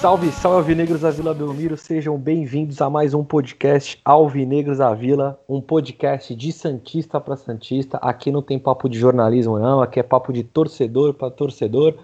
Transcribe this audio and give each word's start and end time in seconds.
Salve, 0.00 0.32
salve 0.32 0.56
Alvinegros 0.56 1.02
da 1.02 1.10
Vila 1.10 1.34
Belmiro, 1.34 1.76
sejam 1.76 2.16
bem-vindos 2.16 2.80
a 2.80 2.88
mais 2.88 3.12
um 3.12 3.22
podcast 3.22 4.00
Alvinegros 4.02 4.78
da 4.78 4.94
Vila, 4.94 5.38
um 5.46 5.60
podcast 5.60 6.34
de 6.34 6.50
Santista 6.52 7.20
para 7.20 7.36
Santista. 7.36 7.98
Aqui 7.98 8.30
não 8.30 8.40
tem 8.40 8.58
papo 8.58 8.88
de 8.88 8.98
jornalismo, 8.98 9.58
não, 9.58 9.82
aqui 9.82 10.00
é 10.00 10.02
papo 10.02 10.32
de 10.32 10.42
torcedor 10.42 11.12
para 11.12 11.30
torcedor. 11.30 11.94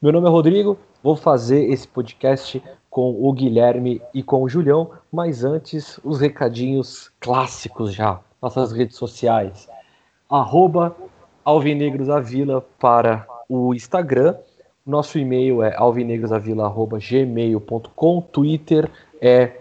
Meu 0.00 0.12
nome 0.12 0.26
é 0.26 0.30
Rodrigo, 0.30 0.76
vou 1.02 1.14
fazer 1.14 1.70
esse 1.70 1.86
podcast 1.86 2.60
com 2.90 3.16
o 3.22 3.32
Guilherme 3.32 4.02
e 4.12 4.22
com 4.22 4.42
o 4.42 4.48
Julião, 4.48 4.90
mas 5.12 5.44
antes, 5.44 6.00
os 6.02 6.20
recadinhos 6.20 7.10
clássicos 7.20 7.94
já, 7.94 8.18
nossas 8.40 8.72
redes 8.72 8.96
sociais. 8.96 9.68
Arroba 10.28 10.96
Alvinegros 11.44 12.08
da 12.08 12.18
Vila 12.18 12.66
para 12.80 13.26
o 13.48 13.74
Instagram. 13.74 14.34
Nosso 14.84 15.18
e-mail 15.18 15.62
é 15.62 15.74
alvinegrosavila.gmail.com, 15.76 18.20
Twitter 18.20 18.90
é 19.20 19.52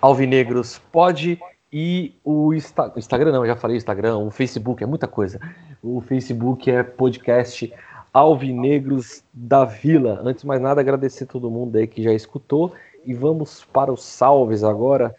alvinegrospod 0.00 1.40
e 1.72 2.14
o 2.24 2.54
Insta- 2.54 2.92
Instagram 2.96 3.32
não, 3.32 3.46
já 3.46 3.56
falei 3.56 3.76
Instagram, 3.76 4.18
o 4.18 4.30
Facebook 4.30 4.82
é 4.82 4.86
muita 4.86 5.08
coisa. 5.08 5.40
O 5.82 6.00
Facebook 6.00 6.70
é 6.70 6.82
podcast 6.82 7.72
Alvinegros 8.12 9.22
da 9.34 9.64
Vila. 9.64 10.20
Antes 10.24 10.42
de 10.42 10.46
mais 10.46 10.60
nada, 10.60 10.80
agradecer 10.80 11.26
todo 11.26 11.50
mundo 11.50 11.76
aí 11.76 11.86
que 11.86 12.02
já 12.02 12.12
escutou 12.12 12.72
e 13.04 13.12
vamos 13.12 13.64
para 13.64 13.92
os 13.92 14.02
salves 14.02 14.64
agora. 14.64 15.14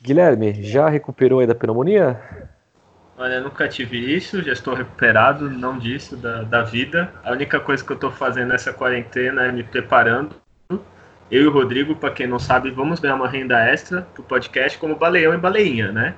Guilherme, 0.00 0.62
já 0.62 0.88
recuperou 0.88 1.40
aí 1.40 1.46
da 1.46 1.54
pneumonia? 1.54 2.20
Olha, 3.18 3.34
eu 3.34 3.42
nunca 3.42 3.66
tive 3.66 3.98
isso, 3.98 4.40
já 4.42 4.52
estou 4.52 4.74
recuperado, 4.74 5.50
não 5.50 5.76
disso, 5.76 6.16
da, 6.16 6.44
da 6.44 6.62
vida. 6.62 7.12
A 7.24 7.32
única 7.32 7.58
coisa 7.58 7.84
que 7.84 7.90
eu 7.90 7.96
estou 7.96 8.12
fazendo 8.12 8.50
nessa 8.50 8.72
quarentena 8.72 9.44
é 9.46 9.50
me 9.50 9.64
preparando. 9.64 10.36
Eu 11.28 11.42
e 11.42 11.46
o 11.46 11.52
Rodrigo, 11.52 11.96
para 11.96 12.12
quem 12.12 12.28
não 12.28 12.38
sabe, 12.38 12.70
vamos 12.70 13.00
ganhar 13.00 13.16
uma 13.16 13.28
renda 13.28 13.58
extra 13.58 14.02
pro 14.14 14.22
podcast 14.22 14.78
como 14.78 14.94
baleão 14.94 15.34
e 15.34 15.36
baleinha, 15.36 15.90
né? 15.90 16.14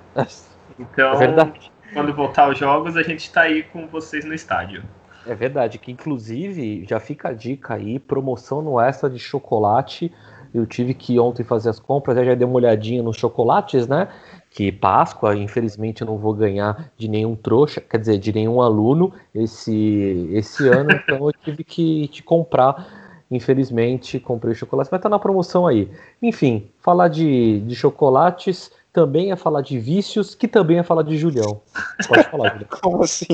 Então, 0.78 1.14
É 1.22 1.94
quando 1.94 2.14
voltar 2.14 2.44
aos 2.44 2.58
jogos, 2.58 2.96
a 2.96 3.02
gente 3.02 3.20
está 3.20 3.42
aí 3.42 3.62
com 3.62 3.86
vocês 3.88 4.24
no 4.24 4.34
estádio. 4.34 4.82
É 5.26 5.34
verdade, 5.34 5.78
que 5.78 5.90
inclusive 5.90 6.84
já 6.88 7.00
fica 7.00 7.30
a 7.30 7.32
dica 7.32 7.74
aí, 7.74 7.98
promoção 7.98 8.62
no 8.62 8.78
extra 8.78 9.08
de 9.08 9.18
chocolate. 9.18 10.12
Eu 10.52 10.66
tive 10.66 10.94
que 10.94 11.18
ontem 11.18 11.44
fazer 11.44 11.70
as 11.70 11.80
compras, 11.80 12.16
já 12.16 12.34
dei 12.34 12.46
uma 12.46 12.56
olhadinha 12.56 13.02
nos 13.02 13.16
chocolates, 13.16 13.86
né? 13.86 14.08
Que 14.50 14.72
Páscoa, 14.72 15.36
infelizmente, 15.36 16.02
eu 16.02 16.06
não 16.06 16.18
vou 16.18 16.34
ganhar 16.34 16.90
de 16.96 17.06
nenhum 17.08 17.36
trouxa, 17.36 17.80
quer 17.80 17.98
dizer, 17.98 18.18
de 18.18 18.32
nenhum 18.32 18.60
aluno 18.60 19.12
esse, 19.32 20.28
esse 20.32 20.66
ano, 20.66 20.90
então 21.02 21.28
eu 21.28 21.32
tive 21.32 21.62
que 21.64 22.08
te 22.08 22.22
comprar. 22.22 23.08
Infelizmente, 23.30 24.18
comprei 24.18 24.56
chocolate, 24.56 24.88
mas 24.90 25.00
tá 25.00 25.08
na 25.08 25.18
promoção 25.18 25.64
aí. 25.64 25.88
Enfim, 26.20 26.68
falar 26.80 27.06
de, 27.06 27.60
de 27.60 27.76
chocolates 27.76 28.72
também 28.92 29.30
é 29.32 29.36
falar 29.36 29.60
de 29.62 29.78
vícios, 29.78 30.34
que 30.34 30.48
também 30.48 30.78
é 30.78 30.82
falar 30.82 31.02
de 31.02 31.16
Julião. 31.16 31.62
Pode 32.08 32.28
falar, 32.30 32.50
Julião. 32.52 32.68
Como 32.82 33.02
assim? 33.02 33.26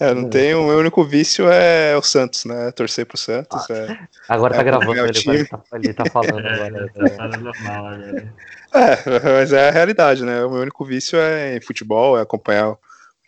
É, 0.00 0.12
não 0.12 0.26
É. 0.26 0.30
tenho. 0.30 0.62
O 0.62 0.66
meu 0.66 0.78
único 0.78 1.04
vício 1.04 1.48
é 1.50 1.96
o 1.96 2.02
Santos, 2.02 2.44
né? 2.44 2.70
Torcer 2.72 3.06
pro 3.06 3.16
Santos. 3.16 3.68
é. 3.70 3.98
Agora 4.28 4.54
tá 4.54 4.60
É, 4.60 4.64
gravando, 4.64 4.98
ele, 5.00 5.12
time. 5.12 5.36
ele, 5.36 5.44
tá, 5.46 5.62
ele 5.72 5.94
tá 5.94 6.04
falando 6.06 6.38
agora. 6.46 6.90
É, 6.96 7.08
tá 7.10 7.28
normal 7.38 7.86
agora. 7.86 8.34
É, 8.74 9.20
mas 9.40 9.52
é 9.52 9.68
a 9.68 9.72
realidade, 9.72 10.24
né? 10.24 10.44
O 10.44 10.50
meu 10.50 10.60
único 10.62 10.84
vício 10.84 11.18
é 11.18 11.56
em 11.56 11.60
futebol, 11.60 12.18
é 12.18 12.22
acompanhar 12.22 12.70
o 12.70 12.78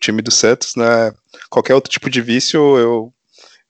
time 0.00 0.20
do 0.22 0.30
Santos, 0.30 0.74
né? 0.76 1.12
Qualquer 1.48 1.74
outro 1.74 1.90
tipo 1.90 2.10
de 2.10 2.20
vício 2.20 2.58
eu, 2.78 3.12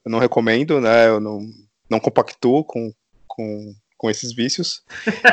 eu 0.05 0.11
não 0.11 0.19
recomendo, 0.19 0.81
né? 0.81 1.09
Eu 1.09 1.21
não, 1.21 1.41
não 1.89 2.01
compactuo 2.01 2.65
com, 2.65 2.93
com, 3.27 3.75
com 4.01 4.09
esses 4.09 4.33
vícios. 4.33 4.83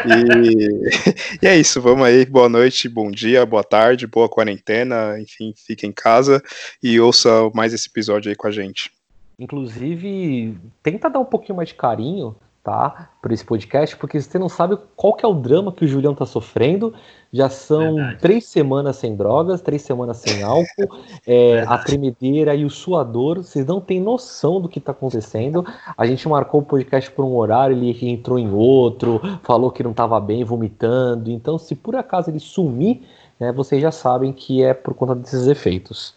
E, 0.05 1.39
e 1.41 1.47
é 1.47 1.57
isso, 1.57 1.81
vamos 1.81 2.05
aí. 2.05 2.25
Boa 2.25 2.49
noite, 2.49 2.89
bom 2.89 3.09
dia, 3.09 3.45
boa 3.45 3.63
tarde, 3.63 4.05
boa 4.05 4.27
quarentena, 4.27 5.17
enfim, 5.21 5.53
fique 5.55 5.87
em 5.87 5.93
casa 5.93 6.43
e 6.83 6.99
ouça 6.99 7.49
mais 7.53 7.73
esse 7.73 7.87
episódio 7.87 8.29
aí 8.29 8.35
com 8.35 8.45
a 8.45 8.51
gente. 8.51 8.91
Inclusive, 9.39 10.57
tenta 10.83 11.09
dar 11.09 11.19
um 11.19 11.25
pouquinho 11.25 11.55
mais 11.55 11.69
de 11.69 11.75
carinho, 11.75 12.35
tá? 12.67 13.11
Por 13.21 13.31
esse 13.31 13.45
podcast, 13.45 13.95
porque 13.95 14.19
você 14.19 14.37
não 14.37 14.49
sabe 14.49 14.77
qual 14.97 15.13
que 15.13 15.25
é 15.25 15.27
o 15.27 15.33
drama 15.33 15.71
que 15.71 15.85
o 15.85 15.87
Julião 15.87 16.13
tá 16.13 16.25
sofrendo. 16.25 16.93
Já 17.31 17.49
são 17.49 17.95
Verdade. 17.95 18.19
três 18.19 18.45
semanas 18.45 18.97
sem 18.97 19.15
drogas, 19.15 19.61
três 19.61 19.83
semanas 19.83 20.17
sem 20.17 20.43
álcool, 20.43 20.67
é, 21.25 21.61
a 21.65 21.77
tremedeira 21.77 22.53
e 22.53 22.65
o 22.65 22.69
suador. 22.69 23.37
Vocês 23.37 23.65
não 23.65 23.79
têm 23.79 24.01
noção 24.01 24.59
do 24.59 24.67
que 24.67 24.81
tá 24.81 24.91
acontecendo. 24.91 25.65
A 25.97 26.05
gente 26.05 26.27
marcou 26.27 26.59
o 26.59 26.65
podcast 26.65 27.09
por 27.09 27.23
um 27.23 27.37
horário, 27.37 27.73
ele 27.73 27.97
entrou 28.09 28.37
em 28.37 28.51
outro, 28.51 29.21
falou 29.43 29.71
que 29.71 29.81
não 29.81 29.93
tava 29.93 30.19
bem, 30.19 30.43
vomitando. 30.43 31.31
Então, 31.31 31.57
se 31.57 31.73
por 31.73 31.95
acaso 31.95 32.29
ele 32.29 32.39
sumir, 32.41 33.01
né, 33.39 33.49
vocês 33.53 33.81
já 33.81 33.93
sabem 33.93 34.33
que 34.33 34.61
é 34.61 34.73
por 34.73 34.93
conta 34.93 35.15
desses 35.15 35.47
efeitos. 35.47 36.16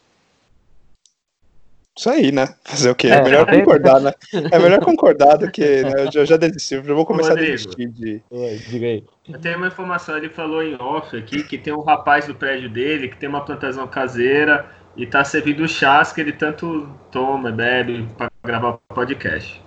Isso 2.00 2.08
aí, 2.08 2.32
né? 2.32 2.48
Fazer 2.64 2.88
o 2.88 2.94
quê? 2.94 3.08
É, 3.08 3.16
É, 3.16 3.22
melhor 3.22 3.44
tá 3.44 3.52
concordar, 3.52 4.00
né? 4.00 4.14
É 4.50 4.58
melhor 4.58 4.80
concordar 4.80 5.36
do 5.36 5.50
que. 5.50 5.82
Né? 5.82 6.06
Eu 6.06 6.10
já, 6.10 6.24
já 6.24 6.36
desisti, 6.38 6.76
eu 6.76 6.82
já 6.82 6.94
vou 6.94 7.04
começar 7.04 7.32
a 7.32 7.34
Rodrigo. 7.34 7.52
desistir 7.52 7.88
de. 7.88 8.22
Oi, 8.30 8.56
diga 8.56 8.86
aí. 8.86 9.04
Eu 9.28 9.38
tenho 9.38 9.58
uma 9.58 9.66
informação, 9.66 10.16
ele 10.16 10.30
falou 10.30 10.62
em 10.62 10.80
off 10.80 11.14
aqui 11.14 11.42
que 11.42 11.58
tem 11.58 11.74
um 11.74 11.82
rapaz 11.82 12.26
do 12.26 12.34
prédio 12.34 12.70
dele 12.70 13.08
que 13.08 13.18
tem 13.18 13.28
uma 13.28 13.44
plantação 13.44 13.86
caseira 13.86 14.64
e 14.96 15.06
tá 15.06 15.22
servindo 15.24 15.68
chás 15.68 16.10
que 16.10 16.22
ele 16.22 16.32
tanto 16.32 16.88
toma, 17.12 17.52
bebe 17.52 18.08
para 18.16 18.30
gravar 18.42 18.70
o 18.70 18.94
podcast. 18.94 19.62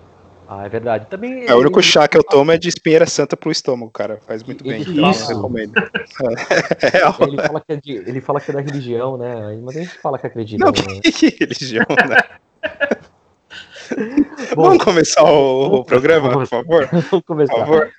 Ah, 0.47 0.65
é 0.65 0.69
verdade. 0.69 1.07
Também 1.09 1.45
É, 1.47 1.53
o 1.55 1.59
único 1.59 1.81
chá 1.81 2.07
que 2.07 2.17
eu 2.17 2.23
tomo 2.23 2.51
é 2.51 2.57
de 2.57 2.67
espinheira 2.69 3.05
santa 3.05 3.35
pro 3.37 3.49
estúmago, 3.51 3.89
cara. 3.91 4.19
Faz 4.27 4.43
muito 4.43 4.63
bem, 4.63 4.81
Ele- 4.81 4.91
então 4.91 5.11
Isso. 5.11 5.31
eu 5.31 5.35
recomendo. 5.37 5.73
É, 6.83 6.97
é. 6.97 7.27
Ele 7.27 7.41
fala, 7.41 7.61
que 7.61 7.73
é 7.73 7.75
de- 7.77 7.91
ele 8.09 8.21
fala 8.21 8.39
que 8.41 8.51
é 8.51 8.53
da 8.53 8.61
religião, 8.61 9.17
né? 9.17 9.59
Mas 9.63 9.77
a 9.77 9.79
gente 9.79 9.97
fala 9.99 10.19
que 10.19 10.27
acredita. 10.27 10.63
Não, 10.63 10.71
né? 10.71 10.99
que 11.01 11.35
religião, 11.39 11.85
né? 11.89 12.17
Bom, 14.55 14.63
Vamos 14.69 14.83
começar 14.83 15.23
o, 15.23 15.79
o 15.79 15.83
programa, 15.85 16.31
por 16.31 16.47
favor? 16.47 16.87
vamos 16.91 17.09
Por 17.09 17.21
começar. 17.23 17.55
favor. 17.55 17.89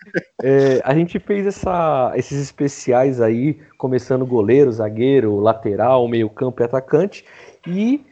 É, 0.43 0.81
a 0.85 0.95
gente 0.95 1.19
fez 1.19 1.47
essa- 1.47 2.13
esses 2.17 2.41
especiais 2.41 3.21
aí, 3.21 3.59
começando 3.79 4.25
goleiro, 4.27 4.73
zagueiro, 4.73 5.39
lateral, 5.41 6.07
meio-campo 6.09 6.63
e 6.63 6.65
atacante. 6.65 7.25
E 7.67 8.05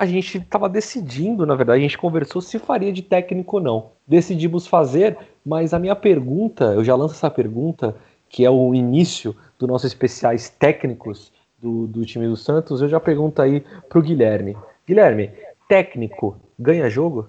a 0.00 0.06
gente 0.06 0.38
estava 0.38 0.66
decidindo, 0.66 1.44
na 1.44 1.54
verdade, 1.54 1.80
a 1.80 1.82
gente 1.82 1.98
conversou 1.98 2.40
se 2.40 2.58
faria 2.58 2.90
de 2.90 3.02
técnico 3.02 3.58
ou 3.58 3.62
não. 3.62 3.90
Decidimos 4.08 4.66
fazer, 4.66 5.18
mas 5.44 5.74
a 5.74 5.78
minha 5.78 5.94
pergunta, 5.94 6.64
eu 6.72 6.82
já 6.82 6.96
lanço 6.96 7.12
essa 7.12 7.30
pergunta, 7.30 7.94
que 8.26 8.42
é 8.42 8.48
o 8.48 8.74
início 8.74 9.36
dos 9.58 9.68
nossos 9.68 9.92
especiais 9.92 10.48
técnicos 10.48 11.30
do, 11.58 11.86
do 11.86 12.06
time 12.06 12.26
do 12.26 12.34
Santos, 12.34 12.80
eu 12.80 12.88
já 12.88 12.98
pergunto 12.98 13.42
aí 13.42 13.62
pro 13.90 14.00
Guilherme. 14.00 14.56
Guilherme, 14.88 15.32
técnico 15.68 16.40
ganha 16.58 16.88
jogo? 16.88 17.28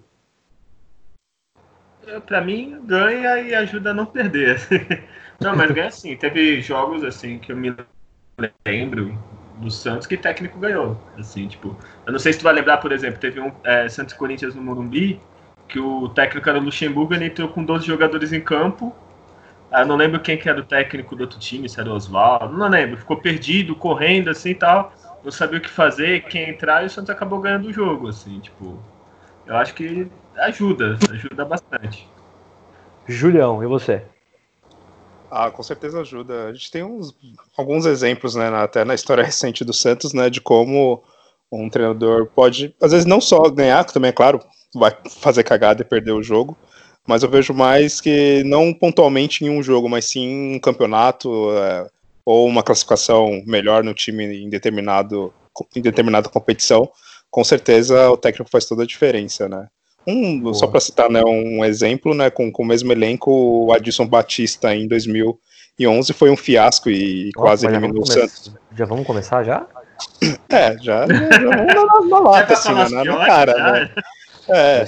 Pra 2.25 2.39
mim, 2.39 2.79
ganha 2.85 3.37
e 3.41 3.53
ajuda 3.53 3.91
a 3.91 3.93
não 3.93 4.05
perder. 4.05 4.57
Não, 5.41 5.55
mas 5.55 5.71
ganha 5.71 5.91
sim. 5.91 6.15
Teve 6.15 6.61
jogos 6.61 7.03
assim 7.03 7.39
que 7.39 7.51
eu 7.51 7.57
me 7.57 7.75
lembro 8.65 9.17
do 9.61 9.71
Santos 9.71 10.07
que 10.07 10.17
técnico 10.17 10.59
ganhou. 10.59 10.97
Assim, 11.17 11.47
tipo, 11.47 11.77
eu 12.05 12.11
não 12.11 12.19
sei 12.19 12.33
se 12.33 12.39
tu 12.39 12.43
vai 12.43 12.53
lembrar, 12.53 12.77
por 12.77 12.91
exemplo, 12.91 13.19
teve 13.19 13.39
um 13.39 13.51
é, 13.63 13.87
Santos 13.87 14.13
Corinthians 14.15 14.55
no 14.55 14.61
Morumbi, 14.61 15.21
que 15.67 15.79
o 15.79 16.09
técnico 16.09 16.49
era 16.49 16.59
o 16.59 16.63
Luxemburgo, 16.63 17.13
ele 17.13 17.25
entrou 17.27 17.47
com 17.49 17.63
12 17.63 17.85
jogadores 17.85 18.33
em 18.33 18.41
campo. 18.41 18.93
Ah, 19.71 19.81
Eu 19.81 19.85
não 19.87 19.95
lembro 19.95 20.19
quem 20.19 20.37
que 20.37 20.49
era 20.49 20.59
o 20.59 20.63
técnico 20.65 21.15
do 21.15 21.21
outro 21.21 21.39
time, 21.39 21.69
se 21.69 21.79
era 21.79 21.89
o 21.89 21.93
Oswaldo, 21.93 22.57
não 22.57 22.67
lembro. 22.67 22.97
Ficou 22.97 23.17
perdido, 23.17 23.75
correndo 23.75 24.29
assim 24.29 24.49
e 24.51 24.55
tal. 24.55 24.93
Não 25.23 25.31
sabia 25.31 25.59
o 25.59 25.61
que 25.61 25.69
fazer, 25.69 26.23
quem 26.25 26.49
entrar, 26.49 26.83
e 26.83 26.87
o 26.87 26.89
Santos 26.89 27.09
acabou 27.11 27.39
ganhando 27.39 27.67
o 27.69 27.73
jogo, 27.73 28.07
assim, 28.09 28.39
tipo. 28.39 28.83
Eu 29.45 29.55
acho 29.57 29.73
que 29.73 30.11
ajuda, 30.35 30.97
ajuda 31.11 31.45
bastante. 31.45 32.09
Julião, 33.07 33.63
e 33.63 33.67
você? 33.67 34.10
Ah, 35.31 35.49
com 35.49 35.63
certeza 35.63 36.01
ajuda. 36.01 36.49
A 36.49 36.53
gente 36.53 36.69
tem 36.69 36.83
uns, 36.83 37.15
alguns 37.57 37.85
exemplos, 37.85 38.35
né, 38.35 38.49
até 38.49 38.83
na 38.83 38.93
história 38.93 39.23
recente 39.23 39.63
do 39.63 39.71
Santos, 39.71 40.13
né, 40.13 40.29
de 40.29 40.41
como 40.41 41.01
um 41.49 41.69
treinador 41.69 42.27
pode, 42.27 42.75
às 42.81 42.91
vezes, 42.91 43.05
não 43.05 43.21
só 43.21 43.49
ganhar, 43.49 43.85
que 43.85 43.93
também 43.93 44.09
é 44.09 44.13
claro, 44.13 44.41
vai 44.75 44.95
fazer 45.21 45.43
cagada 45.43 45.81
e 45.81 45.85
perder 45.85 46.11
o 46.11 46.23
jogo, 46.23 46.57
mas 47.07 47.23
eu 47.23 47.29
vejo 47.29 47.53
mais 47.53 48.01
que 48.01 48.43
não 48.45 48.73
pontualmente 48.73 49.43
em 49.43 49.49
um 49.49 49.63
jogo, 49.63 49.89
mas 49.89 50.05
sim 50.05 50.55
um 50.55 50.59
campeonato 50.59 51.51
é, 51.57 51.87
ou 52.25 52.47
uma 52.47 52.63
classificação 52.63 53.41
melhor 53.45 53.83
no 53.83 53.93
time 53.93 54.25
em 54.25 54.49
determinado 54.49 55.33
em 55.75 55.81
determinada 55.81 56.29
competição, 56.29 56.89
com 57.29 57.43
certeza 57.43 58.09
o 58.09 58.17
técnico 58.17 58.49
faz 58.49 58.65
toda 58.65 58.83
a 58.83 58.85
diferença, 58.85 59.49
né? 59.49 59.67
Um, 60.07 60.53
só 60.53 60.67
para 60.67 60.79
citar 60.79 61.09
né, 61.09 61.23
um 61.23 61.63
exemplo, 61.63 62.13
né, 62.13 62.29
com, 62.29 62.51
com 62.51 62.63
o 62.63 62.65
mesmo 62.65 62.91
elenco, 62.91 63.31
o 63.31 63.71
Adilson 63.71 64.07
Batista 64.07 64.75
em 64.75 64.87
2011 64.87 66.13
foi 66.13 66.29
um 66.31 66.37
fiasco 66.37 66.89
e 66.89 67.31
Nossa, 67.35 67.47
quase 67.47 67.67
eliminou 67.67 68.01
o 68.03 68.05
Santos. 68.05 68.51
Já 68.75 68.85
vamos 68.85 69.05
começar 69.05 69.43
já? 69.43 69.65
É, 70.49 70.77
já, 70.79 71.05
já, 71.07 71.29
vamos 71.39 72.09
na, 72.09 72.09
na 72.09 72.19
lata, 72.29 72.53
assim, 72.53 72.73
né, 72.73 72.89
na, 72.89 73.03
na 73.03 73.25
cara, 73.25 73.73
né? 73.73 73.91
É. 74.49 74.85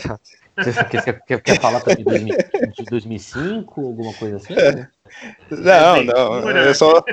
Você 0.57 0.83
quer, 0.85 1.21
quer, 1.25 1.41
quer 1.41 1.59
falar 1.59 1.79
de, 1.79 2.03
2000, 2.03 2.37
de 2.77 2.85
2005, 2.85 3.81
alguma 3.81 4.13
coisa 4.13 4.37
assim? 4.37 4.53
É. 4.53 4.87
Não, 5.51 6.03
não. 6.03 6.49
Eu 6.49 6.73
só, 6.73 7.03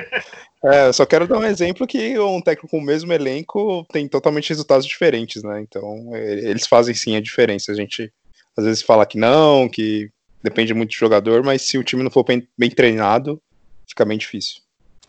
é, 0.63 0.87
eu 0.87 0.93
só 0.93 1.05
quero 1.05 1.27
dar 1.27 1.39
um 1.39 1.43
exemplo 1.43 1.87
que 1.87 2.17
um 2.19 2.41
técnico 2.41 2.69
com 2.69 2.77
o 2.77 2.85
mesmo 2.85 3.11
elenco 3.11 3.85
tem 3.91 4.07
totalmente 4.07 4.49
resultados 4.49 4.85
diferentes, 4.85 5.43
né? 5.43 5.61
Então, 5.61 6.15
eles 6.15 6.67
fazem 6.67 6.93
sim 6.93 7.15
a 7.15 7.21
diferença. 7.21 7.71
A 7.71 7.75
gente 7.75 8.11
às 8.55 8.65
vezes 8.65 8.81
fala 8.81 9.05
que 9.05 9.17
não, 9.17 9.67
que 9.67 10.09
depende 10.43 10.73
muito 10.73 10.91
do 10.91 10.95
jogador, 10.95 11.43
mas 11.43 11.63
se 11.63 11.77
o 11.77 11.83
time 11.83 12.03
não 12.03 12.11
for 12.11 12.23
bem, 12.23 12.47
bem 12.57 12.69
treinado, 12.69 13.41
fica 13.87 14.05
bem 14.05 14.17
difícil. 14.17 14.61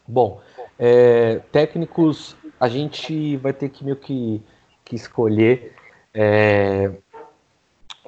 Bom, 0.07 0.41
é, 0.79 1.41
técnicos, 1.51 2.37
a 2.59 2.69
gente 2.69 3.37
vai 3.37 3.53
ter 3.53 3.69
que 3.69 3.85
meio 3.85 3.97
que, 3.97 4.43
que 4.85 4.97
escolher 4.97 5.75
é, 6.15 6.91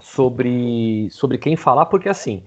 sobre, 0.01 1.09
sobre 1.11 1.39
quem 1.39 1.57
falar, 1.57 1.87
porque 1.87 2.09
assim, 2.09 2.45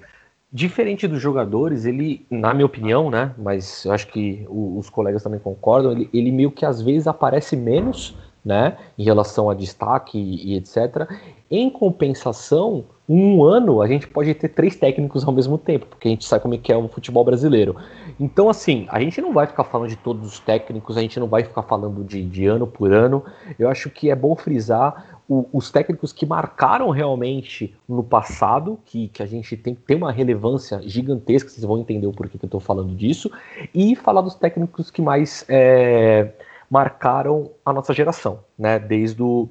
diferente 0.51 1.07
dos 1.07 1.21
jogadores, 1.21 1.85
ele, 1.85 2.25
na 2.29 2.53
minha 2.53 2.65
opinião, 2.65 3.09
né, 3.09 3.33
mas 3.37 3.85
eu 3.85 3.91
acho 3.91 4.07
que 4.07 4.45
o, 4.49 4.77
os 4.77 4.89
colegas 4.89 5.23
também 5.23 5.39
concordam, 5.39 5.91
ele, 5.91 6.09
ele 6.13 6.31
meio 6.31 6.51
que 6.51 6.65
às 6.65 6.81
vezes 6.81 7.07
aparece 7.07 7.55
menos, 7.55 8.15
né, 8.43 8.77
em 8.97 9.03
relação 9.03 9.49
a 9.49 9.53
destaque 9.53 10.17
e, 10.17 10.53
e 10.53 10.55
etc. 10.55 11.09
Em 11.51 11.69
compensação, 11.69 12.85
um 13.09 13.43
ano 13.43 13.81
a 13.81 13.87
gente 13.87 14.07
pode 14.07 14.33
ter 14.33 14.47
três 14.49 14.75
técnicos 14.75 15.25
ao 15.25 15.33
mesmo 15.33 15.57
tempo, 15.57 15.85
porque 15.85 16.07
a 16.07 16.11
gente 16.11 16.25
sabe 16.25 16.41
como 16.41 16.53
é 16.53 16.57
que 16.57 16.71
é 16.71 16.77
o 16.77 16.87
futebol 16.87 17.25
brasileiro. 17.25 17.75
Então, 18.17 18.49
assim, 18.49 18.85
a 18.89 19.01
gente 19.01 19.21
não 19.21 19.33
vai 19.33 19.47
ficar 19.47 19.65
falando 19.65 19.89
de 19.89 19.97
todos 19.97 20.25
os 20.25 20.39
técnicos, 20.39 20.97
a 20.97 21.01
gente 21.01 21.19
não 21.19 21.27
vai 21.27 21.43
ficar 21.43 21.63
falando 21.63 22.03
de, 22.05 22.23
de 22.23 22.45
ano 22.45 22.65
por 22.65 22.93
ano. 22.93 23.23
Eu 23.59 23.69
acho 23.69 23.89
que 23.89 24.09
é 24.09 24.15
bom 24.15 24.35
frisar 24.35 25.16
o, 25.29 25.47
os 25.51 25.69
técnicos 25.71 26.13
que 26.13 26.25
marcaram 26.25 26.89
realmente 26.89 27.75
no 27.87 28.03
passado, 28.03 28.79
que, 28.85 29.09
que 29.09 29.21
a 29.21 29.25
gente 29.25 29.57
tem, 29.57 29.75
tem 29.75 29.97
uma 29.97 30.11
relevância 30.11 30.81
gigantesca, 30.83 31.49
vocês 31.49 31.65
vão 31.65 31.79
entender 31.79 32.07
o 32.07 32.13
porquê 32.13 32.37
que 32.37 32.45
eu 32.45 32.47
estou 32.47 32.59
falando 32.59 32.95
disso, 32.95 33.29
e 33.73 33.95
falar 33.95 34.21
dos 34.21 34.35
técnicos 34.35 34.89
que 34.89 35.01
mais 35.01 35.45
é, 35.49 36.31
marcaram 36.69 37.51
a 37.65 37.73
nossa 37.73 37.93
geração, 37.93 38.39
né? 38.57 38.79
Desde 38.79 39.21
o 39.21 39.49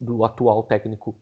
do 0.00 0.24
atual 0.24 0.62
técnico 0.62 1.16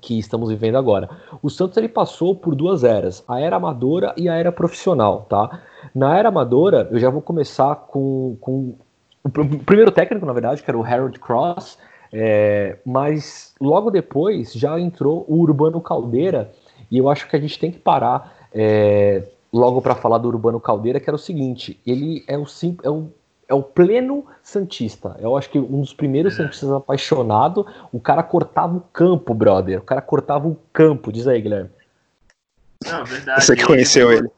que 0.00 0.18
estamos 0.18 0.48
vivendo 0.48 0.76
agora. 0.76 1.08
O 1.42 1.50
Santos 1.50 1.76
ele 1.76 1.88
passou 1.88 2.34
por 2.34 2.54
duas 2.54 2.84
eras, 2.84 3.22
a 3.28 3.40
era 3.40 3.56
amadora 3.56 4.14
e 4.16 4.28
a 4.28 4.34
era 4.34 4.52
profissional, 4.52 5.26
tá? 5.28 5.60
Na 5.94 6.16
era 6.16 6.28
amadora, 6.28 6.88
eu 6.90 6.98
já 6.98 7.10
vou 7.10 7.20
começar 7.20 7.74
com, 7.74 8.36
com 8.40 8.74
o 9.24 9.30
primeiro 9.30 9.90
técnico, 9.90 10.24
na 10.24 10.32
verdade, 10.32 10.62
que 10.62 10.70
era 10.70 10.78
o 10.78 10.84
Harold 10.84 11.18
Cross, 11.18 11.78
é, 12.12 12.78
mas 12.84 13.54
logo 13.60 13.90
depois 13.90 14.52
já 14.52 14.78
entrou 14.78 15.24
o 15.28 15.36
Urbano 15.40 15.80
Caldeira, 15.80 16.52
e 16.90 16.98
eu 16.98 17.08
acho 17.08 17.28
que 17.28 17.36
a 17.36 17.40
gente 17.40 17.58
tem 17.58 17.70
que 17.70 17.78
parar 17.78 18.48
é, 18.52 19.22
logo 19.52 19.80
para 19.80 19.94
falar 19.94 20.18
do 20.18 20.28
Urbano 20.28 20.60
Caldeira, 20.60 21.00
que 21.00 21.08
era 21.08 21.16
o 21.16 21.18
seguinte: 21.18 21.80
ele 21.86 22.24
é 22.26 22.36
o, 22.36 22.44
é 22.82 22.90
o, 22.90 23.08
é 23.48 23.54
o 23.54 23.62
pleno 23.62 24.26
Santista. 24.42 25.16
Eu 25.20 25.36
acho 25.36 25.50
que 25.50 25.58
um 25.58 25.80
dos 25.80 25.92
primeiros 25.92 26.34
é. 26.34 26.36
Santistas 26.36 26.70
apaixonado. 26.70 27.66
O 27.92 28.00
cara 28.00 28.22
cortava 28.22 28.76
o 28.76 28.80
campo, 28.80 29.34
brother. 29.34 29.78
O 29.80 29.82
cara 29.84 30.00
cortava 30.00 30.48
o 30.48 30.56
campo. 30.72 31.12
Diz 31.12 31.26
aí, 31.26 31.40
Guilherme. 31.40 31.70
Não, 32.86 33.04
verdade. 33.04 33.44
Você 33.44 33.56
que 33.56 33.64
conheceu 33.64 34.12
ele. 34.12 34.28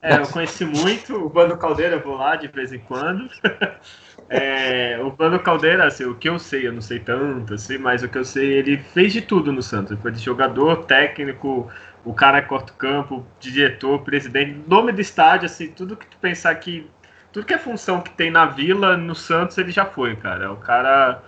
É, 0.00 0.16
eu 0.16 0.26
conheci 0.28 0.64
muito. 0.64 1.14
O 1.14 1.24
Urbano 1.24 1.56
Caldeira, 1.56 1.96
eu 1.96 2.02
vou 2.02 2.16
lá 2.16 2.36
de 2.36 2.48
vez 2.48 2.72
em 2.72 2.78
quando. 2.78 3.28
É, 4.28 5.00
o 5.02 5.10
Plano 5.10 5.38
Caldeira, 5.38 5.86
assim, 5.86 6.04
o 6.04 6.14
que 6.14 6.28
eu 6.28 6.38
sei, 6.38 6.66
eu 6.66 6.72
não 6.72 6.82
sei 6.82 6.98
tanto, 6.98 7.54
assim, 7.54 7.78
mas 7.78 8.02
o 8.02 8.08
que 8.08 8.18
eu 8.18 8.24
sei, 8.24 8.52
ele 8.52 8.76
fez 8.76 9.12
de 9.12 9.22
tudo 9.22 9.50
no 9.50 9.62
Santos. 9.62 9.92
Ele 9.92 10.00
foi 10.00 10.12
de 10.12 10.18
jogador, 10.18 10.84
técnico, 10.84 11.70
o 12.04 12.12
cara 12.12 12.42
corta 12.42 12.72
o 12.72 12.76
campo, 12.76 13.26
diretor, 13.40 14.00
presidente, 14.00 14.60
nome 14.66 14.92
do 14.92 15.00
estádio, 15.00 15.46
assim, 15.46 15.68
tudo 15.68 15.96
que 15.96 16.06
tu 16.06 16.16
pensar 16.18 16.54
que. 16.56 16.88
Tudo 17.32 17.44
que 17.44 17.52
é 17.52 17.58
função 17.58 18.00
que 18.00 18.10
tem 18.10 18.30
na 18.30 18.46
vila, 18.46 18.96
no 18.96 19.14
Santos, 19.14 19.58
ele 19.58 19.70
já 19.70 19.84
foi, 19.84 20.16
cara. 20.16 20.46
É 20.46 20.48
o 20.48 20.56
cara. 20.56 21.22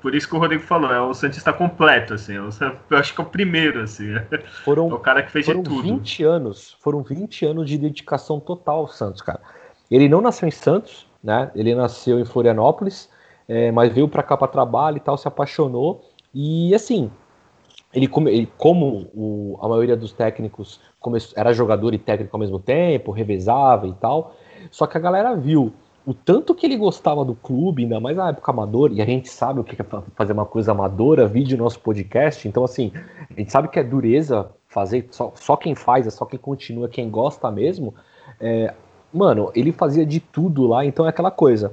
Por 0.00 0.14
isso 0.14 0.28
que 0.28 0.36
o 0.36 0.38
Rodrigo 0.38 0.62
falou, 0.62 0.92
é 0.92 1.00
o 1.00 1.14
Santista 1.14 1.52
completo, 1.52 2.14
assim. 2.14 2.36
É 2.36 2.72
eu 2.90 2.98
acho 2.98 3.14
que 3.14 3.20
é 3.20 3.24
o 3.24 3.26
primeiro, 3.26 3.80
assim. 3.80 4.14
Foram, 4.64 4.88
é 4.92 4.94
o 4.94 4.98
cara 4.98 5.22
que 5.22 5.32
fez 5.32 5.46
foram 5.46 5.62
de 5.62 5.68
tudo. 5.68 5.82
20 5.82 6.22
anos, 6.22 6.76
foram 6.80 7.02
20 7.02 7.46
anos 7.46 7.68
de 7.68 7.78
dedicação 7.78 8.38
total 8.38 8.80
ao 8.80 8.88
Santos, 8.88 9.22
cara. 9.22 9.40
Ele 9.90 10.08
não 10.08 10.20
nasceu 10.20 10.46
em 10.46 10.52
Santos, 10.52 11.05
né? 11.26 11.50
Ele 11.56 11.74
nasceu 11.74 12.20
em 12.20 12.24
Florianópolis, 12.24 13.10
é, 13.48 13.72
mas 13.72 13.92
veio 13.92 14.06
para 14.06 14.22
cá 14.22 14.36
para 14.36 14.46
trabalho 14.46 14.98
e 14.98 15.00
tal, 15.00 15.18
se 15.18 15.26
apaixonou. 15.26 16.04
E 16.32 16.72
assim, 16.72 17.10
ele, 17.92 18.08
ele 18.28 18.48
como 18.56 19.08
o, 19.12 19.58
a 19.60 19.68
maioria 19.68 19.96
dos 19.96 20.12
técnicos 20.12 20.80
era 21.34 21.52
jogador 21.52 21.94
e 21.94 21.98
técnico 21.98 22.36
ao 22.36 22.40
mesmo 22.40 22.60
tempo, 22.60 23.10
revezava 23.10 23.88
e 23.88 23.92
tal. 23.94 24.36
Só 24.70 24.86
que 24.86 24.96
a 24.96 25.00
galera 25.00 25.34
viu 25.34 25.72
o 26.06 26.14
tanto 26.14 26.54
que 26.54 26.64
ele 26.64 26.76
gostava 26.76 27.24
do 27.24 27.34
clube, 27.34 27.82
ainda 27.82 27.98
mais 27.98 28.16
na 28.16 28.28
época 28.28 28.52
amadora, 28.52 28.92
e 28.92 29.02
a 29.02 29.04
gente 29.04 29.28
sabe 29.28 29.58
o 29.58 29.64
que 29.64 29.80
é 29.80 29.84
fazer 30.14 30.32
uma 30.32 30.46
coisa 30.46 30.70
amadora, 30.70 31.26
vídeo 31.26 31.58
nosso 31.58 31.80
podcast, 31.80 32.46
então 32.46 32.62
assim, 32.62 32.92
a 33.28 33.36
gente 33.36 33.50
sabe 33.50 33.66
que 33.66 33.80
é 33.80 33.82
dureza 33.82 34.48
fazer, 34.68 35.08
só, 35.10 35.32
só 35.34 35.56
quem 35.56 35.74
faz, 35.74 36.06
é 36.06 36.10
só 36.10 36.24
quem 36.24 36.38
continua, 36.38 36.88
quem 36.88 37.10
gosta 37.10 37.50
mesmo. 37.50 37.92
É, 38.40 38.72
mano, 39.12 39.50
ele 39.54 39.72
fazia 39.72 40.04
de 40.04 40.20
tudo 40.20 40.66
lá, 40.66 40.84
então 40.84 41.06
é 41.06 41.08
aquela 41.08 41.30
coisa. 41.30 41.72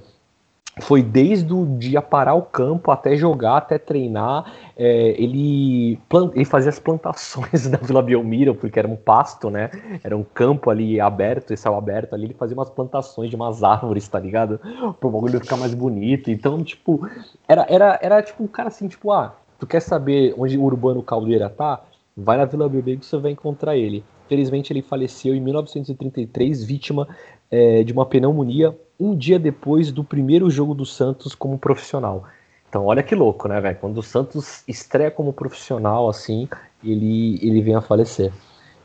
Foi 0.82 1.04
desde 1.04 1.54
o 1.54 1.78
dia 1.78 2.02
parar 2.02 2.34
o 2.34 2.42
campo 2.42 2.90
até 2.90 3.16
jogar, 3.16 3.58
até 3.58 3.78
treinar. 3.78 4.52
É, 4.76 5.10
ele, 5.22 6.00
ele 6.34 6.46
fazia 6.46 6.70
as 6.70 6.80
plantações 6.80 7.68
da 7.70 7.78
Vila 7.78 8.02
Belmiro, 8.02 8.56
porque 8.56 8.80
era 8.80 8.88
um 8.88 8.96
pasto, 8.96 9.52
né? 9.52 9.70
Era 10.04 10.18
um 10.18 10.24
campo 10.24 10.72
ali 10.72 11.00
aberto, 11.00 11.56
céu 11.56 11.76
aberto 11.76 12.16
ali. 12.16 12.26
Ele 12.26 12.34
fazia 12.34 12.58
umas 12.58 12.72
plantações 12.72 13.30
de 13.30 13.36
umas 13.36 13.62
árvores, 13.62 14.08
tá 14.08 14.20
ligado? 14.20 14.60
Pro 15.00 15.12
bagulho 15.12 15.40
ficar 15.40 15.58
mais 15.58 15.76
bonito. 15.76 16.32
Então, 16.32 16.64
tipo, 16.64 17.08
era, 17.48 17.68
era, 17.70 18.00
era 18.02 18.24
tipo 18.24 18.44
um 18.44 18.48
cara 18.48 18.70
assim, 18.70 18.88
tipo, 18.88 19.12
ah, 19.12 19.36
tu 19.60 19.68
quer 19.68 19.80
saber 19.80 20.34
onde 20.40 20.58
o 20.58 20.64
Urbano 20.64 21.04
Caldeira 21.04 21.50
tá? 21.50 21.82
Vai 22.18 22.38
na 22.38 22.46
Vila 22.46 22.68
Belmiro 22.68 23.00
que 23.00 23.06
você 23.06 23.18
vai 23.18 23.32
encontrar 23.32 23.78
ele. 23.78 24.04
Felizmente 24.34 24.74
ele 24.74 24.82
faleceu 24.82 25.36
em 25.36 25.40
1933, 25.40 26.64
vítima 26.64 27.08
é, 27.52 27.84
de 27.84 27.94
uma 27.94 28.04
pneumonia, 28.04 28.76
um 29.00 29.16
dia 29.16 29.38
depois 29.38 29.92
do 29.92 30.04
primeiro 30.04 30.50
jogo 30.50 30.74
do 30.74 30.88
Santos 30.88 31.36
como 31.36 31.60
profissional. 31.60 32.24
Então 32.68 32.88
olha 32.88 33.04
que 33.04 33.14
louco, 33.14 33.48
né, 33.48 33.62
velho? 33.62 33.78
Quando 33.80 34.00
o 34.00 34.02
Santos 34.02 34.64
estreia 34.68 35.12
como 35.12 35.32
profissional, 35.32 36.10
assim, 36.10 36.50
ele, 36.84 37.38
ele 37.44 37.62
vem 37.62 37.76
a 37.76 37.82
falecer. 37.82 38.34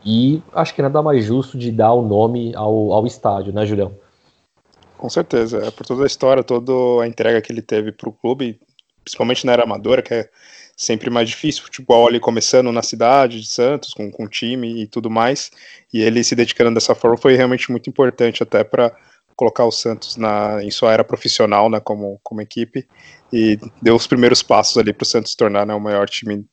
E 0.05 0.43
acho 0.53 0.75
que 0.75 0.83
nada 0.83 1.01
mais 1.01 1.25
justo 1.25 1.57
de 1.57 1.73
dar 1.73 1.95
o 1.95 2.03
nome 2.03 2.55
ao, 2.55 2.93
ao 2.93 3.07
estádio, 3.07 3.51
né, 3.51 3.65
Julião? 3.65 3.93
Com 4.99 5.09
certeza, 5.09 5.65
é 5.65 5.71
por 5.71 5.87
toda 5.87 6.03
a 6.03 6.07
história, 6.07 6.45
toda 6.45 7.03
a 7.03 7.09
entrega 7.09 7.41
que 7.41 7.51
ele 7.51 7.63
teve 7.63 7.91
para 7.91 8.11
o 8.11 8.13
clube, 8.13 8.61
principalmente 9.03 9.47
na 9.47 9.53
era 9.53 9.63
amadora, 9.63 10.03
que 10.03 10.13
é 10.13 10.29
sempre 10.79 11.11
mais 11.11 11.29
difícil, 11.29 11.65
futebol 11.65 12.07
ali 12.07 12.21
começando 12.21 12.71
na 12.71 12.83
cidade 12.83 13.41
de 13.41 13.49
Santos, 13.49 13.93
com, 13.93 14.09
com 14.13 14.29
time 14.29 14.81
e 14.81 14.87
tudo 14.87 15.11
mais, 15.11 15.51
e 15.93 16.01
ele 16.01 16.23
se 16.23 16.37
dedicando 16.37 16.73
dessa 16.73 16.95
forma 16.95 17.17
foi 17.17 17.35
realmente 17.35 17.69
muito 17.73 17.91
importante 17.91 18.45
até 18.45 18.63
para 18.63 18.95
colocar 19.35 19.65
o 19.65 19.73
Santos 19.73 20.17
na, 20.17 20.63
em 20.63 20.71
sua 20.71 20.93
era 20.93 21.03
profissional, 21.03 21.69
né, 21.69 21.81
como, 21.81 22.21
como 22.23 22.41
equipe, 22.41 22.87
e 23.33 23.59
deu 23.83 23.97
os 23.97 24.07
primeiros 24.07 24.41
passos 24.41 24.79
ali 24.79 24.93
para 24.93 25.03
o 25.03 25.07
Santos 25.07 25.33
se 25.33 25.37
tornar 25.37 25.67
né, 25.67 25.75
o 25.75 25.81
maior 25.81 26.09
time 26.09 26.47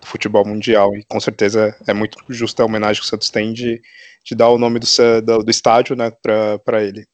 do 0.00 0.06
futebol 0.06 0.46
mundial, 0.46 0.96
e 0.96 1.02
com 1.04 1.18
certeza 1.18 1.76
é 1.84 1.92
muito 1.92 2.18
justa 2.28 2.62
a 2.62 2.66
homenagem 2.66 3.00
que 3.00 3.06
o 3.06 3.10
Santos 3.10 3.30
tem 3.30 3.52
de, 3.52 3.82
de 4.24 4.34
dar 4.36 4.48
o 4.48 4.58
nome 4.58 4.78
do, 4.78 4.86
do, 5.24 5.42
do 5.42 5.50
estádio 5.50 5.96
né, 5.96 6.12
para 6.22 6.84
ele. 6.84 7.04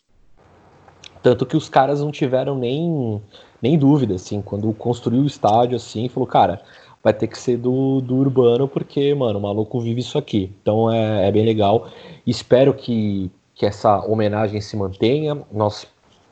Tanto 1.23 1.47
que 1.47 1.57
os 1.57 1.69
caras 1.69 2.01
não 2.01 2.13
tiveram 2.13 2.57
nem 2.57 3.23
nem 3.61 3.79
dúvida, 3.79 4.15
assim, 4.15 4.41
quando 4.41 4.73
construiu 4.73 5.23
o 5.23 5.27
estádio, 5.27 5.77
assim, 5.77 6.09
falou, 6.09 6.27
cara, 6.27 6.61
vai 7.03 7.13
ter 7.13 7.27
que 7.27 7.39
ser 7.39 7.57
do, 7.57 8.01
do 8.01 8.17
Urbano, 8.17 8.69
porque, 8.69 9.15
mano, 9.15 9.39
o 9.39 9.43
maluco 9.43 9.81
vive 9.81 10.01
isso 10.01 10.19
aqui. 10.19 10.53
Então 10.63 10.91
é, 10.91 11.29
é 11.29 11.33
bem 11.33 11.45
legal. 11.45 11.89
Espero 12.27 12.75
que, 12.75 13.31
que 13.55 13.67
essa 13.67 14.05
homenagem 14.05 14.61
se 14.61 14.77
mantenha. 14.77 15.41
Nós 15.53 15.87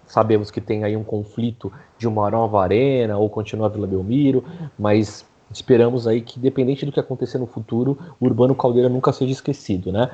sabemos 0.07 0.51
que 0.51 0.61
tem 0.61 0.85
aí 0.85 0.97
um 0.97 1.05
conflito 1.05 1.73
de 1.99 2.07
uma 2.07 2.31
nova 2.31 2.63
arena 2.63 3.17
ou 3.17 3.29
continuar 3.29 3.69
Vila 3.69 3.87
Belmiro, 3.87 4.45
mas 4.79 5.25
esperamos 5.51 6.07
aí 6.07 6.21
que, 6.21 6.39
dependente 6.39 6.85
do 6.85 6.93
que 6.93 7.01
acontecer 7.01 7.39
no 7.39 7.47
futuro, 7.47 7.99
o 8.21 8.27
Urbano 8.27 8.55
Caldeira 8.55 8.89
nunca 8.89 9.13
seja 9.13 9.33
esquecido, 9.33 9.93
né? 9.93 10.11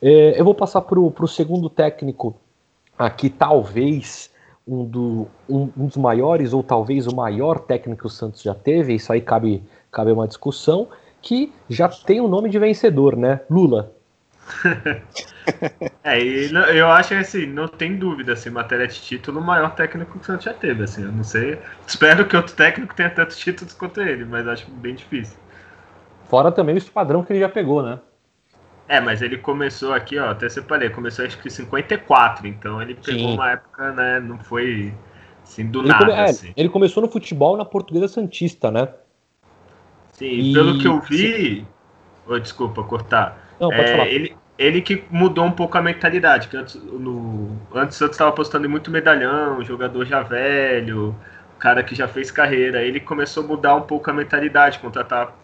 É, 0.00 0.38
eu 0.38 0.44
vou 0.44 0.54
passar 0.54 0.80
para 0.82 0.98
o 0.98 1.28
segundo 1.28 1.70
técnico 1.70 2.34
aqui, 2.98 3.30
talvez 3.30 4.31
um, 4.66 4.84
do, 4.84 5.28
um, 5.48 5.68
um, 5.76 5.86
dos 5.86 5.96
maiores, 5.96 6.52
ou 6.52 6.62
talvez 6.62 7.06
o 7.06 7.14
maior 7.14 7.58
técnico 7.58 8.02
que 8.02 8.06
o 8.06 8.10
Santos 8.10 8.42
já 8.42 8.54
teve, 8.54 8.94
isso 8.94 9.12
aí 9.12 9.20
cabe, 9.20 9.62
cabe 9.90 10.12
uma 10.12 10.26
discussão, 10.28 10.88
que 11.20 11.52
já 11.68 11.88
tem 11.88 12.20
o 12.20 12.24
um 12.24 12.28
nome 12.28 12.48
de 12.48 12.58
vencedor, 12.58 13.16
né? 13.16 13.40
Lula. 13.50 13.92
é, 16.02 16.20
e 16.20 16.50
eu 16.76 16.90
acho 16.90 17.10
que 17.10 17.14
assim, 17.14 17.46
não 17.46 17.68
tem 17.68 17.96
dúvida, 17.96 18.32
assim, 18.32 18.50
matéria 18.50 18.86
de 18.86 19.00
título, 19.00 19.40
o 19.40 19.44
maior 19.44 19.74
técnico 19.74 20.12
que 20.12 20.18
o 20.18 20.24
Santos 20.24 20.44
já 20.44 20.52
teve, 20.52 20.82
assim, 20.82 21.02
eu 21.02 21.12
não 21.12 21.24
sei. 21.24 21.58
Espero 21.86 22.26
que 22.26 22.36
outro 22.36 22.54
técnico 22.54 22.94
tenha 22.94 23.10
tantos 23.10 23.36
títulos 23.38 23.72
quanto 23.72 24.00
ele, 24.00 24.24
mas 24.24 24.46
acho 24.46 24.70
bem 24.70 24.94
difícil. 24.94 25.36
Fora 26.28 26.50
também 26.50 26.74
o 26.74 26.78
esquadrão 26.78 27.22
que 27.22 27.32
ele 27.32 27.40
já 27.40 27.48
pegou, 27.48 27.82
né? 27.82 27.98
É, 28.92 29.00
mas 29.00 29.22
ele 29.22 29.38
começou 29.38 29.94
aqui, 29.94 30.18
ó, 30.18 30.32
até 30.32 30.50
separei, 30.50 30.90
começou 30.90 31.24
acho 31.24 31.38
que 31.38 31.48
em 31.48 31.50
54, 31.50 32.46
então 32.46 32.82
ele 32.82 32.94
pegou 32.94 33.30
Sim. 33.30 33.34
uma 33.36 33.52
época, 33.52 33.90
né, 33.92 34.20
não 34.20 34.38
foi 34.38 34.92
assim, 35.42 35.66
do 35.66 35.78
ele 35.80 35.88
nada. 35.88 36.04
Come, 36.04 36.18
é, 36.18 36.24
assim. 36.24 36.52
Ele 36.54 36.68
começou 36.68 37.02
no 37.02 37.08
futebol 37.08 37.56
na 37.56 37.64
Portuguesa 37.64 38.06
Santista, 38.06 38.70
né? 38.70 38.86
Sim, 40.12 40.26
e... 40.26 40.52
pelo 40.52 40.78
que 40.78 40.86
eu 40.86 41.00
vi. 41.00 41.66
Oh, 42.26 42.38
desculpa, 42.38 42.84
cortar. 42.84 43.38
Não, 43.58 43.70
pode 43.70 43.80
é, 43.80 43.92
falar. 43.92 44.08
Ele, 44.08 44.36
ele 44.58 44.82
que 44.82 45.02
mudou 45.08 45.46
um 45.46 45.52
pouco 45.52 45.78
a 45.78 45.80
mentalidade, 45.80 46.48
que 46.48 46.56
antes, 46.58 46.74
no, 46.74 47.56
antes 47.74 47.98
eu 47.98 48.08
estava 48.08 48.28
apostando 48.28 48.66
em 48.66 48.68
muito 48.68 48.90
medalhão, 48.90 49.64
jogador 49.64 50.04
já 50.04 50.22
velho, 50.22 51.16
cara 51.58 51.82
que 51.82 51.94
já 51.94 52.06
fez 52.06 52.30
carreira. 52.30 52.82
Ele 52.82 53.00
começou 53.00 53.42
a 53.42 53.46
mudar 53.46 53.74
um 53.74 53.82
pouco 53.82 54.10
a 54.10 54.12
mentalidade, 54.12 54.78
contratar 54.80 55.34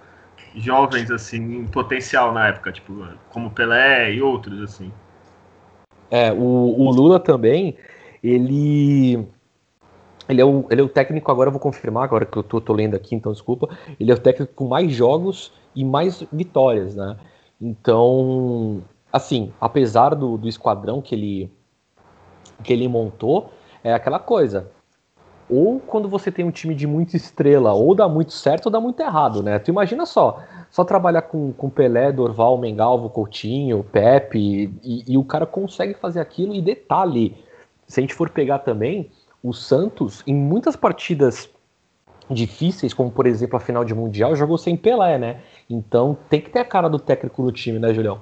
jovens 0.54 1.10
assim 1.10 1.38
em 1.38 1.66
potencial 1.66 2.32
na 2.32 2.48
época, 2.48 2.72
tipo, 2.72 3.06
como 3.30 3.50
Pelé 3.50 4.12
e 4.12 4.22
outros 4.22 4.62
assim. 4.62 4.92
É, 6.10 6.32
o, 6.32 6.36
o 6.36 6.90
Lula 6.90 7.20
também, 7.20 7.76
ele 8.22 9.26
ele 10.28 10.40
é, 10.40 10.44
o, 10.44 10.66
ele 10.70 10.80
é 10.80 10.84
o 10.84 10.88
técnico, 10.88 11.30
agora 11.30 11.48
eu 11.48 11.52
vou 11.52 11.60
confirmar, 11.60 12.04
agora 12.04 12.26
que 12.26 12.36
eu 12.36 12.42
tô, 12.42 12.60
tô, 12.60 12.72
lendo 12.74 12.94
aqui, 12.94 13.14
então 13.14 13.32
desculpa. 13.32 13.68
Ele 13.98 14.10
é 14.10 14.14
o 14.14 14.18
técnico 14.18 14.52
com 14.54 14.68
mais 14.68 14.92
jogos 14.92 15.52
e 15.74 15.84
mais 15.84 16.22
vitórias, 16.30 16.94
né? 16.94 17.16
Então, 17.60 18.82
assim, 19.12 19.52
apesar 19.60 20.14
do, 20.14 20.36
do 20.36 20.46
esquadrão 20.46 21.00
que 21.00 21.14
ele, 21.14 21.50
que 22.62 22.72
ele 22.72 22.86
montou, 22.88 23.50
é 23.82 23.94
aquela 23.94 24.18
coisa 24.18 24.70
ou 25.48 25.80
quando 25.80 26.08
você 26.08 26.30
tem 26.30 26.44
um 26.44 26.50
time 26.50 26.74
de 26.74 26.86
muita 26.86 27.16
estrela, 27.16 27.72
ou 27.72 27.94
dá 27.94 28.08
muito 28.08 28.32
certo 28.32 28.66
ou 28.66 28.72
dá 28.72 28.80
muito 28.80 29.00
errado, 29.00 29.42
né? 29.42 29.58
Tu 29.58 29.70
imagina 29.70 30.04
só, 30.04 30.42
só 30.70 30.84
trabalhar 30.84 31.22
com, 31.22 31.52
com 31.52 31.70
Pelé, 31.70 32.12
Dorval, 32.12 32.58
Mengalvo, 32.58 33.08
Coutinho, 33.08 33.84
Pepe, 33.84 34.72
e, 34.82 35.04
e, 35.06 35.16
o 35.16 35.24
cara 35.24 35.46
consegue 35.46 35.94
fazer 35.94 36.20
aquilo, 36.20 36.54
e 36.54 36.60
detalhe, 36.60 37.36
se 37.86 37.98
a 37.98 38.02
gente 38.02 38.14
for 38.14 38.28
pegar 38.28 38.60
também, 38.60 39.10
o 39.42 39.52
Santos, 39.52 40.22
em 40.26 40.34
muitas 40.34 40.76
partidas 40.76 41.48
difíceis, 42.30 42.92
como 42.92 43.10
por 43.10 43.26
exemplo 43.26 43.56
a 43.56 43.60
final 43.60 43.84
de 43.84 43.94
Mundial, 43.94 44.36
jogou 44.36 44.58
sem 44.58 44.76
Pelé, 44.76 45.18
né? 45.18 45.40
Então 45.68 46.16
tem 46.28 46.40
que 46.40 46.50
ter 46.50 46.58
a 46.58 46.64
cara 46.64 46.88
do 46.88 46.98
técnico 46.98 47.42
no 47.42 47.50
time, 47.50 47.78
né, 47.78 47.94
Julião? 47.94 48.20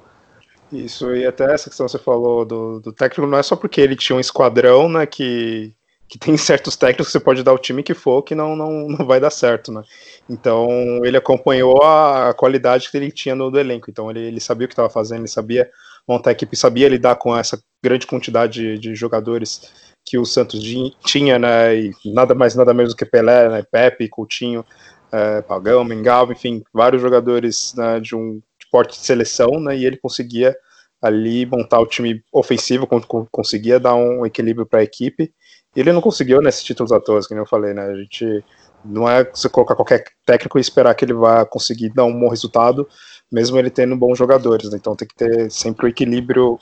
Isso, 0.72 1.14
e 1.14 1.24
até 1.24 1.52
essa 1.52 1.68
questão 1.68 1.86
que 1.86 1.92
você 1.92 1.98
falou 1.98 2.44
do, 2.44 2.80
do 2.80 2.92
técnico 2.92 3.28
não 3.28 3.38
é 3.38 3.42
só 3.42 3.54
porque 3.54 3.80
ele 3.80 3.94
tinha 3.94 4.16
um 4.16 4.20
esquadrão, 4.20 4.88
né, 4.88 5.06
que 5.06 5.72
que 6.08 6.18
tem 6.18 6.36
certos 6.36 6.76
técnicos 6.76 7.08
que 7.08 7.12
você 7.12 7.20
pode 7.20 7.42
dar 7.42 7.52
o 7.52 7.58
time 7.58 7.82
que 7.82 7.94
for 7.94 8.22
que 8.22 8.34
não, 8.34 8.54
não, 8.54 8.88
não 8.88 9.06
vai 9.06 9.18
dar 9.18 9.30
certo, 9.30 9.72
né? 9.72 9.82
Então 10.28 10.68
ele 11.04 11.16
acompanhou 11.16 11.82
a, 11.82 12.32
qualidade 12.34 12.90
que 12.90 12.96
ele 12.96 13.10
tinha 13.10 13.34
no 13.34 13.50
do 13.50 13.58
elenco. 13.58 13.90
Então 13.90 14.10
ele, 14.10 14.20
ele 14.20 14.40
sabia 14.40 14.66
o 14.66 14.68
que 14.68 14.72
estava 14.72 14.90
fazendo, 14.90 15.20
ele 15.20 15.28
sabia 15.28 15.68
montar 16.06 16.30
a 16.30 16.32
equipe, 16.32 16.56
sabia 16.56 16.88
lidar 16.88 17.16
com 17.16 17.36
essa 17.36 17.60
grande 17.82 18.06
quantidade 18.06 18.60
de, 18.60 18.78
de 18.78 18.94
jogadores 18.94 19.72
que 20.04 20.16
o 20.16 20.24
Santos 20.24 20.62
tinha, 21.04 21.38
né? 21.38 21.76
E 21.76 21.92
nada 22.06 22.34
mais 22.34 22.54
nada 22.54 22.72
menos 22.72 22.94
do 22.94 22.96
que 22.96 23.04
Pelé, 23.04 23.48
né? 23.48 23.64
Pepe, 23.70 24.08
Coutinho, 24.08 24.64
é, 25.10 25.42
Pagão, 25.42 25.82
Mengalvo, 25.82 26.32
enfim, 26.32 26.62
vários 26.72 27.02
jogadores 27.02 27.74
né, 27.76 27.98
de 27.98 28.14
um 28.14 28.40
porte 28.70 28.98
de 28.98 29.04
seleção, 29.04 29.58
né? 29.58 29.76
E 29.76 29.84
ele 29.84 29.96
conseguia 29.96 30.56
ali 31.02 31.44
montar 31.44 31.80
o 31.80 31.86
time 31.86 32.22
ofensivo, 32.32 32.86
conseguia 33.30 33.80
dar 33.80 33.94
um 33.96 34.24
equilíbrio 34.24 34.66
para 34.66 34.80
a 34.80 34.84
equipe 34.84 35.32
ele 35.80 35.92
não 35.92 36.00
conseguiu 36.00 36.40
nesses 36.40 36.62
títulos 36.62 36.92
à 36.92 37.00
toa, 37.00 37.20
como 37.26 37.40
eu 37.40 37.46
falei, 37.46 37.74
né? 37.74 37.82
A 37.82 37.96
gente 37.96 38.44
não 38.84 39.08
é 39.08 39.24
você 39.24 39.48
colocar 39.48 39.74
qualquer 39.74 40.04
técnico 40.24 40.58
e 40.58 40.60
esperar 40.60 40.94
que 40.94 41.04
ele 41.04 41.12
vá 41.12 41.44
conseguir 41.44 41.90
dar 41.90 42.04
um 42.04 42.18
bom 42.18 42.28
resultado, 42.28 42.88
mesmo 43.30 43.58
ele 43.58 43.70
tendo 43.70 43.96
bons 43.96 44.16
jogadores. 44.16 44.70
Né? 44.70 44.78
Então 44.78 44.96
tem 44.96 45.08
que 45.08 45.14
ter 45.14 45.50
sempre 45.50 45.86
o 45.86 45.88
equilíbrio 45.88 46.58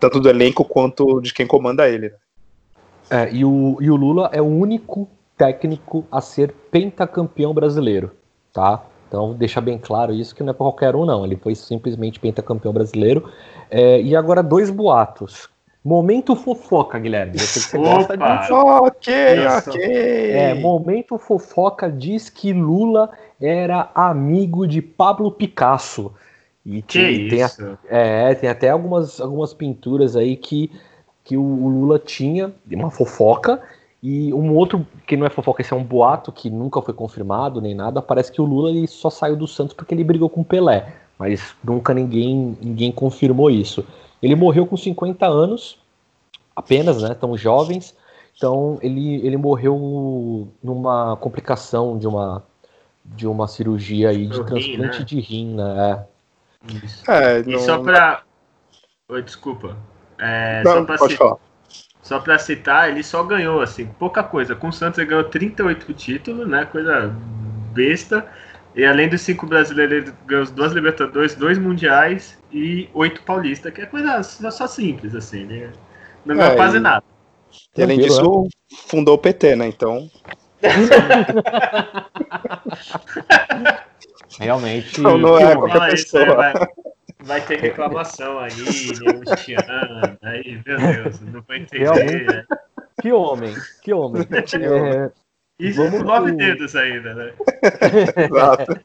tanto 0.00 0.20
do 0.20 0.28
elenco 0.28 0.64
quanto 0.64 1.20
de 1.20 1.32
quem 1.32 1.46
comanda 1.46 1.88
ele. 1.88 2.08
Né? 2.08 2.16
É, 3.10 3.32
e, 3.32 3.44
o, 3.44 3.76
e 3.80 3.90
o 3.90 3.96
Lula 3.96 4.30
é 4.32 4.40
o 4.40 4.46
único 4.46 5.08
técnico 5.36 6.06
a 6.10 6.20
ser 6.20 6.52
pentacampeão 6.70 7.52
brasileiro, 7.52 8.12
tá? 8.52 8.84
Então 9.08 9.34
deixa 9.34 9.60
bem 9.60 9.78
claro 9.78 10.12
isso 10.12 10.34
que 10.34 10.42
não 10.42 10.50
é 10.50 10.52
para 10.52 10.64
qualquer 10.64 10.96
um 10.96 11.04
não. 11.04 11.24
Ele 11.24 11.36
foi 11.36 11.54
simplesmente 11.54 12.18
pentacampeão 12.18 12.72
brasileiro. 12.72 13.30
É, 13.70 14.00
e 14.00 14.16
agora 14.16 14.42
dois 14.42 14.70
boatos 14.70 15.48
Momento 15.84 16.34
fofoca, 16.34 16.98
Guilherme. 16.98 17.32
Que 17.32 17.38
você 17.38 17.76
gosta 17.76 18.16
disso. 18.16 18.54
Ok, 18.54 19.12
ok. 19.68 19.82
É, 20.30 20.54
momento 20.54 21.18
fofoca 21.18 21.90
diz 21.90 22.30
que 22.30 22.54
Lula 22.54 23.10
era 23.38 23.90
amigo 23.94 24.66
de 24.66 24.80
Pablo 24.80 25.30
Picasso. 25.30 26.10
E 26.64 26.80
que 26.80 27.28
tem, 27.28 27.40
isso? 27.40 27.78
é, 27.86 28.34
tem 28.34 28.48
até 28.48 28.70
algumas, 28.70 29.20
algumas 29.20 29.52
pinturas 29.52 30.16
aí 30.16 30.34
que, 30.34 30.72
que 31.22 31.36
o 31.36 31.42
Lula 31.68 31.98
tinha, 31.98 32.50
uma 32.72 32.90
fofoca, 32.90 33.60
e 34.02 34.32
um 34.32 34.54
outro, 34.54 34.86
que 35.06 35.14
não 35.16 35.26
é 35.26 35.30
fofoca, 35.30 35.60
esse 35.60 35.74
é 35.74 35.76
um 35.76 35.84
boato 35.84 36.32
que 36.32 36.48
nunca 36.48 36.80
foi 36.80 36.94
confirmado 36.94 37.60
nem 37.60 37.74
nada, 37.74 38.00
parece 38.00 38.32
que 38.32 38.40
o 38.40 38.44
Lula 38.46 38.70
ele 38.70 38.86
só 38.86 39.10
saiu 39.10 39.36
do 39.36 39.46
Santos 39.46 39.74
porque 39.74 39.94
ele 39.94 40.04
brigou 40.04 40.30
com 40.30 40.40
o 40.40 40.44
Pelé, 40.44 40.94
mas 41.18 41.54
nunca 41.62 41.92
ninguém, 41.92 42.56
ninguém 42.62 42.90
confirmou 42.90 43.50
isso. 43.50 43.84
Ele 44.24 44.34
morreu 44.34 44.66
com 44.66 44.74
50 44.74 45.26
anos, 45.26 45.78
apenas, 46.56 47.02
né? 47.02 47.14
Tão 47.14 47.36
jovens. 47.36 47.94
Então 48.34 48.78
ele, 48.80 49.16
ele 49.16 49.36
morreu 49.36 50.48
numa 50.62 51.14
complicação 51.18 51.98
de 51.98 52.08
uma 52.08 52.42
de 53.04 53.26
uma 53.26 53.46
cirurgia 53.46 54.08
aí 54.08 54.26
de 54.26 54.42
transplante 54.46 55.00
né? 55.00 55.04
de 55.04 55.20
rim, 55.20 55.56
né? 55.56 56.06
Isso. 56.82 57.10
É, 57.10 57.40
e 57.40 57.58
só 57.58 57.82
para 57.82 58.22
Oi, 59.10 59.20
desculpa. 59.20 59.76
É, 60.18 60.62
não, 60.64 60.72
só 60.72 60.96
pode 60.96 61.16
falar. 61.16 61.36
Só 62.00 62.18
para 62.18 62.38
citar, 62.38 62.88
ele 62.88 63.02
só 63.02 63.22
ganhou 63.22 63.60
assim, 63.60 63.84
pouca 63.86 64.22
coisa. 64.22 64.54
Com 64.54 64.68
o 64.68 64.72
Santos 64.72 64.98
ele 64.98 65.08
ganhou 65.08 65.24
38 65.24 65.92
títulos, 65.92 66.48
né? 66.48 66.64
Coisa 66.64 67.14
besta. 67.74 68.26
E 68.74 68.86
além 68.86 69.06
dos 69.06 69.20
cinco 69.20 69.46
brasileiros, 69.46 70.08
ele 70.08 70.16
ganhou 70.24 70.46
duas 70.46 70.72
Libertadores, 70.72 71.34
dois 71.34 71.58
Mundiais 71.58 72.38
e 72.54 72.88
oito 72.94 73.20
Paulista, 73.22 73.72
que 73.72 73.82
é 73.82 73.86
coisa 73.86 74.22
só 74.22 74.68
simples, 74.68 75.14
assim, 75.14 75.44
né? 75.44 75.70
Não 76.24 76.36
ganhou 76.36 76.52
é, 76.52 76.56
quase 76.56 76.76
e... 76.76 76.80
nada. 76.80 77.04
E 77.76 77.82
além 77.82 77.98
disso, 77.98 78.44
né? 78.44 78.48
fundou 78.86 79.16
o 79.16 79.18
PT, 79.18 79.56
né? 79.56 79.66
Então. 79.66 80.08
Realmente. 84.38 85.00
Não, 85.00 85.18
não 85.18 85.36
é 85.38 85.56
qualquer 85.56 85.90
pessoa. 85.90 86.22
Isso, 86.22 86.36
vai, 86.36 86.54
vai, 87.24 87.40
ter 87.40 87.58
reclamação 87.60 88.38
aí, 88.38 88.52
Luciano. 88.52 90.16
Aí, 90.22 90.62
meu 90.64 90.78
Deus, 90.78 91.20
não 91.20 91.42
vai 91.42 91.58
entender. 91.58 91.82
Realmente, 91.84 92.24
né? 92.24 92.44
Que 93.02 93.12
homem, 93.12 93.52
que 93.82 93.92
homem. 93.92 94.24
É, 95.60 95.66
isso 95.66 95.84
Vamos 95.84 96.00
com 96.00 96.06
nove 96.06 96.30
pro... 96.30 96.36
dedos 96.36 96.74
ainda, 96.74 97.14
né? 97.14 97.32
Exato. 98.16 98.80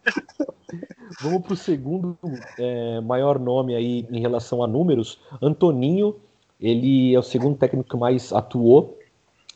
Vamos 1.22 1.42
para 1.42 1.54
o 1.54 1.58
segundo 1.58 2.18
é, 2.58 3.02
maior 3.02 3.40
nome 3.40 3.76
aí 3.76 4.06
em 4.12 4.20
relação 4.20 4.64
a 4.64 4.68
números, 4.68 5.20
Antoninho. 5.42 6.16
Ele 6.60 7.16
é 7.16 7.20
o 7.20 7.24
segundo 7.24 7.58
técnico 7.58 7.90
que 7.90 7.98
mais 7.98 8.34
atuou 8.34 8.98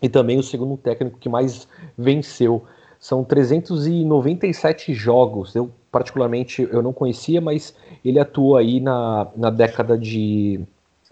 e 0.01 0.10
também 0.10 0.39
o 0.39 0.43
segundo 0.43 0.77
técnico 0.77 1.19
que 1.19 1.29
mais 1.29 1.67
venceu. 1.98 2.63
São 3.00 3.24
397 3.24 4.93
jogos. 4.93 5.55
Eu 5.55 5.69
particularmente 5.91 6.67
eu 6.72 6.81
não 6.81 6.93
conhecia, 6.93 7.39
mas 7.39 7.75
ele 8.03 8.19
atuou 8.19 8.55
aí 8.57 8.79
na, 8.79 9.27
na 9.36 9.50
década 9.50 9.98
de 9.98 10.65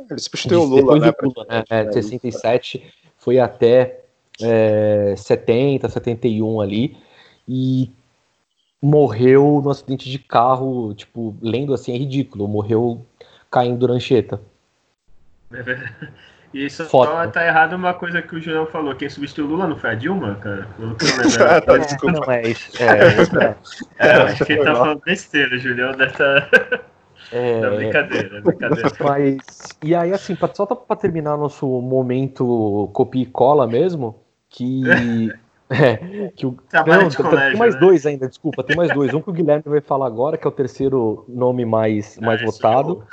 ele 0.09 0.19
substituiu 0.19 0.61
o 0.61 0.65
Lula, 0.65 0.99
né? 0.99 1.13
Lula, 1.21 1.45
né? 1.47 1.63
É, 1.69 1.91
67 1.91 2.83
foi 3.17 3.39
até 3.39 4.01
é, 4.41 5.13
70, 5.15 5.87
71 5.89 6.59
ali, 6.61 6.97
e 7.47 7.91
morreu 8.81 9.61
no 9.63 9.69
acidente 9.69 10.09
de 10.09 10.17
carro, 10.17 10.93
tipo, 10.93 11.35
lendo 11.41 11.73
assim 11.73 11.93
é 11.93 11.97
ridículo, 11.97 12.47
morreu 12.47 13.05
caindo 13.49 13.85
do 13.85 13.93
rancheta. 13.93 14.41
E 16.53 16.69
só 16.69 16.83
Foto. 16.83 17.31
tá 17.31 17.45
errado 17.47 17.73
uma 17.77 17.93
coisa 17.93 18.21
que 18.21 18.35
o 18.35 18.41
Julião 18.41 18.65
falou. 18.65 18.93
Quem 18.93 19.07
substituiu 19.09 19.45
o 19.47 19.49
Lula 19.51 19.67
não 19.67 19.77
foi 19.77 19.91
a 19.91 19.95
Dilma, 19.95 20.35
cara? 20.35 20.67
Pelo 20.75 20.95
que 20.95 21.05
eu 21.05 21.15
lembro. 21.15 21.43
Ah, 21.45 21.61
tá, 21.61 21.75
É, 21.75 21.77
desculpa. 21.77 22.11
não 22.19 22.33
é 22.33 22.49
isso. 22.49 22.83
É, 22.83 23.19
outra- 23.21 23.57
É, 23.97 24.15
eu 24.17 24.21
acho 24.23 24.45
que 24.45 24.51
ele 24.53 24.63
tá 24.65 24.75
falando 24.75 25.01
besteira, 25.05 25.57
Julião 25.57 25.93
deve 25.93 26.11
tá. 26.11 26.49
é, 27.31 27.61
Não, 27.61 27.75
brincadeira, 27.77 28.37
é 28.37 28.41
brincadeira. 28.41 28.91
Mas, 28.99 29.37
e 29.81 29.95
aí, 29.95 30.11
assim, 30.11 30.37
só 30.53 30.65
pra 30.65 30.95
terminar 30.97 31.37
nosso 31.37 31.65
momento 31.65 32.89
copia 32.91 33.23
e 33.23 33.27
cola 33.27 33.65
mesmo, 33.65 34.19
que. 34.49 35.31
É, 35.71 36.29
que 36.35 36.45
o, 36.45 36.51
Trabalho 36.69 37.03
não, 37.03 37.09
de 37.09 37.15
tem- 37.17 37.25
colégio, 37.25 37.49
tem 37.51 37.59
mais 37.59 37.73
né? 37.75 37.79
dois 37.79 38.05
ainda, 38.05 38.27
desculpa, 38.27 38.63
tem 38.63 38.75
mais 38.75 38.93
dois. 38.93 39.13
Um 39.13 39.21
que 39.21 39.29
o 39.29 39.33
Guilherme 39.33 39.63
vai 39.65 39.79
falar 39.81 40.05
agora, 40.07 40.37
que 40.37 40.45
é 40.45 40.49
o 40.49 40.51
terceiro 40.53 41.23
nome 41.29 41.63
mais, 41.65 42.17
mais 42.19 42.41
Ah, 42.41 42.43
esse 42.43 42.53
votado. 42.57 43.07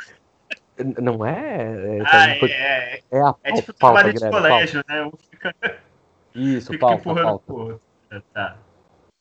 eu- 0.78 0.84
N- 0.84 0.94
Não 1.00 1.26
é? 1.26 1.98
É, 1.98 2.02
Ah, 2.04 2.36
foi- 2.38 2.50
é, 2.50 2.94
é, 2.94 3.00
é 3.10 3.20
a 3.20 3.34
é 3.44 3.52
tipo 3.52 3.72
pauta, 3.74 4.02
trabalho 4.02 4.08
de 4.08 4.12
Guilherme, 4.14 4.32
pauta. 4.32 4.48
colégio, 4.48 4.84
né? 4.88 5.02
Um 5.04 5.10
fica, 5.30 5.54
Isso, 6.34 6.72
fica 6.72 6.78
pauta, 6.86 7.00
empurrando 7.00 7.24
pauta. 7.24 7.52
outro. 7.52 7.80
Tá. 8.32 8.56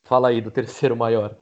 Fala 0.03 0.29
aí 0.29 0.39
do 0.41 0.51
terceiro 0.51 0.95
maior. 0.95 1.35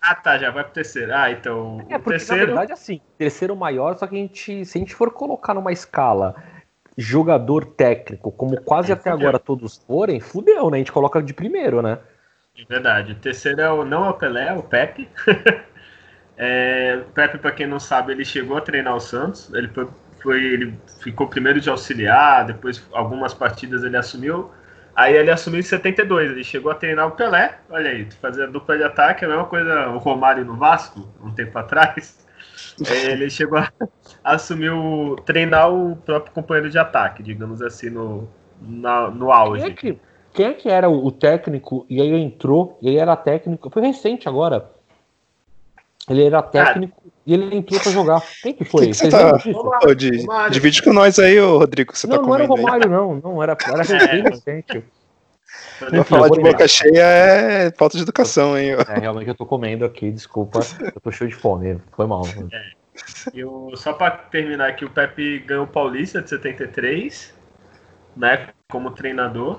Ah, 0.00 0.14
tá, 0.14 0.36
já 0.36 0.50
vai 0.50 0.64
pro 0.64 0.72
terceiro. 0.72 1.14
Ah, 1.14 1.30
então. 1.30 1.78
É, 1.88 1.96
porque 1.98 2.18
terceiro. 2.18 2.40
na 2.40 2.46
verdade, 2.46 2.72
assim, 2.72 3.00
terceiro 3.16 3.54
maior, 3.54 3.96
só 3.96 4.06
que 4.06 4.16
a 4.16 4.18
gente, 4.18 4.64
se 4.64 4.76
a 4.76 4.80
gente 4.80 4.94
for 4.94 5.12
colocar 5.12 5.54
numa 5.54 5.70
escala 5.70 6.34
jogador 6.96 7.64
técnico, 7.64 8.32
como 8.32 8.58
quase 8.58 8.90
É, 8.90 8.94
até 8.94 9.10
fudeu. 9.10 9.10
agora 9.10 9.38
todos 9.38 9.78
forem, 9.86 10.20
fudeu, 10.20 10.70
né? 10.70 10.76
A 10.76 10.78
gente 10.78 10.92
coloca 10.92 11.22
de 11.22 11.34
primeiro, 11.34 11.82
né? 11.82 11.98
De 12.54 12.64
verdade. 12.64 13.12
O 13.12 13.14
terceiro 13.20 13.60
é 13.60 13.70
o, 13.70 13.84
não 13.84 14.04
é 14.04 14.10
o 14.10 14.14
Pelé, 14.14 14.48
é 14.48 14.52
o 14.52 14.62
Pepe. 14.62 15.08
É, 16.36 17.02
o 17.08 17.12
Pepe, 17.12 17.38
para 17.38 17.52
quem 17.52 17.66
não 17.66 17.78
sabe, 17.78 18.12
ele 18.12 18.24
chegou 18.24 18.56
a 18.56 18.60
treinar 18.60 18.96
o 18.96 19.00
Santos. 19.00 19.52
Ele 19.54 19.68
foi, 19.68 19.88
foi- 20.22 20.44
ele 20.44 20.78
ficou 21.00 21.28
primeiro 21.28 21.60
de 21.60 21.68
auxiliar, 21.70 22.46
depois 22.46 22.82
algumas 22.92 23.34
partidas 23.34 23.84
ele 23.84 23.96
assumiu. 23.96 24.50
Aí 24.94 25.14
ele 25.16 25.30
assumiu 25.30 25.60
em 25.60 25.62
72. 25.62 26.30
Ele 26.30 26.44
chegou 26.44 26.72
a 26.72 26.74
treinar 26.74 27.06
o 27.08 27.12
Pelé. 27.12 27.58
Olha 27.70 27.90
aí, 27.90 28.10
fazer 28.12 28.44
a 28.44 28.46
dupla 28.46 28.76
de 28.76 28.84
ataque, 28.84 29.24
é 29.24 29.26
a 29.28 29.30
mesma 29.30 29.46
coisa 29.46 29.88
o 29.90 29.98
Romário 29.98 30.44
no 30.44 30.56
Vasco, 30.56 31.08
um 31.22 31.32
tempo 31.32 31.58
atrás. 31.58 32.20
É, 32.86 33.12
ele 33.12 33.28
chegou 33.30 33.58
a 33.58 33.70
assumir 34.24 34.70
o, 34.70 35.16
treinar 35.16 35.72
o 35.72 35.96
próprio 35.96 36.32
companheiro 36.32 36.70
de 36.70 36.78
ataque, 36.78 37.22
digamos 37.22 37.60
assim, 37.62 37.90
no, 37.90 38.28
na- 38.60 39.10
no 39.10 39.32
auge. 39.32 39.62
Quem 39.62 39.72
é, 39.72 39.74
que, 39.74 40.00
quem 40.32 40.46
é 40.46 40.52
que 40.54 40.68
era 40.68 40.88
o, 40.88 41.10
técnico 41.10 41.86
e 41.88 42.00
aí 42.00 42.12
entrou, 42.22 42.78
ele 42.82 42.96
era 42.96 43.16
técnico, 43.16 43.70
foi 43.70 43.82
recente 43.82 44.28
agora. 44.28 44.70
Ele 46.08 46.24
era 46.24 46.42
técnico 46.42 47.00
e 47.24 47.32
ele 47.32 47.56
entrou 47.56 47.80
pra 47.80 47.92
jogar. 47.92 48.22
Quem 48.42 48.52
que 48.52 48.64
foi? 48.64 48.86
Que 48.86 48.90
que 48.90 48.96
você 48.96 49.08
tá-? 49.08 49.36
Romário, 49.36 49.56
Ô, 49.56 50.20
Romário. 50.22 50.52
divide 50.52 50.82
com 50.82 50.92
nós 50.92 51.18
aí, 51.18 51.38
ô 51.38 51.58
Rodrigo, 51.58 51.96
você 51.96 52.08
Não, 52.08 52.16
tá 52.16 52.22
não 52.22 52.34
era 52.34 52.44
o 52.44 52.48
comendo 52.48 52.58
aí. 52.58 52.64
Romário, 52.64 52.90
não. 52.90 53.20
Não, 53.22 53.42
era, 53.42 53.56
era 53.66 53.84
bem 53.86 53.96
É. 53.96 54.22
recente. 54.22 54.84
Enfim, 55.92 56.02
falar 56.04 56.28
de 56.30 56.40
boca 56.40 56.66
cheia 56.66 57.02
é 57.02 57.70
falta 57.72 57.96
de 57.96 58.02
educação, 58.02 58.56
hein? 58.58 58.70
É, 58.88 58.98
realmente 58.98 59.28
eu 59.28 59.34
tô 59.34 59.44
comendo 59.46 59.84
aqui, 59.84 60.10
desculpa. 60.10 60.60
Eu 60.80 61.00
tô 61.00 61.10
cheio 61.12 61.28
de 61.30 61.36
fome, 61.36 61.78
foi 61.92 62.06
mal. 62.06 62.22
E 63.32 63.44
o- 63.44 63.74
só 63.76 63.92
para 63.92 64.10
terminar 64.10 64.68
aqui, 64.68 64.84
o 64.84 64.90
Pepe 64.90 65.40
ganhou 65.40 65.64
o 65.64 65.68
Paulista 65.68 66.20
de 66.22 66.28
73, 66.30 67.34
né, 68.16 68.48
como 68.70 68.90
treinador. 68.90 69.58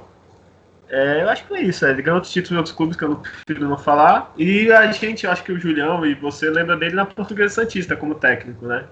É, 0.89 1.23
eu 1.23 1.29
acho 1.29 1.47
que 1.47 1.55
é 1.55 1.62
isso, 1.62 1.85
ele 1.85 2.01
ganhou 2.01 2.17
outros 2.17 2.31
títulos 2.31 2.51
em 2.51 2.57
outros 2.57 2.75
clubes 2.75 2.95
que 2.97 3.03
eu 3.03 3.09
não 3.09 3.15
prefiro 3.17 3.67
não 3.67 3.77
falar. 3.77 4.31
E 4.38 4.71
a 4.71 4.91
gente, 4.91 5.25
eu 5.25 5.31
acho 5.31 5.43
que 5.43 5.51
o 5.51 5.59
Julião 5.59 6.05
e 6.05 6.13
você 6.13 6.50
lembra 6.50 6.77
dele 6.77 6.95
na 6.95 7.05
Portuguesa 7.05 7.55
Santista 7.55 7.95
como 7.95 8.15
técnico, 8.15 8.65
né? 8.67 8.85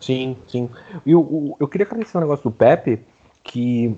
Sim, 0.00 0.36
sim. 0.46 0.70
E 1.04 1.14
o- 1.14 1.56
eu 1.58 1.68
queria 1.68 1.86
acrescentar 1.86 2.22
um 2.22 2.26
negócio 2.26 2.44
do 2.44 2.56
Pepe, 2.56 3.00
que 3.42 3.96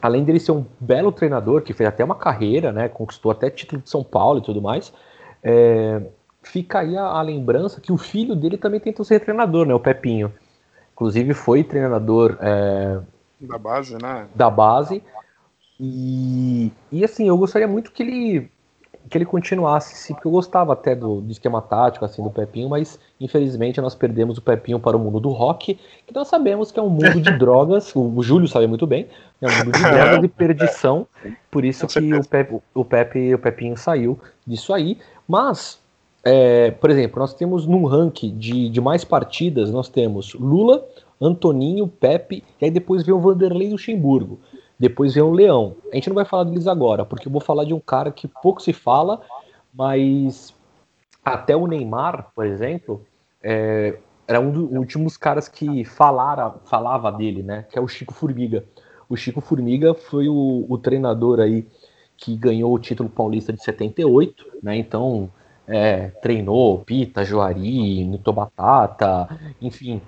além 0.00 0.24
dele 0.24 0.40
ser 0.40 0.52
um 0.52 0.64
belo 0.80 1.12
treinador, 1.12 1.62
que 1.62 1.72
fez 1.72 1.88
até 1.88 2.04
uma 2.04 2.14
carreira, 2.14 2.72
né, 2.72 2.88
conquistou 2.88 3.30
até 3.32 3.50
título 3.50 3.82
de 3.82 3.90
São 3.90 4.04
Paulo 4.04 4.38
e 4.38 4.42
tudo 4.42 4.60
mais, 4.60 4.92
é, 5.42 6.02
fica 6.46 6.80
aí 6.80 6.96
a, 6.96 7.04
a 7.04 7.22
lembrança 7.22 7.80
que 7.80 7.92
o 7.92 7.98
filho 7.98 8.34
dele 8.34 8.56
também 8.56 8.80
tentou 8.80 9.04
ser 9.04 9.20
treinador, 9.20 9.66
né, 9.66 9.74
o 9.74 9.80
Pepinho. 9.80 10.32
Inclusive 10.92 11.34
foi 11.34 11.62
treinador 11.62 12.38
é, 12.40 12.98
Da 13.40 13.58
base, 13.58 13.98
né? 14.00 14.26
da 14.34 14.48
base. 14.48 15.02
E, 15.78 16.72
e 16.90 17.04
assim, 17.04 17.28
eu 17.28 17.36
gostaria 17.36 17.68
muito 17.68 17.92
que 17.92 18.02
ele 18.02 18.50
que 19.08 19.16
ele 19.16 19.24
continuasse, 19.24 19.94
sim, 19.94 20.14
porque 20.14 20.26
eu 20.26 20.32
gostava 20.32 20.72
até 20.72 20.92
do, 20.92 21.20
do 21.20 21.30
esquema 21.30 21.62
tático 21.62 22.04
assim 22.04 22.20
do 22.24 22.30
Pepinho, 22.30 22.68
mas 22.68 22.98
infelizmente 23.20 23.80
nós 23.80 23.94
perdemos 23.94 24.36
o 24.36 24.42
Pepinho 24.42 24.80
para 24.80 24.96
o 24.96 25.00
mundo 25.00 25.20
do 25.20 25.28
rock, 25.30 25.78
que 26.04 26.12
nós 26.12 26.26
sabemos 26.26 26.72
que 26.72 26.80
é 26.80 26.82
um 26.82 26.88
mundo 26.88 27.20
de 27.20 27.30
drogas, 27.38 27.94
o, 27.94 28.00
o 28.00 28.20
Júlio 28.20 28.48
sabe 28.48 28.66
muito 28.66 28.84
bem, 28.84 29.06
é 29.40 29.46
um 29.46 29.58
mundo 29.58 29.70
de 29.70 29.78
drogas 29.80 30.24
e 30.24 30.28
perdição, 30.28 31.06
por 31.52 31.64
isso 31.64 31.82
Com 31.82 31.86
que 31.86 31.92
certeza. 31.92 32.20
o, 32.20 32.28
Pepe, 32.28 32.62
o 32.74 32.84
Pepe 32.84 33.34
o 33.34 33.38
Pepinho 33.38 33.76
saiu 33.76 34.18
disso 34.44 34.74
aí, 34.74 34.98
mas 35.28 35.80
é, 36.28 36.72
por 36.72 36.90
exemplo, 36.90 37.20
nós 37.20 37.32
temos 37.32 37.68
num 37.68 37.84
ranking 37.84 38.36
de, 38.36 38.68
de 38.68 38.80
mais 38.80 39.04
partidas, 39.04 39.70
nós 39.70 39.88
temos 39.88 40.34
Lula, 40.34 40.84
Antoninho, 41.20 41.86
Pepe, 41.86 42.42
e 42.60 42.64
aí 42.64 42.70
depois 42.70 43.04
vem 43.04 43.14
o 43.14 43.20
Vanderlei 43.20 43.70
Luxemburgo. 43.70 44.40
Depois 44.76 45.14
vem 45.14 45.22
o 45.22 45.30
Leão. 45.30 45.76
A 45.92 45.94
gente 45.94 46.08
não 46.08 46.16
vai 46.16 46.24
falar 46.24 46.42
deles 46.42 46.66
agora, 46.66 47.04
porque 47.04 47.28
eu 47.28 47.32
vou 47.32 47.40
falar 47.40 47.62
de 47.62 47.72
um 47.72 47.78
cara 47.78 48.10
que 48.10 48.26
pouco 48.26 48.60
se 48.60 48.72
fala, 48.72 49.20
mas 49.72 50.52
até 51.24 51.54
o 51.54 51.68
Neymar, 51.68 52.32
por 52.34 52.44
exemplo, 52.44 53.06
é, 53.40 53.96
era 54.26 54.40
um 54.40 54.50
dos 54.50 54.68
últimos 54.72 55.16
caras 55.16 55.46
que 55.46 55.84
falara, 55.84 56.54
falava 56.64 57.12
dele, 57.12 57.44
né? 57.44 57.66
Que 57.70 57.78
é 57.78 57.80
o 57.80 57.86
Chico 57.86 58.12
Formiga. 58.12 58.64
O 59.08 59.16
Chico 59.16 59.40
Formiga 59.40 59.94
foi 59.94 60.28
o, 60.28 60.66
o 60.68 60.76
treinador 60.76 61.38
aí 61.38 61.64
que 62.16 62.34
ganhou 62.34 62.74
o 62.74 62.78
título 62.80 63.08
paulista 63.08 63.52
de 63.52 63.62
78, 63.62 64.44
né? 64.60 64.76
Então 64.76 65.30
é, 65.68 66.08
treinou 66.22 66.78
Pita, 66.78 67.24
Joari, 67.24 68.04
Nito 68.04 68.32
Batata, 68.32 69.28
enfim, 69.60 70.00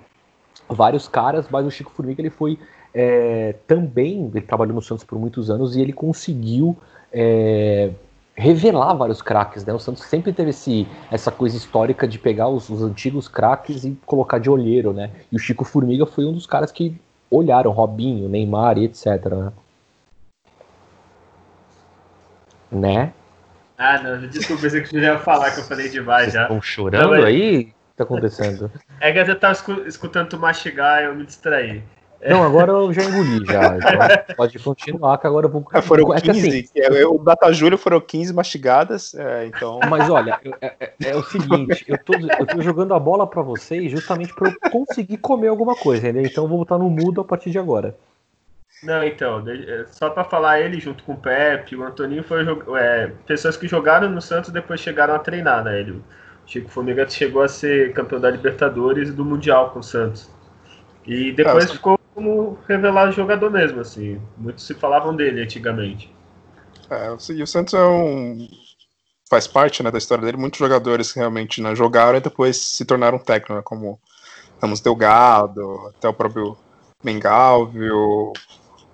vários 0.67 1.07
caras, 1.07 1.47
mas 1.49 1.65
o 1.65 1.71
Chico 1.71 1.91
Formiga 1.91 2.21
ele 2.21 2.29
foi 2.29 2.57
é, 2.93 3.55
também, 3.67 4.31
ele 4.33 4.41
trabalhou 4.41 4.75
no 4.75 4.81
Santos 4.81 5.03
por 5.03 5.19
muitos 5.19 5.49
anos 5.49 5.75
e 5.75 5.81
ele 5.81 5.93
conseguiu 5.93 6.77
é, 7.11 7.91
revelar 8.35 8.93
vários 8.93 9.21
craques, 9.21 9.65
né? 9.65 9.73
O 9.73 9.79
Santos 9.79 10.03
sempre 10.03 10.31
teve 10.31 10.51
esse, 10.51 10.87
essa 11.11 11.31
coisa 11.31 11.57
histórica 11.57 12.07
de 12.07 12.17
pegar 12.17 12.47
os, 12.47 12.69
os 12.69 12.81
antigos 12.81 13.27
craques 13.27 13.83
e 13.83 13.97
colocar 14.05 14.39
de 14.39 14.49
olheiro, 14.49 14.93
né? 14.93 15.11
E 15.31 15.35
o 15.35 15.39
Chico 15.39 15.65
Formiga 15.65 16.05
foi 16.05 16.25
um 16.25 16.33
dos 16.33 16.47
caras 16.47 16.71
que 16.71 16.99
olharam 17.29 17.71
Robinho, 17.71 18.29
Neymar 18.29 18.77
e 18.77 18.85
etc, 18.85 19.25
né? 19.25 19.51
Né? 22.71 23.13
Ah, 23.79 23.97
não, 24.03 24.27
desculpa, 24.27 24.61
pensei 24.63 24.81
que 24.81 24.89
você 24.89 24.99
já 25.01 25.13
ia 25.13 25.19
falar 25.19 25.51
que 25.51 25.61
eu 25.61 25.63
falei 25.63 25.87
demais 25.87 26.23
Vocês 26.23 26.33
já. 26.33 26.41
estão 26.43 26.61
chorando 26.61 27.01
Não, 27.01 27.09
mas- 27.11 27.23
aí? 27.23 27.59
O 27.61 27.65
que 27.65 27.73
tá 27.95 28.03
acontecendo? 28.03 28.69
É 29.01 29.13
que 29.13 29.19
eu 29.31 29.39
tava 29.39 29.53
escu- 29.53 29.83
escutando 29.87 30.27
tu 30.27 30.37
mastigar 30.37 31.01
e 31.01 31.05
eu 31.05 31.15
me 31.15 31.25
distraí. 31.25 31.81
Não, 32.27 32.43
agora 32.43 32.73
eu 32.73 32.91
já 32.91 33.01
engoli 33.03 33.45
já. 33.45 33.77
Então 34.27 34.35
pode 34.35 34.59
continuar, 34.59 35.17
que 35.17 35.25
agora 35.25 35.45
eu 35.45 35.49
vou. 35.49 35.65
Foram 35.81 36.13
É 36.13 36.19
que 36.19 36.29
15, 36.29 36.49
assim, 36.49 36.63
que 36.73 36.81
é- 36.81 37.07
o 37.07 37.17
Data 37.19 37.49
Júlio 37.53 37.77
foram 37.77 38.01
15 38.01 38.33
mastigadas, 38.33 39.13
é, 39.13 39.45
então... 39.45 39.79
Mas 39.89 40.09
olha, 40.09 40.37
eu- 40.43 40.53
é, 40.59 40.73
é- 40.81 40.93
é 41.11 41.15
o 41.15 41.23
seguinte, 41.23 41.85
eu 41.87 41.97
tô, 41.97 42.13
eu 42.37 42.45
tô 42.45 42.61
jogando 42.61 42.93
a 42.93 42.99
bola 42.99 43.25
pra 43.25 43.41
vocês 43.41 43.89
justamente 43.89 44.33
pra 44.33 44.47
eu 44.49 44.53
conseguir 44.69 45.15
comer 45.19 45.47
alguma 45.47 45.73
coisa, 45.75 46.09
entendeu? 46.09 46.29
Então 46.29 46.43
eu 46.43 46.49
vou 46.49 46.57
botar 46.57 46.77
no 46.77 46.89
mudo 46.89 47.21
a 47.21 47.23
partir 47.23 47.51
de 47.51 47.57
agora. 47.57 47.95
Não, 48.81 49.03
então, 49.03 49.43
é, 49.47 49.85
só 49.91 50.09
pra 50.09 50.23
falar 50.23 50.61
ele 50.61 50.79
junto 50.79 51.03
com 51.03 51.13
o 51.13 51.17
Pepe, 51.17 51.75
o 51.75 51.83
Antoninho 51.83 52.23
foi 52.23 52.45
é, 52.77 53.11
pessoas 53.25 53.57
que 53.57 53.67
jogaram 53.67 54.09
no 54.09 54.21
Santos 54.21 54.51
depois 54.51 54.79
chegaram 54.79 55.13
a 55.13 55.19
treinar, 55.19 55.63
né? 55.63 55.79
Ele, 55.79 55.91
o 55.91 56.03
Chico 56.45 56.69
Formiga 56.69 57.07
chegou 57.09 57.41
a 57.41 57.47
ser 57.47 57.93
campeão 57.93 58.21
da 58.21 58.29
Libertadores 58.29 59.09
e 59.09 59.11
do 59.11 59.25
Mundial 59.25 59.71
com 59.71 59.79
o 59.79 59.83
Santos. 59.83 60.29
E 61.05 61.31
depois 61.33 61.71
ficou 61.71 61.99
como 62.13 62.57
revelado 62.67 63.11
jogador 63.11 63.49
mesmo, 63.49 63.81
assim. 63.81 64.21
Muitos 64.37 64.65
se 64.65 64.73
falavam 64.73 65.15
dele 65.15 65.41
antigamente. 65.41 66.13
É, 66.89 67.15
e 67.33 67.43
o 67.43 67.47
Santos 67.47 67.73
é 67.73 67.83
um. 67.83 68.47
Faz 69.29 69.45
parte 69.47 69.83
né, 69.83 69.91
da 69.91 69.97
história 69.97 70.23
dele. 70.23 70.37
Muitos 70.37 70.59
jogadores 70.59 71.11
que 71.11 71.19
realmente 71.19 71.61
né, 71.61 71.75
jogaram 71.75 72.17
e 72.17 72.21
depois 72.21 72.57
se 72.57 72.83
tornaram 72.83 73.19
técnicos, 73.19 73.57
né, 73.57 73.61
como 73.63 73.99
Ramos 74.61 74.81
Delgado, 74.81 75.91
até 75.95 76.07
o 76.07 76.13
próprio 76.13 76.57
Mengalvio, 77.03 78.33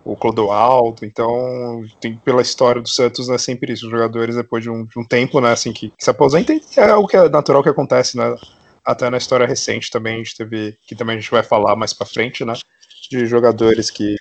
o, 0.06 0.16
Clodoaldo. 0.16 1.04
Então, 1.06 1.84
tem, 2.00 2.16
pela 2.18 2.42
história 2.42 2.82
do 2.82 2.88
Santos, 2.88 3.28
é 3.30 3.38
sempre 3.38 3.74
isso. 3.74 3.86
Os 3.86 3.92
jogadores, 3.92 4.36
depois 4.36 4.64
de 4.64 4.70
um, 4.70 4.86
de 4.86 5.00
um 5.00 5.06
tempo, 5.06 5.42
né, 5.42 5.52
assim, 5.52 5.74
que, 5.74 5.90
que 5.90 6.04
se 6.04 6.10
aposentam, 6.10 6.60
é 6.78 6.90
algo 6.90 7.08
que 7.08 7.18
é 7.18 7.28
natural 7.28 7.64
que 7.64 7.70
acontece, 7.70 8.16
né? 8.18 8.36
Até 8.86 9.10
na 9.10 9.18
história 9.18 9.48
recente 9.48 9.90
também, 9.90 10.16
a 10.16 10.18
gente 10.18 10.38
teve, 10.38 10.78
que 10.88 10.96
também 10.96 11.18
a 11.18 11.20
gente 11.20 11.32
vai 11.32 11.42
falar 11.42 11.76
mais 11.76 11.92
pra 11.92 12.06
frente, 12.06 12.46
né? 12.46 12.54
De 13.10 13.26
jogadores 13.26 13.90
que 13.90 14.16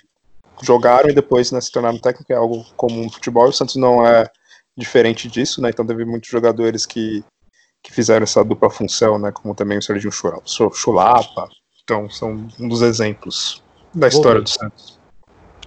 jogaram 0.63 1.09
e 1.09 1.13
depois 1.13 1.51
né, 1.51 1.61
se 1.61 1.71
tornaram 1.71 1.99
técnico, 1.99 2.31
é 2.33 2.35
algo 2.35 2.65
comum 2.75 3.03
no 3.03 3.11
futebol. 3.11 3.47
O 3.47 3.53
Santos 3.53 3.75
não 3.75 4.05
é 4.05 4.25
diferente 4.75 5.29
disso, 5.29 5.61
né? 5.61 5.69
Então 5.69 5.85
teve 5.85 6.03
muitos 6.03 6.29
jogadores 6.29 6.85
que, 6.85 7.23
que 7.83 7.93
fizeram 7.93 8.23
essa 8.23 8.43
dupla 8.43 8.69
função, 8.69 9.19
né? 9.19 9.31
Como 9.31 9.53
também 9.53 9.77
o 9.77 9.81
Serginho 9.81 10.11
Chu- 10.11 10.71
Chulapa. 10.73 11.47
Então 11.83 12.09
são 12.09 12.47
um 12.59 12.67
dos 12.67 12.81
exemplos 12.81 13.63
da 13.93 14.07
história 14.07 14.41
do 14.41 14.49
Santos. 14.49 14.94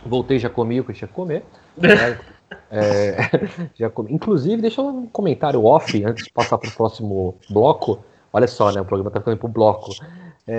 Voltei, 0.04 0.38
já 0.38 0.48
comi 0.48 0.80
o 0.80 0.84
que 0.84 0.90
eu 0.90 0.94
tinha 0.94 1.08
que 1.08 1.14
comer. 1.14 1.44
Né? 1.76 2.18
É, 2.70 3.16
já 3.76 3.90
comi. 3.90 4.12
Inclusive, 4.12 4.60
deixa 4.60 4.80
um 4.80 5.06
comentário 5.06 5.64
off 5.64 6.02
antes 6.04 6.24
de 6.24 6.32
passar 6.32 6.58
para 6.58 6.68
o 6.68 6.72
próximo 6.72 7.34
bloco. 7.50 7.98
Olha 8.32 8.46
só, 8.46 8.70
né? 8.72 8.80
O 8.80 8.84
programa 8.84 9.10
tá 9.10 9.20
ficando 9.20 9.36
pro 9.36 9.48
bloco. 9.48 9.90
É, 10.46 10.58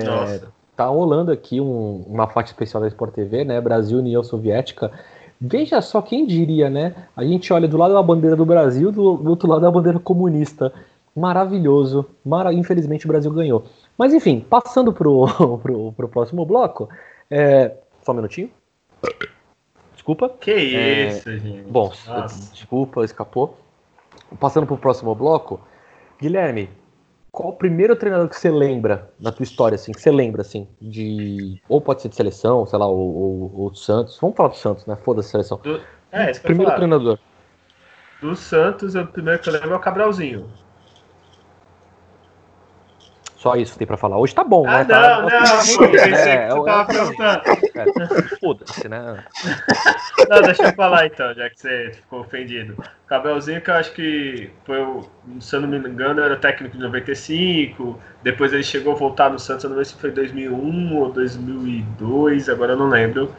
tá 0.75 0.85
rolando 0.85 1.31
aqui 1.31 1.59
um, 1.59 2.03
uma 2.07 2.27
faixa 2.27 2.51
especial 2.51 2.81
da 2.81 2.87
Sport 2.87 3.13
TV, 3.13 3.43
né? 3.43 3.59
Brasil 3.59 3.99
União 3.99 4.23
Soviética. 4.23 4.91
Veja 5.39 5.81
só 5.81 6.01
quem 6.01 6.25
diria, 6.25 6.69
né? 6.69 6.93
A 7.15 7.23
gente 7.23 7.51
olha 7.53 7.67
do 7.67 7.77
lado 7.77 7.93
da 7.93 8.03
bandeira 8.03 8.35
do 8.35 8.45
Brasil, 8.45 8.91
do, 8.91 9.17
do 9.17 9.29
outro 9.29 9.47
lado 9.47 9.61
da 9.61 9.71
bandeira 9.71 9.99
comunista. 9.99 10.73
Maravilhoso. 11.15 12.05
Mara... 12.25 12.53
Infelizmente 12.53 13.05
o 13.05 13.07
Brasil 13.07 13.31
ganhou. 13.31 13.63
Mas 13.97 14.13
enfim, 14.13 14.45
passando 14.47 14.91
pro, 14.91 15.27
pro, 15.61 15.93
pro 15.93 16.09
próximo 16.09 16.45
bloco. 16.45 16.89
É... 17.29 17.75
Só 18.03 18.11
um 18.11 18.15
minutinho. 18.15 18.49
Desculpa. 19.93 20.29
Que 20.29 20.51
é... 20.51 21.07
isso, 21.09 21.37
gente. 21.37 21.69
Bom, 21.69 21.91
Nossa. 22.07 22.51
desculpa, 22.51 23.03
escapou. 23.03 23.57
Passando 24.39 24.65
pro 24.65 24.77
próximo 24.77 25.13
bloco. 25.15 25.59
Guilherme, 26.19 26.69
qual 27.31 27.49
o 27.49 27.53
primeiro 27.53 27.95
treinador 27.95 28.27
que 28.27 28.35
você 28.35 28.49
lembra 28.49 29.11
da 29.19 29.31
tua 29.31 29.43
história, 29.43 29.75
assim, 29.75 29.91
que 29.91 30.01
você 30.01 30.11
lembra, 30.11 30.41
assim, 30.41 30.67
de. 30.81 31.61
Ou 31.69 31.79
pode 31.79 32.01
ser 32.01 32.09
de 32.09 32.15
seleção, 32.15 32.65
sei 32.65 32.79
lá, 32.79 32.87
ou, 32.87 33.71
Santos. 33.75 34.17
Vamos 34.19 34.35
falar 34.35 34.49
do 34.49 34.57
Santos, 34.57 34.85
né? 34.85 34.95
Foda-se 34.95 35.29
seleção. 35.29 35.59
Do... 35.63 35.79
É, 36.11 36.31
primeiro 36.39 36.73
treinador. 36.75 37.19
Do 38.21 38.35
Santos, 38.35 38.95
o 38.95 39.05
primeiro 39.05 39.39
que 39.39 39.49
eu 39.49 39.53
lembro 39.53 39.73
é 39.73 39.75
o 39.75 39.79
Cabralzinho. 39.79 40.49
Só 43.39 43.55
isso 43.55 43.71
que 43.71 43.79
tem 43.79 43.87
pra 43.87 43.95
falar. 43.95 44.17
Hoje 44.17 44.35
tá 44.35 44.43
bom, 44.43 44.67
ah, 44.67 44.79
né? 44.79 44.83
Tá, 44.83 45.21
não, 45.21 45.29
tá, 45.29 45.39
não, 45.39 45.77
pô, 45.77 45.97
é, 45.97 46.51
eu 46.51 46.63
tava 46.65 46.85
perguntando. 46.85 47.41
É, 47.47 48.35
Foda-se, 48.37 48.89
né? 48.89 49.23
Não, 50.27 50.41
deixa 50.41 50.63
eu 50.63 50.73
falar 50.73 51.05
então, 51.05 51.33
já 51.33 51.49
que 51.49 51.57
você 51.57 51.91
ficou 51.93 52.19
ofendido. 52.19 52.75
Cabelzinho, 53.07 53.61
que 53.61 53.69
eu 53.69 53.75
acho 53.75 53.93
que 53.93 54.51
foi, 54.65 54.85
se 55.39 55.55
eu 55.55 55.61
não 55.61 55.69
me 55.69 55.77
engano, 55.77 56.21
era 56.21 56.35
técnico 56.35 56.75
de 56.75 56.83
95. 56.83 57.97
Depois 58.21 58.51
ele 58.51 58.61
chegou 58.61 58.91
a 58.91 58.97
voltar 58.97 59.29
no 59.29 59.39
Santos, 59.39 59.63
eu 59.63 59.69
não 59.69 59.77
sei 59.77 59.85
se 59.85 59.95
foi 59.95 60.11
2001 60.11 60.97
ou 60.97 61.09
2002, 61.09 62.49
agora 62.49 62.73
eu 62.73 62.77
não 62.77 62.89
lembro. 62.89 63.33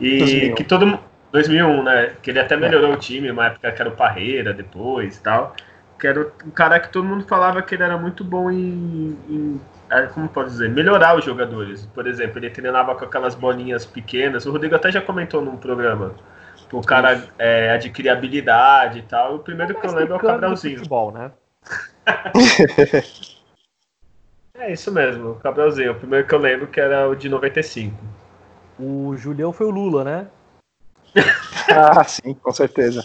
E 0.00 0.18
2001. 0.18 0.54
que 0.54 0.64
todo 0.64 0.98
2001, 1.30 1.82
né? 1.82 2.12
Que 2.22 2.30
ele 2.30 2.40
até 2.40 2.56
melhorou 2.56 2.92
é. 2.92 2.94
o 2.94 2.96
time, 2.96 3.30
uma 3.30 3.48
época 3.48 3.70
que 3.70 3.82
era 3.82 3.90
o 3.90 3.94
Parreira 3.94 4.54
depois 4.54 5.18
e 5.18 5.22
tal 5.22 5.54
que 6.02 6.06
era 6.08 6.32
um 6.44 6.50
cara 6.50 6.80
que 6.80 6.88
todo 6.88 7.06
mundo 7.06 7.24
falava 7.28 7.62
que 7.62 7.76
ele 7.76 7.84
era 7.84 7.96
muito 7.96 8.24
bom 8.24 8.50
em, 8.50 9.16
em 9.30 9.60
é, 9.88 10.02
como 10.08 10.28
pode 10.28 10.50
dizer, 10.50 10.68
melhorar 10.68 11.16
os 11.16 11.24
jogadores. 11.24 11.86
Por 11.94 12.08
exemplo, 12.08 12.40
ele 12.40 12.50
treinava 12.50 12.92
com 12.96 13.04
aquelas 13.04 13.36
bolinhas 13.36 13.86
pequenas. 13.86 14.44
O 14.44 14.50
Rodrigo 14.50 14.74
até 14.74 14.90
já 14.90 15.00
comentou 15.00 15.40
num 15.40 15.56
programa. 15.56 16.16
O 16.72 16.80
cara 16.80 17.28
é, 17.38 17.70
adquirir 17.70 18.08
habilidade 18.08 18.98
e 18.98 19.02
tal. 19.02 19.36
O 19.36 19.38
primeiro 19.38 19.78
que 19.78 19.86
eu 19.86 19.94
lembro 19.94 20.14
é 20.14 20.16
o 20.16 20.20
Cabralzinho. 20.20 20.78
Futebol, 20.78 21.12
né? 21.12 21.30
é 24.58 24.72
isso 24.72 24.90
mesmo, 24.90 25.30
o 25.30 25.34
Cabralzinho. 25.36 25.92
O 25.92 25.94
primeiro 25.94 26.26
que 26.26 26.34
eu 26.34 26.40
lembro 26.40 26.66
que 26.66 26.80
era 26.80 27.08
o 27.08 27.14
de 27.14 27.28
95. 27.28 27.96
O 28.76 29.16
Julião 29.16 29.52
foi 29.52 29.68
o 29.68 29.70
Lula, 29.70 30.02
né? 30.02 30.26
ah, 31.70 32.02
sim, 32.02 32.34
com 32.34 32.50
certeza. 32.50 33.04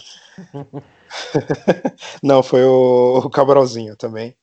não, 2.22 2.42
foi 2.42 2.64
o, 2.64 3.28
Cabralzinho 3.30 3.96
também. 3.96 4.36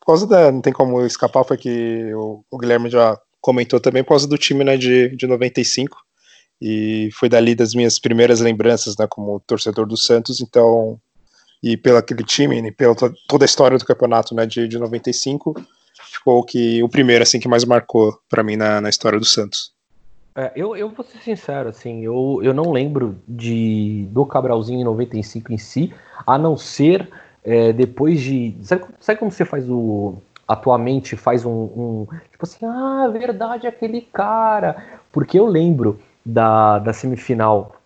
Por 0.00 0.06
causa 0.06 0.26
da. 0.26 0.50
Não 0.50 0.60
tem 0.60 0.72
como 0.72 1.04
escapar, 1.04 1.44
foi 1.44 1.56
que 1.56 2.12
o, 2.14 2.44
o 2.50 2.58
Guilherme 2.58 2.90
já 2.90 3.18
comentou 3.40 3.80
também, 3.80 4.02
por 4.02 4.10
causa 4.10 4.26
do 4.26 4.38
time 4.38 4.64
né, 4.64 4.76
de, 4.76 5.14
de 5.16 5.26
95. 5.26 5.96
E 6.60 7.10
foi 7.12 7.28
dali 7.28 7.54
das 7.54 7.74
minhas 7.74 7.98
primeiras 7.98 8.40
lembranças, 8.40 8.96
né, 8.96 9.06
como 9.08 9.40
torcedor 9.40 9.86
do 9.86 9.96
Santos, 9.96 10.40
então. 10.40 11.00
E 11.62 11.76
pelo 11.76 11.98
aquele 11.98 12.24
time, 12.24 12.58
e 12.60 12.72
pela 12.72 12.94
toda 13.28 13.44
a 13.44 13.46
história 13.46 13.78
do 13.78 13.84
campeonato 13.84 14.34
né, 14.34 14.44
de, 14.44 14.66
de 14.66 14.78
95, 14.78 15.54
ficou 16.10 16.44
que 16.44 16.82
o 16.82 16.88
primeiro 16.88 17.22
assim 17.22 17.38
que 17.38 17.46
mais 17.46 17.64
marcou 17.64 18.18
para 18.28 18.42
mim 18.42 18.56
na, 18.56 18.80
na 18.80 18.88
história 18.88 19.18
do 19.18 19.24
Santos. 19.24 19.72
É, 20.34 20.52
eu, 20.56 20.74
eu 20.74 20.88
vou 20.88 21.04
ser 21.04 21.18
sincero, 21.18 21.68
assim, 21.68 22.02
eu, 22.02 22.40
eu 22.42 22.54
não 22.54 22.72
lembro 22.72 23.18
de 23.28 24.08
do 24.10 24.24
Cabralzinho 24.24 24.80
em 24.80 24.84
95 24.84 25.52
em 25.52 25.58
si, 25.58 25.92
a 26.26 26.38
não 26.38 26.56
ser 26.56 27.08
é, 27.44 27.72
depois 27.72 28.20
de. 28.20 28.56
Sabe, 28.62 28.84
sabe 29.00 29.18
como 29.18 29.30
você 29.30 29.44
faz 29.44 29.68
o. 29.68 30.14
Atualmente 30.46 31.16
faz 31.16 31.44
um, 31.44 31.50
um, 31.50 32.06
Tipo 32.30 32.44
assim, 32.44 32.64
ah, 32.66 33.08
verdade, 33.08 33.66
aquele 33.66 34.00
cara. 34.00 35.00
Porque 35.10 35.38
eu 35.38 35.46
lembro 35.46 35.98
da, 36.24 36.78
da 36.78 36.92
semifinal 36.92 37.76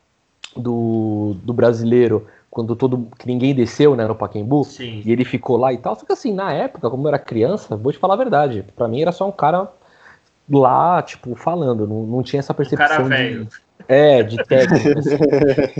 do, 0.57 1.37
do 1.43 1.53
brasileiro, 1.53 2.27
quando 2.51 2.77
todo. 2.77 3.09
que 3.19 3.27
ninguém 3.27 3.55
desceu, 3.55 3.97
né, 3.97 4.07
no 4.07 4.15
Paquembu, 4.15 4.65
Sim. 4.65 5.03
e 5.05 5.13
ele 5.13 5.25
ficou 5.25 5.57
lá 5.57 5.73
e 5.73 5.79
tal. 5.79 5.97
Só 5.97 6.05
que 6.05 6.13
assim, 6.13 6.33
na 6.33 6.53
época, 6.53 6.91
como 6.91 7.05
eu 7.05 7.09
era 7.09 7.19
criança, 7.19 7.77
vou 7.77 7.93
te 7.93 7.99
falar 7.99 8.15
a 8.15 8.19
verdade, 8.19 8.65
para 8.75 8.89
mim 8.89 9.01
era 9.01 9.13
só 9.13 9.29
um 9.29 9.33
cara 9.33 9.71
lá, 10.51 11.03
tipo, 11.03 11.35
falando, 11.35 11.87
não, 11.87 12.07
não 12.07 12.23
tinha 12.23 12.41
essa 12.41 12.55
percepção 12.55 13.07
um 13.07 13.09
de, 13.09 13.49
é, 13.89 14.23
de 14.23 14.37
técnico. 14.45 15.01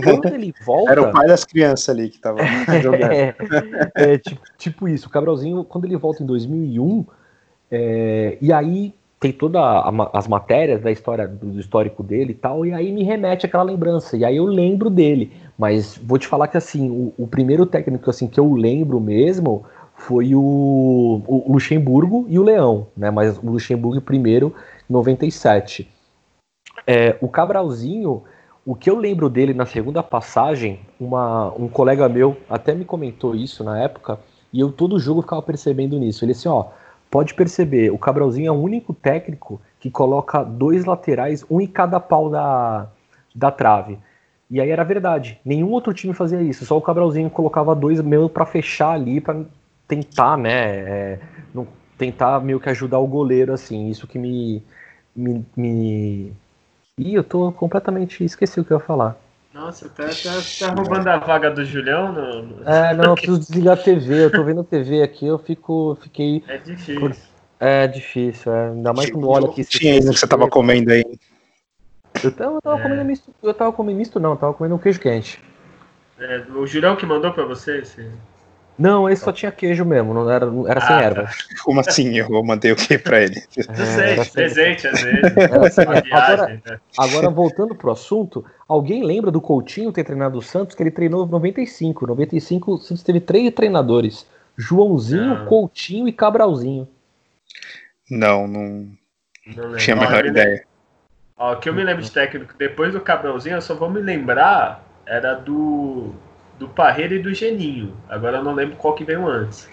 Quando 0.03 0.33
ele 0.33 0.53
volta. 0.65 0.91
Era 0.91 1.01
o 1.01 1.11
pai 1.11 1.27
das 1.27 1.43
crianças 1.43 1.89
ali 1.89 2.09
que 2.09 2.19
tava 2.19 2.39
jogando. 2.81 3.11
é, 3.11 3.35
é 3.95 4.17
tipo, 4.17 4.41
tipo, 4.57 4.87
isso, 4.87 5.07
o 5.07 5.11
Cabralzinho, 5.11 5.63
quando 5.63 5.85
ele 5.85 5.97
volta 5.97 6.23
em 6.23 6.25
2001, 6.25 7.05
é, 7.71 8.37
e 8.41 8.51
aí 8.51 8.93
tem 9.19 9.31
todas 9.31 9.61
as 10.13 10.27
matérias 10.27 10.79
da 10.81 10.91
história 10.91 11.27
do 11.27 11.59
histórico 11.59 12.03
dele 12.03 12.31
e 12.31 12.35
tal, 12.35 12.65
e 12.65 12.71
aí 12.71 12.91
me 12.91 13.03
remete 13.03 13.47
aquela 13.47 13.63
lembrança, 13.63 14.15
e 14.15 14.23
aí 14.23 14.37
eu 14.37 14.45
lembro 14.45 14.89
dele. 14.89 15.31
Mas 15.57 15.97
vou 15.97 16.19
te 16.19 16.27
falar 16.27 16.47
que 16.47 16.57
assim, 16.57 16.91
o, 16.91 17.13
o 17.17 17.27
primeiro 17.27 17.65
técnico 17.65 18.09
assim 18.09 18.27
que 18.27 18.39
eu 18.39 18.53
lembro 18.53 18.99
mesmo 18.99 19.65
foi 19.97 20.35
o, 20.35 21.21
o 21.27 21.51
Luxemburgo 21.51 22.25
e 22.29 22.37
o 22.37 22.43
Leão, 22.43 22.87
né? 22.95 23.09
Mas 23.09 23.37
o 23.39 23.51
Luxemburgo 23.51 23.99
primeiro, 23.99 24.53
97. 24.87 25.89
É, 26.85 27.17
o 27.19 27.27
Cabralzinho, 27.27 28.23
o 28.63 28.75
que 28.75 28.89
eu 28.89 28.95
lembro 28.95 29.27
dele 29.27 29.55
na 29.55 29.65
segunda 29.65 30.03
passagem, 30.03 30.79
uma, 30.99 31.51
um 31.55 31.67
colega 31.67 32.07
meu 32.07 32.37
até 32.47 32.75
me 32.75 32.85
comentou 32.85 33.35
isso 33.35 33.63
na 33.63 33.81
época, 33.81 34.19
e 34.53 34.59
eu 34.59 34.71
todo 34.71 34.99
jogo 34.99 35.23
ficava 35.23 35.41
percebendo 35.41 35.97
nisso. 35.99 36.23
Ele 36.23 36.31
assim, 36.31 36.47
ó, 36.47 36.67
pode 37.09 37.33
perceber, 37.33 37.91
o 37.91 37.97
Cabralzinho 37.97 38.49
é 38.49 38.51
o 38.51 38.61
único 38.61 38.93
técnico 38.93 39.59
que 39.79 39.89
coloca 39.89 40.43
dois 40.43 40.85
laterais, 40.85 41.43
um 41.49 41.59
em 41.59 41.67
cada 41.67 41.99
pau 41.99 42.29
da, 42.29 42.87
da 43.33 43.49
trave. 43.49 43.97
E 44.49 44.61
aí 44.61 44.69
era 44.69 44.83
verdade. 44.83 45.39
Nenhum 45.43 45.71
outro 45.71 45.93
time 45.93 46.13
fazia 46.13 46.41
isso. 46.41 46.65
Só 46.65 46.77
o 46.77 46.81
Cabralzinho 46.81 47.29
colocava 47.29 47.75
dois 47.75 47.99
mesmo 47.99 48.29
para 48.29 48.45
fechar 48.45 48.91
ali, 48.91 49.19
para 49.19 49.43
tentar, 49.87 50.37
né? 50.37 50.79
É, 50.79 51.19
não, 51.53 51.67
tentar 51.97 52.39
meio 52.41 52.59
que 52.59 52.69
ajudar 52.69 52.99
o 52.99 53.07
goleiro, 53.07 53.53
assim. 53.53 53.89
Isso 53.89 54.07
que 54.07 54.19
me. 54.19 54.63
me, 55.15 55.45
me... 55.55 56.33
Ih, 56.97 57.15
eu 57.15 57.23
tô 57.23 57.51
completamente. 57.51 58.23
Esqueci 58.23 58.59
o 58.59 58.65
que 58.65 58.71
eu 58.71 58.77
ia 58.77 58.83
falar. 58.83 59.15
Nossa, 59.53 59.89
tá, 59.89 60.03
tá, 60.03 60.39
tá 60.59 60.73
roubando 60.73 61.07
a 61.07 61.17
vaga 61.17 61.49
do 61.49 61.65
Julião? 61.65 62.11
No... 62.11 62.63
É, 62.69 62.93
não, 62.93 63.05
eu 63.05 63.15
preciso 63.15 63.39
desligar 63.39 63.77
a 63.77 63.81
TV. 63.81 64.25
Eu 64.25 64.31
tô 64.31 64.43
vendo 64.43 64.61
a 64.61 64.63
TV 64.63 65.01
aqui, 65.01 65.25
eu 65.25 65.39
fico. 65.39 65.97
Fiquei. 66.01 66.43
É 66.47 66.57
difícil. 66.57 67.11
É 67.59 67.87
difícil, 67.87 68.53
é. 68.53 68.69
ainda 68.69 68.93
mais 68.93 69.09
quando 69.09 69.27
olha 69.29 69.47
aqui. 69.47 69.65
Tinha 69.65 69.93
ainda 69.93 70.11
que 70.11 70.19
você 70.19 70.27
tava 70.27 70.47
comendo 70.47 70.91
aí. 70.91 71.03
Eu 72.23 72.31
tava, 72.31 72.55
eu 72.55 72.61
tava 72.61 72.79
é. 72.79 72.83
comendo 72.83 73.05
misto. 73.05 73.33
Eu 73.41 73.53
tava 73.53 73.73
comendo 73.73 73.97
misto, 73.97 74.19
não, 74.19 74.31
eu 74.31 74.37
tava 74.37 74.53
comendo 74.53 74.75
um 74.75 74.79
queijo 74.79 74.99
quente. 74.99 75.41
É, 76.19 76.43
o 76.55 76.65
Julião 76.67 76.95
que 76.95 77.05
mandou 77.05 77.31
pra 77.31 77.45
você? 77.45 77.79
Esse... 77.79 78.11
Não, 78.77 79.09
esse 79.09 79.23
só 79.23 79.31
tinha 79.31 79.51
queijo 79.51 79.83
mesmo, 79.83 80.13
não 80.13 80.29
era, 80.29 80.45
era 80.67 80.81
sem 80.81 80.95
ah, 80.95 81.01
erva. 81.01 81.23
Tá. 81.23 81.31
Como 81.65 81.79
assim? 81.79 82.15
Eu 82.15 82.27
vou 82.27 82.45
mandei 82.45 82.71
o 82.71 82.75
que 82.75 82.97
pra 82.97 83.21
ele? 83.21 83.41
É, 83.57 84.23
presente, 84.25 84.87
às 84.87 85.01
vezes. 85.01 85.23
agora, 86.11 86.47
né? 86.47 86.79
agora, 86.95 87.29
voltando 87.29 87.73
pro 87.73 87.91
assunto, 87.91 88.45
alguém 88.67 89.03
lembra 89.03 89.31
do 89.31 89.41
Coutinho 89.41 89.91
ter 89.91 90.03
treinado 90.03 90.37
o 90.37 90.41
Santos, 90.43 90.75
que 90.75 90.83
ele 90.83 90.91
treinou 90.91 91.25
em 91.25 91.29
95. 91.29 92.05
95, 92.05 92.71
o 92.71 92.77
Santos 92.77 93.03
teve 93.03 93.19
três 93.19 93.51
treinadores: 93.51 94.27
Joãozinho, 94.55 95.39
não. 95.39 95.45
Coutinho 95.45 96.07
e 96.07 96.11
Cabralzinho. 96.11 96.87
Não, 98.09 98.47
não, 98.47 98.91
não 99.55 99.75
tinha 99.77 99.95
a 99.95 99.99
menor 99.99 100.23
ideia. 100.23 100.63
Ó, 101.35 101.53
o 101.53 101.57
que 101.57 101.67
eu 101.67 101.73
me 101.73 101.83
lembro 101.83 102.03
de 102.03 102.11
técnico 102.11 102.53
depois 102.57 102.93
do 102.93 103.01
Cabralzinho, 103.01 103.55
eu 103.55 103.61
só 103.61 103.73
vou 103.73 103.89
me 103.89 104.01
lembrar, 104.01 104.83
era 105.05 105.33
do 105.33 106.13
do 106.57 106.67
Parreira 106.67 107.15
e 107.15 107.19
do 107.19 107.33
Geninho. 107.33 107.95
Agora 108.09 108.37
eu 108.37 108.43
não 108.43 108.53
lembro 108.53 108.75
qual 108.77 108.95
que 108.95 109.03
veio 109.03 109.27
antes. 109.27 109.69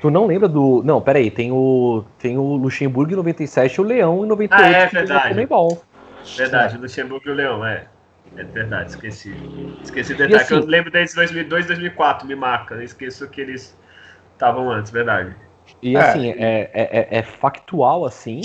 Tu 0.00 0.10
não 0.10 0.26
lembra 0.26 0.48
do. 0.48 0.82
Não, 0.84 1.00
peraí, 1.00 1.30
tem 1.30 1.52
o. 1.52 2.04
Tem 2.18 2.36
o 2.36 2.56
Luxemburgo 2.56 3.12
em 3.12 3.16
97 3.16 3.74
e 3.74 3.80
o 3.80 3.84
Leão 3.84 4.24
em 4.24 4.28
98. 4.28 4.62
Ah, 4.62 4.68
é 4.68 4.86
verdade. 4.86 5.46
Bom. 5.46 5.80
Verdade, 6.36 6.76
o 6.76 6.80
Luxemburgo 6.80 7.28
e 7.28 7.30
o 7.30 7.34
Leão, 7.34 7.64
é. 7.64 7.86
É 8.36 8.44
verdade, 8.44 8.90
esqueci. 8.90 9.34
Esqueci 9.82 10.12
o 10.12 10.16
detalhe. 10.16 10.42
Assim, 10.42 10.54
eu 10.54 10.66
lembro 10.66 10.90
desde 10.90 11.14
2002, 11.14 11.66
2004, 11.66 12.26
me 12.26 12.34
marca. 12.34 12.74
Eu 12.74 12.82
esqueço 12.82 13.28
que 13.28 13.40
eles 13.40 13.76
estavam 14.32 14.70
antes, 14.70 14.92
verdade. 14.92 15.34
E 15.82 15.96
assim, 15.96 16.30
é, 16.30 16.34
é, 16.34 16.70
é, 16.74 17.08
é 17.18 17.22
factual, 17.22 18.04
assim. 18.04 18.40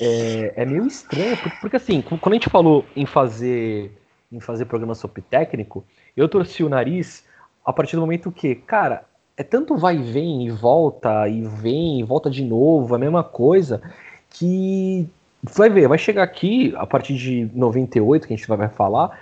É, 0.00 0.52
é 0.56 0.64
meio 0.64 0.86
estranho, 0.86 1.36
porque, 1.36 1.56
porque 1.60 1.76
assim, 1.76 2.02
quando 2.02 2.32
a 2.32 2.34
gente 2.34 2.50
falou 2.50 2.84
em 2.94 3.06
fazer 3.06 3.92
em 4.30 4.40
fazer 4.40 4.64
programa 4.64 4.94
sobre 4.94 5.22
técnico, 5.22 5.84
eu 6.16 6.28
torci 6.28 6.62
o 6.62 6.68
nariz 6.68 7.24
a 7.64 7.72
partir 7.72 7.96
do 7.96 8.02
momento 8.02 8.30
que, 8.30 8.54
cara, 8.54 9.04
é 9.36 9.42
tanto 9.42 9.76
vai 9.76 9.96
e 9.96 10.02
vem 10.02 10.46
e 10.46 10.50
volta 10.50 11.28
e 11.28 11.42
vem 11.42 12.00
e 12.00 12.02
volta 12.02 12.30
de 12.30 12.44
novo, 12.44 12.94
a 12.94 12.98
mesma 12.98 13.22
coisa, 13.22 13.82
que 14.30 15.08
vai 15.42 15.68
ver, 15.68 15.88
vai 15.88 15.98
chegar 15.98 16.22
aqui 16.22 16.74
a 16.76 16.86
partir 16.86 17.14
de 17.14 17.50
98 17.54 18.26
que 18.26 18.34
a 18.34 18.36
gente 18.36 18.48
vai 18.48 18.68
falar, 18.68 19.18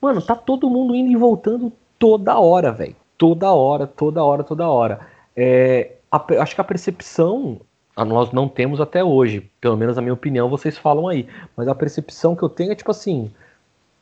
mano, 0.00 0.22
tá 0.22 0.34
todo 0.34 0.70
mundo 0.70 0.94
indo 0.94 1.10
e 1.10 1.16
voltando 1.16 1.72
toda 1.98 2.38
hora, 2.38 2.72
velho. 2.72 2.96
Toda 3.16 3.52
hora, 3.52 3.86
toda 3.86 4.22
hora, 4.22 4.44
toda 4.44 4.68
hora. 4.68 5.00
É, 5.36 5.92
a, 6.10 6.24
acho 6.40 6.54
que 6.54 6.60
a 6.60 6.64
percepção 6.64 7.60
nós 7.96 8.30
não 8.30 8.48
temos 8.48 8.80
até 8.80 9.02
hoje, 9.02 9.50
pelo 9.60 9.76
menos 9.76 9.96
na 9.96 10.02
minha 10.02 10.14
opinião, 10.14 10.48
vocês 10.48 10.78
falam 10.78 11.08
aí. 11.08 11.28
Mas 11.56 11.66
a 11.66 11.74
percepção 11.74 12.36
que 12.36 12.42
eu 12.42 12.48
tenho 12.48 12.72
é 12.72 12.76
tipo 12.76 12.90
assim: 12.90 13.30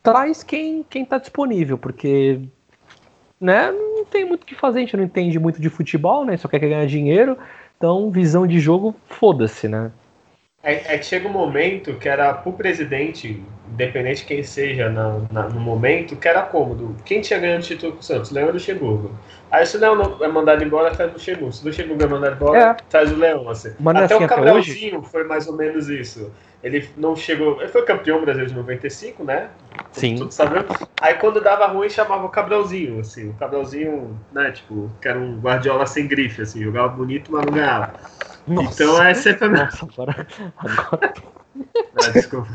traz 0.07 0.41
quem, 0.41 0.85
quem 0.89 1.03
tá 1.03 1.17
disponível, 1.17 1.77
porque 1.77 2.39
né, 3.41 3.71
não 3.71 4.05
tem 4.05 4.23
muito 4.23 4.43
o 4.43 4.45
que 4.45 4.55
fazer, 4.55 4.79
a 4.79 4.81
gente 4.81 4.95
não 4.95 5.03
entende 5.03 5.37
muito 5.37 5.59
de 5.59 5.69
futebol, 5.69 6.23
né? 6.23 6.37
Só 6.37 6.47
quer 6.47 6.59
ganhar 6.59 6.85
dinheiro, 6.87 7.37
então 7.75 8.09
visão 8.09 8.47
de 8.47 8.57
jogo, 8.57 8.95
foda-se, 9.09 9.67
né? 9.67 9.91
É, 10.63 10.95
é, 10.95 10.97
que 10.97 11.05
chega 11.05 11.27
um 11.27 11.31
momento 11.31 11.93
que 11.95 12.07
era 12.07 12.33
pro 12.33 12.53
presidente, 12.53 13.43
independente 13.69 14.21
de 14.21 14.25
quem 14.27 14.43
seja 14.43 14.89
na, 14.89 15.19
na, 15.29 15.49
no 15.49 15.59
momento, 15.59 16.15
que 16.15 16.27
era 16.27 16.41
cômodo. 16.41 16.95
Quem 17.03 17.19
tinha 17.19 17.37
ganhado 17.37 17.63
o 17.63 17.67
título 17.67 17.91
com 17.91 17.99
o 17.99 18.03
Santos? 18.03 18.31
Leão 18.31 18.47
e 18.47 18.51
Luxemburgo. 18.53 19.11
Aí 19.51 19.65
se 19.65 19.75
o 19.75 19.79
Leão 19.79 20.17
é 20.21 20.27
mandado 20.29 20.63
embora, 20.63 20.91
traz 20.91 21.11
o 21.11 21.13
Luxemburgo. 21.13 21.51
Se 21.51 21.63
o 21.63 21.67
Luxemburgo 21.67 22.03
é 22.03 22.07
mandado 22.07 22.35
embora, 22.35 22.59
é. 22.59 22.73
traz 22.89 23.11
o 23.11 23.15
Leão. 23.15 23.49
Assim. 23.49 23.73
Até 23.85 24.15
assim, 24.15 24.23
o 24.23 24.27
Cabralzinho 24.27 25.01
foi 25.03 25.25
mais 25.25 25.47
ou 25.47 25.55
menos 25.55 25.89
isso. 25.89 26.31
Ele 26.63 26.89
não 26.97 27.15
chegou. 27.15 27.61
Ele 27.61 27.69
foi 27.69 27.83
campeão 27.83 28.21
brasileiro 28.21 28.51
de 28.51 28.57
95, 28.57 29.23
né? 29.23 29.49
Sim. 29.91 30.15
Tudo 30.15 30.31
sabendo. 30.31 30.65
Aí 30.99 31.13
quando 31.15 31.39
dava 31.39 31.67
ruim, 31.67 31.89
chamava 31.89 32.25
o 32.25 32.29
Cabralzinho, 32.29 32.99
assim. 32.99 33.29
O 33.29 33.33
Cabralzinho, 33.33 34.19
né? 34.31 34.51
Tipo, 34.51 34.91
que 35.01 35.07
era 35.07 35.19
um 35.19 35.39
guardiola 35.39 35.85
sem 35.85 36.07
grife, 36.07 36.41
assim. 36.41 36.63
Jogava 36.63 36.89
bonito, 36.89 37.31
mas 37.31 37.45
não 37.45 37.53
ganhava. 37.53 37.93
Nossa. 38.47 38.83
Então 38.83 39.03
é 39.03 39.13
sempre. 39.13 39.49
Nossa, 39.49 39.85
agora. 39.85 40.27
agora... 40.57 41.13
ah, 41.95 42.09
desculpa. 42.13 42.49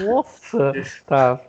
Nossa! 0.00 0.72
Tá. 1.06 1.40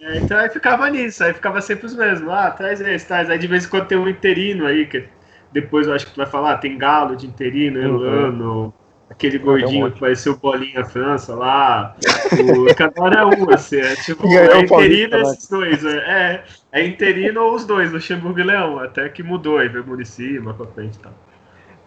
É, 0.00 0.18
então 0.18 0.38
aí 0.38 0.48
ficava 0.50 0.88
nisso, 0.90 1.24
aí 1.24 1.32
ficava 1.32 1.60
sempre 1.60 1.86
os 1.86 1.94
mesmos. 1.94 2.30
Ah, 2.30 2.50
traz 2.50 2.80
esse, 2.80 3.06
traz. 3.06 3.28
Aí 3.28 3.38
de 3.38 3.46
vez 3.46 3.64
em 3.64 3.68
quando 3.68 3.86
tem 3.86 3.98
um 3.98 4.08
interino 4.08 4.66
aí, 4.66 4.86
que 4.86 5.06
depois 5.52 5.86
eu 5.86 5.94
acho 5.94 6.06
que 6.06 6.12
tu 6.12 6.18
vai 6.18 6.26
falar, 6.26 6.58
tem 6.58 6.78
Galo 6.78 7.16
de 7.16 7.26
interino, 7.26 7.98
uhum. 7.98 8.72
Aquele 9.16 9.38
gordinho 9.38 9.86
um 9.86 9.90
que 9.90 9.98
pareceu 9.98 10.34
o 10.34 10.36
Bolinha 10.36 10.84
França 10.84 11.34
lá. 11.34 11.96
O 12.32 12.72
cada 12.76 13.18
é 13.18 13.24
um, 13.24 13.50
assim, 13.50 13.78
é 13.78 13.96
tipo, 13.96 14.26
é 14.28 14.60
interino 14.60 15.16
esses 15.16 15.48
dois. 15.48 15.84
É, 15.84 16.44
é 16.70 16.86
interino 16.86 17.40
ou 17.40 17.54
os 17.54 17.64
dois, 17.64 17.90
Luxemburgo 17.90 18.38
e 18.38 18.42
Leão, 18.42 18.78
até 18.78 19.08
que 19.08 19.22
mudou 19.22 19.56
aí, 19.56 19.68
veio 19.68 19.86
Murici, 19.86 20.38
mais 20.38 20.54
pra 20.56 20.66
frente 20.66 20.96
e 20.96 20.98
tal. 20.98 21.12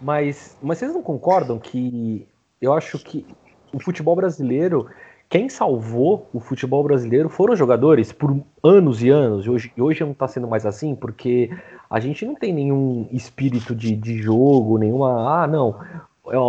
Mas, 0.01 0.57
mas 0.61 0.79
vocês 0.79 0.91
não 0.91 1.03
concordam 1.03 1.59
que 1.59 2.27
eu 2.59 2.73
acho 2.73 2.97
que 2.97 3.23
o 3.71 3.79
futebol 3.79 4.15
brasileiro, 4.15 4.87
quem 5.29 5.49
salvou 5.49 6.27
o 6.33 6.39
futebol 6.39 6.83
brasileiro 6.83 7.29
foram 7.29 7.53
os 7.53 7.59
jogadores 7.59 8.11
por 8.11 8.43
anos 8.63 9.03
e 9.03 9.09
anos. 9.09 9.45
E 9.45 9.49
hoje, 9.49 9.71
hoje 9.77 10.03
não 10.03 10.11
está 10.11 10.27
sendo 10.27 10.47
mais 10.47 10.65
assim, 10.65 10.95
porque 10.95 11.51
a 11.89 11.99
gente 11.99 12.25
não 12.25 12.33
tem 12.33 12.51
nenhum 12.51 13.07
espírito 13.11 13.75
de, 13.75 13.95
de 13.95 14.21
jogo, 14.21 14.77
nenhuma. 14.79 15.43
Ah, 15.43 15.47
não. 15.47 15.79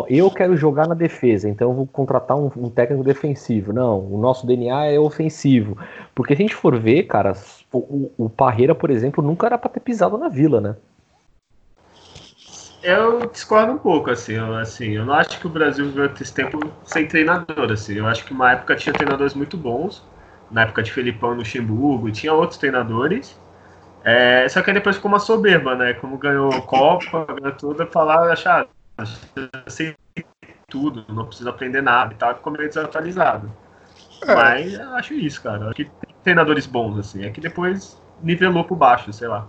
Eu 0.09 0.31
quero 0.31 0.57
jogar 0.57 0.87
na 0.87 0.95
defesa, 0.95 1.49
então 1.49 1.75
vou 1.75 1.87
contratar 1.87 2.37
um, 2.37 2.51
um 2.57 2.71
técnico 2.71 3.05
defensivo. 3.05 3.73
Não, 3.73 3.99
o 3.99 4.19
nosso 4.19 4.47
DNA 4.47 4.87
é 4.87 4.99
ofensivo. 4.99 5.77
Porque 6.15 6.35
se 6.35 6.43
a 6.43 6.45
gente 6.45 6.55
for 6.55 6.79
ver, 6.79 7.05
cara, 7.05 7.35
o, 7.73 8.11
o 8.19 8.29
Parreira, 8.29 8.75
por 8.75 8.91
exemplo, 8.91 9.23
nunca 9.23 9.47
era 9.47 9.59
para 9.59 9.71
ter 9.71 9.81
pisado 9.81 10.19
na 10.19 10.29
vila, 10.29 10.61
né? 10.61 10.77
Eu 12.83 13.27
discordo 13.27 13.73
um 13.75 13.79
pouco, 13.79 14.11
assim 14.11 14.33
eu, 14.33 14.55
assim, 14.57 14.93
eu 14.93 15.05
não 15.05 15.13
acho 15.13 15.39
que 15.39 15.47
o 15.47 15.51
Brasil 15.51 15.85
viveu 15.85 16.07
esse 16.07 16.33
tempo 16.33 16.59
sem 16.85 17.07
treinador, 17.07 17.71
assim, 17.71 17.95
eu 17.95 18.07
acho 18.07 18.25
que 18.25 18.33
uma 18.33 18.53
época 18.53 18.75
tinha 18.75 18.93
treinadores 18.95 19.35
muito 19.35 19.55
bons, 19.57 20.03
na 20.51 20.63
época 20.63 20.83
de 20.83 20.91
Felipão 20.91 21.31
no 21.33 21.37
Luxemburgo, 21.37 22.11
tinha 22.11 22.33
outros 22.33 22.59
treinadores, 22.59 23.39
é, 24.03 24.49
só 24.49 24.63
que 24.63 24.71
aí 24.71 24.75
depois 24.75 24.97
ficou 24.97 25.11
uma 25.11 25.19
soberba, 25.19 25.75
né, 25.75 25.93
como 25.93 26.17
ganhou 26.17 26.51
Copa, 26.63 27.27
ganhou 27.39 27.55
tudo, 27.55 27.87
falar, 27.87 28.33
achar, 28.33 28.63
ah, 28.63 28.67
sei 29.69 29.95
tudo, 30.69 31.05
não 31.13 31.27
preciso 31.27 31.49
aprender 31.49 31.83
nada 31.83 32.15
e 32.15 32.17
tal, 32.17 32.35
ficou 32.35 32.53
meio 32.53 32.69
desatualizado. 32.69 33.53
É. 34.23 34.35
Mas 34.35 34.75
eu 34.75 34.95
acho 34.95 35.15
isso, 35.15 35.43
cara, 35.43 35.67
acho 35.67 35.75
que 35.75 35.85
tem 35.85 36.15
treinadores 36.23 36.67
bons, 36.67 36.99
assim, 36.99 37.25
é 37.25 37.31
que 37.31 37.41
depois 37.41 38.01
nivelou 38.23 38.65
por 38.65 38.77
baixo, 38.77 39.13
sei 39.13 39.29
lá. 39.29 39.49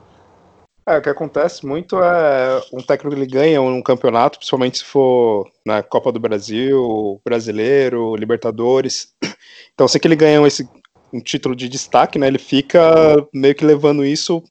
É, 0.88 0.98
o 0.98 1.02
que 1.02 1.10
acontece 1.10 1.66
muito 1.66 2.02
é 2.02 2.60
um 2.74 2.82
técnico 2.82 3.16
ele 3.16 3.28
ganha 3.28 3.62
um 3.62 3.82
campeonato, 3.84 4.40
principalmente 4.40 4.80
se 4.80 4.86
for 4.86 5.48
na 5.64 5.84
Copa 5.84 6.12
do 6.12 6.20
Brasil, 6.20 7.22
Brasileiro, 7.24 8.16
Libertadores. 8.16 9.14
Então, 9.74 9.88
se 9.88 10.00
que 10.00 10.08
ele 10.08 10.18
ganha 10.18 10.46
esse 10.46 10.70
um 11.14 11.20
título 11.20 11.56
de 11.56 11.68
destaque, 11.68 12.20
né, 12.20 12.28
ele 12.28 12.38
fica 12.38 12.82
meio 13.34 13.56
que 13.56 13.66
levando 13.66 14.06
isso 14.06 14.44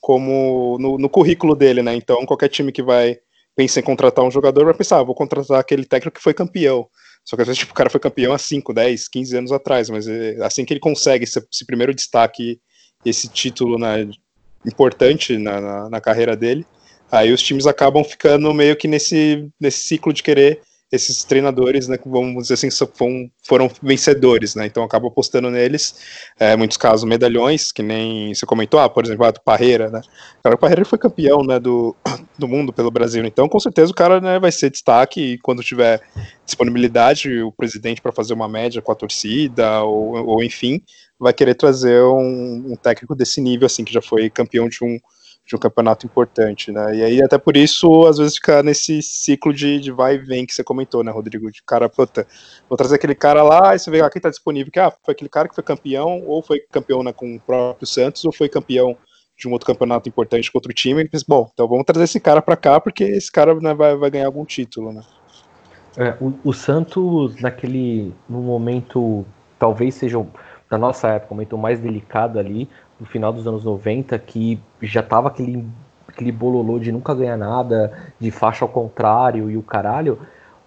como 0.00 0.76
no, 0.78 0.98
no 0.98 1.08
currículo 1.08 1.54
dele, 1.54 1.82
né? 1.82 1.94
Então, 1.94 2.24
qualquer 2.24 2.48
time 2.48 2.70
que 2.70 2.82
vai 2.82 3.18
pensar 3.58 3.80
em 3.80 3.82
contratar 3.82 4.24
um 4.24 4.30
jogador 4.30 4.66
vai 4.66 4.74
pensar, 4.74 5.00
ah, 5.00 5.02
vou 5.02 5.16
contratar 5.16 5.58
aquele 5.58 5.84
técnico 5.84 6.16
que 6.16 6.22
foi 6.22 6.32
campeão. 6.32 6.86
Só 7.24 7.34
que 7.34 7.42
às 7.42 7.48
vezes 7.48 7.58
tipo, 7.58 7.72
o 7.72 7.74
cara 7.74 7.90
foi 7.90 7.98
campeão 7.98 8.32
há 8.32 8.38
5, 8.38 8.72
10, 8.72 9.08
15 9.08 9.36
anos 9.36 9.50
atrás, 9.50 9.90
mas 9.90 10.06
é 10.06 10.36
assim 10.44 10.64
que 10.64 10.72
ele 10.72 10.78
consegue 10.78 11.24
esse, 11.24 11.44
esse 11.52 11.66
primeiro 11.66 11.92
destaque, 11.92 12.60
esse 13.04 13.28
título 13.28 13.76
né, 13.76 14.08
importante 14.64 15.36
na, 15.36 15.60
na, 15.60 15.90
na, 15.90 16.00
carreira 16.00 16.36
dele. 16.36 16.64
Aí 17.10 17.32
os 17.32 17.42
times 17.42 17.66
acabam 17.66 18.04
ficando 18.04 18.54
meio 18.54 18.76
que 18.76 18.86
nesse, 18.86 19.50
nesse 19.60 19.80
ciclo 19.80 20.12
de 20.12 20.22
querer 20.22 20.60
esses 20.90 21.22
treinadores, 21.22 21.86
né, 21.86 21.98
que 21.98 22.08
vamos 22.08 22.48
dizer 22.48 22.54
assim, 22.54 22.70
foram, 22.94 23.30
foram 23.42 23.70
vencedores, 23.82 24.54
né, 24.54 24.66
então 24.66 24.82
acaba 24.82 25.08
apostando 25.08 25.50
neles, 25.50 26.00
é, 26.38 26.56
muitos 26.56 26.76
casos 26.76 27.04
medalhões, 27.04 27.70
que 27.70 27.82
nem 27.82 28.34
você 28.34 28.46
comentou, 28.46 28.80
ah, 28.80 28.88
por 28.88 29.04
exemplo, 29.04 29.26
ah, 29.26 29.30
do 29.30 29.40
Parreira, 29.40 29.90
né, 29.90 30.00
cara, 30.42 30.54
o 30.54 30.58
Parreira 30.58 30.84
foi 30.84 30.98
campeão, 30.98 31.42
né, 31.44 31.58
do, 31.60 31.94
do 32.38 32.48
mundo 32.48 32.72
pelo 32.72 32.90
Brasil, 32.90 33.24
então 33.24 33.48
com 33.48 33.60
certeza 33.60 33.92
o 33.92 33.94
cara, 33.94 34.20
né, 34.20 34.38
vai 34.38 34.50
ser 34.50 34.70
destaque 34.70 35.20
e 35.20 35.38
quando 35.38 35.62
tiver 35.62 36.00
disponibilidade, 36.46 37.42
o 37.42 37.52
presidente 37.52 38.00
para 38.00 38.12
fazer 38.12 38.32
uma 38.32 38.48
média 38.48 38.80
com 38.80 38.90
a 38.90 38.94
torcida, 38.94 39.82
ou, 39.82 40.26
ou 40.26 40.42
enfim, 40.42 40.80
vai 41.18 41.32
querer 41.32 41.54
trazer 41.54 42.02
um, 42.02 42.72
um, 42.72 42.76
técnico 42.76 43.14
desse 43.14 43.40
nível, 43.40 43.66
assim, 43.66 43.84
que 43.84 43.92
já 43.92 44.00
foi 44.00 44.30
campeão 44.30 44.68
de 44.68 44.82
um, 44.82 44.98
de 45.48 45.56
um 45.56 45.58
campeonato 45.58 46.04
importante, 46.04 46.70
né? 46.70 46.94
E 46.94 47.02
aí, 47.02 47.22
até 47.22 47.38
por 47.38 47.56
isso, 47.56 48.06
às 48.06 48.18
vezes 48.18 48.34
fica 48.34 48.62
nesse 48.62 49.00
ciclo 49.00 49.52
de, 49.52 49.80
de 49.80 49.90
vai 49.90 50.16
e 50.16 50.18
vem 50.18 50.44
que 50.44 50.52
você 50.52 50.62
comentou, 50.62 51.02
né, 51.02 51.10
Rodrigo? 51.10 51.50
De 51.50 51.62
cara, 51.62 51.88
puta, 51.88 52.26
vou 52.68 52.76
trazer 52.76 52.96
aquele 52.96 53.14
cara 53.14 53.42
lá, 53.42 53.74
e 53.74 53.78
você 53.78 53.90
vê, 53.90 54.02
ah, 54.02 54.10
quem 54.10 54.20
tá 54.20 54.28
disponível, 54.28 54.70
que 54.70 54.78
ah, 54.78 54.92
foi 55.02 55.12
aquele 55.12 55.30
cara 55.30 55.48
que 55.48 55.54
foi 55.54 55.64
campeão, 55.64 56.22
ou 56.26 56.42
foi 56.42 56.60
campeão 56.70 57.02
né, 57.02 57.14
com 57.14 57.36
o 57.36 57.40
próprio 57.40 57.86
Santos, 57.86 58.26
ou 58.26 58.32
foi 58.32 58.46
campeão 58.46 58.94
de 59.38 59.48
um 59.48 59.52
outro 59.52 59.66
campeonato 59.66 60.06
importante 60.06 60.52
com 60.52 60.58
outro 60.58 60.72
time, 60.74 61.00
e 61.00 61.08
pensa, 61.08 61.24
bom, 61.26 61.48
então 61.50 61.66
vamos 61.66 61.86
trazer 61.86 62.04
esse 62.04 62.20
cara 62.20 62.42
para 62.42 62.56
cá, 62.56 62.78
porque 62.78 63.04
esse 63.04 63.32
cara 63.32 63.54
né, 63.54 63.72
vai, 63.72 63.96
vai 63.96 64.10
ganhar 64.10 64.26
algum 64.26 64.44
título, 64.44 64.92
né? 64.92 65.02
É, 65.96 66.14
o, 66.20 66.34
o 66.44 66.52
Santos, 66.52 67.40
naquele, 67.40 68.14
no 68.28 68.42
momento, 68.42 69.24
talvez 69.58 69.94
seja 69.94 70.18
na 70.70 70.76
nossa 70.76 71.08
época, 71.08 71.32
o 71.32 71.34
momento 71.34 71.56
mais 71.56 71.80
delicado 71.80 72.38
ali, 72.38 72.68
no 72.98 73.06
final 73.06 73.32
dos 73.32 73.46
anos 73.46 73.64
90, 73.64 74.18
que 74.18 74.60
já 74.82 75.02
tava 75.02 75.28
aquele, 75.28 75.66
aquele 76.06 76.32
bololô 76.32 76.78
de 76.78 76.90
nunca 76.90 77.14
ganhar 77.14 77.36
nada, 77.36 78.12
de 78.18 78.30
faixa 78.30 78.64
ao 78.64 78.68
contrário 78.68 79.50
e 79.50 79.56
o 79.56 79.62
caralho. 79.62 80.18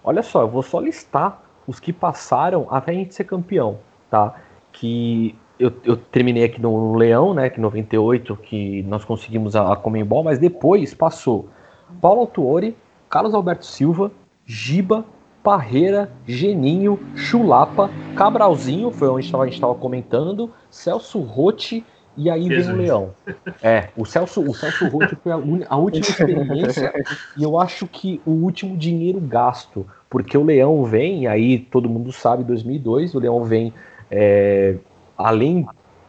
Olha 0.02 0.22
só, 0.22 0.42
eu 0.42 0.48
vou 0.48 0.62
só 0.62 0.80
listar 0.80 1.42
os 1.66 1.78
que 1.78 1.92
passaram 1.92 2.66
até 2.70 2.92
a 2.92 2.94
gente 2.94 3.14
ser 3.14 3.24
campeão, 3.24 3.78
tá? 4.10 4.34
Que 4.72 5.36
eu, 5.58 5.72
eu 5.84 5.96
terminei 5.96 6.44
aqui 6.44 6.60
no, 6.60 6.96
Leão, 6.96 7.34
né? 7.34 7.50
Que 7.50 7.60
98, 7.60 8.36
que 8.36 8.82
nós 8.82 9.04
conseguimos 9.04 9.54
a, 9.54 9.72
a 9.72 9.76
Comembol, 9.76 10.24
mas 10.24 10.38
depois 10.38 10.94
passou 10.94 11.48
Paulo 12.00 12.20
Autuori, 12.20 12.76
Carlos 13.08 13.34
Alberto 13.34 13.66
Silva, 13.66 14.10
Giba, 14.44 15.04
Parreira, 15.42 16.10
Geninho, 16.26 16.98
Chulapa, 17.14 17.90
Cabralzinho, 18.16 18.90
foi 18.90 19.08
onde 19.08 19.34
a 19.34 19.44
gente 19.44 19.54
estava 19.54 19.74
comentando, 19.74 20.50
Celso 20.70 21.20
Rotti 21.20 21.84
e 22.16 22.28
aí 22.28 22.46
Jesus. 22.46 22.66
vem 22.66 22.74
o 22.74 22.78
Leão. 22.78 23.14
É, 23.62 23.88
o 23.96 24.04
Celso, 24.04 24.42
o 24.42 24.54
Celso 24.54 24.86
Rotti 24.88 25.16
foi 25.16 25.32
a, 25.32 25.36
a, 25.68 25.76
última 25.76 26.04
experiência 26.04 26.92
e 27.36 27.42
eu 27.42 27.58
acho 27.58 27.86
que 27.86 28.20
o 28.26 28.30
último 28.30 28.76
dinheiro 28.76 29.20
gasto, 29.20 29.86
porque 30.10 30.36
o 30.36 30.44
Leão 30.44 30.84
vem, 30.84 31.26
aí 31.26 31.58
todo 31.58 31.88
mundo 31.88 32.12
sabe, 32.12 32.44
2002, 32.44 33.14
o 33.14 33.18
Leão 33.18 33.44
vem, 33.44 33.72
é, 34.10 34.76
além 35.16 35.66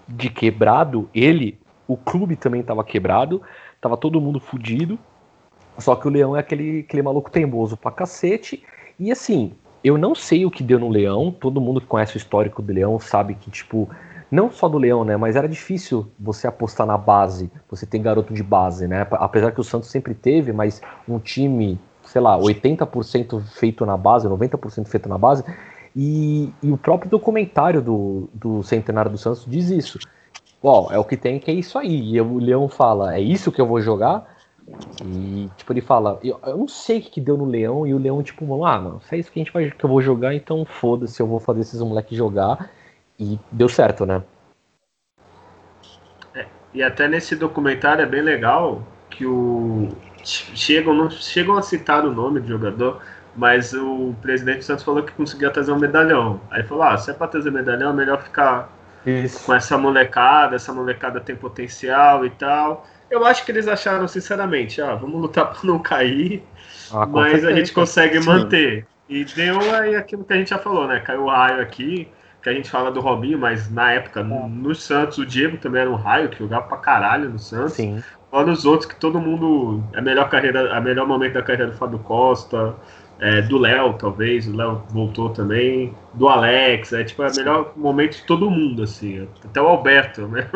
de 0.07 0.29
quebrado, 0.29 1.09
ele, 1.13 1.57
o 1.87 1.95
clube 1.95 2.35
também 2.35 2.61
estava 2.61 2.83
quebrado, 2.83 3.41
tava 3.79 3.95
todo 3.95 4.19
mundo 4.19 4.39
fudido, 4.39 4.99
só 5.77 5.95
que 5.95 6.07
o 6.07 6.11
Leão 6.11 6.35
é 6.35 6.39
aquele, 6.39 6.81
aquele 6.81 7.01
maluco 7.01 7.31
teimoso 7.31 7.77
pra 7.77 7.91
cacete, 7.91 8.63
e 8.99 9.11
assim, 9.11 9.53
eu 9.83 9.97
não 9.97 10.13
sei 10.13 10.45
o 10.45 10.51
que 10.51 10.63
deu 10.63 10.79
no 10.79 10.89
Leão, 10.89 11.31
todo 11.31 11.61
mundo 11.61 11.81
que 11.81 11.87
conhece 11.87 12.15
o 12.15 12.17
histórico 12.17 12.61
do 12.61 12.73
Leão 12.73 12.99
sabe 12.99 13.35
que, 13.35 13.49
tipo, 13.49 13.89
não 14.33 14.49
só 14.51 14.67
do 14.67 14.79
Leão, 14.79 15.05
né? 15.05 15.15
Mas 15.15 15.35
era 15.35 15.47
difícil 15.47 16.07
você 16.19 16.47
apostar 16.47 16.87
na 16.87 16.97
base. 16.97 17.51
Você 17.69 17.85
tem 17.85 18.01
garoto 18.01 18.33
de 18.33 18.41
base, 18.41 18.87
né? 18.87 19.05
Apesar 19.11 19.51
que 19.51 19.61
o 19.61 19.63
Santos 19.63 19.89
sempre 19.89 20.15
teve, 20.15 20.51
mas 20.51 20.81
um 21.07 21.19
time, 21.19 21.79
sei 22.03 22.19
lá, 22.19 22.35
80% 22.39 23.43
feito 23.43 23.85
na 23.85 23.95
base, 23.95 24.27
90% 24.27 24.87
feito 24.87 25.07
na 25.07 25.19
base. 25.19 25.43
E, 25.95 26.51
e, 26.63 26.71
o 26.71 26.77
próprio 26.77 27.11
documentário 27.11 27.79
do, 27.79 28.27
do 28.33 28.63
Centenário 28.63 29.11
do 29.11 29.19
Santos 29.19 29.45
diz 29.47 29.69
isso. 29.69 29.99
Ó, 30.63 30.91
é 30.91 30.97
o 30.97 31.05
que 31.05 31.15
tem 31.15 31.37
que 31.37 31.51
é 31.51 31.53
isso 31.53 31.77
aí. 31.77 32.15
E 32.15 32.19
o 32.19 32.39
Leão 32.39 32.67
fala, 32.67 33.15
é 33.15 33.21
isso 33.21 33.51
que 33.51 33.61
eu 33.61 33.67
vou 33.67 33.81
jogar? 33.81 34.35
E, 35.05 35.47
tipo, 35.55 35.73
ele 35.73 35.81
fala, 35.81 36.17
eu, 36.23 36.39
eu 36.43 36.57
não 36.57 36.67
sei 36.67 36.97
o 36.97 37.01
que, 37.03 37.21
deu 37.21 37.37
no 37.37 37.45
Leão, 37.45 37.85
e 37.85 37.93
o 37.93 37.99
Leão, 37.99 38.23
tipo, 38.23 38.65
ah, 38.65 38.81
mano, 38.81 38.99
se 39.07 39.15
é 39.15 39.19
isso 39.19 39.31
que 39.31 39.39
a 39.39 39.43
gente 39.43 39.53
vai, 39.53 39.69
que 39.69 39.85
eu 39.85 39.89
vou 39.89 40.01
jogar, 40.01 40.33
então 40.33 40.65
foda-se, 40.65 41.21
eu 41.21 41.27
vou 41.27 41.39
fazer 41.39 41.61
esses 41.61 41.79
moleques 41.79 42.17
jogar. 42.17 42.71
E 43.23 43.39
deu 43.51 43.69
certo, 43.69 44.05
né? 44.05 44.21
É, 46.35 46.45
e 46.73 46.83
até 46.83 47.07
nesse 47.07 47.35
documentário 47.35 48.03
é 48.03 48.05
bem 48.05 48.21
legal 48.21 48.85
que 49.09 49.25
o. 49.25 49.89
Chegam, 50.25 50.93
não 50.93 51.09
chegam 51.09 51.57
a 51.57 51.61
citar 51.61 52.05
o 52.05 52.13
nome 52.13 52.39
do 52.39 52.47
jogador, 52.47 53.01
mas 53.35 53.73
o 53.73 54.15
presidente 54.21 54.59
do 54.59 54.63
Santos 54.63 54.83
falou 54.83 55.03
que 55.03 55.11
conseguia 55.11 55.49
trazer 55.49 55.71
um 55.71 55.79
medalhão. 55.79 56.39
Aí 56.49 56.63
falou: 56.63 56.83
ah, 56.83 56.97
se 56.97 57.11
é 57.11 57.13
pra 57.13 57.27
trazer 57.27 57.51
medalhão, 57.51 57.91
é 57.91 57.93
melhor 57.93 58.21
ficar 58.21 58.69
Isso. 59.05 59.45
com 59.45 59.53
essa 59.53 59.77
molecada, 59.77 60.55
essa 60.55 60.73
molecada 60.73 61.19
tem 61.19 61.35
potencial 61.35 62.25
e 62.25 62.29
tal. 62.29 62.85
Eu 63.09 63.25
acho 63.25 63.45
que 63.45 63.51
eles 63.51 63.67
acharam, 63.67 64.07
sinceramente, 64.07 64.81
ah, 64.81 64.95
vamos 64.95 65.21
lutar 65.21 65.47
para 65.51 65.59
não 65.63 65.79
cair, 65.79 66.43
ah, 66.91 67.05
mas 67.05 67.45
a 67.45 67.53
gente 67.53 67.71
consegue 67.71 68.21
Sim. 68.21 68.27
manter. 68.27 68.87
E 69.07 69.25
deu 69.25 69.59
aí 69.75 69.95
aquilo 69.95 70.23
que 70.23 70.33
a 70.33 70.37
gente 70.37 70.49
já 70.49 70.57
falou, 70.57 70.87
né? 70.87 70.99
Caiu 71.01 71.23
o 71.25 71.29
raio 71.29 71.61
aqui, 71.61 72.07
que 72.43 72.49
a 72.49 72.53
gente 72.53 72.69
fala 72.69 72.91
do 72.91 72.99
Robinho, 72.99 73.39
mas 73.39 73.71
na 73.71 73.93
época, 73.93 74.19
é. 74.19 74.23
no, 74.23 74.75
Santos, 74.75 75.17
o 75.17 75.25
Diego 75.25 75.57
também 75.57 75.81
era 75.81 75.89
um 75.89 75.95
raio, 75.95 76.29
que 76.29 76.39
jogava 76.39 76.67
pra 76.67 76.77
caralho 76.77 77.29
no 77.29 77.39
Santos. 77.39 77.73
Sim. 77.73 78.03
Fora 78.29 78.51
os 78.51 78.65
outros 78.65 78.91
que 78.91 78.99
todo 78.99 79.19
mundo. 79.19 79.81
A 79.95 80.01
melhor 80.01 80.29
carreira, 80.29 80.75
a 80.75 80.81
melhor 80.81 81.07
momento 81.07 81.33
da 81.33 81.41
carreira 81.41 81.71
do 81.71 81.77
Fábio 81.77 81.99
Costa, 81.99 82.75
é, 83.19 83.41
do 83.43 83.57
Léo, 83.57 83.93
talvez, 83.93 84.45
o 84.47 84.55
Léo 84.55 84.83
voltou 84.89 85.29
também, 85.29 85.95
do 86.13 86.27
Alex, 86.27 86.91
é 86.91 87.03
tipo, 87.05 87.23
é 87.23 87.29
o 87.29 87.35
melhor 87.35 87.73
momento 87.77 88.17
de 88.17 88.25
todo 88.25 88.49
mundo, 88.49 88.83
assim. 88.83 89.27
Até 89.45 89.61
o 89.61 89.67
Alberto, 89.67 90.27
né? 90.27 90.49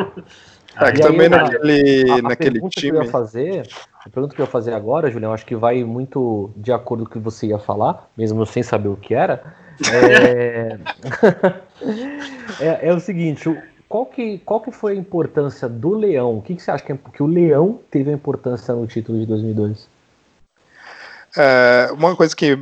É, 0.79 0.91
que 0.91 1.01
também 1.01 1.29
naquele, 1.29 2.11
a, 2.11 2.15
a 2.15 2.21
naquele 2.21 2.59
time. 2.59 2.69
Que 2.69 2.87
eu 2.89 3.03
ia 3.03 3.09
fazer, 3.09 3.67
a 4.05 4.09
pergunta 4.09 4.35
que 4.35 4.41
eu 4.41 4.45
ia 4.45 4.51
fazer 4.51 4.73
agora, 4.73 5.09
Julião, 5.09 5.33
acho 5.33 5.45
que 5.45 5.55
vai 5.55 5.83
muito 5.83 6.51
de 6.57 6.71
acordo 6.71 7.05
com 7.05 7.09
o 7.09 7.13
que 7.13 7.19
você 7.19 7.47
ia 7.47 7.57
falar, 7.57 8.09
mesmo 8.17 8.45
sem 8.45 8.61
saber 8.61 8.89
o 8.89 8.97
que 8.97 9.13
era. 9.15 9.55
É, 9.91 10.77
é, 12.59 12.87
é, 12.89 12.93
o 12.93 12.99
seguinte, 12.99 13.43
qual 13.87 14.05
que, 14.05 14.39
qual 14.39 14.59
que 14.61 14.71
foi 14.71 14.93
a 14.93 14.95
importância 14.95 15.67
do 15.69 15.95
Leão? 15.95 16.37
O 16.37 16.41
que, 16.41 16.55
que 16.55 16.61
você 16.61 16.71
acha 16.71 16.83
que, 16.83 16.95
que 16.95 17.23
o 17.23 17.27
Leão 17.27 17.79
teve 17.89 18.09
a 18.09 18.13
importância 18.13 18.73
no 18.73 18.87
título 18.87 19.19
de 19.19 19.25
2002? 19.25 19.87
É, 21.37 21.89
uma 21.91 22.15
coisa 22.15 22.35
que 22.35 22.57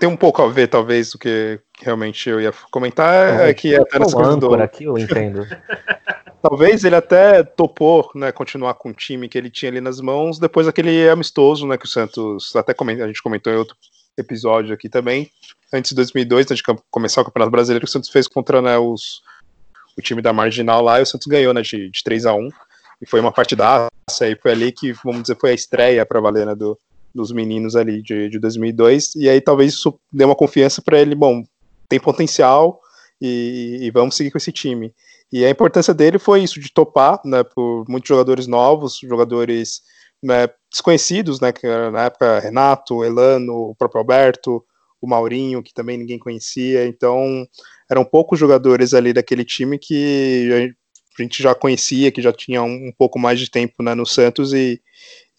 tem 0.00 0.08
um 0.08 0.16
pouco 0.16 0.42
a 0.42 0.48
ver, 0.48 0.68
talvez, 0.68 1.12
do 1.12 1.18
que 1.18 1.60
realmente 1.80 2.28
eu 2.28 2.40
ia 2.40 2.52
comentar, 2.70 3.40
é, 3.40 3.50
é 3.50 3.54
que 3.54 3.76
até 3.76 3.98
nessa 3.98 4.16
coisa 4.16 4.36
do... 4.36 4.54
aqui 4.54 4.84
eu 4.84 4.98
entendo. 4.98 5.46
Talvez 6.40 6.84
ele 6.84 6.94
até 6.94 7.42
topou, 7.42 8.10
né, 8.14 8.30
continuar 8.30 8.74
com 8.74 8.90
o 8.90 8.94
time 8.94 9.28
que 9.28 9.36
ele 9.36 9.50
tinha 9.50 9.72
ali 9.72 9.80
nas 9.80 10.00
mãos, 10.00 10.38
depois 10.38 10.66
daquele 10.66 11.08
amistoso, 11.08 11.66
né, 11.66 11.76
que 11.76 11.84
o 11.84 11.88
Santos, 11.88 12.54
até 12.54 12.72
comenta, 12.72 13.02
a 13.02 13.08
gente 13.08 13.22
comentou 13.22 13.52
em 13.52 13.56
outro 13.56 13.76
episódio 14.20 14.74
aqui 14.74 14.88
também, 14.88 15.30
antes 15.72 15.90
de 15.90 15.96
2002, 15.96 16.50
antes 16.50 16.62
de 16.62 16.82
começar 16.90 17.22
o 17.22 17.24
Campeonato 17.24 17.50
Brasileiro, 17.50 17.84
o 17.84 17.88
Santos 17.88 18.10
fez 18.10 18.26
contra 18.26 18.60
né, 18.60 18.78
os, 18.78 19.22
o 19.96 20.02
time 20.02 20.22
da 20.22 20.32
Marginal 20.32 20.82
lá, 20.82 20.98
e 20.98 21.02
o 21.02 21.06
Santos 21.06 21.26
ganhou, 21.26 21.54
né, 21.54 21.62
de, 21.62 21.90
de 21.90 22.02
3 22.02 22.26
a 22.26 22.34
1 22.34 22.50
e 23.00 23.06
foi 23.06 23.20
uma 23.20 23.32
partidaça, 23.32 23.90
e 24.22 24.36
foi 24.36 24.52
ali 24.52 24.72
que, 24.72 24.92
vamos 25.04 25.22
dizer, 25.22 25.36
foi 25.40 25.50
a 25.50 25.54
estreia 25.54 26.04
para 26.04 26.20
valer, 26.20 26.46
né, 26.46 26.54
do, 26.54 26.78
dos 27.14 27.30
meninos 27.32 27.76
ali 27.76 28.02
de, 28.02 28.28
de 28.28 28.38
2002, 28.38 29.14
e 29.16 29.28
aí 29.28 29.40
talvez 29.40 29.72
isso 29.74 29.98
dê 30.12 30.24
uma 30.24 30.34
confiança 30.34 30.82
para 30.82 31.00
ele, 31.00 31.14
bom, 31.14 31.44
tem 31.88 32.00
potencial, 32.00 32.80
e, 33.20 33.78
e 33.82 33.90
vamos 33.90 34.16
seguir 34.16 34.30
com 34.30 34.38
esse 34.38 34.52
time. 34.52 34.92
E 35.30 35.44
a 35.44 35.50
importância 35.50 35.92
dele 35.92 36.18
foi 36.18 36.42
isso, 36.42 36.58
de 36.58 36.72
topar, 36.72 37.20
né, 37.24 37.42
por 37.44 37.84
muitos 37.88 38.08
jogadores 38.08 38.46
novos, 38.46 38.98
jogadores 38.98 39.82
né, 40.22 40.48
desconhecidos, 40.70 41.40
né, 41.40 41.52
que 41.52 41.66
na 41.66 42.04
época 42.04 42.40
Renato, 42.40 43.04
Elano, 43.04 43.70
o 43.70 43.74
próprio 43.74 44.00
Alberto, 44.00 44.64
o 45.00 45.08
Maurinho, 45.08 45.62
que 45.62 45.72
também 45.72 45.96
ninguém 45.96 46.18
conhecia, 46.18 46.86
então 46.86 47.46
eram 47.90 48.04
poucos 48.04 48.38
jogadores 48.38 48.94
ali 48.94 49.12
daquele 49.12 49.44
time 49.44 49.78
que 49.78 50.74
a 51.18 51.22
gente 51.22 51.42
já 51.42 51.54
conhecia, 51.54 52.12
que 52.12 52.22
já 52.22 52.32
tinha 52.32 52.62
um, 52.62 52.92
pouco 52.96 53.18
mais 53.18 53.38
de 53.38 53.50
tempo 53.50 53.82
né, 53.82 53.94
no 53.94 54.06
Santos, 54.06 54.52
e, 54.52 54.80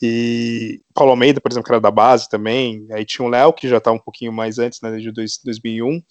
e 0.02 0.82
Paulo 0.94 1.12
Almeida, 1.12 1.42
por 1.42 1.52
exemplo, 1.52 1.66
que 1.66 1.72
era 1.74 1.82
da 1.82 1.92
base 1.92 2.30
também, 2.30 2.88
aí 2.92 3.06
tinha 3.06 3.26
o 3.26 3.30
Léo, 3.30 3.54
que 3.54 3.68
já 3.68 3.78
está 3.78 3.92
um 3.92 4.00
pouquinho 4.00 4.32
mais 4.32 4.60
antes, 4.60 4.82
né, 4.82 4.92
desde 4.92 5.12
2001, 5.12 6.02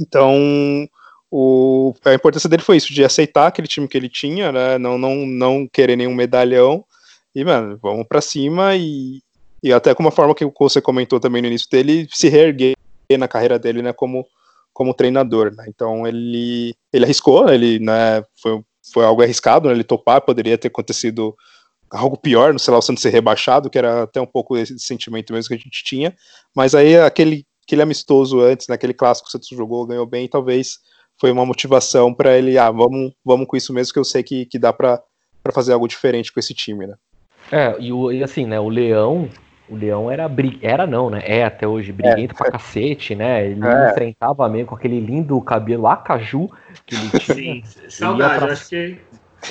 então 0.00 0.88
o, 1.34 1.94
a 2.04 2.12
importância 2.12 2.46
dele 2.46 2.62
foi 2.62 2.76
isso, 2.76 2.92
de 2.92 3.02
aceitar 3.02 3.46
aquele 3.46 3.66
time 3.66 3.88
que 3.88 3.96
ele 3.96 4.10
tinha, 4.10 4.52
né? 4.52 4.76
Não, 4.76 4.98
não, 4.98 5.26
não 5.26 5.66
querer 5.66 5.96
nenhum 5.96 6.14
medalhão. 6.14 6.84
E, 7.34 7.44
mano, 7.44 7.78
vamos 7.82 8.06
para 8.06 8.20
cima 8.20 8.76
e, 8.76 9.22
e 9.62 9.72
até 9.72 9.94
como 9.94 10.08
a 10.08 10.12
forma 10.12 10.34
que 10.34 10.44
você 10.58 10.80
comentou 10.80 11.18
também 11.18 11.40
no 11.40 11.48
início 11.48 11.68
dele, 11.70 12.06
se 12.10 12.28
reerguer 12.28 12.74
na 13.18 13.28
carreira 13.28 13.58
dele, 13.58 13.82
né, 13.82 13.92
como, 13.92 14.26
como 14.72 14.94
treinador, 14.94 15.54
né? 15.54 15.66
Então 15.68 16.06
ele, 16.06 16.74
ele 16.92 17.04
arriscou, 17.04 17.48
ele, 17.48 17.78
né, 17.78 18.24
foi, 18.40 18.62
foi 18.92 19.04
algo 19.04 19.22
arriscado, 19.22 19.68
né, 19.68 19.74
ele 19.74 19.84
topar, 19.84 20.22
poderia 20.22 20.56
ter 20.56 20.68
acontecido 20.68 21.34
algo 21.90 22.16
pior, 22.16 22.52
não 22.52 22.58
sei 22.58 22.72
lá, 22.72 22.78
o 22.78 22.82
Santos 22.82 23.02
ser 23.02 23.10
rebaixado, 23.10 23.68
que 23.68 23.76
era 23.76 24.04
até 24.04 24.20
um 24.20 24.26
pouco 24.26 24.56
esse 24.56 24.78
sentimento 24.78 25.32
mesmo 25.32 25.48
que 25.48 25.54
a 25.54 25.58
gente 25.58 25.84
tinha, 25.84 26.16
mas 26.54 26.74
aí 26.74 26.96
aquele, 26.96 27.46
aquele 27.66 27.82
amistoso 27.82 28.40
antes, 28.40 28.66
naquele 28.66 28.94
né, 28.94 28.96
clássico 28.98 29.26
que 29.26 29.30
o 29.30 29.32
Santos 29.32 29.48
jogou, 29.48 29.86
ganhou 29.86 30.06
bem, 30.06 30.26
talvez 30.26 30.78
foi 31.20 31.30
uma 31.30 31.44
motivação 31.44 32.12
para 32.14 32.36
ele, 32.36 32.56
ah, 32.56 32.70
vamos, 32.70 33.12
vamos 33.24 33.46
com 33.46 33.56
isso 33.56 33.72
mesmo, 33.72 33.92
que 33.92 33.98
eu 33.98 34.04
sei 34.04 34.22
que, 34.22 34.46
que 34.46 34.58
dá 34.58 34.72
para 34.72 35.02
fazer 35.52 35.74
algo 35.74 35.86
diferente 35.86 36.32
com 36.32 36.40
esse 36.40 36.54
time, 36.54 36.86
né? 36.86 36.94
É, 37.52 37.76
e, 37.78 37.92
o, 37.92 38.10
e 38.10 38.24
assim, 38.24 38.46
né, 38.46 38.58
o 38.58 38.70
Leão, 38.70 39.28
o 39.68 39.76
Leão 39.76 40.10
era, 40.10 40.26
era 40.62 40.86
não, 40.86 41.10
né, 41.10 41.20
é 41.22 41.44
até 41.44 41.68
hoje 41.68 41.92
briguento 41.92 42.34
é. 42.34 42.38
pra 42.38 42.50
cacete, 42.50 43.14
né, 43.14 43.46
ele 43.46 43.62
é. 43.62 43.90
enfrentava 43.90 44.48
mesmo 44.48 44.68
com 44.68 44.74
aquele 44.74 44.98
lindo 44.98 45.38
cabelo 45.42 45.86
acaju 45.86 46.50
que 46.86 46.94
ele 46.94 47.10
tinha. 47.20 47.34
Sim, 47.34 47.62
saudade, 47.90 48.38
pra... 48.38 48.52
acho 48.54 48.70
que 48.70 48.98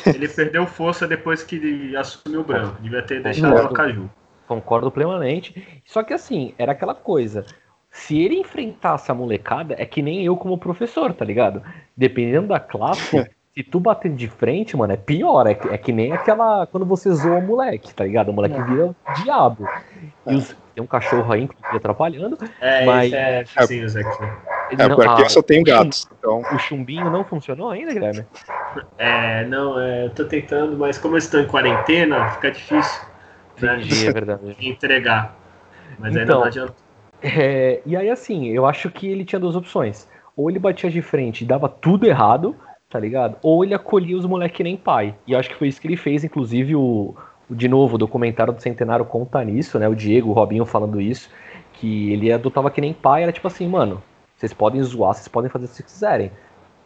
ele 0.08 0.28
perdeu 0.28 0.66
força 0.66 1.08
depois 1.08 1.44
que 1.44 1.58
ele 1.58 1.96
assumiu 1.96 2.42
o 2.42 2.44
branco, 2.44 2.82
devia 2.82 3.04
ter 3.04 3.22
deixado 3.22 3.54
o 3.54 3.68
acaju. 3.68 4.10
Concordo 4.48 4.90
plenamente, 4.90 5.82
só 5.86 6.02
que 6.02 6.12
assim, 6.12 6.56
era 6.58 6.72
aquela 6.72 6.96
coisa, 6.96 7.46
se 7.92 8.20
ele 8.20 8.40
enfrentasse 8.40 9.12
a 9.12 9.14
molecada, 9.14 9.76
é 9.78 9.86
que 9.86 10.02
nem 10.02 10.26
eu 10.26 10.36
como 10.36 10.58
professor, 10.58 11.14
tá 11.14 11.24
ligado? 11.24 11.62
Dependendo 11.96 12.48
da 12.48 12.60
classe, 12.60 13.30
se 13.54 13.64
tu 13.64 13.80
bater 13.80 14.12
de 14.14 14.28
frente, 14.28 14.78
mano, 14.78 14.94
é 14.94 14.98
pior. 14.98 15.46
É, 15.46 15.52
é 15.52 15.78
que 15.78 15.92
nem 15.92 16.14
aquela. 16.14 16.66
Quando 16.68 16.86
você 16.86 17.12
zoa 17.12 17.38
o 17.38 17.42
moleque, 17.42 17.94
tá 17.94 18.06
ligado? 18.06 18.30
O 18.30 18.34
moleque 18.34 18.56
é. 18.56 18.64
vira 18.64 18.96
diabo. 19.24 19.68
E 20.26 20.36
os, 20.36 20.56
tem 20.74 20.84
um 20.84 20.88
cachorro 20.88 21.32
aí, 21.32 21.44
inclusive, 21.44 21.78
atrapalhando. 21.78 22.38
É, 22.62 22.86
mas. 22.86 23.12
É, 23.12 23.44
sim, 23.46 23.84
aqui. 23.84 24.82
É, 24.82 24.88
porque 24.88 25.08
aqui 25.08 25.22
eu 25.24 25.30
só 25.30 25.42
tenho 25.42 25.64
gatos. 25.64 26.08
Então... 26.18 26.42
O 26.54 26.58
chumbinho 26.58 27.10
não 27.10 27.26
funcionou 27.26 27.70
ainda, 27.70 27.94
Guilherme? 27.94 28.26
É, 28.98 29.46
não, 29.46 29.80
é, 29.80 30.06
eu 30.06 30.10
tô 30.12 30.24
tentando, 30.26 30.78
mas 30.78 30.98
como 30.98 31.16
eu 31.16 31.20
estou 31.20 31.42
em 31.42 31.48
quarentena, 31.48 32.30
fica 32.30 32.52
difícil. 32.52 33.02
Né, 33.62 33.76
Entendi, 33.76 34.08
é 34.08 34.14
verdade. 34.14 34.56
Entregar. 34.62 35.36
Mas 36.00 36.12
então, 36.12 36.22
ainda 36.22 36.34
não 36.36 36.44
adianta. 36.46 36.74
É, 37.22 37.82
e 37.86 37.98
aí, 37.98 38.10
assim, 38.10 38.48
eu 38.48 38.66
acho 38.66 38.90
que 38.90 39.08
ele 39.08 39.26
tinha 39.26 39.40
duas 39.40 39.58
opções. 39.58 40.08
Ou 40.38 40.50
ele 40.50 40.58
batia 40.58 40.90
de 40.90 41.02
frente 41.02 41.44
e 41.44 41.48
dava 41.48 41.68
tudo 41.68 42.08
errado, 42.08 42.56
tá 42.92 43.00
ligado? 43.00 43.38
Ou 43.42 43.64
ele 43.64 43.74
acolhia 43.74 44.18
os 44.18 44.26
moleques 44.26 44.58
que 44.58 44.64
nem 44.64 44.76
pai. 44.76 45.16
E 45.26 45.34
acho 45.34 45.50
que 45.50 45.56
foi 45.56 45.70
isso 45.70 45.80
que 45.80 45.88
ele 45.88 45.96
fez, 45.98 46.24
inclusive 46.24 46.76
o, 46.76 47.16
o, 47.50 47.56
de 47.56 47.68
novo, 47.68 47.96
o 47.96 47.98
documentário 47.98 48.54
do 48.54 48.62
Centenário 48.62 49.06
conta 49.06 49.44
nisso, 49.44 49.80
né? 49.80 49.88
O 49.88 49.96
Diego, 49.96 50.30
o 50.30 50.34
Robinho 50.34 50.66
falando 50.66 51.00
isso, 51.00 51.30
que 51.74 52.12
ele 52.12 52.32
adotava 52.32 52.70
que 52.70 52.82
nem 52.82 52.94
pai, 52.94 53.24
era 53.24 53.32
tipo 53.32 53.48
assim, 53.48 53.68
mano, 53.68 54.04
vocês 54.36 54.54
podem 54.54 54.84
zoar, 54.84 55.14
vocês 55.14 55.28
podem 55.30 55.50
fazer 55.50 55.66
o 55.66 55.70
que 55.70 55.76
vocês 55.76 55.92
quiserem. 55.92 56.32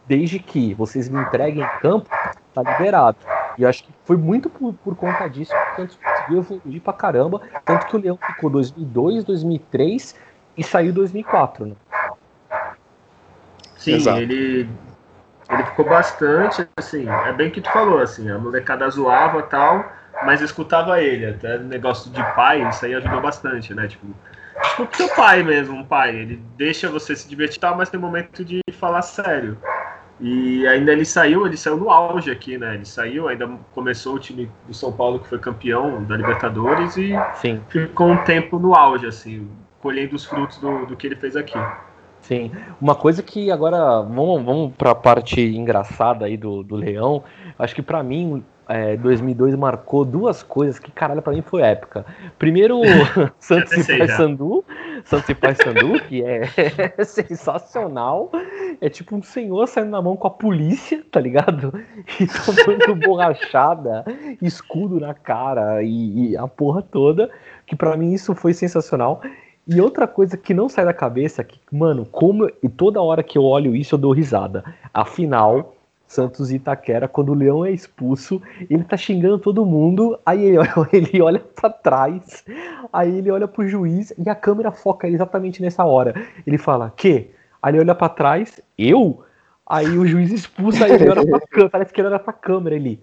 Desde 0.06 0.38
que 0.38 0.72
vocês 0.74 1.08
me 1.08 1.20
entreguem 1.20 1.64
em 1.64 1.80
campo, 1.80 2.08
tá 2.54 2.62
liberado. 2.62 3.18
E 3.58 3.66
acho 3.66 3.82
que 3.82 3.90
foi 4.04 4.16
muito 4.16 4.48
por, 4.48 4.72
por 4.74 4.94
conta 4.94 5.26
disso 5.26 5.52
que 5.52 5.72
o 5.72 5.76
Santos 5.76 5.98
conseguiu 6.02 6.38
evoluir 6.38 6.80
pra 6.80 6.92
caramba. 6.92 7.40
Tanto 7.64 7.86
que 7.86 7.96
o 7.96 7.98
Leão 7.98 8.16
ficou 8.16 8.48
2002, 8.48 9.24
2003 9.24 10.14
e 10.56 10.62
saiu 10.62 10.92
2004, 10.92 11.66
né? 11.66 11.74
Sim, 13.76 13.94
Exato. 13.94 14.20
ele 14.20 14.68
ele 15.50 15.64
ficou 15.64 15.84
bastante, 15.84 16.66
assim, 16.76 17.08
é 17.08 17.32
bem 17.32 17.50
que 17.50 17.60
tu 17.60 17.70
falou, 17.70 18.00
assim, 18.00 18.30
a 18.30 18.38
molecada 18.38 18.88
zoava 18.90 19.42
tal, 19.42 19.92
mas 20.24 20.40
escutava 20.40 21.00
ele, 21.00 21.26
até 21.26 21.58
negócio 21.58 22.10
de 22.10 22.22
pai, 22.34 22.68
isso 22.68 22.84
aí 22.84 22.94
ajudou 22.94 23.20
bastante, 23.20 23.74
né, 23.74 23.86
tipo, 23.86 24.06
tipo 24.70 24.86
teu 24.86 25.08
pai 25.10 25.42
mesmo, 25.42 25.76
um 25.76 25.84
pai, 25.84 26.16
ele 26.16 26.42
deixa 26.56 26.88
você 26.88 27.14
se 27.14 27.28
divertir 27.28 27.60
tal, 27.60 27.76
mas 27.76 27.88
tem 27.88 28.00
momento 28.00 28.44
de 28.44 28.60
falar 28.72 29.02
sério. 29.02 29.56
E 30.18 30.66
ainda 30.66 30.92
ele 30.92 31.04
saiu, 31.04 31.46
ele 31.46 31.58
saiu 31.58 31.76
no 31.76 31.90
auge 31.90 32.30
aqui, 32.30 32.56
né? 32.56 32.74
Ele 32.74 32.86
saiu, 32.86 33.28
ainda 33.28 33.46
começou 33.74 34.14
o 34.14 34.18
time 34.18 34.50
do 34.66 34.72
São 34.72 34.90
Paulo 34.90 35.20
que 35.20 35.28
foi 35.28 35.38
campeão 35.38 36.02
da 36.04 36.16
Libertadores 36.16 36.96
e 36.96 37.12
Sim. 37.34 37.60
ficou 37.68 38.08
um 38.08 38.16
tempo 38.24 38.58
no 38.58 38.74
auge, 38.74 39.06
assim, 39.06 39.46
colhendo 39.78 40.16
os 40.16 40.24
frutos 40.24 40.56
do, 40.56 40.86
do 40.86 40.96
que 40.96 41.06
ele 41.06 41.16
fez 41.16 41.36
aqui. 41.36 41.58
Sim. 42.26 42.50
Uma 42.80 42.96
coisa 42.96 43.22
que 43.22 43.52
agora, 43.52 44.02
vamos, 44.02 44.44
vamos 44.44 44.72
para 44.76 44.90
a 44.90 44.94
parte 44.96 45.40
engraçada 45.40 46.26
aí 46.26 46.36
do, 46.36 46.64
do 46.64 46.74
Leão. 46.74 47.22
Acho 47.56 47.72
que 47.72 47.82
para 47.82 48.02
mim, 48.02 48.42
é, 48.68 48.96
2002 48.96 49.54
marcou 49.54 50.04
duas 50.04 50.42
coisas 50.42 50.76
que, 50.80 50.90
caralho, 50.90 51.22
pra 51.22 51.32
mim 51.32 51.42
foi 51.42 51.62
épica. 51.62 52.04
Primeiro, 52.36 52.80
Santos 53.38 53.88
e 53.88 53.98
Paysandu, 53.98 54.64
Santos 55.04 55.28
e 55.28 55.34
Paysandu, 55.36 56.00
que 56.08 56.24
é, 56.24 56.42
sensacional. 57.04 58.32
É 58.80 58.88
tipo 58.88 59.14
um 59.14 59.22
senhor 59.22 59.68
saindo 59.68 59.90
na 59.90 60.02
mão 60.02 60.16
com 60.16 60.26
a 60.26 60.30
polícia, 60.30 61.04
tá 61.12 61.20
ligado? 61.20 61.72
E 62.20 62.26
tomando 62.26 63.06
borrachada, 63.06 64.04
escudo 64.42 64.98
na 64.98 65.14
cara 65.14 65.80
e, 65.84 66.30
e, 66.30 66.36
a 66.36 66.48
porra 66.48 66.82
toda. 66.82 67.30
Que 67.64 67.76
para 67.76 67.96
mim 67.96 68.12
isso 68.12 68.34
foi 68.34 68.52
sensacional. 68.52 69.22
E 69.66 69.80
outra 69.80 70.06
coisa 70.06 70.36
que 70.36 70.54
não 70.54 70.68
sai 70.68 70.84
da 70.84 70.92
cabeça, 70.92 71.42
que, 71.42 71.58
mano, 71.72 72.06
como. 72.06 72.48
E 72.62 72.68
toda 72.68 73.02
hora 73.02 73.22
que 73.22 73.36
eu 73.36 73.42
olho 73.42 73.74
isso, 73.74 73.94
eu 73.94 73.98
dou 73.98 74.12
risada. 74.12 74.64
Afinal 74.94 75.76
Santos 76.06 76.50
e 76.50 76.56
Itaquera, 76.56 77.08
quando 77.08 77.30
o 77.30 77.34
Leão 77.34 77.64
é 77.64 77.72
expulso, 77.72 78.40
ele 78.70 78.84
tá 78.84 78.96
xingando 78.96 79.38
todo 79.38 79.66
mundo, 79.66 80.18
aí 80.24 80.44
ele 80.44 80.58
olha, 80.76 80.88
ele 80.92 81.20
olha 81.20 81.40
para 81.40 81.70
trás, 81.70 82.44
aí 82.92 83.18
ele 83.18 83.30
olha 83.30 83.48
pro 83.48 83.66
juiz 83.66 84.12
e 84.16 84.28
a 84.30 84.34
câmera 84.34 84.70
foca 84.70 85.08
exatamente 85.08 85.60
nessa 85.60 85.84
hora. 85.84 86.14
Ele 86.46 86.58
fala, 86.58 86.92
que? 86.96 87.30
Aí 87.60 87.72
ele 87.72 87.80
olha 87.80 87.94
para 87.94 88.08
trás, 88.08 88.60
eu? 88.78 89.22
Aí 89.68 89.98
o 89.98 90.06
juiz 90.06 90.30
expulsa, 90.30 90.84
aí 90.84 90.92
ele 90.92 91.10
olha 91.10 91.26
pra 91.26 91.40
câmera, 91.50 91.70
parece 91.70 91.92
que 91.92 92.00
ele 92.00 92.08
olha 92.08 92.18
pra 92.18 92.32
câmera, 92.32 92.76
ele... 92.76 93.00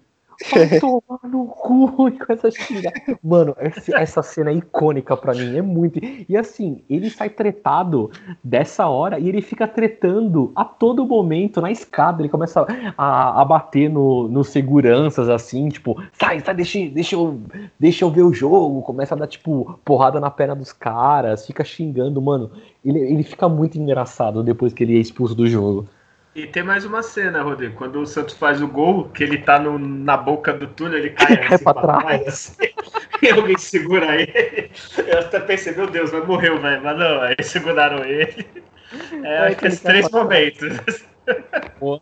Vai 0.51 0.79
tomar 0.79 1.19
no 1.23 1.45
cu 1.45 1.91
com 2.11 2.33
essa 2.33 2.51
xinga. 2.51 2.91
Mano, 3.23 3.55
essa 3.57 4.23
cena 4.23 4.51
é 4.51 4.53
icônica 4.53 5.15
pra 5.15 5.33
mim, 5.33 5.57
é 5.57 5.61
muito. 5.61 5.99
E 6.27 6.35
assim, 6.35 6.83
ele 6.89 7.09
sai 7.09 7.29
tretado 7.29 8.11
dessa 8.43 8.87
hora 8.87 9.19
e 9.19 9.29
ele 9.29 9.41
fica 9.41 9.67
tretando 9.67 10.51
a 10.55 10.65
todo 10.65 11.05
momento 11.05 11.61
na 11.61 11.71
escada. 11.71 12.21
Ele 12.21 12.29
começa 12.29 12.65
a, 12.97 13.41
a 13.41 13.45
bater 13.45 13.89
nos 13.89 14.29
no 14.29 14.43
seguranças, 14.43 15.29
assim, 15.29 15.69
tipo, 15.69 16.01
sai, 16.13 16.39
sai, 16.39 16.55
deixa, 16.55 16.79
deixa, 16.89 17.15
eu, 17.15 17.39
deixa 17.79 18.05
eu 18.05 18.09
ver 18.09 18.23
o 18.23 18.33
jogo. 18.33 18.81
Começa 18.81 19.15
a 19.15 19.17
dar, 19.17 19.27
tipo, 19.27 19.79
porrada 19.85 20.19
na 20.19 20.29
perna 20.29 20.55
dos 20.55 20.71
caras, 20.71 21.45
fica 21.45 21.63
xingando, 21.63 22.21
mano. 22.21 22.51
Ele, 22.83 22.99
ele 22.99 23.23
fica 23.23 23.47
muito 23.47 23.77
engraçado 23.77 24.43
depois 24.43 24.73
que 24.73 24.83
ele 24.83 24.97
é 24.97 24.99
expulso 24.99 25.35
do 25.35 25.47
jogo. 25.47 25.87
E 26.35 26.47
tem 26.47 26.63
mais 26.63 26.83
uma 26.83 27.03
cena, 27.03 27.43
Rodrigo, 27.43 27.75
quando 27.75 27.99
o 27.99 28.07
Santos 28.07 28.33
faz 28.35 28.59
o 28.59 28.67
gol, 28.67 29.07
que 29.09 29.23
ele 29.23 29.37
tá 29.37 29.59
no, 29.59 29.77
na 29.77 30.17
boca 30.17 30.51
do 30.51 30.65
túnel, 30.65 30.97
ele 30.97 31.11
cai, 31.11 31.37
cai 31.37 31.53
assim, 31.53 31.63
pra 31.63 31.73
trás. 31.75 32.27
Assim, 32.27 32.73
e 33.21 33.29
alguém 33.29 33.57
segura 33.57 34.19
ele. 34.19 34.71
Eu 34.97 35.19
até 35.19 35.39
pensei, 35.39 35.75
meu 35.75 35.87
Deus, 35.87 36.09
vai 36.09 36.21
morrer, 36.21 36.57
velho. 36.59 36.81
Mas 36.83 36.97
não, 36.97 37.21
aí 37.21 37.35
seguraram 37.43 38.03
ele. 38.03 38.47
É, 39.23 39.27
é 39.27 39.47
aqueles 39.49 39.79
três 39.79 40.09
momentos. 40.09 41.05
Boa. 41.79 42.01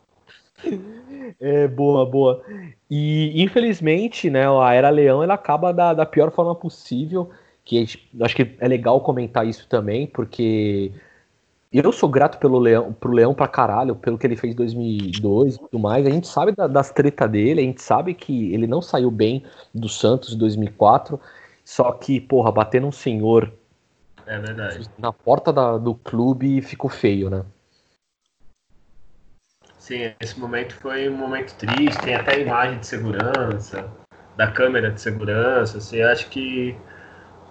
É, 1.40 1.68
boa, 1.68 2.06
boa. 2.06 2.44
E 2.90 3.44
infelizmente, 3.44 4.30
né, 4.30 4.46
a 4.48 4.74
Era 4.74 4.90
Leão 4.90 5.22
ela 5.22 5.34
acaba 5.34 5.74
da, 5.74 5.94
da 5.94 6.06
pior 6.06 6.32
forma 6.32 6.56
possível. 6.56 7.30
Que 7.64 7.86
acho 8.22 8.36
que 8.36 8.56
é 8.60 8.68
legal 8.68 9.02
comentar 9.02 9.46
isso 9.46 9.68
também, 9.68 10.08
porque 10.08 10.92
eu 11.72 11.92
sou 11.92 12.10
grato 12.10 12.38
pelo 12.38 12.60
Leão, 12.60 12.92
pro 12.92 13.14
Leão 13.14 13.34
pra 13.34 13.48
caralho, 13.48 13.96
pelo 13.96 14.18
que 14.18 14.28
ele 14.28 14.36
fez 14.36 14.54
em 14.54 14.56
2002 14.56 15.56
e 15.56 15.60
tudo 15.60 15.80
mais. 15.80 16.06
A 16.06 16.10
gente 16.10 16.28
sabe 16.28 16.52
da, 16.52 16.68
das 16.68 16.92
tretas 16.92 17.30
dele, 17.30 17.62
a 17.62 17.64
gente 17.64 17.82
sabe 17.82 18.14
que 18.14 18.54
ele 18.54 18.68
não 18.68 18.82
saiu 18.82 19.10
bem 19.10 19.46
do 19.74 19.88
Santos 19.88 20.34
em 20.34 20.38
2004. 20.38 21.20
Só 21.64 21.92
que, 21.94 22.20
porra, 22.20 22.52
bater 22.52 22.82
num 22.82 22.92
senhor 22.92 23.54
é 24.26 24.38
verdade. 24.38 24.90
na 24.98 25.14
porta 25.14 25.54
da, 25.54 25.78
do 25.78 25.96
clube 25.96 26.62
ficou 26.62 26.90
feio, 26.90 27.30
né? 27.30 27.46
Sim, 29.78 30.14
esse 30.20 30.40
momento 30.40 30.76
foi 30.76 31.10
um 31.10 31.18
momento 31.18 31.56
triste. 31.56 32.02
Tem 32.04 32.16
até 32.16 32.40
imagem 32.40 32.80
de 32.80 32.88
segurança, 32.88 33.90
da 34.36 34.52
câmera 34.52 34.92
de 34.92 35.02
segurança. 35.02 35.78
Assim, 35.80 36.02
acho 36.02 36.30
que 36.30 36.76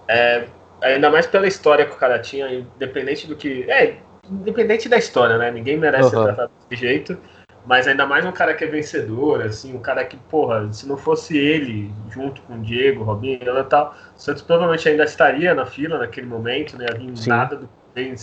é, 0.07 0.47
ainda 0.81 1.09
mais 1.09 1.27
pela 1.27 1.47
história 1.47 1.85
que 1.85 1.93
o 1.93 1.97
cara 1.97 2.19
tinha, 2.19 2.51
independente 2.53 3.27
do 3.27 3.35
que. 3.35 3.69
É, 3.69 3.97
independente 4.31 4.87
da 4.87 4.97
história, 4.97 5.37
né? 5.37 5.51
Ninguém 5.51 5.77
merece 5.77 6.03
uhum. 6.05 6.09
ser 6.09 6.23
tratado 6.23 6.51
desse 6.69 6.81
jeito. 6.81 7.17
Mas 7.65 7.87
ainda 7.87 8.07
mais 8.07 8.25
um 8.25 8.31
cara 8.31 8.55
que 8.55 8.63
é 8.63 8.67
vencedor, 8.67 9.43
assim, 9.43 9.75
um 9.75 9.79
cara 9.79 10.03
que, 10.03 10.17
porra, 10.17 10.71
se 10.73 10.87
não 10.87 10.97
fosse 10.97 11.37
ele, 11.37 11.93
junto 12.09 12.41
com 12.41 12.55
o 12.55 12.61
Diego, 12.61 13.03
Robinho 13.03 13.39
e 13.39 13.63
tal, 13.65 13.95
o 14.15 14.19
Santos 14.19 14.41
provavelmente 14.41 14.89
ainda 14.89 15.03
estaria 15.03 15.53
na 15.53 15.65
fila 15.65 15.99
naquele 15.99 16.25
momento, 16.25 16.75
né? 16.75 16.87
Havia 16.89 17.13
nada 17.27 17.57
do, 17.57 17.69
nem 17.95 18.15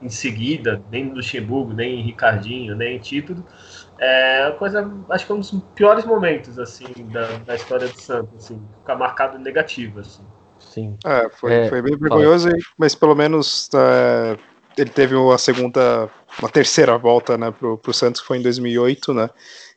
em 0.00 0.08
seguida, 0.08 0.80
nem 0.92 1.06
no 1.06 1.14
Luxemburgo, 1.14 1.72
nem 1.72 1.98
em 1.98 2.02
Ricardinho, 2.02 2.76
nem 2.76 2.96
em 2.96 2.98
título. 3.00 3.44
É 3.98 4.46
a 4.46 4.52
coisa, 4.52 4.88
acho 5.10 5.26
que 5.26 5.32
é 5.32 5.34
um 5.34 5.40
dos 5.40 5.50
piores 5.74 6.04
momentos, 6.04 6.56
assim, 6.56 6.86
da, 7.12 7.26
da 7.38 7.56
história 7.56 7.88
do 7.88 8.00
Santos, 8.00 8.44
assim, 8.44 8.62
ficar 8.78 8.94
marcado 8.94 9.38
negativo, 9.40 9.98
assim. 9.98 10.22
Sim. 10.60 10.96
É, 11.04 11.28
foi, 11.30 11.52
é, 11.52 11.68
foi 11.68 11.82
bem 11.82 11.96
vergonhoso, 11.96 12.48
mas 12.76 12.94
pelo 12.94 13.14
menos 13.14 13.68
é, 13.74 14.36
ele 14.78 14.90
teve 14.90 15.14
a 15.16 15.38
segunda, 15.38 16.08
uma 16.38 16.48
terceira 16.48 16.96
volta, 16.96 17.36
né, 17.36 17.50
pro, 17.50 17.76
pro 17.78 17.92
Santos, 17.92 18.20
que 18.20 18.26
foi 18.26 18.38
em 18.38 18.42
2008, 18.42 19.12
né, 19.12 19.28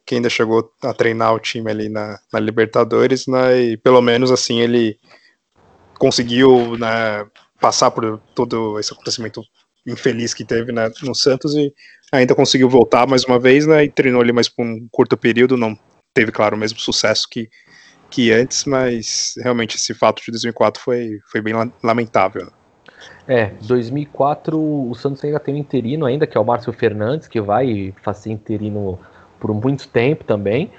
que 0.05 0.15
ainda 0.15 0.29
chegou 0.29 0.71
a 0.83 0.93
treinar 0.93 1.33
o 1.33 1.39
time 1.39 1.69
ali 1.69 1.89
na, 1.89 2.19
na 2.31 2.39
Libertadores, 2.39 3.27
né, 3.27 3.59
e 3.59 3.77
pelo 3.77 4.01
menos 4.01 4.31
assim 4.31 4.59
ele 4.59 4.97
conseguiu, 5.97 6.77
né, 6.77 7.25
passar 7.59 7.91
por 7.91 8.19
todo 8.35 8.79
esse 8.79 8.93
acontecimento 8.93 9.43
infeliz 9.85 10.33
que 10.33 10.45
teve 10.45 10.71
né, 10.71 10.91
no 11.03 11.15
Santos 11.15 11.55
e 11.55 11.73
ainda 12.11 12.35
conseguiu 12.35 12.69
voltar 12.69 13.07
mais 13.07 13.23
uma 13.23 13.39
vez, 13.39 13.65
né, 13.65 13.83
e 13.83 13.89
treinou 13.89 14.21
ali 14.21 14.31
mais 14.31 14.49
por 14.49 14.65
um 14.65 14.87
curto 14.91 15.17
período, 15.17 15.57
não 15.57 15.77
teve, 16.13 16.31
claro, 16.31 16.55
o 16.55 16.59
mesmo 16.59 16.79
sucesso 16.79 17.27
que, 17.29 17.49
que 18.09 18.31
antes, 18.31 18.65
mas 18.65 19.33
realmente 19.37 19.77
esse 19.77 19.93
fato 19.93 20.21
de 20.23 20.31
2004 20.31 20.81
foi, 20.81 21.19
foi 21.31 21.41
bem 21.41 21.53
lamentável. 21.83 22.51
É, 23.27 23.51
2004 23.61 24.57
o 24.59 24.93
Santos 24.95 25.23
ainda 25.23 25.39
tem 25.39 25.55
um 25.55 25.57
interino 25.57 26.05
ainda, 26.05 26.25
que 26.25 26.37
é 26.37 26.41
o 26.41 26.45
Márcio 26.45 26.73
Fernandes, 26.73 27.27
que 27.27 27.39
vai 27.39 27.93
fazer 28.01 28.31
interino 28.31 28.99
por 29.39 29.53
muito 29.53 29.87
tempo 29.87 30.23
também. 30.23 30.71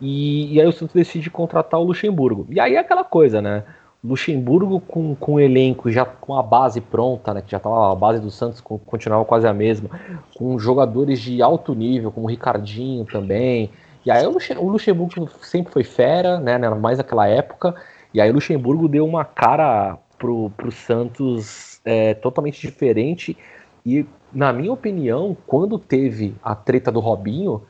E, 0.00 0.54
e 0.54 0.60
aí 0.60 0.66
o 0.66 0.72
Santos 0.72 0.94
decide 0.94 1.30
contratar 1.30 1.78
o 1.78 1.84
Luxemburgo. 1.84 2.46
E 2.50 2.58
aí 2.58 2.74
é 2.74 2.78
aquela 2.78 3.04
coisa, 3.04 3.42
né? 3.42 3.64
Luxemburgo 4.02 4.80
com, 4.80 5.14
com 5.14 5.34
o 5.34 5.40
elenco 5.40 5.90
já 5.90 6.06
com 6.06 6.34
a 6.34 6.42
base 6.42 6.80
pronta, 6.80 7.34
né? 7.34 7.42
Que 7.42 7.50
já 7.50 7.58
estava 7.58 7.92
a 7.92 7.94
base 7.94 8.20
do 8.20 8.30
Santos 8.30 8.60
continuava 8.60 9.24
quase 9.26 9.46
a 9.46 9.52
mesma, 9.52 9.90
com 10.34 10.58
jogadores 10.58 11.20
de 11.20 11.42
alto 11.42 11.74
nível, 11.74 12.10
como 12.10 12.26
o 12.26 12.30
Ricardinho 12.30 13.04
também. 13.04 13.70
E 14.04 14.10
aí 14.10 14.26
o 14.26 14.68
Luxemburgo 14.68 15.28
sempre 15.42 15.70
foi 15.70 15.84
fera, 15.84 16.40
né? 16.40 16.58
Mais 16.70 16.96
naquela 16.96 17.28
época. 17.28 17.74
E 18.14 18.20
aí 18.20 18.30
o 18.30 18.34
Luxemburgo 18.34 18.88
deu 18.88 19.04
uma 19.04 19.24
cara 19.24 19.98
pro, 20.18 20.50
pro 20.56 20.72
Santos 20.72 21.69
é, 21.84 22.14
totalmente 22.14 22.60
diferente. 22.60 23.36
E, 23.84 24.04
na 24.32 24.52
minha 24.52 24.72
opinião, 24.72 25.36
quando 25.46 25.78
teve 25.78 26.34
a 26.42 26.54
treta 26.54 26.90
do 26.90 27.00
Robinho, 27.00 27.62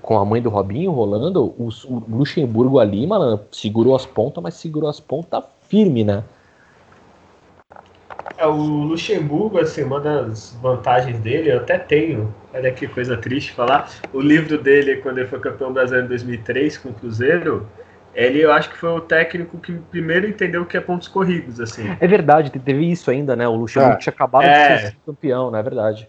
com 0.00 0.18
a 0.18 0.24
mãe 0.24 0.40
do 0.40 0.50
Robinho 0.50 0.92
rolando, 0.92 1.46
o, 1.58 1.68
o 1.86 2.02
Luxemburgo 2.08 2.78
ali, 2.78 3.06
mano, 3.06 3.40
segurou 3.50 3.94
as 3.94 4.06
pontas, 4.06 4.42
mas 4.42 4.54
segurou 4.54 4.88
as 4.88 5.00
pontas 5.00 5.44
firme, 5.68 6.04
né? 6.04 6.22
É, 8.36 8.46
o 8.46 8.52
Luxemburgo, 8.52 9.58
assim, 9.58 9.82
uma 9.82 10.00
das 10.00 10.56
vantagens 10.60 11.18
dele, 11.20 11.52
eu 11.52 11.58
até 11.58 11.78
tenho, 11.78 12.34
olha 12.52 12.72
que 12.72 12.86
coisa 12.86 13.16
triste 13.16 13.52
falar, 13.52 13.90
o 14.12 14.20
livro 14.20 14.58
dele, 14.58 14.96
quando 14.96 15.18
ele 15.18 15.28
foi 15.28 15.38
campeão 15.40 15.72
brasileiro 15.72 16.06
em 16.06 16.08
2003 16.08 16.78
com 16.78 16.88
o 16.88 16.94
Cruzeiro, 16.94 17.66
ele 18.14 18.40
eu 18.40 18.52
acho 18.52 18.70
que 18.70 18.76
foi 18.76 18.90
o 18.90 19.00
técnico 19.00 19.58
que 19.58 19.72
primeiro 19.72 20.28
entendeu 20.28 20.62
o 20.62 20.66
que 20.66 20.76
é 20.76 20.80
pontos 20.80 21.08
corridos, 21.08 21.60
assim. 21.60 21.84
É 22.00 22.06
verdade, 22.06 22.50
teve 22.50 22.90
isso 22.90 23.10
ainda, 23.10 23.34
né? 23.34 23.46
O 23.46 23.54
Luxemburgo 23.54 23.96
é. 23.96 23.98
tinha 23.98 24.12
acabado 24.12 24.44
é. 24.44 24.76
de 24.76 24.82
ser 24.82 24.96
campeão, 25.04 25.50
não 25.50 25.58
é 25.58 25.62
verdade? 25.62 26.08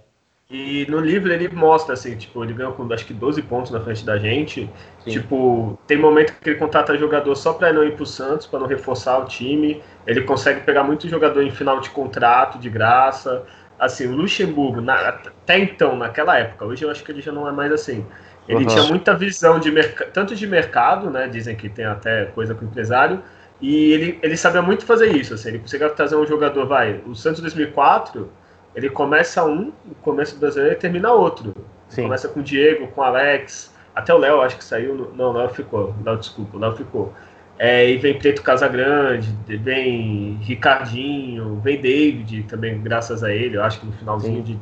E 0.49 0.85
no 0.87 0.99
livro 0.99 1.33
ele 1.33 1.49
mostra, 1.49 1.95
assim, 1.95 2.15
tipo, 2.15 2.43
ele 2.43 2.53
ganhou 2.53 2.71
com 2.73 2.91
acho 2.93 3.05
que 3.05 3.13
12 3.13 3.41
pontos 3.41 3.71
na 3.71 3.79
frente 3.79 4.05
da 4.05 4.17
gente. 4.19 4.69
Sim. 5.03 5.09
Tipo, 5.09 5.77
tem 5.87 5.97
momento 5.97 6.33
que 6.39 6.49
ele 6.51 6.59
contrata 6.59 6.95
jogador 6.97 7.35
só 7.35 7.53
para 7.53 7.73
não 7.73 7.83
ir 7.83 7.95
pro 7.95 8.05
Santos, 8.05 8.45
para 8.45 8.59
não 8.59 8.67
reforçar 8.67 9.17
o 9.17 9.25
time. 9.25 9.81
Ele 10.05 10.21
consegue 10.21 10.61
pegar 10.61 10.83
muito 10.83 11.09
jogador 11.09 11.41
em 11.41 11.49
final 11.49 11.79
de 11.79 11.89
contrato, 11.89 12.59
de 12.59 12.69
graça. 12.69 13.43
Assim, 13.79 14.05
o 14.05 14.15
Luxemburgo, 14.15 14.81
na, 14.81 15.09
até 15.09 15.57
então, 15.57 15.95
naquela 15.95 16.37
época, 16.37 16.65
hoje 16.65 16.85
eu 16.85 16.91
acho 16.91 17.03
que 17.03 17.11
ele 17.11 17.21
já 17.21 17.31
não 17.31 17.47
é 17.49 17.51
mais 17.51 17.71
assim. 17.71 18.05
Ele 18.47 18.59
uhum. 18.59 18.65
tinha 18.67 18.83
muita 18.83 19.15
visão 19.15 19.59
de 19.59 19.71
tanto 20.13 20.35
de 20.35 20.45
mercado, 20.45 21.09
né? 21.09 21.27
Dizem 21.27 21.55
que 21.55 21.67
tem 21.69 21.85
até 21.85 22.25
coisa 22.25 22.53
com 22.53 22.63
o 22.63 22.67
empresário, 22.67 23.21
e 23.61 23.91
ele, 23.91 24.19
ele 24.21 24.37
sabia 24.37 24.61
muito 24.61 24.85
fazer 24.85 25.15
isso. 25.15 25.33
Assim, 25.33 25.49
ele 25.49 25.59
conseguia 25.59 25.89
trazer 25.89 26.15
um 26.15 26.25
jogador, 26.25 26.65
vai, 26.67 27.01
o 27.05 27.15
Santos 27.15 27.41
2004, 27.41 28.29
ele 28.75 28.89
começa 28.89 29.43
um, 29.45 29.71
o 29.89 29.95
começo 30.01 30.35
do 30.35 30.39
brasileiro 30.39 30.75
e 30.75 30.77
termina 30.77 31.11
outro. 31.11 31.53
Começa 31.95 32.27
com 32.27 32.41
o 32.41 32.43
Diego, 32.43 32.87
com 32.87 33.01
o 33.01 33.03
Alex, 33.03 33.73
até 33.95 34.13
o 34.13 34.17
Léo 34.17 34.41
acho 34.41 34.57
que 34.57 34.63
saiu. 34.63 35.13
Não, 35.15 35.29
o 35.29 35.33
Léo 35.33 35.49
ficou. 35.49 35.95
Léo, 36.03 36.17
desculpa, 36.17 36.57
o 36.57 36.59
Léo 36.59 36.75
ficou. 36.75 37.13
É, 37.57 37.89
e 37.89 37.97
vem 37.97 38.19
Preto 38.19 38.41
Casagrande, 38.41 39.33
vem 39.47 40.37
Ricardinho, 40.41 41.61
vem 41.63 41.79
David 41.79 42.43
também, 42.43 42.81
graças 42.81 43.23
a 43.23 43.33
ele, 43.33 43.55
eu 43.55 43.63
acho 43.63 43.79
que 43.79 43.85
no 43.85 43.93
finalzinho 43.93 44.45
Sim. 44.45 44.53
de. 44.53 44.59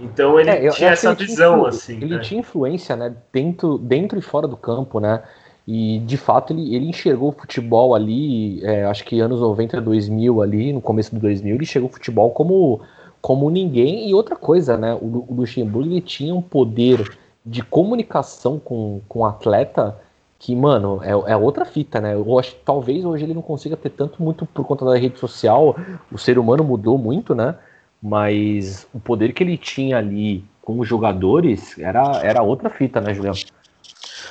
Então 0.00 0.38
ele 0.38 0.50
é, 0.50 0.68
tinha 0.70 0.90
essa 0.90 1.14
visão, 1.14 1.58
tinha, 1.58 1.68
assim. 1.68 1.96
Ele 1.96 2.16
né? 2.16 2.20
tinha 2.20 2.40
influência, 2.40 2.94
né, 2.94 3.14
dentro, 3.32 3.78
dentro 3.78 4.18
e 4.18 4.22
fora 4.22 4.46
do 4.46 4.56
campo, 4.56 5.00
né? 5.00 5.22
E 5.66 5.98
de 5.98 6.16
fato 6.16 6.52
ele, 6.52 6.74
ele 6.74 6.88
enxergou 6.88 7.28
o 7.28 7.32
futebol 7.32 7.94
ali, 7.94 8.64
é, 8.64 8.84
acho 8.84 9.04
que 9.04 9.20
anos 9.20 9.40
90, 9.40 9.80
2000 9.80 10.40
ali, 10.40 10.72
no 10.72 10.80
começo 10.80 11.14
do 11.14 11.20
2000, 11.20 11.54
ele 11.54 11.64
enxergou 11.64 11.90
o 11.90 11.92
futebol 11.92 12.30
como, 12.30 12.80
como 13.20 13.50
ninguém. 13.50 14.08
E 14.08 14.14
outra 14.14 14.34
coisa, 14.34 14.78
né? 14.78 14.94
O, 14.94 15.26
o 15.28 15.34
Luxemburgo 15.34 15.90
ele 15.90 16.00
tinha 16.00 16.34
um 16.34 16.40
poder 16.40 17.18
de 17.44 17.62
comunicação 17.62 18.58
com, 18.58 19.00
com 19.08 19.20
o 19.20 19.26
atleta 19.26 19.98
que, 20.38 20.54
mano, 20.54 21.00
é, 21.02 21.32
é 21.32 21.36
outra 21.36 21.64
fita, 21.64 22.00
né? 22.00 22.14
Eu 22.14 22.38
acho 22.38 22.54
talvez 22.64 23.04
hoje 23.04 23.24
ele 23.24 23.34
não 23.34 23.42
consiga 23.42 23.76
ter 23.76 23.90
tanto 23.90 24.22
muito 24.22 24.46
por 24.46 24.64
conta 24.64 24.84
da 24.84 24.96
rede 24.96 25.18
social. 25.18 25.76
O 26.12 26.16
ser 26.16 26.38
humano 26.38 26.62
mudou 26.62 26.96
muito, 26.96 27.34
né? 27.34 27.56
Mas 28.02 28.86
o 28.92 29.00
poder 29.00 29.32
que 29.32 29.42
ele 29.42 29.56
tinha 29.56 29.98
ali 29.98 30.44
com 30.62 30.78
os 30.78 30.88
jogadores 30.88 31.78
era, 31.78 32.20
era 32.22 32.42
outra 32.42 32.70
fita, 32.70 33.00
né, 33.00 33.14
Julião? 33.14 33.34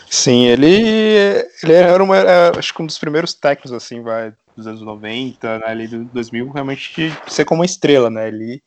Sim, 0.09 0.45
ele, 0.45 1.45
ele 1.63 1.74
era 1.74 2.01
uma, 2.01 2.15
era, 2.15 2.57
acho 2.57 2.74
que 2.74 2.82
um 2.82 2.86
dos 2.86 2.97
primeiros 2.97 3.34
técnicos, 3.34 3.74
assim, 3.74 4.01
vai, 4.01 4.34
dos 4.55 4.65
anos 4.65 4.82
90, 4.82 5.59
né, 5.59 5.65
ali 5.65 5.88
do 5.88 6.05
2000, 6.05 6.49
realmente 6.49 7.11
ser 7.28 7.43
como 7.45 7.61
uma 7.61 7.65
estrela, 7.65 8.09
né? 8.09 8.28
Ele, 8.30 8.61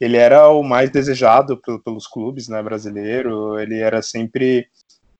ele 0.00 0.16
era 0.16 0.48
o 0.48 0.62
mais 0.62 0.90
desejado 0.90 1.60
pelos 1.84 2.06
clubes, 2.06 2.48
né, 2.48 2.62
brasileiro. 2.62 3.58
Ele 3.58 3.78
era 3.78 4.02
sempre 4.02 4.66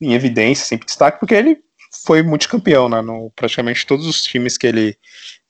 em 0.00 0.12
evidência, 0.12 0.66
sempre 0.66 0.86
destaque, 0.86 1.20
porque 1.20 1.34
ele 1.34 1.58
foi 2.04 2.22
multicampeão, 2.22 2.88
né? 2.88 3.00
No, 3.00 3.30
praticamente 3.36 3.86
todos 3.86 4.06
os 4.06 4.22
times 4.22 4.58
que 4.58 4.66
ele 4.66 4.96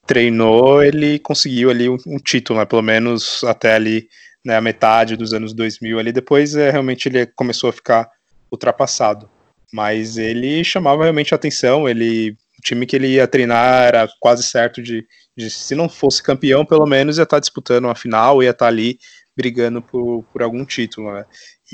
treinou, 0.06 0.82
ele 0.82 1.18
conseguiu 1.18 1.70
ali 1.70 1.88
um, 1.88 1.96
um 2.06 2.18
título, 2.18 2.58
né? 2.58 2.64
Pelo 2.64 2.82
menos 2.82 3.42
até 3.44 3.74
ali, 3.74 4.08
né, 4.44 4.56
a 4.56 4.60
metade 4.60 5.16
dos 5.16 5.32
anos 5.32 5.54
2000 5.54 5.98
ali. 5.98 6.12
Depois, 6.12 6.54
é, 6.56 6.70
realmente, 6.70 7.08
ele 7.08 7.26
começou 7.26 7.70
a 7.70 7.72
ficar 7.72 8.08
ultrapassado. 8.50 9.28
Mas 9.72 10.16
ele 10.16 10.62
chamava 10.62 11.02
realmente 11.02 11.34
atenção, 11.34 11.88
ele 11.88 12.36
o 12.58 12.62
time 12.62 12.86
que 12.86 12.96
ele 12.96 13.08
ia 13.08 13.26
treinar 13.26 13.82
era 13.82 14.08
quase 14.20 14.42
certo 14.42 14.80
de, 14.80 15.04
de, 15.36 15.50
se 15.50 15.74
não 15.74 15.88
fosse 15.88 16.22
campeão, 16.22 16.64
pelo 16.64 16.86
menos 16.86 17.18
ia 17.18 17.24
estar 17.24 17.40
disputando 17.40 17.86
uma 17.86 17.94
final, 17.94 18.42
ia 18.42 18.50
estar 18.50 18.68
ali 18.68 18.98
brigando 19.36 19.82
por, 19.82 20.22
por 20.32 20.42
algum 20.42 20.64
título, 20.64 21.12
né? 21.12 21.24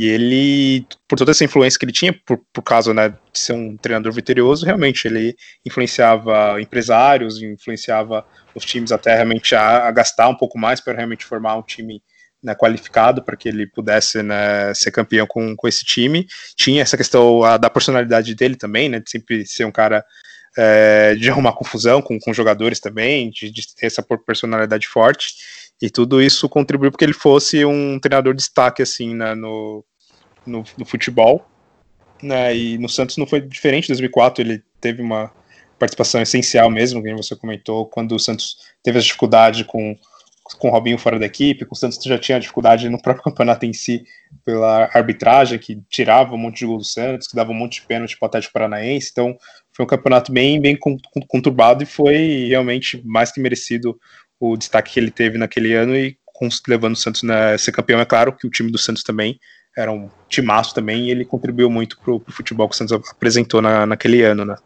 E 0.01 0.09
ele, 0.09 0.87
por 1.07 1.19
toda 1.19 1.31
essa 1.31 1.45
influência 1.45 1.79
que 1.79 1.85
ele 1.85 1.93
tinha, 1.93 2.19
por, 2.25 2.41
por 2.55 2.63
causa 2.63 2.95
né, 2.95 3.11
de 3.11 3.39
ser 3.39 3.53
um 3.53 3.77
treinador 3.77 4.11
vitorioso, 4.11 4.65
realmente 4.65 5.07
ele 5.07 5.37
influenciava 5.63 6.59
empresários, 6.59 7.43
influenciava 7.43 8.25
os 8.55 8.65
times 8.65 8.93
até 8.93 9.15
realmente 9.15 9.55
a, 9.55 9.89
a 9.89 9.91
gastar 9.91 10.31
um 10.31 10.35
pouco 10.35 10.57
mais 10.59 10.81
para 10.81 10.95
realmente 10.95 11.27
formar 11.27 11.55
um 11.55 11.63
time 11.63 12.03
né, 12.43 12.55
qualificado 12.55 13.23
para 13.23 13.37
que 13.37 13.47
ele 13.47 13.67
pudesse 13.67 14.23
né, 14.23 14.73
ser 14.73 14.91
campeão 14.91 15.27
com, 15.27 15.55
com 15.55 15.69
esse 15.69 15.85
time. 15.85 16.27
Tinha 16.57 16.81
essa 16.81 16.97
questão 16.97 17.45
a, 17.45 17.59
da 17.59 17.69
personalidade 17.69 18.35
dele 18.35 18.57
também, 18.57 18.89
né, 18.89 19.01
de 19.01 19.11
sempre 19.11 19.45
ser 19.45 19.67
um 19.67 19.71
cara 19.71 20.03
é, 20.57 21.15
de 21.15 21.29
arrumar 21.29 21.53
confusão 21.53 22.01
com, 22.01 22.19
com 22.19 22.33
jogadores 22.33 22.81
também, 22.81 23.29
de, 23.29 23.51
de 23.51 23.75
ter 23.75 23.85
essa 23.85 24.03
personalidade 24.03 24.89
forte. 24.89 25.35
E 25.83 25.91
tudo 25.91 26.23
isso 26.23 26.49
contribuiu 26.49 26.91
para 26.91 26.99
que 26.99 27.05
ele 27.05 27.13
fosse 27.13 27.67
um 27.67 28.01
treinador 28.01 28.33
de 28.33 28.39
destaque 28.39 28.81
assim 28.81 29.15
né, 29.15 29.35
no, 29.35 29.85
no, 30.51 30.65
no, 30.77 30.85
futebol. 30.85 31.47
Né, 32.23 32.55
e 32.55 32.79
no 32.79 32.89
Santos 32.89 33.17
não 33.17 33.27
foi 33.27 33.41
diferente. 33.41 33.87
Em 33.87 33.95
2004 33.95 34.43
ele 34.43 34.63
teve 34.81 35.01
uma 35.01 35.33
participação 35.79 36.21
essencial 36.21 36.69
mesmo, 36.71 37.03
como 37.03 37.23
você 37.23 37.35
comentou, 37.35 37.87
quando 37.87 38.13
o 38.15 38.19
Santos 38.19 38.59
teve 38.83 38.99
a 38.99 39.03
dificuldade 39.03 39.65
com 39.65 39.97
com 40.59 40.69
o 40.69 40.71
Robinho 40.71 40.99
fora 40.99 41.19
da 41.19 41.27
equipe, 41.27 41.67
o 41.69 41.75
Santos 41.75 41.99
já 42.03 42.19
tinha 42.19 42.41
dificuldade 42.41 42.89
no 42.89 43.01
próprio 43.03 43.25
campeonato 43.25 43.67
em 43.67 43.73
si 43.73 44.05
pela 44.45 44.91
arbitragem, 44.93 45.59
que 45.59 45.81
tirava 45.89 46.35
um 46.35 46.39
monte 46.39 46.61
de 46.61 46.67
gol 46.67 46.79
do 46.79 46.85
Santos, 46.85 47.29
que 47.29 47.37
dava 47.37 47.51
um 47.51 47.55
monte 47.55 47.81
de 47.81 47.87
pênalti 47.87 48.19
para 48.19 48.27
o 48.27 48.29
Atlético 48.29 48.53
Paranaense, 48.53 49.11
então 49.13 49.37
foi 49.73 49.85
um 49.85 49.89
campeonato 49.89 50.33
bem, 50.33 50.61
bem 50.61 50.77
conturbado 51.29 51.83
e 51.83 51.87
foi 51.87 52.47
realmente 52.49 53.01
mais 53.05 53.31
que 53.31 53.41
merecido 53.41 53.99
o 54.39 54.57
destaque 54.57 54.93
que 54.93 55.01
ele 55.01 55.11
teve 55.11 55.39
naquele 55.39 55.75
ano 55.75 55.95
e 55.95 56.17
levando 56.67 56.95
o 56.95 56.97
Santos 56.97 57.23
a 57.25 57.59
ser 57.59 57.73
campeão. 57.73 58.01
É 58.01 58.05
claro 58.07 58.35
que 58.35 58.47
o 58.47 58.51
time 58.51 58.73
do 58.73 58.79
Santos 58.79 59.03
também 59.03 59.39
era 59.77 59.91
um 59.93 60.09
timaço 60.29 60.75
também 60.75 61.05
e 61.05 61.11
ele 61.11 61.25
contribuiu 61.25 61.71
muito 61.71 61.99
para 61.99 62.13
o 62.13 62.23
futebol 62.29 62.69
que 62.69 62.75
o 62.75 62.79
Santos 62.79 62.93
apresentou 63.11 63.63
na, 63.63 63.87
naquele 63.87 64.23
ano, 64.23 64.45
né? 64.45 64.57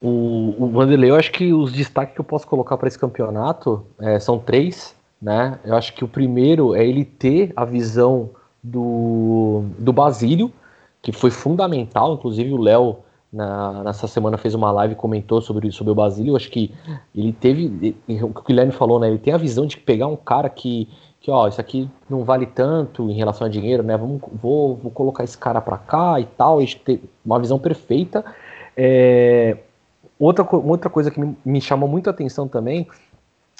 O, 0.00 0.54
o 0.58 0.68
Vanderlei, 0.68 1.10
eu 1.10 1.16
acho 1.16 1.32
que 1.32 1.52
os 1.52 1.72
destaques 1.72 2.14
que 2.14 2.20
eu 2.20 2.24
posso 2.24 2.46
colocar 2.46 2.76
para 2.76 2.86
esse 2.86 2.98
campeonato 2.98 3.84
é, 4.00 4.18
são 4.20 4.38
três, 4.38 4.94
né? 5.20 5.58
Eu 5.64 5.74
acho 5.74 5.92
que 5.92 6.04
o 6.04 6.08
primeiro 6.08 6.74
é 6.74 6.86
ele 6.86 7.04
ter 7.04 7.52
a 7.56 7.64
visão 7.64 8.30
do, 8.62 9.64
do 9.78 9.92
Basílio, 9.92 10.52
que 11.02 11.12
foi 11.12 11.30
fundamental, 11.30 12.14
inclusive 12.14 12.52
o 12.52 12.60
Léo 12.60 12.98
na, 13.32 13.84
nessa 13.84 14.06
semana 14.06 14.38
fez 14.38 14.54
uma 14.54 14.70
live 14.70 14.94
e 14.94 14.96
comentou 14.96 15.40
sobre, 15.40 15.70
sobre 15.72 15.92
o 15.92 15.94
Basílio. 15.94 16.32
Eu 16.32 16.36
acho 16.36 16.50
que 16.50 16.72
ele 17.14 17.32
teve, 17.32 17.94
o 18.08 18.32
que 18.32 18.40
o 18.40 18.44
Guilherme 18.44 18.72
falou, 18.72 18.98
né? 18.98 19.08
Ele 19.08 19.18
tem 19.18 19.34
a 19.34 19.38
visão 19.38 19.66
de 19.66 19.76
pegar 19.76 20.06
um 20.06 20.16
cara 20.16 20.48
que, 20.48 20.88
que 21.28 21.30
ó, 21.30 21.46
isso 21.46 21.60
aqui 21.60 21.90
não 22.08 22.24
vale 22.24 22.46
tanto 22.46 23.10
em 23.10 23.14
relação 23.14 23.46
a 23.46 23.50
dinheiro, 23.50 23.82
né? 23.82 23.96
Vamos, 23.96 24.22
vou, 24.32 24.76
vou 24.76 24.90
colocar 24.90 25.24
esse 25.24 25.36
cara 25.36 25.60
para 25.60 25.76
cá 25.76 26.18
e 26.18 26.24
tal, 26.24 26.62
e 26.62 26.74
ter 26.74 27.02
uma 27.24 27.38
visão 27.38 27.58
perfeita. 27.58 28.24
É, 28.74 29.58
outra, 30.18 30.46
outra 30.50 30.88
coisa 30.88 31.10
que 31.10 31.20
me, 31.20 31.36
me 31.44 31.60
chamou 31.60 31.86
muito 31.86 32.08
a 32.08 32.10
atenção 32.12 32.48
também 32.48 32.88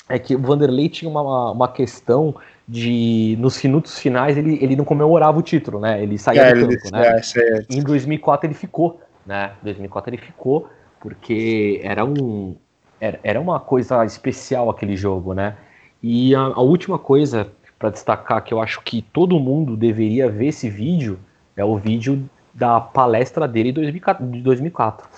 é 0.09 0.19
que 0.19 0.35
o 0.35 0.41
Vanderlei 0.41 0.89
tinha 0.89 1.11
uma, 1.11 1.53
uma 1.53 1.69
questão 1.69 2.35
de 2.67 3.37
nos 3.39 3.63
minutos 3.63 3.99
finais 3.99 4.39
ele, 4.39 4.59
ele 4.63 4.75
não 4.75 4.85
comemorava 4.85 5.39
o 5.39 5.43
título, 5.43 5.79
né? 5.79 6.03
Ele 6.03 6.17
saía 6.17 6.43
é, 6.43 6.55
do 6.55 6.61
campo, 6.61 6.73
ele, 6.73 6.91
né? 6.91 7.21
É, 7.37 7.67
em 7.69 7.83
2004 7.83 8.47
ele 8.47 8.55
ficou 8.55 9.01
né? 9.27 9.53
2004 9.63 10.11
ele 10.11 10.23
ficou 10.23 10.71
porque 11.01 11.81
era 11.85 12.03
um 12.05 12.57
era, 12.99 13.21
era 13.23 13.41
uma 13.41 13.61
coisa 13.61 14.05
especial 14.07 14.71
aquele 14.71 14.97
jogo, 14.97 15.35
né? 15.35 15.57
E 16.03 16.35
a, 16.35 16.41
a 16.41 16.61
última 16.61 16.99
coisa 16.99 17.51
para 17.79 17.91
destacar 17.91 18.43
que 18.43 18.53
eu 18.53 18.61
acho 18.61 18.83
que 18.83 19.03
todo 19.03 19.39
mundo 19.39 19.77
deveria 19.77 20.29
ver 20.31 20.49
esse 20.49 20.69
vídeo 20.69 21.19
é 21.57 21.65
o 21.65 21.77
vídeo 21.77 22.29
da 22.55 22.81
palestra 22.81 23.47
dele 23.47 23.73
de 23.73 24.43
2004. 24.43 25.09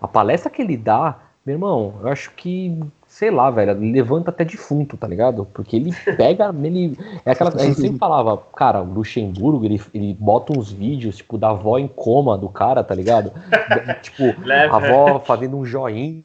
A 0.00 0.08
palestra 0.08 0.50
que 0.50 0.62
ele 0.62 0.76
dá, 0.76 1.18
meu 1.44 1.54
irmão, 1.54 1.94
eu 2.02 2.08
acho 2.08 2.32
que 2.32 2.78
sei 3.08 3.30
lá, 3.30 3.50
velho, 3.50 3.72
levanta 3.80 4.30
até 4.30 4.44
defunto, 4.44 4.96
tá 4.96 5.08
ligado? 5.08 5.46
Porque 5.46 5.74
ele 5.74 5.92
pega, 6.16 6.54
ele. 6.62 6.96
É 7.24 7.32
aquela. 7.32 7.52
A 7.52 7.64
gente 7.64 7.80
sempre 7.80 7.98
falava, 7.98 8.36
cara, 8.54 8.82
o 8.82 8.92
Luxemburgo, 8.92 9.64
ele, 9.64 9.82
ele 9.94 10.14
bota 10.14 10.56
uns 10.56 10.70
vídeos, 10.70 11.16
tipo, 11.16 11.38
da 11.38 11.50
avó 11.50 11.78
em 11.78 11.88
coma 11.88 12.36
do 12.36 12.48
cara, 12.48 12.84
tá 12.84 12.94
ligado? 12.94 13.32
tipo, 14.02 14.24
a 14.70 14.76
avó 14.76 15.18
fazendo 15.20 15.56
um 15.56 15.64
joinha. 15.64 16.22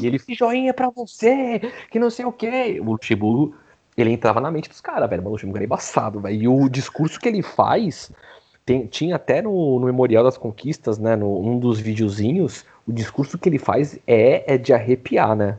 E 0.00 0.06
ele, 0.06 0.20
joinha 0.30 0.74
pra 0.74 0.90
você, 0.90 1.60
que 1.88 2.00
não 2.00 2.10
sei 2.10 2.24
o 2.24 2.32
quê. 2.32 2.80
O 2.80 2.92
Luxemburgo, 2.92 3.54
ele 3.96 4.10
entrava 4.10 4.40
na 4.40 4.50
mente 4.50 4.68
dos 4.68 4.80
caras, 4.80 5.08
velho. 5.08 5.26
O 5.26 5.30
Luxemburgo 5.30 5.58
era 5.58 5.64
embaçado, 5.64 6.20
velho. 6.20 6.42
E 6.42 6.48
o 6.48 6.68
discurso 6.68 7.20
que 7.20 7.28
ele 7.28 7.42
faz. 7.42 8.10
Tem, 8.64 8.86
tinha 8.86 9.16
até 9.16 9.42
no, 9.42 9.80
no 9.80 9.86
Memorial 9.86 10.22
das 10.22 10.38
Conquistas, 10.38 10.96
né? 10.96 11.16
No, 11.16 11.40
um 11.40 11.58
dos 11.58 11.80
videozinhos, 11.80 12.64
o 12.86 12.92
discurso 12.92 13.36
que 13.36 13.48
ele 13.48 13.58
faz 13.58 13.98
é, 14.06 14.54
é 14.54 14.56
de 14.56 14.72
arrepiar, 14.72 15.34
né? 15.34 15.58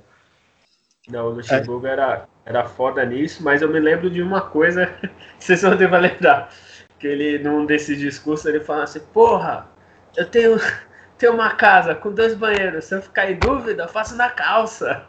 Não, 1.09 1.27
o 1.27 1.29
Luxemburgo 1.31 1.85
é. 1.85 1.91
era, 1.91 2.25
era 2.45 2.65
foda 2.65 3.05
nisso, 3.05 3.43
mas 3.43 3.61
eu 3.61 3.69
me 3.69 3.79
lembro 3.79 4.09
de 4.09 4.21
uma 4.21 4.41
coisa, 4.41 4.89
vocês 5.37 5.61
vão 5.61 5.77
ter 5.77 5.91
lembrar, 5.91 6.49
que 6.97 7.07
ele, 7.07 7.39
num 7.39 7.65
desses 7.65 7.99
discursos, 7.99 8.45
ele 8.45 8.61
fala 8.61 8.83
assim, 8.83 9.01
porra, 9.11 9.67
eu 10.15 10.29
tenho, 10.29 10.57
tenho 11.17 11.33
uma 11.33 11.51
casa 11.55 11.93
com 11.93 12.13
dois 12.13 12.33
banheiros, 12.33 12.85
se 12.85 12.95
eu 12.95 13.01
ficar 13.01 13.29
em 13.29 13.35
dúvida, 13.35 13.83
eu 13.83 13.89
faço 13.89 14.15
na 14.15 14.29
calça. 14.29 15.05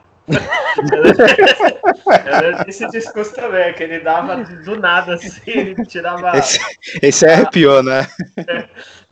Era 2.25 2.65
esse 2.67 2.89
discurso 2.89 3.35
também, 3.35 3.73
que 3.75 3.83
ele 3.83 4.01
dava 4.01 4.37
do 4.37 4.81
nada 4.81 5.15
assim, 5.15 5.43
ele 5.47 5.85
tirava. 5.87 6.37
Esse, 6.39 6.59
esse 7.03 7.27
é 7.27 7.35
arrepiou, 7.35 7.83
né? 7.83 8.07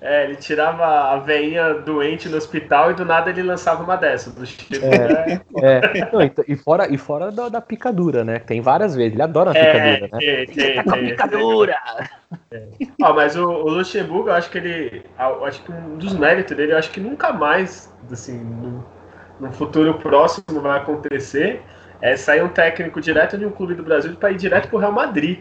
É, 0.01 0.25
ele 0.25 0.35
tirava 0.35 1.13
a 1.13 1.19
veinha 1.19 1.75
doente 1.75 2.29
no 2.29 2.37
hospital 2.37 2.91
e 2.91 2.95
do 2.95 3.05
nada 3.05 3.31
ele 3.31 3.43
lançava 3.43 3.85
uma 3.85 3.95
dessa. 3.95 4.31
Do 4.31 4.45
tipo, 4.45 4.75
é, 4.85 4.89
né? 4.89 5.41
é. 5.63 6.11
Não, 6.13 6.21
então, 6.21 6.45
e 6.49 6.57
fora, 6.57 6.93
e 6.93 6.99
fora 6.99 7.31
da, 7.31 7.49
da, 7.49 7.61
picadura, 7.61 8.25
né? 8.25 8.41
Tem 8.41 8.61
várias 8.61 8.97
vezes. 8.97 9.13
Ele 9.13 9.23
adora 9.23 9.53
a 9.53 9.55
é, 9.57 9.65
picadura, 9.65 10.09
né? 10.13 10.19
Tem, 10.19 10.47
tem, 10.47 10.83
tem, 10.83 11.09
picadura! 11.11 11.77
É. 12.51 12.67
Ó, 13.01 13.15
mas 13.15 13.37
o, 13.37 13.49
o, 13.49 13.69
Luxemburgo, 13.69 14.31
eu 14.31 14.35
acho 14.35 14.51
que 14.51 14.59
ele. 14.59 15.05
Eu 15.19 15.45
acho 15.45 15.63
que 15.63 15.71
um 15.71 15.97
dos 15.97 16.15
méritos 16.15 16.57
dele, 16.57 16.73
eu 16.73 16.79
acho 16.79 16.91
que 16.91 16.99
nunca 16.99 17.33
mais, 17.33 17.95
assim, 18.11 18.39
no, 18.39 18.85
no 19.41 19.53
futuro 19.53 19.95
próximo 19.95 20.61
vai 20.61 20.79
acontecer. 20.79 21.63
É 22.01 22.17
sair 22.17 22.43
um 22.43 22.49
técnico 22.49 23.01
direto 23.01 23.39
de 23.39 23.47
um 23.47 23.51
clube 23.51 23.75
do 23.75 23.83
Brasil 23.83 24.15
para 24.17 24.33
ir 24.33 24.37
direto 24.37 24.69
pro 24.69 24.79
Real 24.79 24.93
Madrid. 24.93 25.41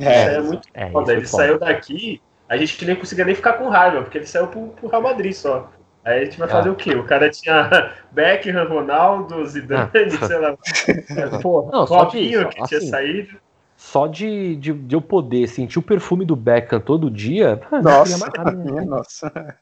É, 0.00 0.34
é 0.34 0.40
muito 0.40 0.66
é, 0.72 0.90
foda. 0.90 1.12
Ele 1.12 1.26
saiu 1.26 1.58
daqui 1.58 2.20
a 2.48 2.56
gente 2.56 2.82
nem 2.84 2.96
conseguia 2.96 3.24
nem 3.24 3.34
ficar 3.34 3.54
com 3.54 3.68
raiva, 3.68 4.02
porque 4.02 4.18
ele 4.18 4.26
saiu 4.26 4.46
pro, 4.46 4.68
pro 4.68 4.88
Real 4.88 5.02
Madrid 5.02 5.32
só. 5.32 5.70
Aí 6.04 6.22
a 6.22 6.24
gente 6.24 6.38
vai 6.38 6.48
fazer 6.48 6.70
ah. 6.70 6.72
o 6.72 6.76
quê? 6.76 6.94
O 6.94 7.04
cara 7.04 7.28
tinha 7.28 7.92
Beckham, 8.10 8.66
Ronaldo, 8.66 9.44
Zidane, 9.46 9.90
ah. 9.92 10.26
sei 10.26 10.38
lá. 10.38 10.56
Pô, 11.42 11.68
não, 11.70 11.84
Robinho 11.84 12.48
que 12.48 12.64
tinha 12.64 12.78
assim, 12.78 12.88
saído. 12.88 13.36
Só 13.76 14.06
de, 14.06 14.56
de, 14.56 14.72
de, 14.72 14.96
eu 14.96 15.00
poder 15.00 15.46
sentir 15.46 15.78
o 15.78 15.82
perfume 15.82 16.24
do 16.24 16.34
Beckham 16.34 16.80
todo 16.80 17.10
dia. 17.10 17.60
Nossa, 17.82 18.26
nossa. 18.86 19.54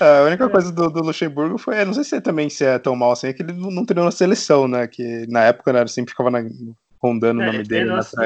A 0.00 0.22
única 0.22 0.48
coisa 0.48 0.72
do, 0.72 0.88
do, 0.88 1.02
Luxemburgo 1.02 1.58
foi, 1.58 1.84
não 1.84 1.92
sei 1.92 2.04
se 2.04 2.20
também 2.20 2.48
se 2.48 2.64
é 2.64 2.78
tão 2.78 2.96
mal 2.96 3.12
assim, 3.12 3.28
é 3.28 3.32
que 3.32 3.42
ele 3.42 3.52
não, 3.52 3.70
não 3.70 3.84
treinou 3.84 4.04
na 4.04 4.10
seleção, 4.10 4.66
né? 4.66 4.86
Que 4.86 5.26
na 5.28 5.44
época 5.44 5.72
né, 5.72 5.80
ele 5.80 5.88
sempre 5.88 6.10
ficava 6.10 6.30
na, 6.30 6.42
rondando 7.02 7.42
é, 7.42 7.48
o 7.48 7.52
nome 7.52 7.64
dele 7.64 7.90
na 7.90 7.98
assim, 7.98 8.16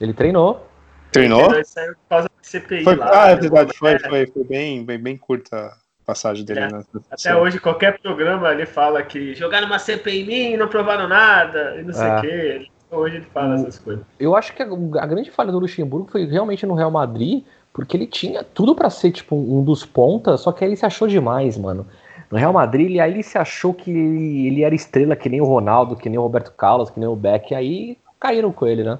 Ele 0.00 0.12
treinou. 0.12 0.66
Treinou? 1.12 1.54
Ele 1.54 1.64
saiu 1.64 1.94
por 1.94 2.08
causa 2.08 2.28
do 2.28 2.46
CPI 2.46 2.84
foi, 2.84 2.96
lá. 2.96 3.24
Ah, 3.24 3.30
é 3.30 3.36
verdade, 3.36 3.72
foi, 3.76 3.98
foi, 3.98 4.26
foi 4.26 4.44
bem, 4.44 4.84
bem, 4.84 4.98
bem 4.98 5.16
curta 5.16 5.56
a 5.56 5.76
passagem 6.04 6.44
dele. 6.44 6.60
É, 6.60 6.68
até 7.10 7.34
hoje, 7.34 7.58
qualquer 7.58 7.98
programa 7.98 8.52
ele 8.52 8.66
fala 8.66 9.02
que 9.02 9.34
jogaram 9.34 9.66
uma 9.66 9.78
CPI 9.78 10.20
em 10.20 10.26
mim, 10.26 10.56
não 10.56 10.68
provaram 10.68 11.08
nada, 11.08 11.76
e 11.78 11.82
não 11.82 11.92
sei 11.92 12.06
o 12.06 12.12
é. 12.12 12.20
quê. 12.20 12.68
Hoje 12.90 13.16
ele 13.16 13.26
fala 13.26 13.54
essas 13.54 13.78
coisas. 13.78 14.04
Eu 14.18 14.34
acho 14.34 14.54
que 14.54 14.62
a, 14.62 14.66
a 14.66 15.06
grande 15.06 15.30
falha 15.30 15.52
do 15.52 15.58
Luxemburgo 15.58 16.10
foi 16.10 16.24
realmente 16.24 16.64
no 16.64 16.74
Real 16.74 16.90
Madrid, 16.90 17.44
porque 17.78 17.96
ele 17.96 18.08
tinha 18.08 18.42
tudo 18.42 18.74
para 18.74 18.90
ser 18.90 19.12
tipo 19.12 19.36
um 19.36 19.62
dos 19.62 19.86
pontas, 19.86 20.40
só 20.40 20.50
que 20.50 20.64
aí 20.64 20.70
ele 20.70 20.76
se 20.76 20.84
achou 20.84 21.06
demais, 21.06 21.56
mano. 21.56 21.86
No 22.28 22.36
Real 22.36 22.52
Madrid, 22.52 22.86
ele, 22.86 22.98
aí 22.98 23.12
ele 23.12 23.22
se 23.22 23.38
achou 23.38 23.72
que 23.72 23.88
ele, 23.88 24.48
ele, 24.48 24.64
era 24.64 24.74
estrela 24.74 25.14
que 25.14 25.28
nem 25.28 25.40
o 25.40 25.44
Ronaldo, 25.44 25.94
que 25.94 26.08
nem 26.08 26.18
o 26.18 26.22
Roberto 26.22 26.50
Carlos, 26.50 26.90
que 26.90 26.98
nem 26.98 27.08
o 27.08 27.14
Beck, 27.14 27.54
aí 27.54 27.96
caíram 28.18 28.50
com 28.50 28.66
ele, 28.66 28.82
né? 28.82 28.98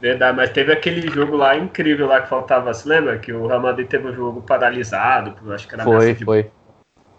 Verdade, 0.00 0.34
mas 0.34 0.48
teve 0.48 0.72
aquele 0.72 1.06
jogo 1.10 1.36
lá 1.36 1.54
incrível 1.54 2.06
lá 2.06 2.22
que 2.22 2.28
faltava, 2.30 2.72
se 2.72 2.88
lembra? 2.88 3.18
Que 3.18 3.34
o 3.34 3.46
Real 3.46 3.60
Madrid 3.60 3.86
teve 3.86 4.08
um 4.08 4.14
jogo 4.14 4.40
paralisado, 4.40 5.36
acho 5.52 5.68
que 5.68 5.74
era 5.74 5.84
Foi, 5.84 6.14
de... 6.14 6.24
foi. 6.24 6.50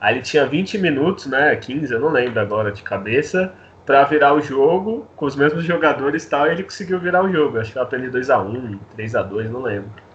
Aí 0.01 0.15
ele 0.15 0.23
tinha 0.23 0.47
20 0.47 0.79
minutos, 0.79 1.27
né? 1.27 1.55
15, 1.55 1.93
eu 1.93 1.99
não 1.99 2.09
lembro 2.09 2.39
agora 2.39 2.71
de 2.71 2.81
cabeça, 2.81 3.53
para 3.85 4.03
virar 4.05 4.33
o 4.33 4.41
jogo 4.41 5.07
com 5.15 5.27
os 5.27 5.35
mesmos 5.35 5.63
jogadores 5.63 6.23
e 6.23 6.29
tal, 6.31 6.47
e 6.47 6.53
ele 6.53 6.63
conseguiu 6.63 6.99
virar 6.99 7.23
o 7.23 7.31
jogo. 7.31 7.59
Acho 7.59 7.71
que 7.71 7.77
ela 7.77 7.85
aprendeu 7.85 8.09
2x1, 8.09 8.79
3x2, 8.97 9.49
não 9.51 9.61
lembro. 9.61 10.06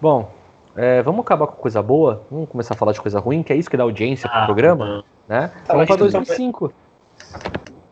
Bom, 0.00 0.32
é, 0.74 1.02
vamos 1.02 1.20
acabar 1.20 1.46
com 1.46 1.56
coisa 1.56 1.82
boa? 1.82 2.24
Vamos 2.30 2.48
começar 2.48 2.74
a 2.74 2.76
falar 2.76 2.92
de 2.92 3.00
coisa 3.00 3.20
ruim, 3.20 3.42
que 3.42 3.52
é 3.52 3.56
isso 3.56 3.68
que 3.68 3.76
dá 3.76 3.82
audiência 3.82 4.28
ah, 4.28 4.38
pro 4.38 4.46
programa? 4.46 5.04
Né? 5.28 5.48
Tá, 5.66 5.74
vamos 5.74 5.88
para 5.88 5.96
2005. 5.96 6.72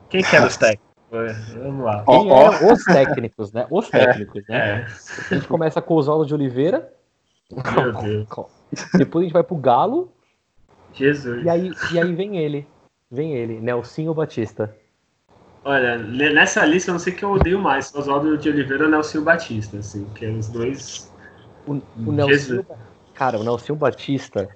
Quem 0.09 0.22
que 0.22 0.36
era 0.36 0.46
os 0.46 0.56
técnicos? 0.56 0.88
Vamos 1.11 1.84
lá. 1.84 2.04
Quem 2.04 2.30
eram 2.30 2.72
os 2.72 2.84
técnicos, 2.84 3.52
né? 3.52 3.66
Os 3.70 3.88
é, 3.92 4.06
técnicos, 4.06 4.42
né? 4.48 4.59
É. 4.59 4.86
A 5.30 5.34
gente 5.34 5.48
começa 5.48 5.82
com 5.82 5.94
o 5.94 5.96
Oswaldo 5.98 6.24
de 6.24 6.34
Oliveira. 6.34 6.90
Meu 7.50 7.92
Deus. 7.92 8.28
Depois 8.94 9.22
a 9.22 9.24
gente 9.26 9.32
vai 9.32 9.42
pro 9.42 9.56
Galo. 9.56 10.11
Jesus. 10.94 11.44
E 11.44 11.48
aí, 11.48 11.72
e 11.92 11.98
aí 11.98 12.14
vem 12.14 12.38
ele. 12.38 12.66
Vem 13.11 13.34
ele, 13.34 13.61
Nelsinho 13.61 14.14
Batista. 14.14 14.74
Olha, 15.64 15.98
nessa 15.98 16.64
lista 16.64 16.90
eu 16.90 16.94
não 16.94 16.98
sei 16.98 17.12
que 17.12 17.24
eu 17.24 17.32
odeio 17.32 17.59
mais, 17.59 17.94
Oswaldo 17.94 18.38
de 18.38 18.48
Oliveira 18.48 18.84
ou 18.84 18.90
Nelsinho 18.90 19.24
Batista, 19.24 19.78
assim, 19.78 20.04
porque 20.04 20.26
os 20.26 20.48
dois 20.48 21.07
o, 21.69 21.83
o 22.07 22.12
Nelson, 22.12 22.64
cara, 23.14 23.39
o 23.39 23.45
Nelson 23.45 23.75
Batista, 23.75 24.49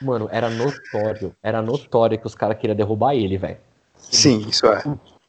mano, 0.00 0.28
era 0.30 0.48
notório. 0.48 1.34
Era 1.42 1.60
notório 1.60 2.18
que 2.18 2.26
os 2.26 2.34
caras 2.34 2.58
queriam 2.58 2.76
derrubar 2.76 3.14
ele, 3.14 3.36
velho. 3.36 3.58
Sim, 3.96 4.46
isso 4.48 4.66
é. 4.66 4.82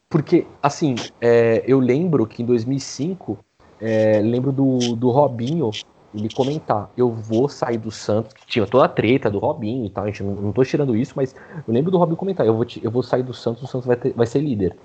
Porque, 0.10 0.46
assim, 0.62 0.96
é, 1.20 1.64
eu 1.68 1.80
lembro 1.80 2.26
que 2.26 2.42
em 2.42 2.46
2005, 2.46 3.38
é, 3.80 4.20
lembro 4.22 4.52
do, 4.52 4.96
do 4.96 5.10
Robinho 5.10 5.72
ele 6.14 6.30
comentar, 6.30 6.92
eu 6.98 7.10
vou 7.10 7.48
sair 7.48 7.78
do 7.78 7.90
Santos, 7.90 8.34
que 8.34 8.46
tinha 8.46 8.68
toda 8.68 8.86
a 8.86 8.90
treta 8.90 9.30
do 9.30 9.40
Robinho 9.40 9.86
e 9.86 9.90
tal, 9.90 10.04
a 10.04 10.08
gente 10.08 10.24
não, 10.24 10.34
não 10.34 10.52
tô 10.52 10.64
tirando 10.64 10.96
isso, 10.96 11.14
mas 11.16 11.34
eu 11.66 11.74
lembro 11.74 11.90
do 11.90 11.98
Robinho 11.98 12.18
comentar, 12.18 12.46
eu 12.46 12.54
vou, 12.54 12.66
eu 12.82 12.92
vou 12.92 13.02
sair 13.02 13.24
do 13.24 13.34
Santos, 13.34 13.64
o 13.64 13.68
Santos 13.68 13.88
vai, 13.88 13.96
ter, 13.96 14.14
vai 14.14 14.28
ser 14.28 14.40
líder. 14.40 14.76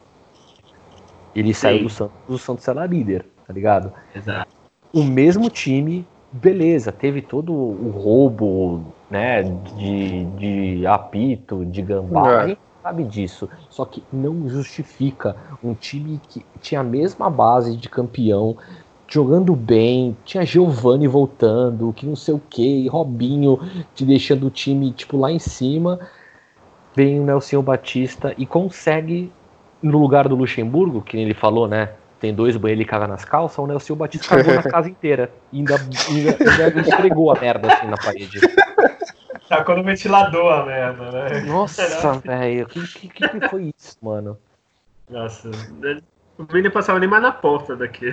Ele 1.34 1.52
Sim. 1.52 1.60
saiu 1.60 1.82
do 1.82 1.90
Santos, 1.90 2.16
o 2.28 2.38
Santos 2.38 2.64
será 2.64 2.86
líder, 2.86 3.26
tá 3.46 3.52
ligado? 3.52 3.92
Exato. 4.14 4.48
O 4.92 5.02
mesmo 5.02 5.50
time 5.50 6.06
beleza, 6.40 6.92
teve 6.92 7.22
todo 7.22 7.52
o 7.52 7.90
roubo, 7.90 8.84
né, 9.10 9.42
de, 9.42 10.24
de 10.24 10.86
apito, 10.86 11.64
de 11.64 11.82
gambá, 11.82 12.30
é. 12.30 12.36
a 12.36 12.46
gente 12.48 12.60
sabe 12.82 13.04
disso. 13.04 13.48
Só 13.68 13.84
que 13.84 14.02
não 14.12 14.48
justifica 14.48 15.36
um 15.62 15.74
time 15.74 16.20
que 16.28 16.44
tinha 16.60 16.80
a 16.80 16.84
mesma 16.84 17.30
base 17.30 17.76
de 17.76 17.88
campeão, 17.88 18.56
jogando 19.08 19.54
bem, 19.54 20.16
tinha 20.24 20.44
Giovanni 20.44 21.06
voltando, 21.06 21.92
que 21.92 22.06
não 22.06 22.16
sei 22.16 22.34
o 22.34 22.42
que, 22.50 22.88
Robinho 22.88 23.60
te 23.94 24.04
deixando 24.04 24.46
o 24.46 24.50
time 24.50 24.90
tipo 24.92 25.16
lá 25.16 25.30
em 25.30 25.38
cima. 25.38 25.98
Vem 26.94 27.20
o 27.20 27.24
Nelson 27.24 27.62
Batista 27.62 28.34
e 28.38 28.46
consegue 28.46 29.30
no 29.82 29.98
lugar 29.98 30.28
do 30.28 30.34
Luxemburgo, 30.34 31.02
que 31.02 31.16
ele 31.16 31.34
falou, 31.34 31.68
né? 31.68 31.90
Tem 32.18 32.34
dois 32.34 32.56
banheiros 32.56 32.84
e 32.84 32.88
caga 32.88 33.06
nas 33.06 33.24
calças, 33.24 33.58
o 33.58 33.66
Nelson 33.66 33.94
Batista 33.94 34.36
cagou 34.36 34.54
na 34.54 34.62
casa 34.70 34.88
inteira. 34.88 35.30
E 35.52 35.58
ainda, 35.58 35.76
ainda, 36.08 36.64
ainda 36.64 36.80
esfregou 36.80 37.30
a 37.30 37.40
merda 37.40 37.72
assim 37.72 37.86
na 37.86 37.96
parede. 37.96 38.40
Tacou 39.48 39.76
no 39.76 39.84
ventilador 39.84 40.52
a 40.52 40.66
merda, 40.66 41.10
né? 41.12 41.40
Nossa, 41.42 42.18
velho, 42.24 42.64
o 42.64 42.68
que, 42.68 43.08
que, 43.08 43.28
que, 43.28 43.48
foi 43.48 43.74
isso, 43.78 43.96
mano? 44.02 44.38
Nossa, 45.08 45.50
o 46.36 46.44
Vini 46.44 46.68
passava 46.68 46.98
nem 46.98 47.08
mais 47.08 47.22
na 47.22 47.32
porta 47.32 47.76
daqui. 47.76 48.12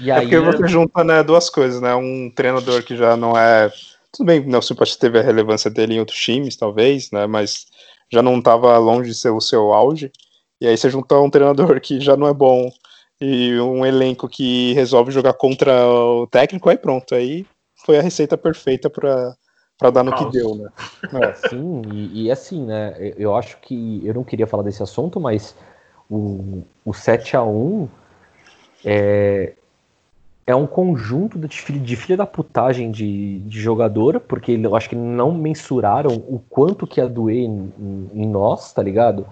E 0.00 0.10
é 0.10 0.14
aí, 0.14 0.18
é 0.18 0.20
porque 0.22 0.38
você 0.38 0.68
junta 0.68 1.04
né, 1.04 1.22
duas 1.22 1.48
coisas, 1.48 1.80
né? 1.80 1.94
Um 1.94 2.30
treinador 2.34 2.82
que 2.82 2.96
já 2.96 3.16
não 3.16 3.36
é. 3.36 3.70
Tudo 4.12 4.26
bem, 4.26 4.40
o 4.40 4.46
Nelson 4.46 4.74
Batista 4.74 5.00
teve 5.00 5.18
a 5.18 5.22
relevância 5.22 5.70
dele 5.70 5.94
em 5.94 6.00
outros 6.00 6.18
times, 6.18 6.56
talvez, 6.56 7.10
né? 7.12 7.26
Mas 7.26 7.66
já 8.10 8.20
não 8.22 8.38
estava 8.38 8.76
longe 8.78 9.10
de 9.10 9.14
ser 9.14 9.30
o 9.30 9.40
seu 9.40 9.72
auge. 9.72 10.10
E 10.60 10.66
aí 10.66 10.76
você 10.76 10.90
junta 10.90 11.18
um 11.18 11.30
treinador 11.30 11.80
que 11.80 12.00
já 12.00 12.16
não 12.16 12.28
é 12.28 12.34
bom 12.34 12.70
e 13.20 13.58
um 13.60 13.84
elenco 13.84 14.28
que 14.28 14.72
resolve 14.74 15.10
jogar 15.10 15.34
contra 15.34 15.86
o 15.86 16.26
técnico, 16.26 16.68
aí 16.68 16.76
pronto. 16.76 17.14
Aí 17.14 17.46
foi 17.84 17.98
a 17.98 18.02
receita 18.02 18.36
perfeita 18.36 18.88
para 18.90 19.34
para 19.78 19.90
dar 19.90 20.04
no 20.04 20.14
que 20.14 20.30
deu, 20.30 20.54
né? 20.54 20.68
É. 21.12 21.32
Sim, 21.32 21.80
e, 21.90 22.24
e, 22.24 22.30
assim, 22.30 22.66
né? 22.66 22.94
Eu 23.16 23.34
acho 23.34 23.56
que 23.62 24.02
eu 24.04 24.12
não 24.12 24.22
queria 24.22 24.46
falar 24.46 24.62
desse 24.62 24.82
assunto, 24.82 25.18
mas 25.18 25.56
o, 26.08 26.62
o 26.84 26.92
7 26.92 27.34
a 27.34 27.42
1 27.42 27.88
é, 28.84 29.54
é 30.46 30.54
um 30.54 30.66
conjunto 30.66 31.38
de, 31.38 31.48
de 31.48 31.96
filha 31.96 32.16
da 32.18 32.26
putagem 32.26 32.90
de, 32.90 33.38
de 33.40 33.58
jogador, 33.58 34.20
porque 34.20 34.52
eu 34.52 34.76
acho 34.76 34.90
que 34.90 34.94
não 34.94 35.32
mensuraram 35.32 36.14
o 36.14 36.38
quanto 36.50 36.86
que 36.86 37.00
ia 37.00 37.08
doer 37.08 37.44
em, 37.44 37.72
em 38.12 38.28
nós, 38.28 38.72
tá 38.74 38.82
ligado? 38.82 39.26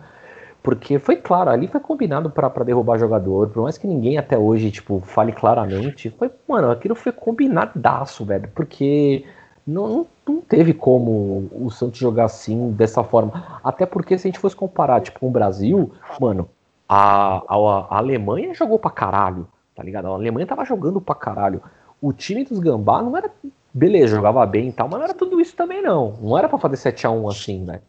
Porque 0.69 0.99
foi 0.99 1.17
claro, 1.17 1.49
ali 1.49 1.67
foi 1.67 1.81
combinado 1.81 2.29
para 2.29 2.63
derrubar 2.63 2.99
jogador, 2.99 3.49
por 3.49 3.63
mais 3.63 3.79
que 3.79 3.87
ninguém 3.87 4.19
até 4.19 4.37
hoje, 4.37 4.71
tipo, 4.71 5.01
fale 5.01 5.33
claramente, 5.33 6.11
foi, 6.11 6.31
mano, 6.47 6.71
aquilo 6.71 6.95
foi 6.95 7.11
combinadaço, 7.11 8.23
velho, 8.23 8.51
porque 8.55 9.25
não, 9.67 10.07
não 10.29 10.43
teve 10.43 10.75
como 10.75 11.49
o 11.53 11.71
Santos 11.71 11.99
jogar 11.99 12.27
assim, 12.27 12.71
dessa 12.73 13.03
forma. 13.03 13.61
Até 13.65 13.87
porque 13.87 14.19
se 14.19 14.29
a 14.29 14.31
gente 14.31 14.39
fosse 14.39 14.55
comparar, 14.55 15.01
tipo, 15.01 15.19
com 15.19 15.29
o 15.29 15.31
Brasil, 15.31 15.91
mano, 16.21 16.51
a, 16.87 17.39
a, 17.49 17.87
a 17.89 17.97
Alemanha 17.97 18.53
jogou 18.53 18.79
pra 18.79 18.91
caralho, 18.91 19.49
tá 19.75 19.83
ligado? 19.83 20.09
A 20.09 20.11
Alemanha 20.11 20.47
tava 20.47 20.67
jogando 20.67 21.01
pra 21.01 21.15
caralho. 21.15 21.63
O 21.99 22.13
time 22.13 22.45
dos 22.45 22.59
Gambá 22.59 23.01
não 23.01 23.17
era. 23.17 23.31
Beleza, 23.73 24.17
jogava 24.17 24.45
bem 24.45 24.69
e 24.69 24.73
tal, 24.73 24.87
mas 24.87 24.99
não 24.99 25.05
era 25.05 25.15
tudo 25.15 25.41
isso 25.41 25.57
também, 25.57 25.81
não. 25.81 26.19
Não 26.21 26.37
era 26.37 26.47
para 26.47 26.59
fazer 26.59 26.77
7x1 26.77 27.31
assim, 27.31 27.65
velho. 27.65 27.81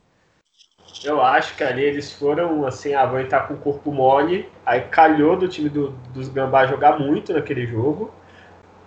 Eu 1.04 1.22
acho 1.22 1.56
que 1.56 1.64
ali 1.64 1.84
eles 1.84 2.12
foram 2.12 2.66
assim, 2.66 2.94
ah, 2.94 3.06
vão 3.06 3.20
entrar 3.20 3.48
com 3.48 3.54
o 3.54 3.58
corpo 3.58 3.92
mole. 3.92 4.50
Aí 4.66 4.82
calhou 4.82 5.38
do 5.38 5.48
time 5.48 5.70
do, 5.70 5.92
dos 6.14 6.28
Gambá 6.28 6.66
jogar 6.66 7.00
muito 7.00 7.34
naquele 7.34 7.66
jogo. 7.66 8.14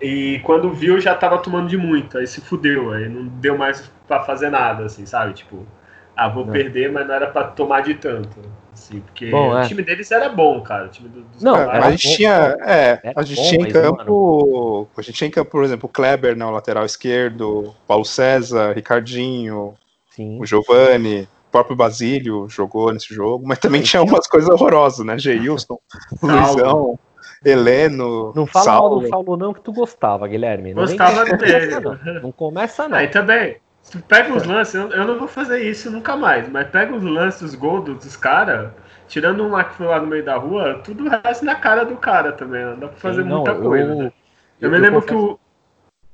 E 0.00 0.40
quando 0.44 0.72
viu, 0.72 1.00
já 1.00 1.14
tava 1.14 1.38
tomando 1.38 1.68
de 1.68 1.76
muito. 1.76 2.18
Aí 2.18 2.26
se 2.26 2.40
fudeu. 2.40 2.92
Aí 2.92 3.08
não 3.08 3.26
deu 3.26 3.56
mais 3.56 3.90
para 4.06 4.22
fazer 4.24 4.50
nada, 4.50 4.84
assim, 4.84 5.06
sabe? 5.06 5.32
Tipo, 5.32 5.66
ah, 6.14 6.28
vou 6.28 6.46
é. 6.48 6.52
perder, 6.52 6.92
mas 6.92 7.06
não 7.06 7.14
era 7.14 7.28
para 7.28 7.44
tomar 7.44 7.80
de 7.80 7.94
tanto. 7.94 8.40
Assim, 8.72 9.00
porque 9.00 9.30
bom, 9.30 9.56
é. 9.56 9.64
o 9.64 9.68
time 9.68 9.82
deles 9.82 10.10
era 10.10 10.28
bom, 10.28 10.60
cara. 10.60 10.86
O 10.86 10.88
time 10.88 11.08
dos 11.08 11.42
não, 11.42 11.56
Gambá, 11.56 11.72
a 11.72 11.90
gente 11.92 12.08
bom, 12.08 12.14
tinha. 12.16 12.56
É, 12.60 13.12
a 13.16 13.22
gente 13.22 13.36
bom, 13.36 13.48
tinha 13.48 13.68
em 13.68 13.72
campo. 13.72 14.46
Mano... 14.52 14.88
A 14.98 15.02
gente 15.02 15.16
tinha 15.16 15.28
em 15.28 15.30
campo, 15.30 15.50
por 15.50 15.64
exemplo, 15.64 15.88
o 15.88 15.92
Kleber, 15.92 16.36
né, 16.36 16.44
o 16.44 16.50
lateral 16.50 16.84
esquerdo, 16.84 17.74
Paulo 17.86 18.04
César, 18.04 18.72
Ricardinho, 18.72 19.74
Sim. 20.10 20.38
o 20.40 20.44
Giovanni 20.44 21.26
próprio 21.52 21.76
Basílio 21.76 22.48
jogou 22.48 22.92
nesse 22.92 23.14
jogo, 23.14 23.46
mas 23.46 23.58
também 23.58 23.82
tinha 23.82 24.02
umas 24.02 24.26
coisas 24.26 24.48
horrorosas, 24.50 25.04
né? 25.06 25.18
Geilson, 25.18 25.78
Luizão, 26.22 26.98
Heleno. 27.44 28.32
Não 28.34 28.46
fala 28.46 28.64
Saulo. 28.64 28.90
mal 28.96 29.00
do 29.00 29.08
Saulo, 29.08 29.36
não, 29.36 29.52
que 29.54 29.60
tu 29.60 29.72
gostava, 29.72 30.26
Guilherme. 30.26 30.74
Não 30.74 30.82
gostava 30.82 31.24
dele. 31.36 31.80
Não. 31.80 32.22
não 32.22 32.32
começa, 32.32 32.88
não. 32.88 32.96
Aí 32.98 33.08
também. 33.08 33.56
Tu 33.90 33.98
pega 34.00 34.32
os 34.32 34.44
lances, 34.44 34.74
eu, 34.74 34.90
eu 34.90 35.04
não 35.04 35.18
vou 35.18 35.26
fazer 35.26 35.60
isso 35.68 35.90
nunca 35.90 36.16
mais, 36.16 36.48
mas 36.48 36.68
pega 36.68 36.94
os 36.94 37.02
lances, 37.02 37.42
os 37.42 37.54
gols 37.56 37.84
dos 37.84 38.16
caras. 38.16 38.70
tirando 39.08 39.42
um 39.42 39.50
lá 39.50 39.64
que 39.64 39.74
foi 39.74 39.86
lá 39.86 40.00
no 40.00 40.06
meio 40.06 40.24
da 40.24 40.36
rua, 40.36 40.80
tudo 40.84 41.04
o 41.04 41.08
resto 41.08 41.44
na 41.44 41.56
cara 41.56 41.84
do 41.84 41.96
cara 41.96 42.32
também. 42.32 42.64
Não 42.64 42.78
dá 42.78 42.88
pra 42.88 42.96
fazer 42.96 43.22
Sim, 43.22 43.28
não, 43.28 43.36
muita 43.38 43.54
coisa. 43.56 43.92
eu- 43.92 43.96
né? 43.96 44.12
Eu, 44.60 44.70
me 44.70 44.78
lembro 44.78 45.02
que 45.02 45.14
o. 45.14 45.38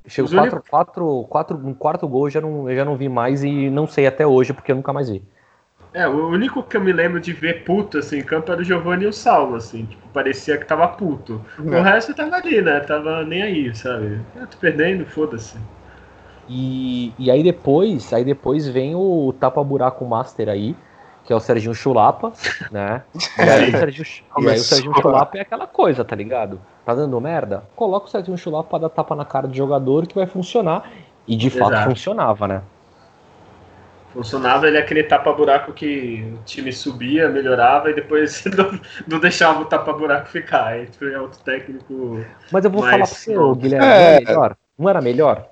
Chegou 0.09 0.29
4, 0.31 0.61
quatro, 0.63 1.23
quatro, 1.29 1.57
um 1.57 1.73
quarto 1.73 2.07
gol, 2.07 2.27
eu 2.27 2.31
já 2.31 2.41
não, 2.41 2.69
eu 2.69 2.75
já 2.75 2.83
não 2.85 2.97
vi 2.97 3.07
mais 3.09 3.43
e 3.43 3.69
não 3.69 3.87
sei 3.87 4.07
até 4.07 4.25
hoje, 4.27 4.53
porque 4.53 4.71
eu 4.71 4.75
nunca 4.75 4.91
mais 4.93 5.09
vi. 5.09 5.23
É, 5.93 6.07
o 6.07 6.29
único 6.29 6.61
que 6.63 6.77
eu 6.77 6.81
me 6.81 6.91
lembro 6.93 7.19
de 7.19 7.33
ver 7.33 7.63
puto 7.63 7.97
assim 7.97 8.17
em 8.19 8.23
campo 8.23 8.51
era 8.51 8.61
o 8.61 8.63
Giovanni 8.63 9.05
e 9.05 9.07
o 9.07 9.13
Saulo, 9.13 9.55
assim, 9.55 9.85
tipo, 9.85 10.07
parecia 10.09 10.57
que 10.57 10.65
tava 10.65 10.87
puto. 10.87 11.41
O 11.65 11.71
É. 11.73 11.81
resto 11.81 12.13
tava 12.13 12.35
ali, 12.35 12.61
né? 12.61 12.79
Tava 12.81 13.23
nem 13.25 13.41
aí, 13.41 13.75
sabe? 13.75 14.19
Eu 14.35 14.47
tô 14.47 14.57
perdendo, 14.57 15.05
foda-se. 15.05 15.57
E, 16.47 17.13
e 17.17 17.29
aí 17.29 17.43
depois, 17.43 18.11
aí 18.11 18.23
depois 18.25 18.67
vem 18.67 18.95
o 18.95 19.31
tapa-buraco 19.33 20.03
master 20.05 20.49
aí, 20.49 20.75
que 21.23 21.31
é 21.31 21.35
o 21.35 21.39
Serginho 21.39 21.73
Chulapa, 21.75 22.33
né? 22.71 23.03
E 23.37 23.49
aí, 23.49 23.69
o 23.69 23.75
Serginho, 23.75 24.05
e 24.35 24.49
aí 24.49 24.59
o. 24.59 24.63
Serginho 24.63 24.93
Chulapa 24.95 25.37
é 25.37 25.41
aquela 25.41 25.67
coisa, 25.67 26.03
tá 26.03 26.15
ligado? 26.15 26.59
Tá 26.85 26.95
dando 26.95 27.19
merda? 27.19 27.63
Coloca 27.75 28.07
o 28.07 28.09
Serginho 28.09 28.37
Chulapa 28.37 28.69
pra 28.69 28.79
dar 28.79 28.89
tapa 28.89 29.15
na 29.15 29.25
cara 29.25 29.47
do 29.47 29.55
jogador 29.55 30.07
que 30.07 30.15
vai 30.15 30.25
funcionar. 30.25 30.89
E 31.27 31.35
de 31.35 31.49
fato 31.49 31.73
Exato. 31.73 31.89
funcionava, 31.89 32.47
né? 32.47 32.61
Funcionava 34.13 34.67
ele 34.67 34.77
é 34.77 34.79
aquele 34.79 35.03
tapa-buraco 35.03 35.71
que 35.71 36.33
o 36.33 36.43
time 36.43 36.73
subia, 36.73 37.29
melhorava 37.29 37.91
e 37.91 37.93
depois 37.93 38.43
não, 38.57 38.79
não 39.07 39.19
deixava 39.19 39.61
o 39.61 39.65
tapa-buraco 39.65 40.27
ficar. 40.27 40.67
Aí 40.67 40.87
foi 40.87 41.15
outro 41.15 41.39
técnico. 41.41 42.25
Mas 42.51 42.65
eu 42.65 42.71
vou 42.71 42.81
Mas, 42.81 42.89
falar 42.89 43.05
pra 43.05 43.15
você, 43.15 43.37
ô, 43.37 43.53
Guilherme, 43.53 43.85
É. 43.85 43.99
não 43.99 44.07
era 44.07 44.19
melhor? 44.25 44.57
Não 44.77 44.89
era 44.89 45.01
melhor? 45.01 45.49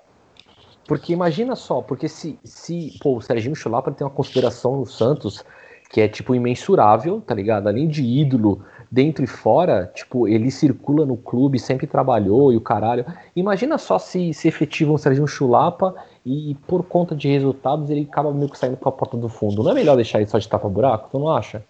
Porque 0.87 1.13
imagina 1.13 1.55
só, 1.55 1.81
porque 1.81 2.07
se, 2.07 2.39
se 2.43 2.97
pô, 3.01 3.17
o 3.17 3.21
Serginho 3.21 3.55
Chulapa 3.55 3.91
tem 3.91 4.07
uma 4.07 4.13
consideração 4.13 4.77
no 4.77 4.85
Santos 4.85 5.43
que 5.89 6.01
é, 6.01 6.07
tipo, 6.07 6.33
imensurável, 6.33 7.21
tá 7.21 7.33
ligado? 7.33 7.67
Além 7.67 7.87
de 7.87 8.03
ídolo 8.03 8.63
dentro 8.91 9.23
e 9.23 9.27
fora, 9.27 9.91
tipo, 9.93 10.27
ele 10.27 10.49
circula 10.49 11.05
no 11.05 11.17
clube, 11.17 11.59
sempre 11.59 11.85
trabalhou 11.85 12.53
e 12.53 12.57
o 12.57 12.61
caralho. 12.61 13.05
Imagina 13.35 13.77
só 13.77 13.99
se, 13.99 14.33
se 14.33 14.47
efetivam 14.47 14.95
o 14.95 14.97
Serginho 14.97 15.27
Chulapa 15.27 15.93
e 16.25 16.55
por 16.67 16.83
conta 16.83 17.15
de 17.15 17.27
resultados 17.27 17.89
ele 17.89 18.07
acaba 18.09 18.33
meio 18.33 18.49
que 18.49 18.57
saindo 18.57 18.77
com 18.77 18.89
a 18.89 18.91
porta 18.91 19.17
do 19.17 19.29
fundo. 19.29 19.63
Não 19.63 19.71
é 19.71 19.73
melhor 19.73 19.95
deixar 19.95 20.19
ele 20.19 20.29
só 20.29 20.37
de 20.37 20.47
tapa-buraco? 20.47 21.09
Tu 21.11 21.19
não 21.19 21.31
acha? 21.31 21.63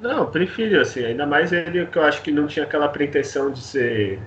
Não, 0.00 0.18
eu 0.18 0.26
prefiro, 0.26 0.80
assim, 0.80 1.04
ainda 1.04 1.26
mais 1.26 1.52
ele 1.52 1.84
que 1.86 1.98
eu 1.98 2.02
acho 2.02 2.22
que 2.22 2.32
não 2.32 2.46
tinha 2.46 2.64
aquela 2.64 2.88
pretensão 2.88 3.50
de 3.50 3.60
ser 3.60 4.18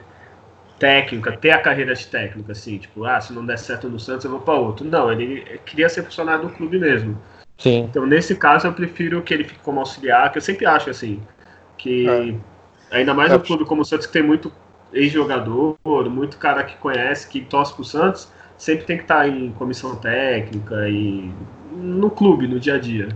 técnica, 0.78 1.32
ter 1.32 1.52
a 1.52 1.60
carreira 1.60 1.96
de 1.96 2.06
técnico, 2.06 2.52
assim, 2.52 2.78
tipo, 2.78 3.06
ah, 3.06 3.20
se 3.20 3.34
não 3.34 3.46
der 3.46 3.58
certo 3.58 3.90
no 3.90 4.00
Santos 4.00 4.26
eu 4.26 4.32
vou 4.32 4.42
para 4.42 4.54
outro. 4.54 4.86
Não, 4.86 5.12
ele 5.12 5.42
queria 5.66 5.90
ser 5.90 6.04
funcionário 6.04 6.48
do 6.48 6.54
clube 6.54 6.78
mesmo. 6.78 7.18
Sim. 7.58 7.88
Então, 7.90 8.06
nesse 8.06 8.36
caso, 8.36 8.68
eu 8.68 8.74
prefiro 8.74 9.22
que 9.22 9.34
ele 9.34 9.46
fique 9.46 9.60
como 9.62 9.80
auxiliar, 9.80 10.32
que 10.32 10.38
eu 10.38 10.42
sempre 10.42 10.66
acho 10.66 10.90
assim, 10.90 11.22
que 11.78 12.38
ainda 12.92 13.14
mais 13.14 13.32
É. 13.32 13.34
no 13.34 13.42
clube 13.44 13.66
como 13.66 13.82
o 13.82 13.86
Santos, 13.86 14.06
que 14.08 14.14
tem 14.14 14.24
muito 14.24 14.52
ex-jogador, 14.92 15.76
muito 16.10 16.38
cara 16.38 16.64
que 16.64 16.78
conhece, 16.78 17.28
que 17.28 17.42
torce 17.42 17.74
pro 17.74 17.84
Santos, 17.84 18.30
sempre 18.58 18.86
tem 18.86 18.98
que 18.98 19.04
estar 19.04 19.28
em 19.28 19.52
comissão 19.54 19.96
técnica 19.96 20.88
e 20.88 21.32
no 21.72 22.10
clube, 22.10 22.48
no 22.48 22.60
dia 22.60 22.76
a 22.76 22.80
dia. 22.80 23.10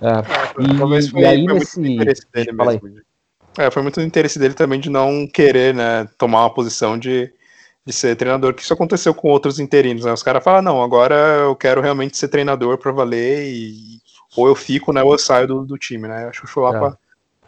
É. 0.00 0.62
E- 0.62 0.78
Talvez 0.78 1.08
foi, 1.08 1.20
e 1.20 1.24
aí 1.24 1.44
foi 1.44 1.54
nesse- 1.54 1.78
muito 1.78 1.88
do 1.88 1.94
interesse 1.94 2.26
dele 2.32 2.52
mesmo. 2.52 3.06
É, 3.58 3.70
foi 3.70 3.82
muito 3.82 4.00
interesse 4.00 4.38
dele 4.38 4.54
também 4.54 4.78
de 4.78 4.90
não 4.90 5.26
querer, 5.26 5.74
né, 5.74 6.06
tomar 6.18 6.40
uma 6.40 6.52
posição 6.52 6.98
de, 6.98 7.32
de 7.86 7.92
ser 7.92 8.14
treinador, 8.16 8.52
que 8.52 8.62
isso 8.62 8.72
aconteceu 8.72 9.14
com 9.14 9.28
outros 9.28 9.58
interinos, 9.58 10.04
né? 10.04 10.12
Os 10.12 10.22
caras 10.22 10.44
falam, 10.44 10.60
não, 10.60 10.82
agora 10.82 11.14
eu 11.14 11.56
quero 11.56 11.80
realmente 11.80 12.16
ser 12.18 12.28
treinador 12.28 12.76
pra 12.76 12.92
valer 12.92 13.46
e 13.46 14.00
ou 14.36 14.46
eu 14.46 14.54
fico, 14.54 14.92
né, 14.92 15.02
ou 15.02 15.12
eu 15.12 15.18
saio 15.18 15.46
do, 15.46 15.64
do 15.64 15.78
time, 15.78 16.06
né? 16.06 16.26
Acho 16.26 16.40
que 16.40 16.46
o 16.46 16.48
Chulapa 16.48 16.98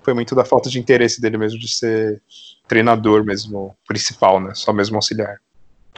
foi 0.08 0.14
muito 0.14 0.34
da 0.34 0.42
falta 0.42 0.70
de 0.70 0.78
interesse 0.80 1.20
dele 1.20 1.36
mesmo 1.36 1.58
de 1.58 1.68
ser 1.68 2.22
treinador 2.66 3.22
mesmo, 3.22 3.74
principal, 3.86 4.40
né? 4.40 4.52
Só 4.54 4.72
mesmo 4.72 4.96
auxiliar. 4.96 5.36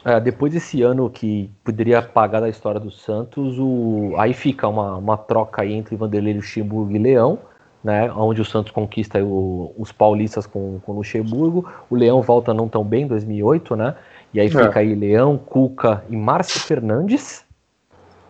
É, 0.04 0.18
depois 0.18 0.52
desse 0.52 0.82
ano 0.82 1.08
que 1.08 1.48
poderia 1.62 2.00
apagar 2.00 2.40
da 2.40 2.48
história 2.48 2.80
do 2.80 2.90
Santos, 2.90 3.56
o... 3.56 4.14
aí 4.18 4.34
fica 4.34 4.66
uma, 4.66 4.96
uma 4.96 5.16
troca 5.16 5.62
aí 5.62 5.72
entre 5.72 5.94
Vanderlei 5.94 6.34
Luxemburgo 6.34 6.90
e 6.90 6.98
Leão, 6.98 7.38
né? 7.84 8.10
Onde 8.12 8.40
o 8.40 8.44
Santos 8.44 8.72
conquista 8.72 9.22
o- 9.22 9.72
os 9.78 9.92
paulistas 9.92 10.44
com, 10.44 10.80
com 10.80 10.90
o 10.90 10.96
Luxemburgo. 10.96 11.70
O 11.88 11.94
Leão 11.94 12.20
volta 12.20 12.52
não 12.52 12.68
tão 12.68 12.82
bem 12.82 13.04
em 13.04 13.06
2008, 13.06 13.76
né? 13.76 13.94
E 14.34 14.40
aí 14.40 14.46
É. 14.48 14.50
fica 14.50 14.80
aí 14.80 14.92
Leão, 14.92 15.38
Cuca 15.38 16.02
e 16.08 16.16
Márcio 16.16 16.58
Fernandes. 16.60 17.44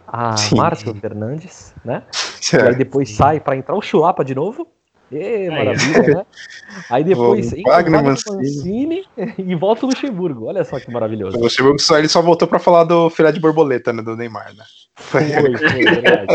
Ah. 0.06 0.34
Márcio 0.54 0.94
Fernandes, 0.94 1.72
né? 1.82 2.02
E 2.52 2.56
aí 2.56 2.74
depois 2.74 3.14
sai 3.14 3.38
para 3.40 3.56
entrar 3.56 3.74
o 3.76 3.80
Chulapa 3.80 4.22
de 4.24 4.34
novo. 4.34 4.66
Ê, 5.12 5.50
maravilha, 5.50 6.14
né? 6.14 6.26
Aí 6.88 7.02
depois 7.02 7.50
Wagner 7.64 8.04
Mancini. 8.04 9.04
E 9.38 9.54
volta 9.56 9.84
o 9.84 9.88
Luxemburgo. 9.88 10.46
Olha 10.46 10.64
só 10.64 10.78
que 10.78 10.90
maravilhoso. 10.90 11.36
O 11.36 11.40
Luxemburgo 11.40 11.80
só, 11.80 11.98
ele 11.98 12.08
só 12.08 12.22
voltou 12.22 12.46
pra 12.46 12.58
falar 12.58 12.84
do 12.84 13.10
filé 13.10 13.32
de 13.32 13.40
borboleta, 13.40 13.92
né, 13.92 14.02
do 14.02 14.16
Neymar, 14.16 14.54
né? 14.54 14.64
Foi, 14.96 15.24
Foi, 15.24 15.56
foi, 15.58 15.84
verdade. 15.84 16.26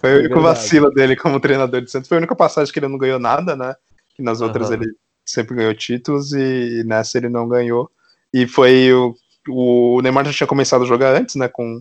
Foi 0.00 0.10
É 0.10 0.14
o 0.14 0.18
único 0.18 0.40
vacilo 0.40 0.90
dele 0.90 1.14
como 1.14 1.40
treinador 1.40 1.80
de 1.80 1.90
Santos. 1.90 2.08
Foi 2.08 2.16
a 2.16 2.20
única 2.20 2.34
passagem 2.34 2.72
que 2.72 2.78
ele 2.78 2.88
não 2.88 2.98
ganhou 2.98 3.18
nada, 3.18 3.54
né? 3.54 3.74
Que 4.16 4.22
nas 4.22 4.40
outras 4.40 4.70
Aham. 4.70 4.82
ele 4.82 4.92
sempre 5.24 5.56
ganhou 5.56 5.74
títulos 5.74 6.32
e 6.32 6.82
nessa 6.84 7.18
ele 7.18 7.28
não 7.28 7.48
ganhou. 7.48 7.90
E 8.32 8.46
foi 8.46 8.92
o, 8.92 9.14
o 9.48 10.00
Neymar 10.02 10.24
já 10.24 10.32
tinha 10.32 10.46
começado 10.46 10.82
a 10.82 10.86
jogar 10.86 11.14
antes, 11.14 11.36
né? 11.36 11.48
Com, 11.48 11.80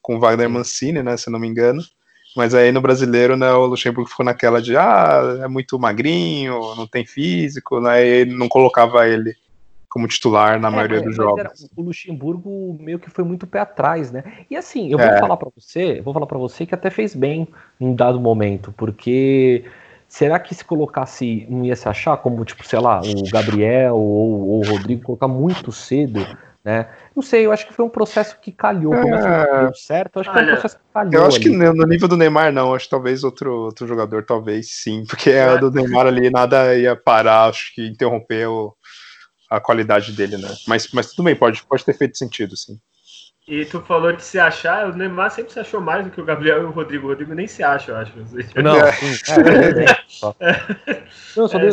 com 0.00 0.16
o 0.16 0.20
Wagner. 0.20 0.48
Mancini, 0.48 1.02
né? 1.02 1.16
Se 1.16 1.28
eu 1.28 1.32
não 1.32 1.40
me 1.40 1.48
engano. 1.48 1.82
Mas 2.36 2.54
aí 2.54 2.70
no 2.70 2.80
brasileiro, 2.82 3.36
né, 3.36 3.50
o 3.52 3.66
Luxemburgo 3.66 4.10
ficou 4.10 4.24
naquela 4.24 4.60
de 4.60 4.76
ah, 4.76 5.38
é 5.42 5.48
muito 5.48 5.78
magrinho, 5.78 6.74
não 6.76 6.86
tem 6.86 7.04
físico, 7.06 7.80
né? 7.80 8.06
E 8.06 8.24
não 8.26 8.48
colocava 8.48 9.08
ele 9.08 9.34
como 9.88 10.06
titular 10.06 10.60
na 10.60 10.68
É, 10.68 10.70
maioria 10.70 11.00
dos 11.00 11.16
jogos. 11.16 11.40
era- 11.40 11.52
o 11.74 11.82
Luxemburgo 11.82 12.76
meio 12.78 12.98
que 12.98 13.08
foi 13.08 13.24
muito 13.24 13.46
pé 13.46 13.60
atrás, 13.60 14.12
né? 14.12 14.22
E 14.50 14.56
assim, 14.56 14.90
eu 14.90 14.98
vou 14.98 15.08
É. 15.08 15.18
falar 15.18 15.38
pra 15.38 15.48
você, 15.56 16.02
vou 16.02 16.12
falar 16.12 16.26
para 16.26 16.36
você 16.36 16.66
que 16.66 16.74
até 16.74 16.90
fez 16.90 17.14
bem 17.14 17.48
em 17.80 17.94
dado 17.94 18.20
momento, 18.20 18.74
porque 18.76 19.64
será 20.06 20.38
que 20.38 20.54
se 20.54 20.64
colocasse 20.64 21.46
não 21.48 21.64
ia 21.64 21.74
se 21.74 21.88
achar 21.88 22.16
como 22.18 22.44
tipo, 22.44 22.66
sei 22.66 22.78
lá, 22.78 23.00
o 23.02 23.26
Gabriel 23.28 23.96
ou, 23.96 24.48
ou 24.48 24.60
o 24.60 24.64
Rodrigo 24.64 25.02
colocar 25.02 25.28
muito 25.28 25.72
cedo, 25.72 26.28
né? 26.66 26.88
Não 27.14 27.22
sei, 27.22 27.46
eu 27.46 27.52
acho 27.52 27.64
que 27.64 27.72
foi 27.72 27.84
um 27.84 27.88
processo 27.88 28.36
que 28.40 28.50
calhou, 28.50 28.92
É. 28.92 29.60
deu 29.60 29.72
certo, 29.74 30.16
eu 30.16 30.20
acho 30.22 30.30
que 30.30 30.36
foi 30.36 30.42
um 30.44 30.50
processo 30.50 30.76
que 30.76 30.82
calhou. 30.92 31.12
Eu 31.14 31.24
acho 31.26 31.38
que 31.38 31.48
ali. 31.48 31.56
no 31.58 31.72
no 31.72 31.86
nível 31.86 32.08
do 32.08 32.16
Neymar 32.16 32.52
não, 32.52 32.74
acho 32.74 32.86
que 32.86 32.90
talvez 32.90 33.22
outro, 33.22 33.52
outro 33.66 33.86
jogador, 33.86 34.24
talvez 34.24 34.66
sim, 34.72 35.04
porque 35.08 35.30
a 35.30 35.52
É. 35.52 35.58
do 35.58 35.70
Neymar 35.70 36.08
ali 36.08 36.28
nada 36.28 36.74
ia 36.74 36.96
parar, 36.96 37.44
acho 37.48 37.72
que 37.72 37.86
interrompeu 37.86 38.74
a 39.48 39.60
qualidade 39.60 40.10
dele, 40.10 40.38
né? 40.38 40.48
Mas, 40.66 40.90
mas 40.92 41.10
tudo 41.10 41.22
bem, 41.26 41.36
pode, 41.36 41.62
pode 41.68 41.84
ter 41.84 41.96
feito 41.96 42.18
sentido, 42.18 42.56
sim. 42.56 42.76
E 43.46 43.64
tu 43.64 43.80
falou 43.82 44.12
de 44.12 44.24
se 44.24 44.40
achar, 44.40 44.88
o 44.90 44.96
Neymar 44.96 45.30
sempre 45.30 45.52
se 45.52 45.60
achou 45.60 45.80
mais 45.80 46.04
do 46.04 46.10
que 46.10 46.20
o 46.20 46.24
Gabriel 46.24 46.62
e 46.62 46.64
o 46.64 46.70
Rodrigo. 46.72 47.06
O 47.06 47.10
Rodrigo 47.10 47.32
nem 47.32 47.46
se 47.46 47.62
acha, 47.62 47.92
eu 47.92 47.96
acho. 47.96 48.12
Não, 48.60 48.76
É. 48.80 48.90
sim, 48.90 49.14
é, 49.30 49.38
eu 49.38 49.44
dei 49.44 49.84
exemplo 49.84 50.04
só. 50.08 50.34
Não, 51.36 51.46
só 51.46 51.58
É, 51.58 51.60
dei, 51.60 51.68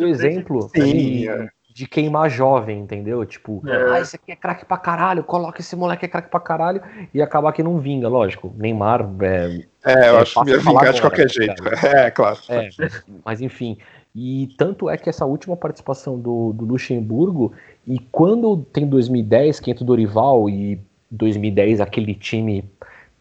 eu 0.00 0.08
exemplo 0.08 0.70
Sim, 0.74 0.94
de, 0.94 1.28
é. 1.28 1.48
De 1.74 1.86
queimar 1.86 2.28
jovem, 2.30 2.80
entendeu? 2.80 3.24
Tipo, 3.24 3.62
É. 3.66 3.92
ah, 3.92 4.00
esse 4.00 4.16
aqui 4.16 4.32
é 4.32 4.36
craque 4.36 4.64
pra 4.64 4.76
caralho, 4.76 5.24
coloca 5.24 5.60
esse 5.60 5.74
moleque 5.74 6.04
é 6.04 6.08
craque 6.08 6.28
pra 6.30 6.40
caralho 6.40 6.82
e 7.14 7.22
acabar 7.22 7.52
que 7.52 7.62
não 7.62 7.78
vinga, 7.78 8.08
lógico. 8.08 8.52
Neymar, 8.56 9.08
é, 9.20 9.64
É, 9.84 10.08
eu 10.10 10.16
É, 10.16 10.20
acho 10.20 10.42
que 10.44 10.50
ia 10.50 10.58
vingar 10.58 10.92
de 10.92 10.98
agora, 10.98 11.00
qualquer 11.00 11.26
tá 11.26 11.32
jeito. 11.32 11.62
É, 11.86 12.10
claro. 12.10 12.38
é, 12.48 12.68
mas, 13.24 13.40
enfim. 13.40 13.78
E 14.14 14.48
tanto 14.58 14.90
é 14.90 14.96
que 14.96 15.08
essa 15.08 15.24
última 15.24 15.56
participação 15.56 16.18
do, 16.18 16.52
do 16.52 16.64
Luxemburgo, 16.66 17.52
e 17.86 17.98
quando 17.98 18.58
tem 18.58 18.86
2010, 18.86 19.58
que 19.58 19.70
entra 19.70 19.82
o 19.82 19.86
Dorival, 19.86 20.50
e 20.50 20.78
2010 21.10 21.80
aquele 21.80 22.14
time 22.14 22.64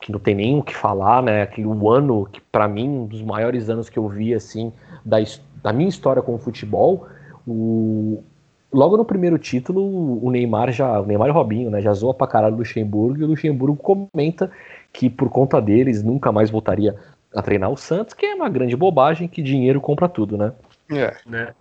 que 0.01 0.11
não 0.11 0.19
tem 0.19 0.35
nem 0.35 0.57
o 0.57 0.63
que 0.63 0.75
falar, 0.75 1.21
né? 1.21 1.43
Aquele 1.43 1.67
o 1.67 1.89
ano 1.89 2.27
que 2.31 2.41
para 2.41 2.67
mim 2.67 2.89
um 2.89 3.05
dos 3.05 3.21
maiores 3.21 3.69
anos 3.69 3.87
que 3.89 3.99
eu 3.99 4.07
vi 4.09 4.33
assim 4.33 4.73
da, 5.05 5.17
da 5.61 5.71
minha 5.71 5.87
história 5.87 6.21
com 6.21 6.33
o 6.33 6.39
futebol, 6.39 7.07
o 7.47 8.23
logo 8.73 8.97
no 8.97 9.05
primeiro 9.05 9.37
título 9.37 10.23
o 10.25 10.29
Neymar 10.31 10.71
já, 10.71 10.99
o 10.99 11.05
Neymar 11.05 11.27
e 11.27 11.31
o 11.31 11.33
Robinho, 11.33 11.69
né, 11.69 11.81
já 11.81 11.93
zoa 11.93 12.13
pra 12.13 12.27
caralho 12.27 12.55
o 12.55 12.57
Luxemburgo 12.59 13.19
e 13.19 13.23
o 13.23 13.27
Luxemburgo 13.27 13.75
comenta 13.77 14.51
que 14.93 15.09
por 15.09 15.29
conta 15.29 15.61
deles 15.61 16.03
nunca 16.03 16.31
mais 16.31 16.49
voltaria 16.49 16.95
a 17.35 17.41
treinar 17.41 17.69
o 17.71 17.77
Santos, 17.77 18.13
que 18.13 18.25
é 18.25 18.35
uma 18.35 18.49
grande 18.49 18.75
bobagem 18.75 19.27
que 19.27 19.41
dinheiro 19.41 19.79
compra 19.79 20.09
tudo, 20.09 20.37
né? 20.37 20.51
É. 20.91 21.15
Né? 21.25 21.53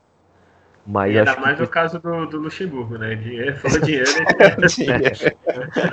Mas 0.84 1.14
E 1.14 1.18
ainda 1.18 1.30
acho 1.30 1.40
mais 1.40 1.56
que 1.56 1.62
no 1.62 1.68
caso 1.68 2.00
do, 2.00 2.26
do 2.26 2.38
Luxemburgo, 2.38 2.98
né? 2.98 3.14
Dinheiro, 3.14 3.56
falou 3.58 3.80
dinheiro, 3.80 4.08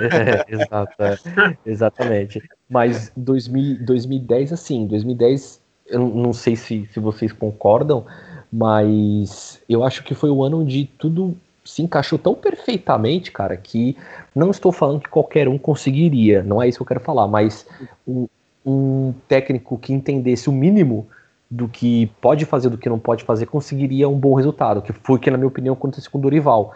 É, 0.00 0.54
exato, 0.54 0.92
é, 1.02 1.18
exatamente. 1.64 2.42
Mas 2.68 3.12
2000, 3.16 3.84
2010, 3.84 4.52
assim, 4.52 4.86
2010, 4.86 5.62
eu 5.86 6.00
não- 6.00 6.08
não 6.08 6.32
sei 6.32 6.56
se, 6.56 6.86
se 6.92 6.98
vocês 7.00 7.32
concordam, 7.32 8.04
mas 8.52 9.62
eu 9.68 9.84
acho 9.84 10.02
que 10.02 10.14
foi 10.14 10.30
o 10.30 10.42
ano 10.42 10.60
onde 10.60 10.86
tudo 10.98 11.36
se 11.64 11.82
encaixou 11.82 12.18
tão 12.18 12.34
perfeitamente, 12.34 13.30
cara, 13.30 13.56
que 13.56 13.96
não 14.34 14.50
estou 14.50 14.72
falando 14.72 15.00
que 15.00 15.08
qualquer 15.08 15.48
um 15.48 15.58
conseguiria, 15.58 16.42
não 16.42 16.62
é 16.62 16.68
isso 16.68 16.78
que 16.78 16.82
eu 16.82 16.86
quero 16.86 17.00
falar, 17.00 17.26
mas 17.26 17.66
o, 18.06 18.28
um 18.64 19.12
técnico 19.28 19.78
que 19.78 19.92
entendesse 19.92 20.48
o 20.48 20.52
mínimo 20.52 21.06
do 21.50 21.68
que 21.68 22.06
pode 22.20 22.44
fazer, 22.44 22.68
do 22.68 22.78
que 22.78 22.88
não 22.88 22.98
pode 22.98 23.24
fazer, 23.24 23.46
conseguiria 23.46 24.08
um 24.08 24.18
bom 24.18 24.34
resultado, 24.34 24.82
que 24.82 24.92
foi 24.92 25.18
que, 25.18 25.30
na 25.30 25.38
minha 25.38 25.48
opinião, 25.48 25.74
aconteceu 25.74 26.10
com 26.10 26.18
o 26.18 26.20
Dorival. 26.20 26.74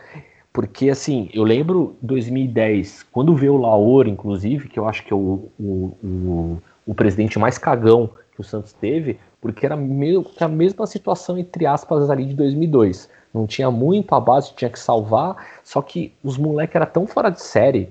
Porque, 0.52 0.90
assim, 0.90 1.28
eu 1.32 1.42
lembro 1.42 1.96
2010, 2.02 3.04
quando 3.10 3.34
veio 3.34 3.54
o 3.54 3.58
Laor, 3.58 4.06
inclusive, 4.06 4.68
que 4.68 4.78
eu 4.78 4.86
acho 4.86 5.04
que 5.04 5.12
é 5.12 5.16
o, 5.16 5.48
o, 5.58 5.96
o, 6.02 6.62
o 6.86 6.94
presidente 6.94 7.38
mais 7.38 7.58
cagão 7.58 8.10
que 8.34 8.40
o 8.40 8.44
Santos 8.44 8.72
teve, 8.72 9.18
porque 9.42 9.66
era 9.66 9.74
a 9.74 10.48
mesma 10.48 10.86
situação, 10.86 11.36
entre 11.36 11.66
aspas, 11.66 12.08
ali 12.08 12.26
de 12.26 12.34
2002. 12.34 13.10
Não 13.34 13.44
tinha 13.44 13.72
muito, 13.72 14.14
a 14.14 14.20
base 14.20 14.54
tinha 14.54 14.70
que 14.70 14.78
salvar, 14.78 15.34
só 15.64 15.82
que 15.82 16.14
os 16.22 16.38
moleques 16.38 16.76
eram 16.76 16.86
tão 16.86 17.06
fora 17.08 17.28
de 17.28 17.42
série 17.42 17.90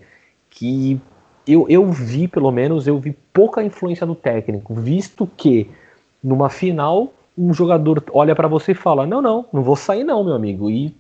que 0.50 1.00
eu, 1.46 1.66
eu 1.68 1.92
vi, 1.92 2.26
pelo 2.28 2.52
menos, 2.52 2.88
eu 2.88 2.98
vi 2.98 3.12
pouca 3.34 3.62
influência 3.62 4.08
do 4.08 4.16
técnico, 4.16 4.74
visto 4.74 5.30
que 5.36 5.70
numa 6.24 6.50
final 6.50 7.12
um 7.38 7.54
jogador 7.54 8.02
olha 8.14 8.34
para 8.34 8.48
você 8.48 8.72
e 8.72 8.76
fala: 8.76 9.06
Não, 9.06 9.22
não, 9.22 9.46
não 9.52 9.62
vou 9.62 9.76
sair, 9.76 10.06
não, 10.06 10.24
meu 10.24 10.36
amigo. 10.36 10.70
E 10.70 10.96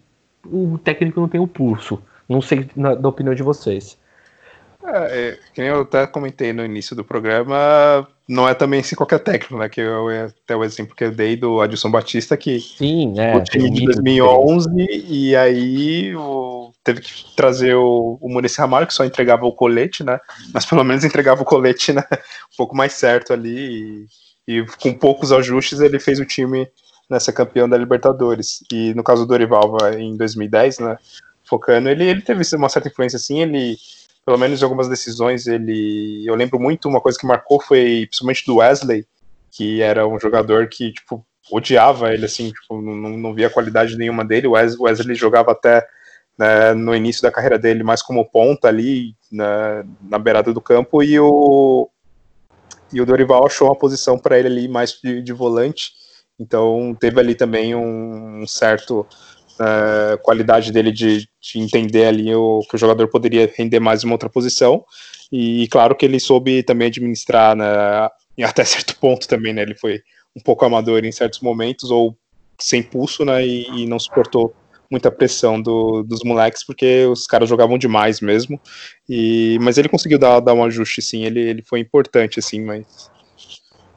o 0.45 0.78
técnico 0.78 1.22
não 1.22 1.30
tem 1.30 1.39
o 1.39 1.47
pulso. 1.47 2.02
Não 2.28 2.41
sei 2.41 2.68
na, 2.76 2.93
da 2.93 3.08
opinião 3.08 3.34
de 3.34 3.43
vocês. 3.43 3.97
É, 4.84 5.30
é, 5.30 5.39
que 5.54 5.62
eu 5.62 5.82
até 5.82 6.08
comentei 6.08 6.52
no 6.52 6.66
início 6.66 6.95
do 6.95 7.04
programa, 7.04 8.08
não 8.32 8.47
é 8.47 8.53
também 8.53 8.79
assim 8.79 8.95
qualquer 8.95 9.19
técnico, 9.19 9.57
né? 9.57 9.67
Que 9.67 9.82
eu 9.82 10.07
até 10.07 10.55
o 10.55 10.63
exemplo 10.63 10.95
que 10.95 11.03
eu 11.03 11.11
dei 11.11 11.36
do 11.36 11.59
Adilson 11.59 11.91
Batista, 11.91 12.38
que 12.38 12.61
Sim, 12.61 13.19
é, 13.19 13.36
o 13.36 13.43
time 13.43 13.69
de 13.69 13.84
2011 13.84 14.69
e 14.79 15.36
aí 15.36 16.15
o, 16.15 16.71
teve 16.82 17.01
que 17.01 17.36
trazer 17.36 17.75
o, 17.75 18.17
o 18.21 18.29
Muricy 18.29 18.61
Ramalho, 18.61 18.88
que 18.88 18.93
só 18.93 19.03
entregava 19.03 19.45
o 19.45 19.51
colete, 19.51 20.01
né? 20.01 20.17
Mas 20.53 20.65
pelo 20.65 20.82
menos 20.82 21.03
entregava 21.03 21.41
o 21.41 21.45
colete 21.45 21.91
né, 21.91 22.03
um 22.53 22.57
pouco 22.57 22.73
mais 22.73 22.93
certo 22.93 23.34
ali 23.34 24.07
e, 24.47 24.59
e 24.59 24.65
com 24.82 24.93
poucos 24.93 25.34
ajustes 25.34 25.82
ele 25.82 25.99
fez 25.99 26.17
o 26.17 26.25
time 26.25 26.69
nessa 27.09 27.34
campeão 27.34 27.67
da 27.67 27.77
Libertadores. 27.77 28.63
E 28.71 28.93
no 28.93 29.03
caso 29.03 29.25
do 29.25 29.27
Dorival 29.27 29.75
em 29.97 30.15
2010, 30.15 30.79
né? 30.79 30.97
Focando, 31.43 31.89
ele, 31.89 32.05
ele 32.05 32.21
teve 32.21 32.43
uma 32.55 32.69
certa 32.69 32.88
influência 32.88 33.17
assim, 33.17 33.41
ele 33.41 33.75
pelo 34.32 34.39
menos 34.39 34.61
em 34.61 34.63
algumas 34.63 34.88
decisões, 34.88 35.45
ele. 35.45 36.23
Eu 36.25 36.36
lembro 36.36 36.57
muito 36.57 36.88
uma 36.88 37.01
coisa 37.01 37.19
que 37.19 37.25
marcou 37.25 37.61
foi 37.61 38.05
principalmente 38.07 38.45
do 38.45 38.55
Wesley, 38.57 39.05
que 39.51 39.82
era 39.82 40.07
um 40.07 40.17
jogador 40.17 40.69
que, 40.69 40.93
tipo, 40.93 41.25
odiava 41.51 42.13
ele, 42.13 42.23
assim, 42.23 42.49
tipo, 42.49 42.82
não, 42.82 42.95
não 42.95 43.34
via 43.34 43.49
qualidade 43.49 43.97
nenhuma 43.97 44.23
dele. 44.23 44.47
O 44.47 44.51
Wesley, 44.51 44.79
Wesley 44.79 45.15
jogava 45.15 45.51
até 45.51 45.86
né, 46.39 46.73
no 46.73 46.95
início 46.95 47.21
da 47.21 47.29
carreira 47.29 47.59
dele 47.59 47.84
mais 47.84 48.01
como 48.01 48.23
ponta 48.23 48.69
ali, 48.69 49.13
na, 49.29 49.84
na 50.01 50.17
beirada 50.17 50.53
do 50.53 50.61
campo, 50.61 51.03
e 51.03 51.19
o, 51.19 51.89
e 52.93 53.01
o 53.01 53.05
Dorival 53.05 53.45
achou 53.45 53.67
uma 53.67 53.75
posição 53.75 54.17
para 54.17 54.39
ele 54.39 54.47
ali 54.47 54.67
mais 54.69 54.93
de, 54.93 55.21
de, 55.21 55.34
volante. 55.34 55.91
Então 56.39 56.95
teve 56.97 57.19
ali 57.19 57.36
também 57.36 57.75
um, 57.75 58.43
um 58.43 58.47
certo 58.47 59.05
uh, 59.62 60.18
qualidade 60.24 60.72
dele 60.72 60.91
de, 60.91 61.28
de, 61.39 61.59
entender 61.59 62.05
ali 62.05 62.34
o, 62.34 62.62
que 62.70 62.76
o 62.76 62.78
jogador 62.78 63.07
poderia 63.07 63.51
render 63.55 63.80
mais 63.80 64.03
em 64.03 64.07
uma 64.07 64.16
outra 64.16 64.30
posição. 64.30 64.84
E 65.32 65.68
claro 65.70 65.95
que 65.95 66.05
ele 66.05 66.20
soube 66.20 66.64
também 66.64 66.88
administrar, 66.88 67.55
né, 67.55 68.09
até 68.43 68.64
certo 68.66 68.97
ponto 68.97 69.28
também, 69.28 69.53
né? 69.53 69.62
Ele 69.62 69.76
foi 69.76 70.01
um 70.36 70.41
pouco 70.41 70.66
amador 70.66 71.05
em 71.05 71.12
certos 71.12 71.39
momentos, 71.41 71.91
ou 71.91 72.18
sem 72.59 72.82
pulso, 72.82 73.24
né? 73.24 73.45
E, 73.45 73.84
e 73.84 73.86
não 73.88 73.99
suportou 73.99 74.53
muita 74.89 75.09
pressão 75.09 75.62
do, 75.62 76.03
dos 76.03 76.22
moleques, 76.24 76.66
porque 76.66 77.05
os 77.05 77.26
caras 77.26 77.47
jogavam 77.47 77.78
demais 77.78 78.20
mesmo. 78.20 78.59
E, 79.07 79.57
mas 79.62 79.78
ele 79.78 79.88
conseguiu 79.88 80.20
dar, 80.20 80.39
dar 80.41 80.53
um 80.53 80.64
ajuste, 80.64 81.01
sim. 81.01 81.24
Ele, 81.24 81.39
ele 81.39 81.62
foi 81.62 81.80
importante, 81.80 82.39
assim, 82.39 82.62
mas 82.62 83.09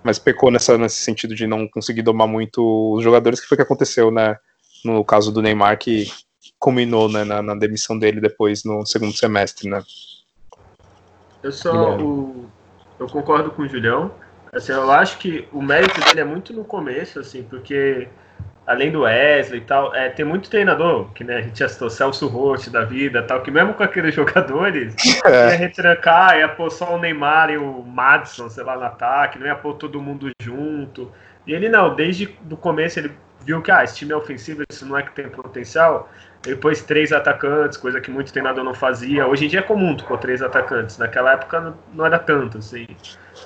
mas 0.04 0.18
pecou 0.18 0.50
nessa, 0.50 0.76
nesse 0.76 0.96
sentido 0.96 1.34
de 1.34 1.46
não 1.46 1.66
conseguir 1.66 2.02
domar 2.02 2.28
muito 2.28 2.92
os 2.94 3.02
jogadores, 3.02 3.40
que 3.40 3.46
foi 3.46 3.56
o 3.56 3.58
que 3.58 3.62
aconteceu, 3.62 4.10
né? 4.10 4.36
No 4.84 5.04
caso 5.04 5.32
do 5.32 5.42
Neymar, 5.42 5.78
que 5.78 6.06
culminou 6.58 7.08
né, 7.08 7.24
na, 7.24 7.42
na, 7.42 7.54
demissão 7.54 7.98
dele 7.98 8.20
depois 8.20 8.64
no 8.64 8.84
segundo 8.86 9.12
semestre, 9.12 9.68
né? 9.68 9.82
Eu 11.42 11.52
só 11.52 11.96
o, 11.98 12.46
eu 12.98 13.06
concordo 13.06 13.50
com 13.50 13.62
o 13.62 13.68
Julião. 13.68 14.12
Assim, 14.52 14.72
eu 14.72 14.90
acho 14.90 15.18
que 15.18 15.48
o 15.52 15.60
mérito 15.60 16.00
dele 16.00 16.20
é 16.20 16.24
muito 16.24 16.52
no 16.52 16.64
começo, 16.64 17.18
assim, 17.18 17.42
porque 17.42 18.08
além 18.66 18.90
do 18.90 19.02
Wesley 19.02 19.60
e 19.60 19.64
tal, 19.64 19.94
é, 19.94 20.08
tem 20.08 20.24
muito 20.24 20.48
treinador, 20.48 21.12
que 21.12 21.22
né, 21.22 21.36
a 21.36 21.42
gente 21.42 21.58
já 21.58 21.68
citou, 21.68 21.90
Celso 21.90 22.26
Roth 22.28 22.68
da 22.68 22.84
vida 22.84 23.22
tal, 23.22 23.42
que 23.42 23.50
mesmo 23.50 23.74
com 23.74 23.82
aqueles 23.82 24.14
jogadores, 24.16 24.94
é. 25.24 25.50
ia 25.50 25.56
retrancar, 25.56 26.38
ia 26.38 26.48
pôr 26.48 26.70
só 26.70 26.94
o 26.94 26.98
Neymar 26.98 27.50
e 27.50 27.58
o 27.58 27.82
Madison, 27.82 28.48
sei 28.48 28.64
lá, 28.64 28.76
no 28.76 28.84
ataque, 28.84 29.38
não 29.38 29.46
ia 29.46 29.54
pôr 29.54 29.74
todo 29.74 30.00
mundo 30.00 30.30
junto. 30.40 31.10
E 31.46 31.52
ele 31.52 31.68
não, 31.68 31.94
desde 31.94 32.34
o 32.50 32.56
começo 32.56 32.98
ele 32.98 33.12
viu 33.44 33.62
que 33.62 33.70
ah, 33.70 33.84
esse 33.84 33.96
time 33.96 34.12
é 34.12 34.16
ofensivo, 34.16 34.62
isso 34.68 34.86
não 34.86 34.96
é 34.96 35.02
que 35.02 35.12
tem 35.12 35.28
potencial. 35.28 36.08
Ele 36.46 36.56
pôs 36.56 36.82
três 36.82 37.12
atacantes, 37.12 37.78
coisa 37.78 38.00
que 38.00 38.10
muito 38.10 38.32
treinador 38.32 38.64
não 38.64 38.74
fazia. 38.74 39.26
Hoje 39.26 39.46
em 39.46 39.48
dia 39.48 39.60
é 39.60 39.62
comum 39.62 39.96
tu 39.96 40.04
pôr 40.04 40.18
três 40.18 40.42
atacantes. 40.42 40.98
Naquela 40.98 41.32
época 41.32 41.74
não 41.92 42.04
era 42.04 42.18
tanto, 42.18 42.58
assim. 42.58 42.86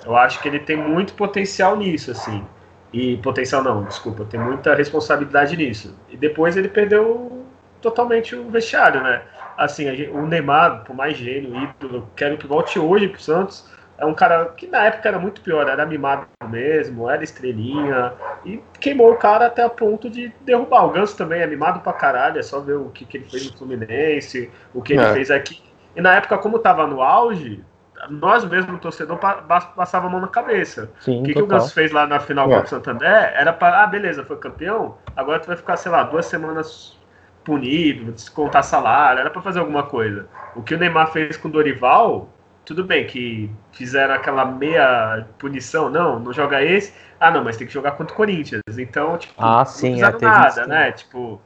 Eu 0.04 0.16
acho 0.16 0.40
que 0.40 0.48
ele 0.48 0.58
tem 0.58 0.76
muito 0.76 1.14
potencial 1.14 1.76
nisso, 1.76 2.10
assim. 2.10 2.44
E 2.92 3.16
potencial 3.18 3.62
não, 3.62 3.84
desculpa, 3.84 4.24
tem 4.24 4.40
muita 4.40 4.74
responsabilidade 4.74 5.56
nisso. 5.56 5.94
E 6.08 6.16
depois 6.16 6.56
ele 6.56 6.68
perdeu 6.68 7.44
totalmente 7.80 8.34
o 8.34 8.50
vestiário, 8.50 9.02
né? 9.02 9.22
Assim, 9.56 9.84
gente, 9.94 10.10
o 10.10 10.26
Neymar, 10.26 10.84
por 10.84 10.94
mais 10.96 11.16
gênio, 11.16 11.54
ídolo, 11.54 12.08
quero 12.16 12.36
que 12.36 12.46
volte 12.46 12.78
hoje 12.78 13.08
pro 13.08 13.20
Santos 13.20 13.68
é 13.98 14.06
um 14.06 14.14
cara 14.14 14.46
que 14.56 14.68
na 14.68 14.84
época 14.84 15.08
era 15.08 15.18
muito 15.18 15.40
pior, 15.40 15.68
era 15.68 15.84
mimado 15.84 16.26
mesmo, 16.48 17.10
era 17.10 17.22
estrelinha, 17.24 18.12
e 18.44 18.62
queimou 18.78 19.10
o 19.10 19.16
cara 19.16 19.46
até 19.46 19.62
a 19.64 19.68
ponto 19.68 20.08
de 20.08 20.32
derrubar. 20.42 20.86
O 20.86 20.90
Ganso 20.90 21.16
também 21.16 21.42
é 21.42 21.46
mimado 21.46 21.80
pra 21.80 21.92
caralho, 21.92 22.38
é 22.38 22.42
só 22.42 22.60
ver 22.60 22.74
o 22.74 22.90
que, 22.90 23.04
que 23.04 23.16
ele 23.16 23.28
fez 23.28 23.50
no 23.50 23.58
Fluminense, 23.58 24.50
o 24.72 24.80
que 24.80 24.92
ele 24.92 25.02
é. 25.02 25.12
fez 25.12 25.30
aqui. 25.32 25.60
E 25.96 26.00
na 26.00 26.14
época, 26.14 26.38
como 26.38 26.60
tava 26.60 26.86
no 26.86 27.02
auge, 27.02 27.64
nós 28.08 28.44
mesmo, 28.44 28.70
no 28.70 28.78
torcedor, 28.78 29.18
passava 29.18 30.06
a 30.06 30.10
mão 30.10 30.20
na 30.20 30.28
cabeça. 30.28 30.92
Sim, 31.00 31.20
o 31.20 31.24
que, 31.24 31.34
que, 31.34 31.42
o 31.42 31.46
Ganso 31.46 31.74
fez 31.74 31.90
lá 31.90 32.06
na 32.06 32.20
final 32.20 32.50
é. 32.52 32.62
o 32.62 32.66
Santander 32.68 33.32
era 33.34 33.52
para, 33.52 33.82
ah, 33.82 33.86
beleza, 33.88 34.24
foi 34.24 34.36
campeão, 34.36 34.96
agora 35.16 35.40
tu 35.40 35.48
vai 35.48 35.56
ficar, 35.56 35.76
sei 35.76 35.90
lá, 35.90 36.04
duas 36.04 36.26
semanas 36.26 36.96
punido, 37.42 38.12
descontar 38.12 38.62
salário, 38.62 39.20
era 39.20 39.30
para 39.30 39.42
fazer 39.42 39.58
alguma 39.58 39.82
coisa. 39.82 40.28
O 40.54 40.62
que 40.62 40.74
o 40.74 40.78
Neymar 40.78 41.10
fez 41.10 41.36
com 41.36 41.48
o 41.48 41.50
Dorival 41.50 42.28
tudo 42.68 42.84
bem 42.84 43.06
que 43.06 43.50
fizeram 43.72 44.12
aquela 44.12 44.44
meia 44.44 45.26
punição, 45.38 45.88
não, 45.88 46.18
não 46.18 46.34
joga 46.34 46.62
esse. 46.62 46.92
Ah, 47.18 47.30
não, 47.30 47.42
mas 47.42 47.56
tem 47.56 47.66
que 47.66 47.72
jogar 47.72 47.92
contra 47.92 48.12
o 48.12 48.16
Corinthians. 48.16 48.60
Então, 48.76 49.16
tipo, 49.16 49.32
ah, 49.38 49.64
sim, 49.64 49.88
não 49.88 49.94
fizeram 49.94 50.18
é, 50.18 50.22
nada, 50.22 50.66
né? 50.66 50.92
Tipo, 50.92 51.40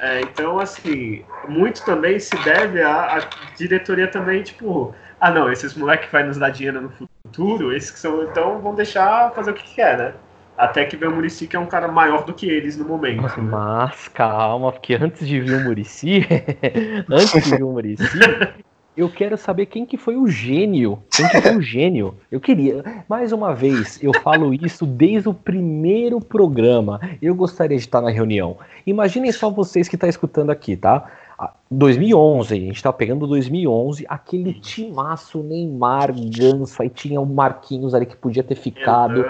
é, 0.00 0.22
então, 0.22 0.58
assim, 0.58 1.24
muito 1.48 1.84
também 1.84 2.18
se 2.18 2.36
deve 2.42 2.82
à, 2.82 3.18
à, 3.18 3.20
diretoria 3.56 4.08
também, 4.08 4.42
tipo, 4.42 4.92
ah, 5.20 5.30
não, 5.30 5.50
esses 5.50 5.76
moleques 5.76 6.06
que 6.06 6.12
vai 6.12 6.24
nos 6.24 6.38
dar 6.38 6.50
dinheiro 6.50 6.80
no 6.80 6.90
futuro, 6.90 7.72
esses 7.72 7.92
que 7.92 7.98
são, 8.00 8.24
então, 8.24 8.58
vão 8.58 8.74
deixar 8.74 9.30
fazer 9.30 9.52
o 9.52 9.54
que 9.54 9.76
quer, 9.76 9.96
né? 9.96 10.14
Até 10.58 10.86
que 10.86 10.96
vê 10.96 11.06
o 11.06 11.12
Murici, 11.12 11.46
que 11.46 11.54
é 11.54 11.60
um 11.60 11.66
cara 11.66 11.86
maior 11.86 12.24
do 12.24 12.34
que 12.34 12.48
eles 12.48 12.76
no 12.76 12.84
momento. 12.84 13.22
Né? 13.22 13.48
Mas 13.48 14.08
calma, 14.08 14.72
porque 14.72 14.96
antes 14.96 15.24
de 15.24 15.40
vir 15.40 15.54
o 15.54 15.60
Murici, 15.62 16.26
antes 17.08 17.44
de 17.44 17.56
vir 17.56 17.62
o 17.62 17.70
Murici, 17.70 18.02
eu 18.96 19.08
quero 19.08 19.36
saber 19.36 19.66
quem 19.66 19.84
que 19.84 19.96
foi 19.96 20.16
o 20.16 20.28
gênio. 20.28 21.02
Quem 21.10 21.28
que 21.28 21.40
foi 21.40 21.56
o 21.56 21.62
gênio? 21.62 22.14
Eu 22.30 22.40
queria, 22.40 23.04
mais 23.08 23.32
uma 23.32 23.54
vez, 23.54 24.00
eu 24.02 24.12
falo 24.22 24.54
isso 24.54 24.86
desde 24.86 25.28
o 25.28 25.34
primeiro 25.34 26.20
programa. 26.20 27.00
Eu 27.20 27.34
gostaria 27.34 27.76
de 27.76 27.84
estar 27.84 28.00
na 28.00 28.10
reunião. 28.10 28.56
Imaginem 28.86 29.32
só 29.32 29.50
vocês 29.50 29.88
que 29.88 29.96
estão 29.96 30.06
tá 30.06 30.10
escutando 30.10 30.50
aqui, 30.50 30.76
tá? 30.76 31.10
2011, 31.70 32.54
a 32.54 32.56
gente 32.56 32.82
tá 32.82 32.92
pegando 32.92 33.26
2011, 33.26 34.06
aquele 34.08 34.54
timaço 34.54 35.42
Neymar, 35.42 36.12
Ganso, 36.12 36.80
aí 36.80 36.88
tinha 36.88 37.20
o 37.20 37.26
Marquinhos 37.26 37.94
ali 37.94 38.06
que 38.06 38.16
podia 38.16 38.44
ter 38.44 38.54
ficado, 38.54 39.24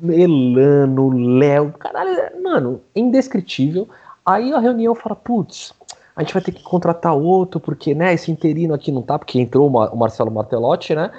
Melano, 0.00 1.38
Léo, 1.38 1.72
caralho, 1.78 2.42
mano, 2.42 2.80
indescritível. 2.94 3.88
Aí 4.26 4.52
a 4.52 4.58
reunião 4.58 4.94
fala, 4.94 5.16
putz, 5.16 5.72
a 6.18 6.22
gente 6.22 6.34
vai 6.34 6.42
ter 6.42 6.50
que 6.50 6.64
contratar 6.64 7.14
outro, 7.14 7.60
porque 7.60 7.94
né, 7.94 8.12
esse 8.12 8.28
interino 8.28 8.74
aqui 8.74 8.90
não 8.90 9.02
tá, 9.02 9.16
porque 9.16 9.38
entrou 9.38 9.68
o 9.68 9.96
Marcelo 9.96 10.32
Martelotti, 10.32 10.92
né? 10.92 11.12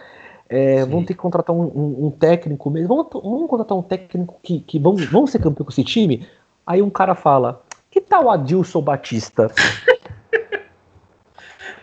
É, 0.50 0.84
vamos 0.84 1.06
ter 1.06 1.14
que 1.14 1.22
contratar 1.22 1.56
um, 1.56 1.62
um, 1.62 2.08
um 2.08 2.12
técnico 2.12 2.70
mesmo. 2.70 2.90
Vamos, 2.90 3.08
vamos, 3.14 3.50
contratar 3.50 3.78
um 3.78 3.82
técnico 3.82 4.38
que, 4.44 4.60
que 4.60 4.78
vamos, 4.78 5.06
vamos 5.06 5.32
ser 5.32 5.40
campeão 5.40 5.64
com 5.64 5.72
esse 5.72 5.86
time? 5.86 6.28
Aí 6.68 6.82
um 6.82 6.90
cara 6.90 7.16
fala: 7.16 7.64
Que 7.90 8.02
tal 8.02 8.26
o 8.26 8.30
Adilson 8.30 8.82
Batista? 8.82 9.50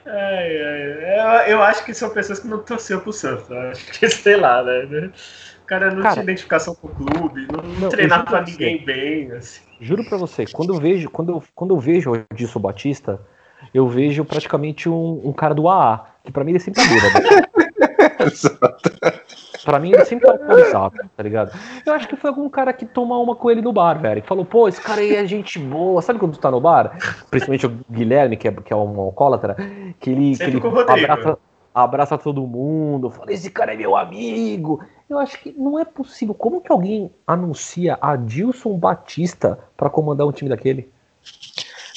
É, 0.09 1.19
é, 1.19 1.53
eu 1.53 1.61
acho 1.61 1.85
que 1.85 1.93
são 1.93 2.09
pessoas 2.11 2.39
que 2.39 2.47
não 2.47 2.61
torceram 2.61 3.01
pro 3.01 3.13
Santos. 3.13 3.51
Acho 3.51 3.99
que, 3.99 4.07
sei 4.09 4.37
lá, 4.37 4.63
né? 4.63 5.11
O 5.63 5.67
cara 5.67 5.91
não 5.91 6.01
cara, 6.01 6.15
tinha 6.15 6.23
identificação 6.23 6.77
com 6.77 6.87
o 6.87 6.91
clube, 6.95 7.49
não, 7.51 7.61
não 7.81 7.89
treinava 7.89 8.41
ninguém 8.41 8.85
bem. 8.85 9.33
Assim. 9.33 9.66
Juro 9.81 10.05
pra 10.05 10.17
você, 10.17 10.47
quando 10.47 10.75
eu 10.75 10.81
vejo, 10.81 11.11
quando 11.11 11.33
eu, 11.33 11.43
quando 11.55 11.75
eu 11.75 11.79
vejo 11.79 12.13
o 12.13 12.17
Edson 12.17 12.61
Batista, 12.61 13.21
eu 13.75 13.89
vejo 13.89 14.25
praticamente 14.25 14.89
um, 14.89 15.21
um 15.25 15.33
cara 15.33 15.55
do 15.55 15.69
AA, 15.69 16.07
que 16.25 16.33
pra 16.33 16.45
mim 16.45 16.53
ele 16.53 16.59
é 16.59 16.61
sempre 16.61 16.83
bêbado. 16.87 17.57
Pra 19.67 19.81
mim, 19.81 19.93
ele 19.93 20.05
sempre 20.05 20.29
é 20.29 20.31
alcoolizado, 20.31 20.95
tá 21.17 21.23
ligado? 21.25 21.51
Eu 21.85 21.93
acho 21.93 22.07
que 22.07 22.15
foi 22.15 22.31
algum 22.31 22.49
cara 22.49 22.73
que 22.73 22.87
tomou 22.87 23.21
uma 23.21 23.35
com 23.35 23.51
ele 23.51 23.61
no 23.61 23.73
bar, 23.73 24.01
velho. 24.01 24.23
Que 24.23 24.29
falou, 24.29 24.45
pô, 24.45 24.69
esse 24.69 24.81
cara 24.81 25.01
aí 25.01 25.17
é 25.17 25.27
gente 25.27 25.59
boa. 25.59 26.01
Sabe 26.01 26.21
quando 26.21 26.35
tu 26.35 26.39
tá 26.39 26.53
no 26.53 26.61
bar? 26.61 26.97
Principalmente 27.29 27.67
o 27.67 27.81
Guilherme, 27.91 28.37
que 28.37 28.47
é, 28.47 28.53
que 28.53 28.73
é 28.73 28.77
um 28.77 29.01
alcoólatra, 29.01 29.57
que 29.99 30.11
ele, 30.11 30.37
que 30.37 30.45
ele 30.45 30.63
abraça, 30.89 31.39
abraça 31.75 32.17
todo 32.17 32.47
mundo, 32.47 33.11
fala, 33.11 33.33
esse 33.33 33.51
cara 33.51 33.75
é 33.75 33.77
meu 33.77 33.97
amigo. 33.97 34.81
Eu 35.09 35.19
acho 35.19 35.41
que 35.41 35.53
não 35.53 35.79
é 35.79 35.85
possível. 35.85 36.35
Como 36.35 36.61
que 36.61 36.73
alguém 36.73 37.11
anuncia 37.27 37.99
Adilson 38.01 38.77
Batista 38.77 39.59
para 39.77 39.89
comandar 39.89 40.27
um 40.27 40.33
time 40.33 40.51
daquele? 40.51 40.91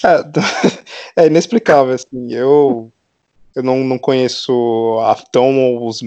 É, 0.04 1.24
é 1.24 1.28
inexplicável, 1.28 1.94
assim. 1.94 2.32
Eu, 2.32 2.92
eu 3.56 3.64
não, 3.64 3.78
não 3.84 3.98
conheço 3.98 5.00
a, 5.02 5.16
tão 5.16 5.84
os 5.86 6.02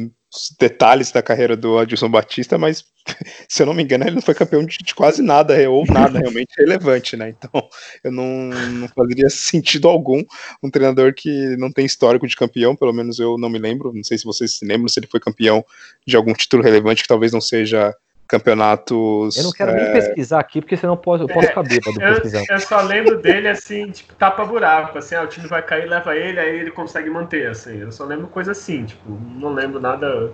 detalhes 0.59 1.13
da 1.13 1.23
carreira 1.23 1.57
do 1.57 1.79
Adilson 1.79 2.09
Batista, 2.09 2.57
mas 2.57 2.85
se 3.49 3.63
eu 3.63 3.67
não 3.67 3.75
me 3.75 3.83
engano, 3.83 4.05
ele 4.05 4.15
não 4.15 4.23
foi 4.23 4.35
campeão 4.35 4.65
de, 4.65 4.79
de 4.79 4.95
quase 4.95 5.23
nada, 5.23 5.55
ou 5.71 5.85
nada 5.87 6.19
realmente 6.19 6.55
relevante, 6.57 7.17
né? 7.17 7.31
Então, 7.31 7.69
eu 8.03 8.11
não, 8.11 8.49
não 8.49 8.89
fazia 8.89 9.29
sentido 9.31 9.89
algum 9.89 10.23
um 10.63 10.71
treinador 10.71 11.13
que 11.15 11.57
não 11.57 11.71
tem 11.71 11.85
histórico 11.85 12.27
de 12.27 12.37
campeão, 12.37 12.75
pelo 12.75 12.93
menos 12.93 13.19
eu 13.19 13.37
não 13.37 13.51
me 13.51 13.59
lembro, 13.59 13.93
não 13.93 14.05
sei 14.05 14.17
se 14.17 14.25
vocês 14.25 14.57
se 14.57 14.65
lembram 14.65 14.89
se 14.89 14.99
ele 14.99 15.07
foi 15.07 15.21
campeão 15.21 15.65
de 16.07 16.17
algum 16.17 16.33
título 16.33 16.63
relevante 16.63 17.03
que 17.03 17.09
talvez 17.09 17.33
não 17.33 17.41
seja 17.41 17.95
campeonatos. 18.33 19.37
Eu 19.37 19.45
não 19.45 19.53
quero 19.53 19.73
é... 19.73 19.83
nem 19.83 19.93
pesquisar 19.93 20.41
aqui, 20.41 20.63
porque 20.63 20.77
senão 20.77 20.95
eu 20.95 20.97
posso, 20.97 21.25
eu 21.25 21.29
posso 21.29 21.49
ficar 21.49 21.63
bêbado 21.63 21.99
pesquisando. 21.99 22.47
Eu 22.49 22.61
só 22.61 22.81
lembro 22.81 23.21
dele 23.21 23.49
assim, 23.49 23.91
tipo, 23.91 24.15
tapa 24.15 24.43
buraco, 24.45 24.97
assim, 24.97 25.15
ah, 25.15 25.23
o 25.23 25.27
time 25.27 25.47
vai 25.47 25.61
cair, 25.61 25.87
leva 25.87 26.17
ele, 26.17 26.41
aí 26.41 26.61
ele 26.61 26.71
consegue 26.71 27.11
manter, 27.11 27.49
assim. 27.49 27.79
Eu 27.79 27.93
só 27.93 28.05
lembro 28.05 28.27
coisa 28.29 28.53
assim, 28.53 28.87
tipo, 28.87 29.11
não 29.37 29.53
lembro 29.53 29.79
nada. 29.79 30.33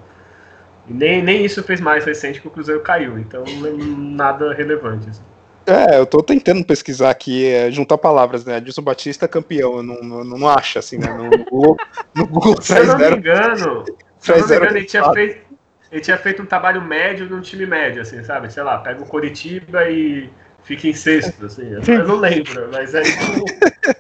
Nem, 0.86 1.22
nem 1.22 1.44
isso 1.44 1.62
fez 1.62 1.80
mais 1.80 2.04
recente 2.04 2.40
que 2.40 2.46
o 2.46 2.50
Cruzeiro 2.50 2.80
caiu, 2.80 3.18
então 3.18 3.42
não 3.44 3.60
lembro 3.60 3.84
nada 3.84 4.54
relevante. 4.54 5.10
Assim. 5.10 5.22
É, 5.66 5.98
eu 5.98 6.06
tô 6.06 6.22
tentando 6.22 6.64
pesquisar 6.64 7.10
aqui, 7.10 7.46
é, 7.46 7.70
juntar 7.70 7.98
palavras, 7.98 8.44
né? 8.44 8.56
Adilson 8.56 8.80
Batista 8.80 9.26
campeão, 9.26 9.78
eu 9.78 9.82
não, 9.82 10.00
não, 10.00 10.24
não 10.24 10.48
acho, 10.48 10.78
assim, 10.78 10.98
né? 10.98 11.12
No 11.12 11.44
Google, 11.44 11.76
no 12.14 12.26
Google 12.26 12.62
se 12.62 12.78
eu 12.78 12.86
não 12.86 12.96
me 12.96 13.16
engano, 13.16 13.84
se 14.18 14.30
eu 14.30 14.38
não 14.38 14.48
me 14.48 14.54
engano, 14.54 14.76
ele 14.76 14.86
tinha 14.86 15.12
feito 15.12 15.47
ele 15.90 16.00
tinha 16.00 16.18
feito 16.18 16.42
um 16.42 16.46
trabalho 16.46 16.82
médio 16.82 17.28
num 17.28 17.40
time 17.40 17.66
médio, 17.66 18.02
assim, 18.02 18.22
sabe? 18.22 18.52
Sei 18.52 18.62
lá, 18.62 18.78
pega 18.78 19.02
o 19.02 19.06
Coritiba 19.06 19.88
e 19.88 20.28
fica 20.62 20.88
em 20.88 20.92
sexto, 20.92 21.46
assim. 21.46 21.68
Eu 21.86 22.06
não 22.06 22.16
lembro, 22.16 22.68
mas 22.72 22.94
é 22.94 23.02
tipo 23.02 23.44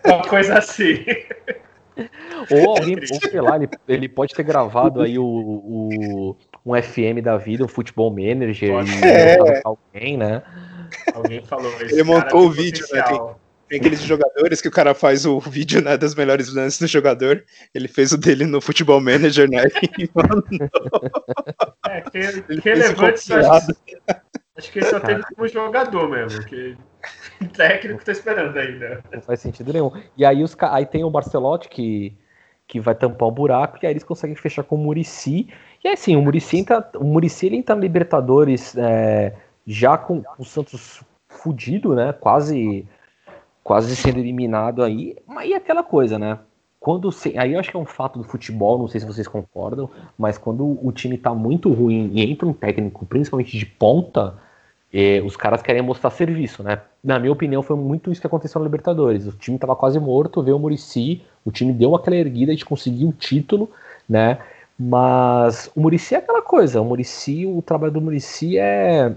uma 0.04 0.22
coisa 0.22 0.58
assim. 0.58 1.04
Ou 2.50 2.76
alguém, 2.76 2.94
ou 2.94 3.30
sei 3.30 3.40
lá, 3.40 3.56
ele, 3.56 3.68
ele 3.88 4.08
pode 4.08 4.32
ter 4.32 4.44
gravado 4.44 5.02
aí 5.02 5.18
o, 5.18 5.24
o, 5.24 6.36
um 6.64 6.80
FM 6.80 7.20
da 7.22 7.36
vida, 7.36 7.64
um 7.64 7.68
futebol 7.68 8.08
manager, 8.08 8.84
e 8.86 9.04
é. 9.04 9.60
alguém, 9.64 10.16
né? 10.16 10.42
Alguém 11.12 11.44
falou 11.44 11.70
isso. 11.82 11.94
Ele 11.94 12.04
montou 12.04 12.46
o 12.46 12.50
vídeo, 12.50 12.86
né? 12.92 13.02
Tem, 13.68 13.78
aqueles 13.78 14.02
jogadores 14.02 14.60
que 14.60 14.68
o 14.68 14.72
cara 14.72 14.94
faz 14.94 15.26
o 15.26 15.38
vídeo 15.38 15.82
né, 15.82 15.96
das 15.96 16.14
melhores 16.14 16.52
lances 16.52 16.78
do 16.80 16.86
jogador. 16.86 17.44
Ele 17.74 17.88
fez 17.88 18.12
o 18.12 18.18
dele 18.18 18.44
no 18.44 18.60
Futebol 18.60 19.00
Manager, 19.00 19.48
né? 19.48 19.64
E 19.98 20.08
É, 21.88 22.00
que, 22.02 22.60
que 22.60 22.68
relevante 22.68 23.32
acho, 23.32 23.72
acho 24.56 24.72
que 24.72 24.78
ele 24.78 24.86
só 24.86 25.00
teve 25.00 25.22
como 25.22 25.48
jogador 25.48 26.08
mesmo. 26.08 26.44
Que 26.44 26.76
técnico 27.54 28.04
tá 28.04 28.12
esperando 28.12 28.56
ainda. 28.56 29.02
Não 29.12 29.20
faz 29.20 29.40
sentido 29.40 29.72
nenhum. 29.72 29.92
E 30.16 30.24
aí, 30.24 30.42
os, 30.42 30.56
aí 30.60 30.86
tem 30.86 31.04
o 31.04 31.10
Barcelotti 31.10 31.68
que, 31.68 32.16
que 32.66 32.80
vai 32.80 32.94
tampar 32.94 33.28
o 33.28 33.32
buraco, 33.32 33.78
e 33.82 33.86
aí 33.86 33.92
eles 33.92 34.04
conseguem 34.04 34.36
fechar 34.36 34.62
com 34.62 34.76
o 34.76 34.78
Murici. 34.78 35.48
E 35.84 35.88
aí 35.88 35.96
sim, 35.96 36.16
o 36.16 36.22
Murici 36.22 36.64
tá, 36.64 36.90
o 36.96 37.04
Murici 37.04 37.46
ele 37.46 37.62
tá 37.62 37.74
na 37.74 37.80
Libertadores 37.80 38.76
é, 38.76 39.34
já 39.66 39.96
com 39.96 40.22
o 40.38 40.44
Santos 40.44 41.02
fudido, 41.28 41.94
né? 41.94 42.12
Quase 42.12 42.86
quase 43.68 43.94
sendo 43.94 44.18
eliminado 44.18 44.82
aí. 44.82 45.14
Mas 45.26 45.50
e 45.50 45.52
aquela 45.52 45.82
coisa, 45.82 46.18
né? 46.18 46.38
Quando 46.80 47.10
aí 47.36 47.52
eu 47.52 47.60
acho 47.60 47.70
que 47.70 47.76
é 47.76 47.78
um 47.78 47.84
fato 47.84 48.18
do 48.18 48.24
futebol, 48.24 48.78
não 48.78 48.88
sei 48.88 48.98
se 48.98 49.06
vocês 49.06 49.28
concordam, 49.28 49.90
mas 50.16 50.38
quando 50.38 50.78
o 50.82 50.90
time 50.90 51.18
tá 51.18 51.34
muito 51.34 51.70
ruim 51.70 52.10
e 52.14 52.22
entra 52.22 52.46
um 52.48 52.54
técnico, 52.54 53.04
principalmente 53.04 53.58
de 53.58 53.66
ponta, 53.66 54.38
eh, 54.90 55.20
os 55.22 55.36
caras 55.36 55.60
querem 55.60 55.82
mostrar 55.82 56.08
serviço, 56.08 56.62
né? 56.62 56.80
Na 57.04 57.18
minha 57.18 57.30
opinião, 57.30 57.62
foi 57.62 57.76
muito 57.76 58.10
isso 58.10 58.22
que 58.22 58.26
aconteceu 58.26 58.58
na 58.58 58.64
Libertadores. 58.64 59.26
O 59.26 59.32
time 59.32 59.58
tava 59.58 59.76
quase 59.76 60.00
morto, 60.00 60.42
veio 60.42 60.56
o 60.56 60.60
Murici, 60.60 61.20
o 61.44 61.52
time 61.52 61.74
deu 61.74 61.94
aquela 61.94 62.16
erguida, 62.16 62.52
a 62.52 62.54
gente 62.54 62.64
conseguiu 62.64 63.08
o 63.08 63.12
título, 63.12 63.70
né? 64.08 64.38
Mas 64.78 65.70
o 65.76 65.80
Murici 65.82 66.14
é 66.14 66.18
aquela 66.18 66.40
coisa, 66.40 66.80
o 66.80 66.86
Murici, 66.86 67.44
o 67.44 67.60
trabalho 67.60 67.92
do 67.92 68.00
Murici 68.00 68.56
é 68.56 69.14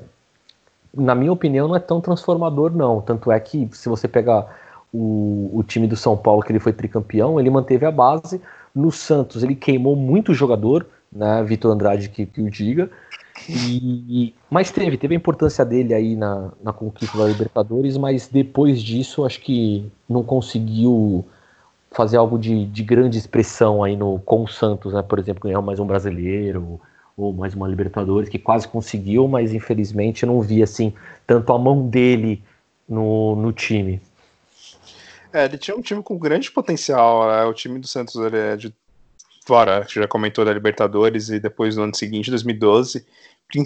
na 0.93 1.15
minha 1.15 1.31
opinião, 1.31 1.67
não 1.67 1.75
é 1.75 1.79
tão 1.79 2.01
transformador, 2.01 2.71
não. 2.71 3.01
Tanto 3.01 3.31
é 3.31 3.39
que, 3.39 3.69
se 3.71 3.87
você 3.87 4.07
pegar 4.07 4.47
o, 4.93 5.49
o 5.53 5.63
time 5.63 5.87
do 5.87 5.95
São 5.95 6.17
Paulo, 6.17 6.43
que 6.43 6.51
ele 6.51 6.59
foi 6.59 6.73
tricampeão, 6.73 7.39
ele 7.39 7.49
manteve 7.49 7.85
a 7.85 7.91
base. 7.91 8.41
No 8.73 8.91
Santos, 8.91 9.43
ele 9.43 9.55
queimou 9.55 9.95
muito 9.95 10.33
jogador, 10.33 10.85
né? 11.11 11.43
Vitor 11.43 11.71
Andrade 11.71 12.09
que, 12.09 12.25
que 12.25 12.41
o 12.41 12.49
diga. 12.49 12.89
E, 13.49 14.35
mas 14.49 14.71
teve, 14.71 14.97
teve 14.97 15.15
a 15.15 15.17
importância 15.17 15.65
dele 15.65 15.93
aí 15.93 16.15
na, 16.15 16.51
na 16.61 16.71
conquista 16.73 17.17
da 17.17 17.25
Libertadores, 17.25 17.97
mas 17.97 18.27
depois 18.27 18.81
disso 18.81 19.25
acho 19.25 19.41
que 19.41 19.89
não 20.07 20.23
conseguiu 20.23 21.25
fazer 21.91 22.17
algo 22.17 22.37
de, 22.37 22.65
de 22.65 22.83
grande 22.83 23.17
expressão 23.17 23.83
aí 23.83 23.95
no, 23.95 24.19
com 24.19 24.43
o 24.43 24.47
Santos, 24.47 24.93
né? 24.93 25.01
Por 25.01 25.19
exemplo, 25.19 25.43
ganhar 25.43 25.61
mais 25.61 25.79
um 25.79 25.85
brasileiro, 25.85 26.79
ou 27.21 27.33
mais 27.33 27.53
uma 27.53 27.67
Libertadores, 27.67 28.29
que 28.29 28.39
quase 28.39 28.67
conseguiu, 28.67 29.27
mas 29.27 29.53
infelizmente 29.53 30.25
não 30.25 30.41
vi 30.41 30.63
assim 30.63 30.93
tanto 31.27 31.53
a 31.53 31.59
mão 31.59 31.87
dele 31.87 32.43
no, 32.87 33.35
no 33.35 33.53
time. 33.53 34.01
É, 35.33 35.45
ele 35.45 35.57
tinha 35.57 35.75
um 35.77 35.81
time 35.81 36.03
com 36.03 36.17
grande 36.17 36.51
potencial. 36.51 37.27
Né? 37.27 37.43
O 37.45 37.53
time 37.53 37.79
do 37.79 37.87
Santos 37.87 38.15
ele 38.15 38.37
é 38.37 38.55
de 38.57 38.73
fora, 39.45 39.85
já 39.87 40.07
comentou 40.07 40.43
da 40.43 40.53
Libertadores 40.53 41.29
e 41.29 41.39
depois 41.39 41.75
no 41.75 41.83
ano 41.83 41.95
seguinte, 41.95 42.29
2012, 42.29 43.05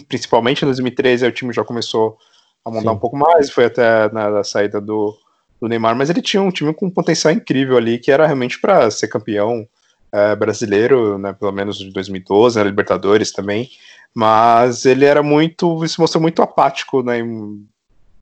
principalmente 0.08 0.62
em 0.62 0.66
2013, 0.66 1.26
o 1.26 1.32
time 1.32 1.54
já 1.54 1.64
começou 1.64 2.18
a 2.64 2.70
mandar 2.70 2.92
Sim. 2.92 2.96
um 2.96 3.00
pouco 3.00 3.18
mais, 3.18 3.50
foi 3.50 3.66
até 3.66 4.12
na 4.12 4.44
saída 4.44 4.80
do, 4.80 5.18
do 5.62 5.68
Neymar, 5.68 5.96
mas 5.96 6.10
ele 6.10 6.22
tinha 6.22 6.42
um 6.42 6.52
time 6.52 6.74
com 6.74 6.88
um 6.88 6.92
potencial 6.92 7.34
incrível 7.34 7.78
ali, 7.78 8.00
que 8.00 8.12
era 8.12 8.26
realmente 8.26 8.60
para 8.60 8.90
ser 8.90 9.08
campeão 9.08 9.68
é, 10.16 10.34
brasileiro, 10.34 11.18
né, 11.18 11.34
pelo 11.34 11.52
menos 11.52 11.78
de 11.78 11.92
2012, 11.92 12.58
na 12.58 12.64
né, 12.64 12.70
Libertadores 12.70 13.34
também, 13.34 13.70
mas 14.14 14.86
ele 14.86 15.04
era 15.04 15.22
muito, 15.22 15.86
se 15.86 16.00
mostrou 16.00 16.22
muito 16.22 16.42
apático, 16.42 17.04
né, 17.04 17.20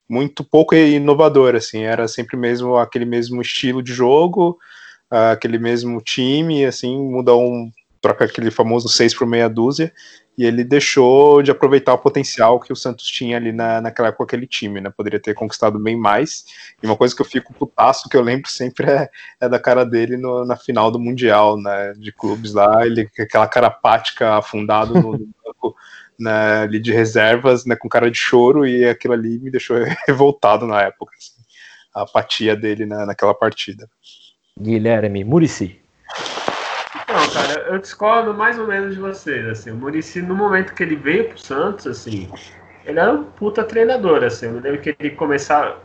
muito 0.10 0.44
pouco 0.44 0.74
inovador, 0.74 1.56
assim, 1.56 1.84
era 1.84 2.08
sempre 2.08 2.36
mesmo 2.36 2.78
aquele 2.78 3.06
mesmo 3.06 3.40
estilo 3.42 3.84
de 3.84 3.94
jogo, 3.94 4.58
aquele 5.10 5.60
mesmo 5.60 6.02
time, 6.02 6.66
assim, 6.66 6.98
muda 6.98 7.36
um, 7.36 7.72
troca 8.02 8.26
aquele 8.26 8.50
famoso 8.50 8.90
6 8.90 9.14
por 9.14 9.28
meia 9.28 9.48
dúzia, 9.48 9.94
e 10.38 10.46
ele 10.46 10.64
deixou 10.64 11.44
de 11.44 11.52
aproveitar 11.52 11.94
o 11.94 11.98
potencial 11.98 12.60
que 12.60 12.74
o 12.74 12.76
Santos 12.76 13.06
tinha 13.06 13.38
ali 13.38 13.52
na, 13.52 13.82
naquela 13.82 14.08
época 14.08 14.24
aquele 14.24 14.48
time, 14.48 14.82
né? 14.82 14.90
Poderia 14.90 15.20
ter 15.20 15.36
conquistado 15.36 15.80
bem 15.80 15.96
mais. 15.96 16.46
E 16.82 16.88
uma 16.88 16.98
coisa 16.98 17.16
que 17.16 17.22
eu 17.22 17.26
fico 17.26 17.54
putaço, 17.54 18.10
que 18.10 18.18
eu 18.18 18.22
lembro 18.22 18.50
sempre 18.50 18.90
é, 18.90 19.10
é 19.40 19.48
da 19.48 19.60
cara 19.60 19.86
dele 19.86 20.18
no, 20.18 20.44
na 20.44 20.56
final 20.56 20.90
do 20.90 21.00
Mundial, 21.00 21.58
né? 21.62 21.94
De 21.94 22.12
clubes 22.12 22.54
lá, 22.54 22.86
ele 22.86 23.08
aquela 23.20 23.48
cara 23.48 23.68
apática, 23.68 24.36
afundado 24.36 24.96
no, 24.96 25.12
no 25.14 25.30
banco 25.46 25.76
né, 26.20 26.62
ali 26.64 26.80
de 26.80 26.92
reservas, 26.92 27.66
né? 27.66 27.76
Com 27.76 27.88
cara 27.88 28.10
de 28.10 28.18
choro, 28.18 28.66
e 28.66 28.90
aquilo 28.90 29.14
ali 29.14 29.38
me 29.40 29.52
deixou 29.52 29.78
revoltado 30.08 30.66
na 30.66 30.82
época. 30.82 31.14
Assim, 31.16 31.44
a 31.94 32.02
apatia 32.02 32.56
dele 32.56 32.88
na, 32.88 33.06
naquela 33.06 33.36
partida. 33.36 33.88
Guilherme 34.60 35.24
Murici. 35.24 35.83
Não, 37.14 37.30
cara, 37.30 37.60
eu 37.68 37.78
discordo 37.78 38.34
mais 38.34 38.58
ou 38.58 38.66
menos 38.66 38.96
de 38.96 39.00
vocês, 39.00 39.46
assim, 39.48 39.70
o 39.70 39.76
Murici, 39.76 40.20
no 40.20 40.36
momento 40.36 40.74
que 40.74 40.82
ele 40.82 40.96
veio 40.96 41.30
pro 41.30 41.38
Santos, 41.38 41.86
assim, 41.86 42.28
ele 42.84 43.00
era 43.00 43.14
um 43.14 43.24
puta 43.24 43.64
treinador, 43.64 44.24
assim, 44.24 44.48
eu 44.48 44.54
me 44.54 44.60
lembro 44.60 44.82
que 44.82 44.96
ele 45.00 45.12
começava, 45.12 45.78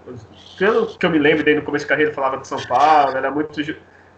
pelo 0.59 0.87
que 0.87 1.05
eu 1.05 1.11
me 1.11 1.18
lembro 1.18 1.45
dele 1.45 1.61
no 1.61 1.66
começo 1.66 1.85
de 1.85 1.89
carreira, 1.91 2.14
falava 2.14 2.39
de 2.39 2.49
São 2.49 2.59
Paulo, 2.66 3.14
era 3.14 3.31
muito 3.31 3.61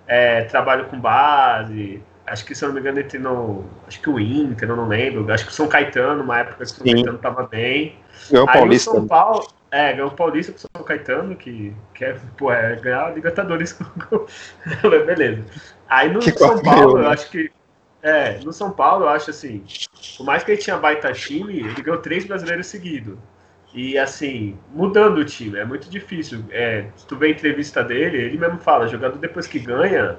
é, 0.06 0.44
trabalho 0.44 0.84
com 0.84 1.00
base, 1.00 2.00
acho 2.30 2.44
que, 2.44 2.54
se 2.54 2.64
eu 2.64 2.68
não 2.68 2.74
me 2.74 2.80
engano, 2.80 2.98
ele 3.00 3.08
treinou, 3.08 3.64
acho 3.86 4.00
que 4.00 4.08
o 4.08 4.18
Inter, 4.18 4.68
eu 4.68 4.76
não 4.76 4.86
lembro, 4.86 5.30
acho 5.32 5.44
que 5.44 5.50
o 5.50 5.54
São 5.54 5.66
Caetano, 5.66 6.22
uma 6.22 6.38
época 6.38 6.56
que 6.56 6.62
o 6.62 6.66
São 6.66 6.86
Sim. 6.86 6.94
Caetano 6.94 7.18
tava 7.18 7.46
bem. 7.46 7.96
Ganhou 8.30 8.46
o 8.46 8.52
Paulista. 8.52 8.92
São 8.92 9.06
Paulo, 9.06 9.46
é, 9.70 9.92
ganhou 9.92 10.08
o 10.08 10.14
Paulista 10.14 10.52
com 10.52 10.58
o 10.58 10.60
São 10.60 10.84
Caetano, 10.84 11.34
que, 11.34 11.74
que 11.92 12.04
é, 12.04 12.16
pô, 12.38 12.52
é 12.52 12.76
ganhar 12.76 13.06
a 13.06 13.10
Libertadores. 13.10 13.76
Beleza. 15.06 15.44
Aí 15.88 16.12
no 16.12 16.20
que 16.20 16.30
São 16.30 16.62
Paulo, 16.62 16.98
né? 16.98 17.04
eu 17.04 17.10
acho 17.10 17.30
que. 17.30 17.50
É, 18.02 18.38
no 18.44 18.52
São 18.52 18.70
Paulo, 18.70 19.04
eu 19.04 19.08
acho 19.10 19.28
assim, 19.28 19.62
por 20.16 20.24
mais 20.24 20.42
que 20.42 20.52
ele 20.52 20.60
tinha 20.60 20.78
baita 20.78 21.12
time, 21.12 21.58
ele 21.58 21.82
ganhou 21.82 22.00
três 22.00 22.24
brasileiros 22.24 22.66
seguidos. 22.68 23.18
E 23.74 23.98
assim, 23.98 24.56
mudando 24.72 25.18
o 25.18 25.24
time, 25.24 25.58
é 25.58 25.64
muito 25.64 25.90
difícil. 25.90 26.44
É, 26.50 26.86
se 26.96 27.06
tu 27.06 27.16
vê 27.16 27.26
a 27.26 27.30
entrevista 27.30 27.84
dele, 27.84 28.16
ele 28.16 28.38
mesmo 28.38 28.58
fala, 28.58 28.88
jogador 28.88 29.18
depois 29.18 29.46
que 29.46 29.58
ganha, 29.58 30.18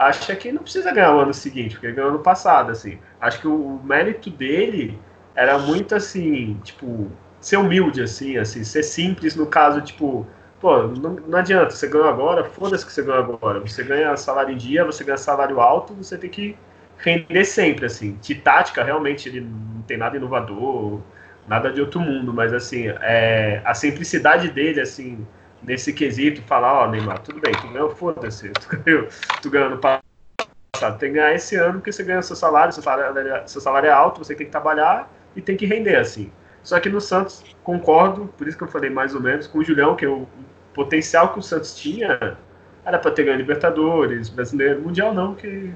acha 0.00 0.34
que 0.34 0.50
não 0.50 0.62
precisa 0.62 0.90
ganhar 0.92 1.14
o 1.14 1.20
ano 1.20 1.34
seguinte, 1.34 1.74
porque 1.74 1.86
ele 1.86 1.94
ganhou 1.94 2.10
ano 2.10 2.20
passado, 2.20 2.72
assim. 2.72 2.98
Acho 3.20 3.40
que 3.40 3.46
o, 3.46 3.78
mérito 3.84 4.30
dele 4.30 4.98
era 5.34 5.58
muito 5.58 5.94
assim, 5.94 6.58
tipo, 6.64 7.10
ser 7.38 7.58
humilde, 7.58 8.02
assim, 8.02 8.38
assim, 8.38 8.64
ser 8.64 8.82
simples 8.82 9.36
no 9.36 9.46
caso, 9.46 9.82
tipo, 9.82 10.26
pô, 10.58 10.84
não, 10.84 11.10
não 11.14 11.38
adianta, 11.38 11.70
você 11.70 11.86
ganhou 11.86 12.08
agora, 12.08 12.44
foda-se 12.44 12.84
que 12.84 12.92
você 12.92 13.02
ganhou 13.02 13.20
agora. 13.20 13.60
Você 13.60 13.84
ganha 13.84 14.16
salário 14.16 14.54
em 14.54 14.56
dia, 14.56 14.84
você 14.84 15.04
ganha 15.04 15.18
salário 15.18 15.60
alto, 15.60 15.92
você 15.94 16.16
tem 16.16 16.30
que 16.30 16.56
render 16.96 17.44
sempre, 17.44 17.84
assim. 17.86 18.18
De 18.22 18.34
tática, 18.34 18.82
realmente, 18.82 19.28
ele 19.28 19.42
não 19.42 19.82
tem 19.82 19.98
nada 19.98 20.16
inovador, 20.16 21.00
nada 21.46 21.70
de 21.70 21.80
outro 21.80 22.00
mundo, 22.00 22.32
mas 22.32 22.54
assim, 22.54 22.88
é, 23.02 23.60
a 23.64 23.74
simplicidade 23.74 24.50
dele, 24.50 24.80
assim, 24.80 25.26
nesse 25.62 25.92
quesito, 25.92 26.42
falar, 26.42 26.72
ó, 26.72 26.84
oh, 26.84 26.90
Neymar, 26.90 27.20
tudo 27.20 27.40
bem, 27.40 27.52
tu 27.52 27.68
ganhou, 27.68 27.90
foda-se, 27.90 28.50
tu 28.58 28.76
ganhou, 28.78 29.08
tu 29.42 29.50
ganhou 29.50 29.70
no 29.70 29.78
passado, 29.78 30.98
tem 30.98 31.10
que 31.12 31.18
ganhar 31.18 31.34
esse 31.34 31.56
ano 31.56 31.74
porque 31.74 31.92
você 31.92 32.02
ganha 32.02 32.22
seu 32.22 32.36
salário, 32.36 32.72
seu 32.72 32.82
salário, 32.82 33.42
seu 33.46 33.60
salário 33.60 33.88
é 33.88 33.92
alto, 33.92 34.18
você 34.24 34.34
tem 34.34 34.46
que 34.46 34.52
trabalhar 34.52 35.10
e 35.36 35.40
tem 35.40 35.56
que 35.56 35.66
render, 35.66 35.96
assim. 35.96 36.32
Só 36.62 36.78
que 36.78 36.88
no 36.88 37.00
Santos, 37.00 37.44
concordo, 37.62 38.32
por 38.36 38.46
isso 38.46 38.56
que 38.56 38.64
eu 38.64 38.68
falei 38.68 38.90
mais 38.90 39.14
ou 39.14 39.20
menos, 39.20 39.46
com 39.46 39.58
o 39.58 39.64
Julião, 39.64 39.96
que 39.96 40.06
o 40.06 40.26
potencial 40.74 41.32
que 41.32 41.38
o 41.38 41.42
Santos 41.42 41.74
tinha 41.74 42.36
era 42.84 42.98
para 42.98 43.10
ter 43.10 43.24
ganho 43.24 43.36
Libertadores, 43.36 44.28
Brasileiro, 44.28 44.80
Mundial 44.80 45.12
não, 45.12 45.34
que. 45.34 45.72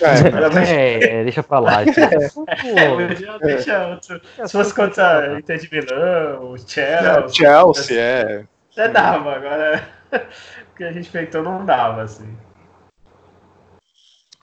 É, 0.00 1.06
é 1.20 1.22
deixa 1.22 1.42
pra 1.42 1.58
lá. 1.58 1.82
é, 1.86 2.88
mundial 2.88 3.38
deixa 3.38 3.86
outro. 3.88 4.20
Se 4.44 4.52
fosse 4.52 4.74
contra 4.74 5.38
Inter 5.38 5.58
de 5.58 5.70
Milão, 5.70 6.56
Chelsea. 6.66 7.28
Chelsea, 7.28 8.00
é. 8.00 8.44
Até 8.74 8.88
dava, 8.88 9.36
agora. 9.36 9.88
O 10.70 10.76
que 10.76 10.84
a 10.84 10.92
gente 10.92 11.10
feitou 11.10 11.42
não 11.42 11.64
dava, 11.64 12.02
assim. 12.02 12.36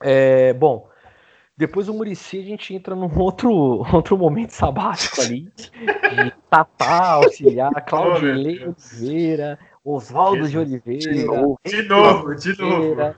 É, 0.01 0.51
bom, 0.51 0.89
depois 1.55 1.87
do 1.87 1.93
Murici 1.93 2.39
a 2.39 2.43
gente 2.43 2.73
entra 2.73 2.95
num 2.95 3.19
outro, 3.19 3.51
outro 3.93 4.17
momento 4.17 4.51
sabático 4.51 5.21
ali. 5.21 5.49
De 5.53 6.33
Tatá, 6.49 7.11
auxiliar, 7.11 7.71
Claudilei 7.85 8.65
Oliveira, 8.65 9.59
Oswaldo 9.83 10.49
de 10.49 10.57
Oliveira. 10.57 11.13
De 11.13 11.23
novo, 11.23 11.59
de 11.63 11.83
novo. 11.83 12.35
De 12.35 12.55
novo. 12.57 13.15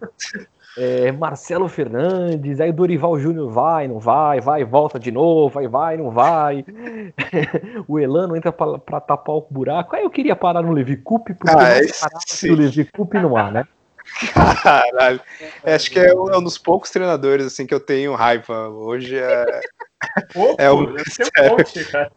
É, 0.77 1.11
Marcelo 1.11 1.67
Fernandes, 1.67 2.59
aí 2.59 2.71
Dorival 2.71 3.19
Júnior 3.19 3.51
vai, 3.51 3.87
não 3.87 3.99
vai, 3.99 4.41
vai, 4.41 4.63
volta 4.63 4.99
de 4.99 5.11
novo, 5.11 5.49
vai, 5.49 5.67
vai, 5.67 5.97
não 5.97 6.09
vai. 6.09 6.65
o 7.87 7.99
Elano 7.99 8.35
entra 8.35 8.51
para 8.51 8.99
tapar 8.99 9.35
o 9.35 9.47
buraco. 9.49 9.95
Aí 9.95 10.03
eu 10.03 10.09
queria 10.09 10.35
parar 10.35 10.63
no 10.63 10.71
Levi 10.71 10.97
Coupe, 10.97 11.33
porque 11.33 11.55
ah, 11.55 12.47
não 12.47 12.53
o 12.53 12.57
Levi 12.57 12.85
Coupe 12.85 13.19
não 13.19 13.37
há, 13.37 13.51
né? 13.51 13.67
Caralho. 14.63 15.21
Acho 15.63 15.91
que 15.91 15.99
é 15.99 16.13
um, 16.13 16.29
é 16.29 16.37
um, 16.37 16.43
dos 16.43 16.57
poucos 16.57 16.89
treinadores 16.89 17.45
assim 17.45 17.65
que 17.65 17.73
eu 17.73 17.79
tenho 17.79 18.15
raiva. 18.15 18.69
Hoje 18.69 19.17
é. 19.17 19.61
Pouco, 20.33 20.61
é 20.61 20.71
um... 20.71 20.95
Sério. 21.07 21.91
cara. 21.91 22.11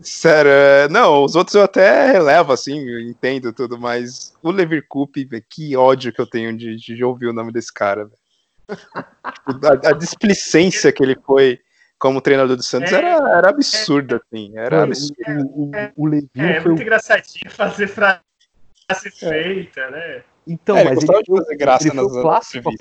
Sério, 0.00 0.50
é, 0.50 0.88
não, 0.88 1.24
os 1.24 1.34
outros 1.34 1.54
eu 1.54 1.62
até 1.62 2.12
relevo, 2.12 2.52
assim, 2.52 2.78
entendo 3.08 3.52
tudo, 3.52 3.78
mas 3.78 4.34
o 4.42 4.50
Levir 4.50 4.84
Coupe, 4.88 5.28
que 5.48 5.76
ódio 5.76 6.12
que 6.12 6.20
eu 6.20 6.26
tenho 6.26 6.56
de, 6.56 6.76
de 6.76 7.04
ouvir 7.04 7.26
o 7.26 7.32
nome 7.32 7.52
desse 7.52 7.72
cara. 7.72 8.08
a, 8.68 9.88
a 9.90 9.92
displicência 9.92 10.92
que 10.92 11.02
ele 11.02 11.16
foi 11.26 11.60
como 11.98 12.20
treinador 12.20 12.56
do 12.56 12.62
Santos 12.62 12.92
é, 12.92 12.96
era, 12.96 13.38
era 13.38 13.50
absurda, 13.50 14.20
assim. 14.22 14.52
Era 14.56 14.82
absurdo. 14.82 15.16
O, 15.54 15.70
o, 15.70 15.70
o 15.96 16.06
Levinho 16.06 16.30
é, 16.36 16.60
foi 16.60 16.70
muito 16.70 16.82
engraçadinho 16.82 17.50
fazer 17.50 17.88
frase 17.88 18.20
feita, 19.18 19.90
né? 19.90 20.22
Então, 20.46 20.76
é, 20.76 20.84
mas 20.84 21.02
ele, 21.02 21.12
ele, 21.12 21.38
fazer 21.38 21.56
graça 21.56 21.88
ele 21.88 21.94
foi 21.94 22.04
o 22.04 22.22
clássico 22.22 22.70
né? 22.70 22.76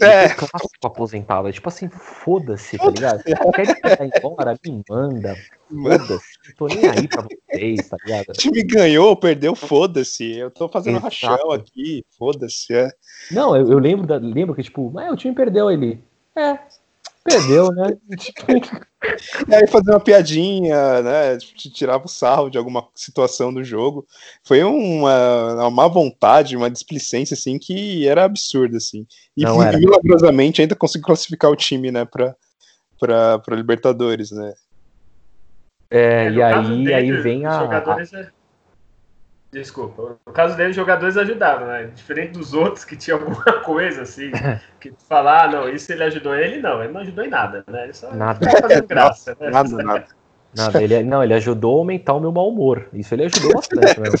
É. 0.00 0.28
Foi 0.30 0.48
clássico 0.48 0.86
aposentado. 0.86 1.48
É 1.48 1.52
tipo 1.52 1.68
assim, 1.68 1.88
foda-se, 1.88 2.76
tá 2.76 2.90
ligado? 2.90 3.22
Quer 3.22 4.06
ir 4.06 4.12
embora? 4.18 4.58
Me 4.64 4.82
manda. 4.88 5.36
Foda-se. 5.68 6.54
Tô 6.56 6.66
nem 6.66 6.88
aí 6.88 7.08
pra 7.08 7.22
vocês, 7.22 7.88
tá 7.88 7.96
ligado? 8.04 8.30
O 8.30 8.32
time 8.32 8.62
ganhou, 8.64 9.16
perdeu, 9.16 9.54
foda-se. 9.54 10.36
Eu 10.36 10.50
tô 10.50 10.68
fazendo 10.68 10.98
Exato. 10.98 11.04
rachão 11.04 11.50
aqui, 11.52 12.04
foda-se. 12.18 12.74
É. 12.74 12.90
Não, 13.30 13.56
eu, 13.56 13.70
eu 13.70 13.78
lembro, 13.78 14.06
da, 14.06 14.16
lembro 14.16 14.54
que, 14.54 14.62
tipo, 14.62 14.92
ah, 14.98 15.12
o 15.12 15.16
time 15.16 15.34
perdeu 15.34 15.70
ele. 15.70 16.02
É, 16.36 16.58
Perdeu, 17.24 17.70
né? 17.70 17.96
e 19.48 19.54
aí 19.54 19.66
fazer 19.66 19.90
uma 19.90 20.00
piadinha, 20.00 21.00
né? 21.00 21.38
Tirava 21.38 22.04
o 22.04 22.08
sarro 22.08 22.50
de 22.50 22.58
alguma 22.58 22.86
situação 22.94 23.52
do 23.52 23.64
jogo. 23.64 24.06
Foi 24.44 24.62
uma, 24.62 25.54
uma 25.54 25.70
má 25.70 25.88
vontade, 25.88 26.56
uma 26.56 26.70
displicência, 26.70 27.34
assim, 27.34 27.58
que 27.58 28.06
era 28.06 28.24
absurda, 28.24 28.76
assim. 28.76 29.06
E 29.34 29.42
Não 29.42 29.58
milagrosamente 29.58 30.60
ainda 30.60 30.76
conseguiu 30.76 31.06
classificar 31.06 31.50
o 31.50 31.56
time, 31.56 31.90
né, 31.90 32.04
pra, 32.04 32.36
pra, 33.00 33.38
pra 33.38 33.56
Libertadores, 33.56 34.30
né? 34.30 34.52
É, 35.90 36.26
é 36.26 36.30
e 36.30 36.42
aí, 36.42 36.68
dele, 36.68 36.94
aí 36.94 37.12
vem 37.22 37.46
a. 37.46 37.62
É 38.12 38.43
Desculpa. 39.54 40.16
No 40.26 40.32
caso 40.32 40.56
dele, 40.56 40.70
os 40.70 40.76
jogadores 40.76 41.16
ajudaram, 41.16 41.68
né? 41.68 41.88
Diferente 41.94 42.32
dos 42.32 42.52
outros 42.52 42.84
que 42.84 42.96
tinham 42.96 43.20
alguma 43.22 43.60
coisa 43.60 44.02
assim, 44.02 44.32
que 44.80 44.92
falar, 45.08 45.44
ah, 45.44 45.48
não, 45.48 45.68
isso 45.68 45.92
ele 45.92 46.02
ajudou 46.02 46.34
ele, 46.34 46.60
não, 46.60 46.82
ele 46.82 46.92
não 46.92 47.00
ajudou 47.02 47.24
em 47.24 47.28
nada, 47.28 47.64
né? 47.68 47.84
Ele 47.84 47.92
só 47.92 48.12
nada. 48.12 48.50
fazendo 48.50 48.86
graça, 48.88 49.36
né? 49.40 49.50
Nada, 49.50 49.82
nada. 49.82 50.06
Nada, 50.56 50.82
ele, 50.82 51.02
não, 51.02 51.22
ele 51.22 51.34
ajudou 51.34 51.76
a 51.76 51.78
aumentar 51.78 52.14
o 52.14 52.20
meu 52.20 52.30
mau 52.30 52.48
humor. 52.48 52.88
Isso 52.92 53.14
ele 53.14 53.24
ajudou 53.24 53.54
bastante 53.54 54.00
mesmo. 54.00 54.18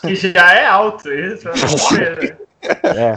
Que 0.00 0.14
já 0.14 0.54
é 0.54 0.66
alto, 0.66 1.12
isso. 1.12 1.48
Né? 1.48 2.36
é. 2.84 3.14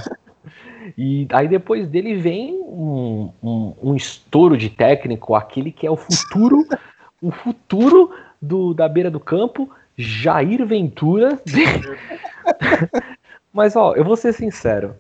E 0.98 1.26
aí 1.32 1.48
depois 1.48 1.88
dele 1.88 2.18
vem 2.18 2.54
um, 2.54 3.32
um, 3.42 3.74
um 3.82 3.96
estouro 3.96 4.58
de 4.58 4.70
técnico, 4.70 5.36
aquele 5.36 5.72
que 5.72 5.88
é 5.88 5.92
o 5.92 5.96
futuro, 5.96 6.66
o 7.22 7.32
futuro 7.32 8.12
do, 8.42 8.74
da 8.74 8.90
beira 8.90 9.10
do 9.10 9.20
campo, 9.20 9.70
Jair 10.02 10.66
Ventura. 10.66 11.40
Mas, 13.54 13.76
ó, 13.76 13.94
eu 13.96 14.04
vou 14.04 14.16
ser 14.16 14.34
sincero. 14.34 14.96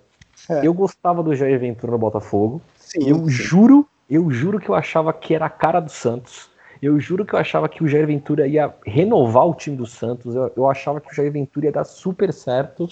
É. 0.49 0.65
Eu 0.65 0.73
gostava 0.73 1.23
do 1.23 1.35
Jair 1.35 1.59
Ventura 1.59 1.91
no 1.91 1.97
Botafogo. 1.97 2.61
Sim, 2.75 3.09
eu 3.09 3.17
sim. 3.19 3.29
juro, 3.29 3.87
eu 4.09 4.29
juro 4.31 4.59
que 4.59 4.69
eu 4.69 4.75
achava 4.75 5.13
que 5.13 5.33
era 5.33 5.45
a 5.45 5.49
cara 5.49 5.79
do 5.79 5.91
Santos. 5.91 6.49
Eu 6.81 6.99
juro 6.99 7.23
que 7.23 7.33
eu 7.33 7.39
achava 7.39 7.69
que 7.69 7.83
o 7.83 7.87
Jair 7.87 8.07
Ventura 8.07 8.47
ia 8.47 8.73
renovar 8.85 9.47
o 9.47 9.53
time 9.53 9.77
do 9.77 9.85
Santos. 9.85 10.35
Eu, 10.35 10.51
eu 10.57 10.69
achava 10.69 10.99
que 10.99 11.11
o 11.11 11.15
Jair 11.15 11.31
Ventura 11.31 11.67
ia 11.67 11.71
dar 11.71 11.83
super 11.83 12.33
certo. 12.33 12.89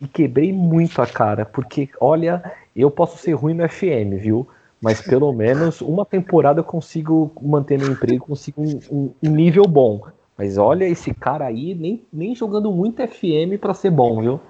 E 0.00 0.06
quebrei 0.06 0.52
muito 0.52 1.00
a 1.00 1.06
cara. 1.06 1.46
Porque, 1.46 1.88
olha, 2.00 2.42
eu 2.76 2.90
posso 2.90 3.18
ser 3.18 3.32
ruim 3.32 3.54
no 3.54 3.66
FM, 3.68 4.20
viu? 4.20 4.46
Mas 4.80 5.02
pelo 5.02 5.32
menos 5.32 5.80
uma 5.80 6.06
temporada 6.06 6.60
eu 6.60 6.64
consigo 6.64 7.32
manter 7.40 7.78
meu 7.78 7.92
emprego, 7.92 8.24
consigo 8.24 8.62
um, 8.62 8.80
um, 8.90 9.14
um 9.22 9.30
nível 9.30 9.64
bom. 9.64 10.00
Mas 10.40 10.56
olha 10.56 10.86
esse 10.86 11.12
cara 11.12 11.44
aí, 11.44 11.74
nem, 11.74 12.02
nem 12.10 12.34
jogando 12.34 12.72
muito 12.72 13.06
FM 13.06 13.60
para 13.60 13.74
ser 13.74 13.90
bom, 13.90 14.22
viu? 14.22 14.40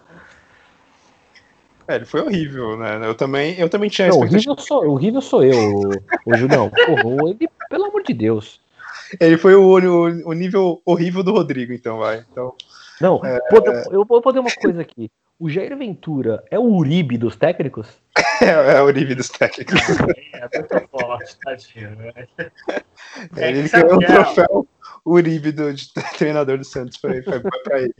É, 1.88 1.96
ele 1.96 2.04
foi 2.04 2.20
horrível, 2.20 2.76
né? 2.76 3.00
Eu 3.02 3.12
também, 3.12 3.58
eu 3.58 3.68
também 3.68 3.90
tinha 3.90 4.06
Não, 4.06 4.18
horrível 4.18 4.56
sou, 4.56 4.88
horrível 4.88 5.20
sou 5.20 5.42
eu, 5.42 5.90
o 6.24 6.36
Julião. 6.36 6.70
Porra, 6.70 7.28
ele, 7.28 7.48
pelo 7.68 7.86
amor 7.86 8.04
de 8.04 8.14
Deus. 8.14 8.60
Ele 9.18 9.36
foi 9.36 9.56
o, 9.56 9.64
o, 9.64 10.28
o, 10.28 10.32
nível 10.32 10.80
horrível 10.86 11.24
do 11.24 11.32
Rodrigo, 11.32 11.72
então, 11.72 11.98
vai. 11.98 12.24
Então, 12.30 12.54
Não, 13.00 13.20
é... 13.24 13.40
eu 13.90 14.04
vou 14.04 14.22
poder 14.22 14.38
uma 14.38 14.54
coisa 14.62 14.80
aqui. 14.80 15.10
O 15.40 15.50
Jair 15.50 15.76
Ventura 15.76 16.44
é 16.52 16.58
o 16.58 16.72
Uribe 16.72 17.18
dos 17.18 17.34
técnicos? 17.34 17.88
É, 18.42 18.76
é 18.76 18.80
o 18.80 18.86
Uribe 18.86 19.14
dos 19.14 19.28
técnicos. 19.28 19.74
é 20.32 20.58
muito 20.58 20.88
forte, 20.88 21.36
tadinho. 21.44 21.90
Né? 21.96 22.12
É, 23.36 23.50
ele 23.50 23.68
ganhou 23.68 23.98
o 23.98 24.02
é 24.02 24.06
troféu 24.06 24.66
Uribe 25.04 25.52
do, 25.52 25.72
de 25.72 25.92
treinador 26.18 26.58
do 26.58 26.64
Santos 26.64 26.98
foi, 26.98 27.22
foi, 27.22 27.40
foi 27.40 27.62
pra 27.64 27.80
ele. 27.80 27.94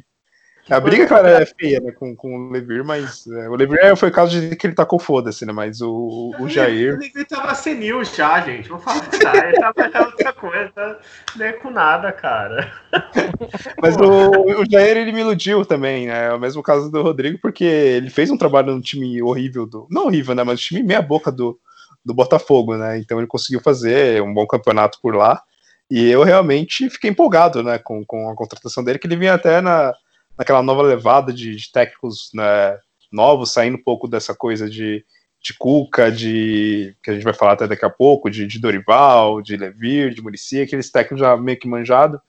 A 0.71 0.79
briga, 0.79 1.05
claro, 1.05 1.27
é 1.27 1.45
feia, 1.45 1.81
né, 1.81 1.91
com, 1.91 2.15
com 2.15 2.37
o 2.37 2.51
Levir, 2.51 2.85
mas 2.85 3.27
é, 3.27 3.49
o 3.49 3.57
Levir 3.57 3.81
é, 3.81 3.97
foi 3.97 4.09
o 4.09 4.13
caso 4.13 4.41
de 4.41 4.55
que 4.55 4.69
ele 4.69 4.75
tacou 4.75 5.01
foda-se, 5.01 5.45
né, 5.45 5.53
mas 5.53 5.81
o, 5.81 6.33
o 6.39 6.49
Jair... 6.49 6.95
O 6.95 6.99
Levir 7.01 7.27
tava 7.27 7.55
senil 7.57 8.05
já, 8.05 8.41
gente, 8.41 8.69
vou 8.69 8.79
falar 8.79 9.01
verdade, 9.01 9.49
ele 9.49 9.59
tava 9.59 10.07
outra 10.07 10.33
coisa, 10.33 10.99
nem 11.35 11.49
é 11.49 11.53
com 11.55 11.71
nada, 11.71 12.13
cara. 12.13 12.73
Mas 13.83 13.97
o, 13.97 14.61
o 14.63 14.71
Jair, 14.71 14.97
ele 14.97 15.13
me 15.13 15.21
iludiu 15.21 15.65
também, 15.65 16.07
né, 16.07 16.27
é 16.27 16.33
o 16.33 16.39
mesmo 16.39 16.63
caso 16.63 16.89
do 16.89 17.03
Rodrigo, 17.03 17.39
porque 17.43 17.65
ele 17.65 18.09
fez 18.11 18.31
um 18.31 18.39
trabalho 18.39 18.73
no 18.73 18.81
time 18.81 19.21
horrível, 19.21 19.67
do 19.67 19.89
não 19.91 20.07
horrível, 20.07 20.37
né, 20.37 20.45
mas 20.45 20.61
o 20.61 20.63
time 20.63 20.85
meia 20.85 21.03
boca 21.03 21.33
do, 21.33 21.59
do 22.05 22.15
Botafogo, 22.15 22.77
né, 22.77 22.97
então 22.99 23.19
ele 23.19 23.27
conseguiu 23.27 23.61
fazer 23.61 24.23
um 24.23 24.33
bom 24.33 24.47
campeonato 24.47 25.01
por 25.03 25.17
lá, 25.17 25.43
e 25.91 26.09
eu 26.09 26.23
realmente 26.23 26.89
fiquei 26.89 27.11
empolgado 27.11 27.62
né, 27.62 27.79
com, 27.79 28.05
com 28.05 28.31
a 28.31 28.37
contratação 28.37 28.85
dele, 28.85 28.99
que 28.99 29.07
ele 29.07 29.17
vinha 29.17 29.35
até 29.35 29.61
na, 29.61 29.93
naquela 30.39 30.62
nova 30.62 30.83
levada 30.83 31.33
de, 31.33 31.57
de 31.57 31.73
técnicos 31.73 32.31
né, 32.33 32.79
novos, 33.11 33.53
saindo 33.53 33.77
um 33.77 33.83
pouco 33.83 34.07
dessa 34.07 34.35
coisa 34.35 34.71
de, 34.71 35.05
de 35.43 35.55
Cuca, 35.59 36.11
de 36.11 36.97
que 37.03 37.11
a 37.11 37.15
gente 37.15 37.25
vai 37.25 37.35
falar 37.35 37.53
até 37.53 37.67
daqui 37.67 37.85
a 37.85 37.91
pouco, 37.91 38.31
de, 38.31 38.47
de 38.47 38.61
Dorival, 38.61 39.43
de 39.43 39.57
Levir, 39.57 40.15
de 40.15 40.23
Murici, 40.23 40.61
aqueles 40.61 40.91
técnicos 40.91 41.21
já 41.21 41.37
meio 41.37 41.59
que 41.59 41.69
manjado, 41.69 42.21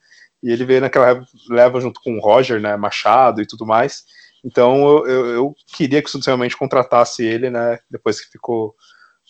e 0.42 0.52
ele 0.52 0.66
veio 0.66 0.82
naquela 0.82 1.24
leva 1.48 1.80
junto 1.80 2.02
com 2.02 2.18
o 2.18 2.20
Roger, 2.20 2.60
né, 2.60 2.76
Machado 2.76 3.42
e 3.42 3.46
tudo 3.46 3.66
mais. 3.66 4.06
Então 4.44 4.88
eu, 4.88 5.08
eu, 5.08 5.26
eu 5.28 5.56
queria 5.68 6.02
que 6.02 6.10
o 6.18 6.20
realmente 6.20 6.58
contratasse 6.58 7.24
ele, 7.24 7.52
né, 7.52 7.78
depois 7.92 8.20
que 8.20 8.32
ficou 8.32 8.76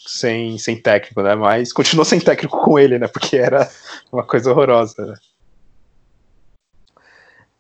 sem, 0.06 0.58
sem 0.58 0.82
técnico, 0.82 1.22
né? 1.22 1.36
Mas 1.36 1.72
continuou 1.72 2.06
sem 2.06 2.20
técnico 2.20 2.58
com 2.60 2.78
ele, 2.78 2.98
né? 2.98 3.08
Porque 3.08 3.38
era 3.38 3.70
uma 4.12 4.24
coisa 4.24 4.52
horrorosa. 4.52 5.06
Né? 5.06 5.16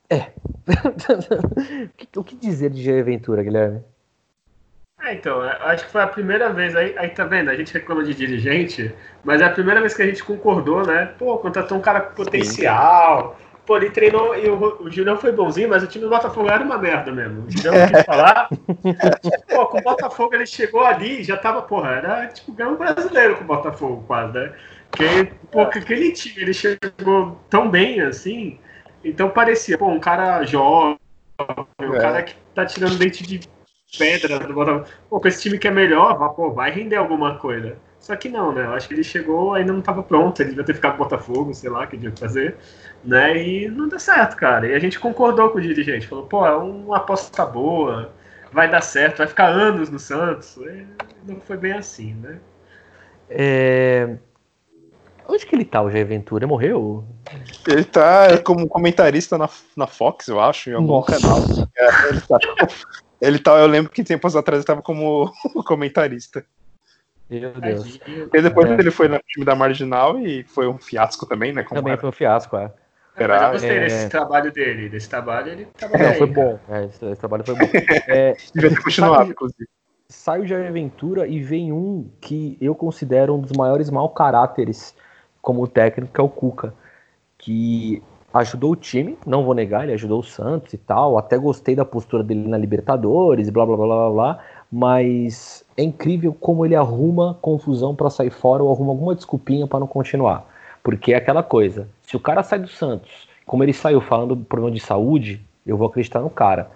É. 0.10 0.32
o 2.18 2.24
que 2.24 2.36
dizer 2.36 2.70
de 2.70 2.84
Jair 2.84 3.04
Ventura, 3.04 3.44
Guilherme? 3.44 3.84
É, 5.04 5.16
então, 5.16 5.42
acho 5.42 5.86
que 5.86 5.92
foi 5.92 6.02
a 6.02 6.08
primeira 6.08 6.54
vez, 6.54 6.76
aí, 6.76 6.96
aí 6.98 7.10
tá 7.10 7.24
vendo, 7.24 7.50
a 7.50 7.56
gente 7.56 7.74
reclama 7.74 8.04
de 8.04 8.14
dirigente, 8.14 8.94
mas 9.24 9.42
é 9.42 9.46
a 9.46 9.50
primeira 9.50 9.80
vez 9.80 9.96
que 9.96 10.04
a 10.04 10.06
gente 10.06 10.24
concordou, 10.24 10.86
né? 10.86 11.08
Pô, 11.18 11.40
contratou 11.40 11.78
um 11.78 11.82
cara 11.82 12.02
com 12.02 12.14
potencial, 12.14 13.36
Sim. 13.36 13.51
Pô, 13.66 13.78
ele 13.78 13.90
treinou, 13.90 14.36
e 14.36 14.50
o, 14.50 14.84
o 14.84 14.92
Julião 14.92 15.18
foi 15.18 15.32
bonzinho, 15.32 15.70
mas 15.70 15.84
o 15.84 15.88
time 15.88 16.04
do 16.04 16.10
Botafogo 16.10 16.50
era 16.50 16.64
uma 16.64 16.78
merda 16.78 17.12
mesmo. 17.12 17.46
O 17.46 17.52
Julião 17.52 17.74
não 17.74 17.88
quis 17.88 18.06
falar. 18.06 18.50
pô, 19.50 19.66
com 19.68 19.80
o 19.80 19.84
Botafogo 19.84 20.36
ele 20.36 20.46
chegou 20.46 20.84
ali, 20.84 21.24
já 21.24 21.38
tava, 21.38 21.62
porra, 21.62 21.92
era 21.92 22.28
tipo 22.28 22.52
ganhar 22.52 22.72
um 22.72 22.76
brasileiro 22.76 23.38
com 23.38 23.44
o 23.44 23.48
Botafogo 23.48 24.04
quase, 24.08 24.34
né? 24.34 24.54
Porque, 24.90 25.32
pô, 25.52 25.62
aquele 25.62 26.12
time, 26.12 26.42
ele 26.42 26.54
chegou 26.54 27.40
tão 27.50 27.70
bem 27.70 28.02
assim, 28.02 28.60
então 29.04 29.30
parecia, 29.30 29.78
pô, 29.78 29.88
um 29.88 30.00
cara 30.00 30.44
jovem, 30.44 30.98
um 31.80 31.96
é. 31.96 32.00
cara 32.00 32.24
que 32.24 32.36
tá 32.54 32.66
tirando 32.66 32.98
dente 32.98 33.24
de 33.24 33.40
pedra 33.98 34.40
do 34.40 34.54
Botafogo. 34.54 34.86
Pô, 35.10 35.20
com 35.20 35.28
esse 35.28 35.42
time 35.42 35.58
que 35.58 35.68
é 35.68 35.72
melhor, 35.72 36.18
pô, 36.36 36.52
vai 36.52 36.72
render 36.72 36.98
alguma 36.98 37.36
coisa. 37.38 37.78
Só 38.12 38.18
que 38.18 38.28
não, 38.28 38.52
né? 38.52 38.66
Eu 38.66 38.74
acho 38.74 38.90
que 38.90 38.94
ele 38.94 39.06
chegou, 39.06 39.54
ainda 39.54 39.72
não 39.72 39.80
estava 39.80 40.04
pronto, 40.04 40.42
ele 40.42 40.50
devia 40.50 40.66
ter 40.66 40.74
ficado 40.74 40.98
com 40.98 41.04
o 41.04 41.06
Botafogo, 41.06 41.54
sei 41.54 41.70
lá, 41.70 41.88
que 41.88 41.96
devia 41.96 42.14
fazer, 42.18 42.58
né? 43.06 43.42
E 43.42 43.70
não 43.70 43.88
deu 43.88 44.02
certo, 44.02 44.36
cara. 44.36 44.68
E 44.68 44.74
a 44.74 44.80
gente 44.80 45.00
concordou 45.00 45.50
com 45.50 45.60
o 45.60 45.62
dirigente, 45.62 46.08
falou, 46.08 46.26
pô, 46.26 46.46
é 46.46 46.54
uma 46.54 46.98
aposta 46.98 47.46
boa, 47.46 48.14
vai 48.52 48.70
dar 48.70 48.82
certo, 48.82 49.20
vai 49.20 49.28
ficar 49.28 49.48
anos 49.48 49.90
no 49.90 49.98
Santos. 49.98 50.58
E 50.58 50.86
não 51.26 51.40
foi 51.40 51.56
bem 51.56 51.72
assim, 51.72 52.14
né? 52.16 52.40
É... 53.30 54.18
Onde 55.26 55.46
que 55.46 55.56
ele 55.56 55.64
tá, 55.64 55.82
o 55.82 55.90
Jair 55.90 56.06
Ventura? 56.06 56.46
Morreu? 56.46 57.06
Ele 57.66 57.86
tá 57.86 58.38
como 58.40 58.68
comentarista 58.68 59.38
na, 59.38 59.48
na 59.74 59.88
Fox, 59.88 60.28
eu 60.28 60.42
acho, 60.42 60.70
em 60.70 60.74
algum 60.74 60.96
Nossa. 60.96 61.18
canal. 61.18 61.40
É, 61.78 62.10
ele 62.10 62.20
tá 62.20 62.38
ele 63.22 63.40
tá, 63.40 63.58
eu 63.58 63.68
lembro 63.68 63.90
que 63.90 64.04
tempos 64.04 64.36
atrás 64.36 64.58
ele 64.58 64.64
estava 64.64 64.82
como 64.82 65.32
comentarista. 65.66 66.46
Meu 67.32 67.54
Deus. 67.54 68.00
E 68.34 68.42
depois 68.42 68.70
é. 68.70 68.74
ele 68.74 68.92
foi 68.92 69.08
no 69.08 69.18
time 69.20 69.46
da 69.46 69.56
Marginal 69.56 70.20
e 70.20 70.44
foi 70.44 70.68
um 70.68 70.78
fiasco 70.78 71.26
também, 71.26 71.54
né? 71.54 71.64
também 71.64 71.94
era. 71.94 72.02
foi 72.02 72.10
um 72.10 72.12
fiasco, 72.12 72.58
é. 72.58 72.72
Era... 73.16 73.46
eu 73.46 73.52
gostei 73.54 73.78
é... 73.78 73.80
desse 73.80 74.10
trabalho 74.10 74.52
dele. 74.52 74.90
Desse 74.90 75.10
trabalho 75.10 75.52
ele 75.52 75.68
é, 75.94 76.14
foi 76.14 76.28
bom. 76.28 76.60
É, 76.68 76.86
esse, 76.86 77.06
esse, 77.06 77.20
trabalho 77.20 77.44
foi 77.46 77.56
bom. 77.56 77.70
É, 78.08 78.36
Devia 78.54 78.70
ter 78.70 78.84
continuado, 78.84 79.32
inclusive. 79.32 79.68
Sai 80.10 80.42
o 80.42 80.46
Jair 80.46 80.68
Aventura 80.68 81.26
e 81.26 81.42
vem 81.42 81.72
um 81.72 82.10
que 82.20 82.58
eu 82.60 82.76
considero 82.76 83.34
um 83.34 83.40
dos 83.40 83.54
maiores 83.54 83.90
mau 83.90 84.10
caráteres 84.10 84.94
como 85.42 85.66
técnico, 85.68 86.14
que 86.14 86.20
é 86.20 86.24
o 86.24 86.30
Cuca. 86.30 86.74
Que 87.38 88.04
ajudou 88.34 88.72
o 88.72 88.76
time, 88.76 89.18
não 89.26 89.44
vou 89.44 89.54
negar, 89.54 89.84
ele 89.84 89.94
ajudou 89.94 90.20
o 90.20 90.24
Santos 90.24 90.74
e 90.74 90.78
tal, 90.78 91.18
até 91.18 91.38
gostei 91.38 91.76
da 91.76 91.86
postura 91.86 92.24
dele 92.24 92.48
na 92.48 92.58
Libertadores, 92.58 93.50
blá 93.50 93.66
blá 93.66 93.76
blá 93.76 93.86
blá 93.86 94.10
blá, 94.10 94.40
mas 94.72 95.66
é 95.82 95.84
incrível 95.84 96.34
como 96.34 96.66
ele 96.66 96.76
arruma 96.76 97.38
confusão 97.42 97.96
para 97.96 98.10
sair 98.10 98.30
fora 98.30 98.64
ou 98.64 98.72
arruma 98.72 98.92
alguma 98.92 99.16
desculpinha 99.16 99.68
para 99.68 99.80
não 99.80 99.88
continuar. 99.88 100.48
Porque 100.84 101.14
é 101.14 101.18
aquela 101.18 101.44
coisa, 101.44 101.88
se 102.02 102.16
o 102.16 102.20
cara 102.20 102.44
sai 102.44 102.60
do 102.60 102.68
Santos, 102.68 103.28
como 103.46 103.64
ele 103.64 103.74
saiu 103.74 104.00
falando 104.00 104.36
do 104.36 104.46
problema 104.46 104.74
de 104.74 104.80
saúde, 104.80 105.42
eu 105.66 105.78
vou 105.78 105.88
acreditar 105.88 106.22
no 106.22 106.30
cara. 106.30 106.72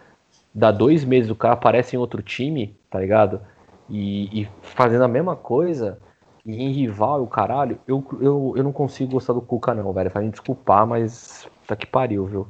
Dá 0.53 0.72
dois 0.72 1.03
meses 1.03 1.30
o 1.30 1.36
cara 1.36 1.53
aparece 1.53 1.95
em 1.95 1.99
outro 1.99 2.22
time, 2.22 2.76
tá 2.90 2.99
ligado? 2.99 3.41
E, 3.90 4.41
e 4.41 4.48
fazendo 4.61 5.03
a 5.03 5.07
mesma 5.07 5.36
coisa, 5.36 5.99
e 6.45 6.64
em 6.64 6.72
rival 6.72 7.22
o 7.22 7.27
caralho, 7.27 7.80
eu, 7.88 8.03
eu, 8.22 8.53
eu 8.56 8.64
não 8.64 8.72
consigo 8.72 9.14
gostar 9.14 9.34
do 9.34 9.41
Cuca, 9.41 9.73
não, 9.73 9.91
velho. 9.91 10.10
Vai 10.10 10.23
me 10.23 10.32
desculpar, 10.32 10.86
mas 10.86 11.48
tá 11.68 11.76
que 11.76 11.86
pariu, 11.86 12.26
viu? 12.26 12.48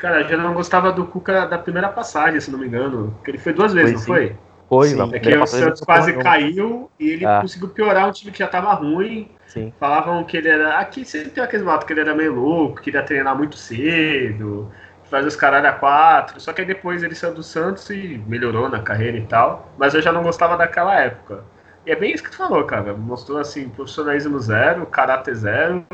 Cara, 0.00 0.22
eu 0.22 0.28
já 0.28 0.36
não 0.36 0.54
gostava 0.54 0.90
do 0.90 1.04
Cuca 1.04 1.46
da 1.46 1.58
primeira 1.58 1.88
passagem, 1.88 2.40
se 2.40 2.50
não 2.50 2.58
me 2.58 2.66
engano. 2.66 3.12
Porque 3.16 3.30
ele 3.30 3.38
foi 3.38 3.52
duas 3.52 3.72
vezes, 3.72 4.04
foi, 4.04 4.20
não 4.20 4.28
foi? 4.28 4.36
Foi, 4.68 4.88
sim. 4.88 5.14
É 5.14 5.18
que 5.18 5.36
o 5.36 5.46
Santos 5.46 5.80
quase 5.82 6.12
caiu 6.14 6.90
e 6.98 7.10
ele 7.10 7.26
é. 7.26 7.40
conseguiu 7.40 7.68
piorar 7.68 8.08
um 8.08 8.12
time 8.12 8.32
que 8.32 8.38
já 8.38 8.48
tava 8.48 8.72
ruim. 8.72 9.30
Sim. 9.46 9.72
Falavam 9.78 10.24
que 10.24 10.36
ele 10.36 10.48
era. 10.48 10.78
Aqui 10.78 11.04
sempre 11.04 11.30
tem 11.30 11.44
aqueles 11.44 11.64
matos 11.64 11.86
que 11.86 11.92
ele 11.92 12.00
era 12.00 12.14
meio 12.14 12.34
louco, 12.34 12.80
queria 12.80 13.02
treinar 13.02 13.36
muito 13.36 13.56
cedo 13.56 14.70
faz 15.10 15.26
os 15.26 15.36
caralho 15.36 15.68
a 15.68 15.72
quatro. 15.72 16.40
Só 16.40 16.52
que 16.52 16.60
aí 16.62 16.66
depois 16.66 17.02
ele 17.02 17.14
saiu 17.14 17.34
do 17.34 17.42
Santos 17.42 17.90
e 17.90 18.22
melhorou 18.26 18.68
na 18.68 18.80
carreira 18.80 19.18
e 19.18 19.26
tal. 19.26 19.68
Mas 19.76 19.92
eu 19.92 20.00
já 20.00 20.12
não 20.12 20.22
gostava 20.22 20.56
daquela 20.56 20.94
época. 20.98 21.44
E 21.84 21.90
é 21.90 21.96
bem 21.96 22.14
isso 22.14 22.22
que 22.22 22.30
tu 22.30 22.36
falou, 22.36 22.64
cara. 22.64 22.94
Mostrou 22.94 23.38
assim, 23.38 23.68
profissionalismo 23.68 24.38
zero, 24.38 24.86
caráter 24.86 25.34
zero. 25.34 25.84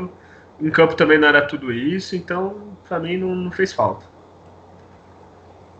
Em 0.59 0.71
campo 0.71 0.95
também 0.95 1.17
não 1.17 1.27
era 1.27 1.45
tudo 1.45 1.71
isso, 1.71 2.15
então 2.15 2.77
pra 2.87 2.99
mim 2.99 3.17
não, 3.17 3.35
não 3.35 3.51
fez 3.51 3.73
falta. 3.73 4.05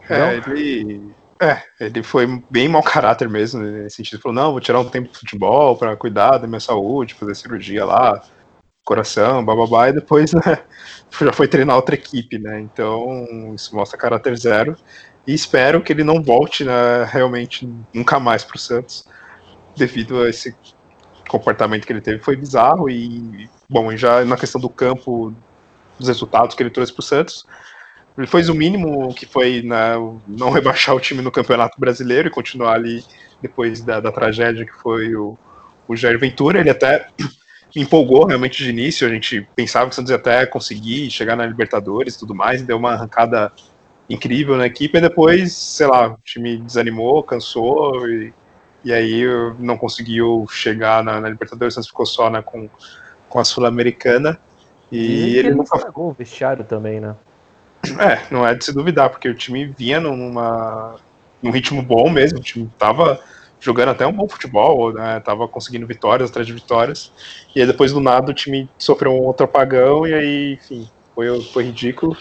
É, 0.10 0.36
ele. 0.36 1.16
É, 1.40 1.62
ele 1.80 2.02
foi 2.02 2.26
bem 2.50 2.68
mau 2.68 2.82
caráter 2.82 3.30
mesmo, 3.30 3.62
nesse 3.62 3.98
sentido. 3.98 4.20
Falou, 4.20 4.36
não, 4.36 4.52
vou 4.52 4.60
tirar 4.60 4.80
um 4.80 4.90
tempo 4.90 5.10
de 5.12 5.20
futebol 5.20 5.78
para 5.78 5.96
cuidar 5.96 6.40
da 6.40 6.48
minha 6.48 6.60
saúde, 6.60 7.14
fazer 7.14 7.36
cirurgia 7.36 7.86
lá, 7.86 8.24
coração, 8.84 9.46
bababá, 9.46 9.90
e 9.90 9.94
depois 9.94 10.34
né, 10.34 10.64
já 11.22 11.32
foi 11.32 11.48
treinar 11.48 11.76
outra 11.76 11.94
equipe, 11.94 12.40
né? 12.40 12.60
Então 12.60 13.54
isso 13.54 13.76
mostra 13.76 13.98
caráter 13.98 14.36
zero. 14.38 14.76
E 15.28 15.34
espero 15.34 15.82
que 15.84 15.92
ele 15.92 16.04
não 16.04 16.24
volte 16.24 16.64
né, 16.64 17.04
realmente 17.04 17.70
nunca 17.94 18.20
mais 18.20 18.44
para 18.44 18.56
o 18.56 18.60
Santos, 18.60 19.04
devido 19.76 20.22
a 20.22 20.30
esse 20.30 20.56
comportamento 21.28 21.86
que 21.86 21.94
ele 21.94 22.02
teve. 22.02 22.24
Foi 22.24 22.36
bizarro 22.36 22.90
e, 22.90 23.48
bom, 23.70 23.96
já 23.96 24.24
na 24.24 24.38
questão 24.38 24.60
do 24.60 24.70
campo, 24.70 25.34
dos 25.98 26.08
resultados 26.08 26.56
que 26.56 26.64
ele 26.64 26.70
trouxe 26.70 26.94
para 26.94 27.02
o 27.02 27.04
Santos, 27.04 27.46
ele 28.18 28.28
fez 28.28 28.50
o 28.50 28.56
mínimo 28.56 29.14
que 29.14 29.26
foi 29.26 29.62
né, 29.62 29.94
não 30.28 30.50
rebaixar 30.52 30.96
o 30.96 31.00
time 31.00 31.22
no 31.22 31.32
Campeonato 31.32 31.80
Brasileiro 31.80 32.28
e 32.28 32.32
continuar 32.32 32.74
ali 32.74 33.04
depois 33.42 33.82
da, 33.82 34.00
da 34.00 34.12
tragédia 34.12 34.66
que 34.66 34.74
foi 34.74 35.16
o, 35.16 35.38
o 35.88 35.96
Jair 35.96 36.20
Ventura. 36.20 36.60
Ele 36.60 36.70
até 36.70 37.08
empolgou 37.76 38.26
realmente 38.26 38.64
de 38.64 38.70
início. 38.70 39.08
A 39.08 39.12
gente 39.12 39.48
pensava 39.56 39.86
que 39.86 39.92
o 39.92 39.96
Santos 39.96 40.10
ia 40.10 40.16
até 40.16 40.46
conseguir 40.46 41.12
chegar 41.12 41.36
na 41.36 41.46
Libertadores 41.46 42.16
e 42.16 42.20
tudo 42.20 42.34
mais, 42.34 42.62
e 42.62 42.66
deu 42.66 42.78
uma 42.78 42.94
arrancada 42.94 43.52
incrível 44.10 44.58
na 44.58 44.66
equipe. 44.66 44.98
E 44.98 45.02
depois, 45.02 45.54
sei 45.54 45.86
lá, 45.86 46.14
o 46.14 46.18
time 46.24 46.58
desanimou, 46.58 47.22
cansou 47.22 48.10
e, 48.10 48.34
e 48.84 48.92
aí 48.92 49.24
não 49.60 49.78
conseguiu 49.78 50.48
chegar 50.50 51.04
na, 51.04 51.22
na 51.22 51.30
Libertadores. 51.30 51.74
O 51.74 51.76
Santos 51.76 51.90
ficou 51.90 52.06
só 52.06 52.32
né, 52.32 52.42
com, 52.42 52.68
com 53.30 53.40
a 53.40 53.44
Sul-Americana. 53.44 54.40
E, 54.92 54.98
e 54.98 55.38
ele, 55.38 55.54
não 55.54 55.64
estragou 55.64 56.10
o 56.10 56.14
vestiário 56.14 56.64
também, 56.64 57.00
né? 57.00 57.16
É, 58.00 58.22
não 58.32 58.46
é 58.46 58.54
de 58.54 58.66
se 58.66 58.74
duvidar, 58.74 59.10
porque 59.10 59.30
o 59.30 59.36
time 59.36 59.66
vinha 59.66 60.00
numa, 60.00 60.96
num 61.42 61.52
ritmo 61.52 61.82
bom 61.82 62.10
mesmo, 62.10 62.40
o 62.40 62.42
time 62.42 62.70
tava 62.78 63.20
jogando 63.60 63.90
até 63.90 64.06
um 64.06 64.14
bom 64.14 64.28
futebol, 64.28 64.94
né? 64.94 65.20
Tava 65.20 65.48
conseguindo 65.48 65.88
vitórias 65.88 66.30
atrás 66.30 66.46
de 66.46 66.54
vitórias. 66.54 67.12
E 67.56 67.62
aí 67.62 67.68
depois 67.68 67.92
do 67.92 68.00
nada 68.00 68.32
o 68.32 68.34
time 68.34 68.70
sofreu 68.78 69.14
um 69.14 69.24
outro 69.24 69.46
apagão 69.46 70.06
e 70.06 70.14
aí, 70.14 70.54
enfim, 70.54 70.90
foi, 71.16 71.42
foi 71.42 71.64
ridículo. 71.64 72.16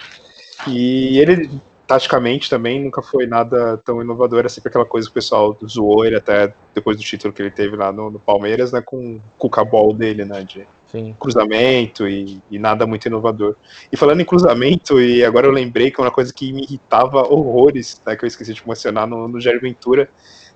E 0.67 1.19
ele, 1.19 1.51
taticamente, 1.87 2.49
também 2.49 2.83
nunca 2.83 3.03
foi 3.03 3.27
nada 3.27 3.77
tão 3.85 4.01
inovador, 4.01 4.47
é 4.47 4.49
sempre 4.49 4.71
aquela 4.71 4.87
coisa 4.87 5.07
que 5.07 5.13
o 5.13 5.15
pessoal 5.15 5.57
zoou 5.67 6.05
ele 6.05 6.17
até 6.17 6.55
depois 6.75 6.97
do 6.97 7.03
título 7.03 7.33
que 7.33 7.43
ele 7.43 7.51
teve 7.51 7.77
lá 7.77 7.93
no, 7.93 8.11
no 8.11 8.19
Palmeiras, 8.19 8.73
né? 8.73 8.81
Com 8.85 9.17
o 9.17 9.23
cucabol 9.37 9.93
dele, 9.93 10.25
né? 10.25 10.43
De 10.43 10.67
Sim. 10.87 11.15
cruzamento 11.19 12.09
e, 12.09 12.41
e, 12.51 12.59
nada 12.59 12.87
muito 12.87 13.07
inovador. 13.07 13.57
E 13.91 13.97
falando 13.97 14.21
em 14.21 14.25
cruzamento, 14.25 15.01
e 15.01 15.25
agora 15.25 15.47
eu 15.47 15.51
lembrei 15.51 15.91
que 15.91 16.01
uma 16.01 16.11
coisa 16.11 16.33
que 16.33 16.53
me 16.53 16.63
irritava 16.63 17.23
horrores, 17.23 18.01
né, 18.07 18.17
que 18.17 18.25
eu 18.25 18.29
esqueci 18.29 18.55
de 18.55 18.67
mencionar 18.67 19.07
no, 19.07 19.27
no 19.27 19.41
Jair 19.41 19.61
Ventura, 19.61 20.09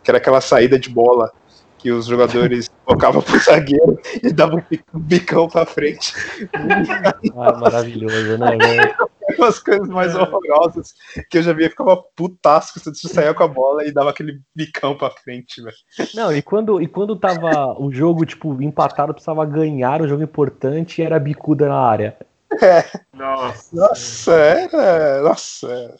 que 0.03 0.11
era 0.11 0.19
aquela 0.19 0.41
saída 0.41 0.79
de 0.79 0.89
bola 0.89 1.31
que 1.79 1.91
os 1.91 2.07
jogadores 2.07 2.71
tocavam 2.87 3.23
pro 3.23 3.39
zagueiro 3.39 3.99
e 4.23 4.33
davam 4.33 4.63
um 4.95 4.99
bicão 5.01 5.49
pra 5.49 5.67
frente. 5.67 6.15
Ah, 7.37 7.57
maravilhoso, 7.57 8.39
né, 8.39 8.57
velho? 8.57 8.95
As 9.41 9.59
coisas 9.59 9.89
mais 9.89 10.15
horrorosas 10.15 10.95
que 11.31 11.39
eu 11.39 11.43
já 11.43 11.53
via, 11.53 11.71
ficava 11.71 11.97
putasco 12.17 12.81
você 12.81 13.09
saía 13.09 13.35
com 13.35 13.43
a 13.43 13.49
bola 13.49 13.85
e 13.85 13.93
dava 13.93 14.11
aquele 14.11 14.41
bicão 14.55 14.97
pra 14.97 15.11
frente, 15.11 15.63
velho. 15.63 15.77
Não, 16.15 16.35
e 16.35 16.43
quando, 16.43 16.81
e 16.81 16.87
quando 16.87 17.17
tava 17.17 17.79
o 17.81 17.93
jogo, 17.93 18.25
tipo, 18.25 18.61
empatado, 18.63 19.13
precisava 19.13 19.45
ganhar 19.45 20.03
um 20.03 20.09
jogo 20.09 20.23
importante 20.23 21.01
e 21.01 21.05
era 21.05 21.19
bicuda 21.19 21.69
na 21.69 21.81
área. 21.81 22.17
É. 22.63 22.85
Nossa. 23.13 23.77
Nossa, 23.77 24.33
era. 24.33 25.23
Nossa. 25.23 25.97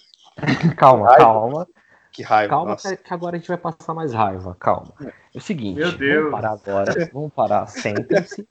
Calma, 0.77 1.17
calma. 1.17 1.67
Que 2.13 2.23
raiva. 2.23 2.51
Calma, 2.51 2.71
nossa. 2.73 2.97
que 2.97 3.15
agora 3.15 3.37
a 3.37 3.39
gente 3.39 3.49
vai 3.49 3.57
passar 3.57 3.95
mais 3.95 4.13
raiva. 4.13 4.57
Calma. 4.59 4.93
É 5.01 5.39
o 5.39 5.41
seguinte, 5.41 5.79
Meu 5.79 5.93
Deus. 5.93 6.25
vamos 6.25 6.31
parar 6.33 6.53
agora. 6.53 7.11
Vamos 7.13 7.33
parar. 7.33 7.67
Sentem-se, 7.69 8.49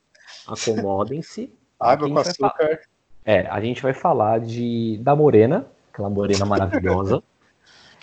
acomodem-se. 0.47 1.53
Água 1.79 2.09
com 2.09 2.17
açúcar. 2.19 2.81
É, 3.29 3.45
a 3.47 3.61
gente 3.61 3.83
vai 3.83 3.93
falar 3.93 4.39
de 4.39 4.97
da 5.03 5.15
Morena, 5.15 5.67
aquela 5.93 6.09
morena 6.09 6.45
maravilhosa. 6.45 7.21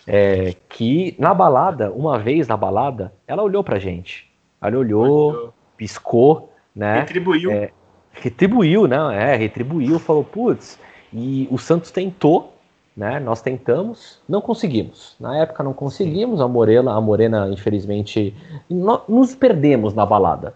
É, 0.09 0.55
que 0.69 1.17
na 1.19 1.35
balada, 1.35 1.91
uma 1.91 2.17
vez 2.17 2.47
na 2.47 2.57
balada, 2.57 3.13
ela 3.27 3.43
olhou 3.43 3.65
pra 3.65 3.77
gente. 3.77 4.31
Ela 4.63 4.79
olhou, 4.79 5.53
piscou, 5.77 6.53
né? 6.73 7.01
Retribuiu. 7.01 7.51
É, 7.51 7.73
retribuiu, 8.13 8.87
né? 8.87 8.97
É, 9.33 9.35
retribuiu, 9.35 9.99
falou, 9.99 10.23
putz, 10.23 10.79
e 11.13 11.49
o 11.51 11.59
Santos 11.59 11.91
tentou, 11.91 12.55
né? 12.97 13.19
Nós 13.19 13.43
tentamos, 13.43 14.23
não 14.29 14.41
conseguimos. 14.41 15.17
Na 15.19 15.39
época 15.39 15.65
não 15.65 15.73
conseguimos, 15.73 16.41
a 16.41 16.47
Morena, 16.47 16.93
a 16.93 17.01
Morena, 17.01 17.49
infelizmente, 17.49 18.33
nos 18.71 19.35
perdemos 19.35 19.93
na 19.93 20.07
balada. 20.07 20.55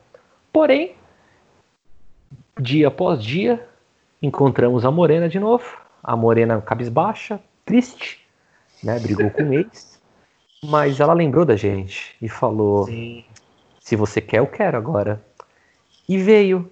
Porém, 0.52 0.94
dia 2.60 2.86
após 2.86 3.20
dia, 3.20 3.68
encontramos 4.22 4.84
a 4.84 4.90
Morena 4.90 5.28
de 5.28 5.38
novo. 5.38 5.64
A 6.02 6.16
Morena 6.16 6.60
cabisbaixa, 6.60 7.40
triste, 7.64 8.26
né? 8.82 8.98
Brigou 8.98 9.30
com 9.30 9.42
o 9.42 9.54
ex. 9.54 10.00
Mas 10.64 11.00
ela 11.00 11.14
lembrou 11.14 11.44
da 11.44 11.56
gente 11.56 12.16
e 12.20 12.28
falou: 12.28 12.86
Sim. 12.86 13.24
Se 13.80 13.96
você 13.96 14.20
quer, 14.20 14.38
eu 14.38 14.46
quero 14.46 14.76
agora. 14.76 15.20
E 16.08 16.18
veio. 16.18 16.70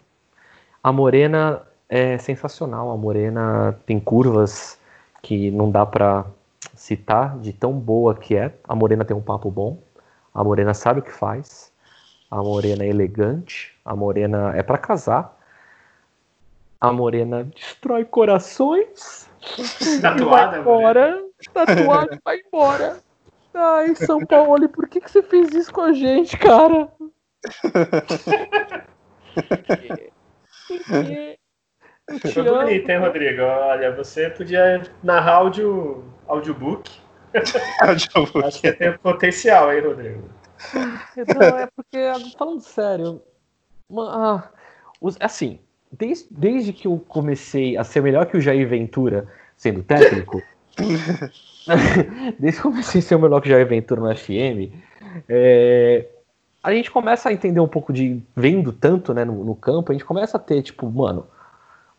A 0.83 0.93
Morena 0.93 1.63
é 1.89 2.19
sensacional. 2.19 2.91
A 2.91 2.97
Morena 2.97 3.79
tem 3.87 3.99
curvas 3.99 4.79
que 5.23 5.51
não 5.51 5.71
dá 5.71 5.85
para 5.85 6.27
citar 6.75 7.39
de 7.39 7.53
tão 7.53 7.73
boa 7.73 8.15
que 8.15 8.37
é. 8.37 8.55
A 8.65 8.75
Morena 8.75 9.05
tem 9.05 9.17
um 9.17 9.23
papo 9.23 9.51
bom. 9.51 9.79
A 10.35 10.45
Morena 10.45 10.75
sabe 10.75 11.01
o 11.01 11.03
que 11.03 11.13
faz. 11.13 11.73
A 12.31 12.43
Morena 12.43 12.85
é 12.85 12.89
elegante. 12.89 13.75
A 13.85 13.97
Morena 13.97 14.53
é 14.55 14.63
para 14.63 14.79
casar. 14.79 15.38
A 16.81 16.93
Morena 16.93 17.45
destrói 17.45 18.05
corações. 18.05 19.29
Tatuada, 20.01 20.51
vai 20.51 20.61
embora. 20.61 21.25
Tatuada 21.53 22.15
e 22.15 22.19
vai 22.25 22.41
embora. 22.41 22.99
Ai, 23.55 23.95
São 23.97 24.25
Paulo, 24.25 24.69
por 24.69 24.89
que, 24.89 25.01
que 25.01 25.11
você 25.11 25.23
fez 25.23 25.53
isso 25.53 25.73
com 25.73 25.81
a 25.81 25.93
gente, 25.93 26.37
cara? 26.37 26.89
Foi 32.33 32.43
bonito, 32.43 32.89
hein, 32.89 32.99
Rodrigo? 32.99 33.43
Olha, 33.43 33.95
você 33.95 34.31
podia 34.31 34.83
narrar 35.03 35.35
áudio, 35.35 36.05
audiobook. 36.27 36.91
audiobook. 37.83 38.47
Acho 38.47 38.61
que 38.61 38.73
tem 38.73 38.97
potencial 38.99 39.69
aí, 39.69 39.81
Rodrigo. 39.81 40.29
Não, 41.37 41.59
é 41.59 41.69
porque, 41.75 41.99
falando 42.37 42.61
sério, 42.61 43.23
uma, 43.89 44.39
ah, 44.39 44.51
assim, 45.21 45.61
desde, 45.91 46.27
desde 46.31 46.73
que 46.73 46.87
eu 46.87 47.03
comecei 47.09 47.77
a 47.77 47.85
ser 47.85 48.03
melhor 48.03 48.27
que 48.27 48.37
o 48.37 48.41
Jair 48.41 48.69
Ventura 48.69 49.27
sendo 49.57 49.83
técnico, 49.83 50.43
desde 52.39 52.61
que 52.61 52.67
eu 52.67 52.71
comecei 52.71 53.01
a 53.01 53.03
ser 53.03 53.19
melhor 53.19 53.41
que 53.41 53.49
o 53.49 53.51
Jair 53.51 53.67
Ventura 53.67 54.01
no 54.01 54.15
FM, 54.15 54.73
é, 55.29 56.07
a 56.63 56.73
gente 56.73 56.91
começa 56.91 57.29
a 57.29 57.33
entender 57.33 57.61
um 57.61 57.69
pouco 57.69 57.93
de. 57.93 58.23
Vendo 58.37 58.73
tanto 58.73 59.15
né, 59.15 59.25
no, 59.25 59.45
no, 59.45 59.55
campo, 59.55 59.91
a 59.91 59.95
gente 59.95 60.05
começa 60.05 60.37
a 60.37 60.41
ter, 60.41 60.63
tipo, 60.63 60.91
mano, 60.91 61.27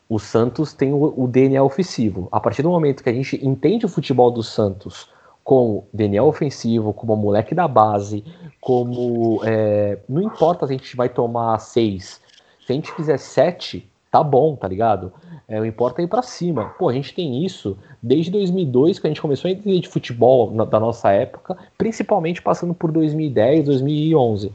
o 0.08 0.20
Santos 0.20 0.74
tem 0.74 0.94
o, 0.94 1.14
o, 1.16 1.28
DNA 1.28 1.64
ofensivo. 1.64 2.28
A 2.32 2.40
partir 2.40 2.62
do 2.62 2.70
momento 2.70 3.04
que 3.04 3.10
a 3.10 3.14
gente 3.14 3.44
entende 3.46 3.86
o 3.86 3.90
futebol 3.90 4.32
do 4.32 4.44
Santos 4.44 5.10
como 5.44 5.88
DNA 5.94 6.24
ofensivo, 6.24 6.94
como 6.94 7.16
moleque 7.16 7.56
da 7.56 7.68
base, 7.68 8.24
como. 8.62 9.42
É, 9.44 9.98
não 10.08 10.22
importa 10.22 10.68
se 10.68 10.74
a 10.74 10.78
gente 10.78 10.96
vai 10.96 11.10
tomar 11.10 11.58
seis. 11.60 12.22
Se 12.70 12.74
a 12.74 12.76
gente 12.76 12.92
fizer 12.92 13.18
sete, 13.18 13.90
tá 14.12 14.24
bom, 14.24 14.56
tá 14.56 14.68
ligado? 14.68 15.12
É, 15.48 15.60
o 15.60 15.66
importa 15.66 16.04
é 16.04 16.06
ir 16.06 16.08
para 16.08 16.22
cima. 16.22 16.66
Pô, 16.78 16.88
a 16.88 16.94
gente 16.94 17.16
tem 17.16 17.44
isso 17.44 17.76
desde 18.00 18.30
2002, 18.30 19.00
que 19.00 19.08
a 19.08 19.10
gente 19.10 19.24
começou 19.24 19.50
a 19.50 19.52
entender 19.52 19.80
de 19.80 19.88
futebol 19.88 20.52
na, 20.52 20.66
da 20.66 20.80
nossa 20.80 21.10
época, 21.10 21.58
principalmente 21.76 22.44
passando 22.44 22.76
por 22.76 22.92
2010, 22.92 23.66
2011. 23.66 24.54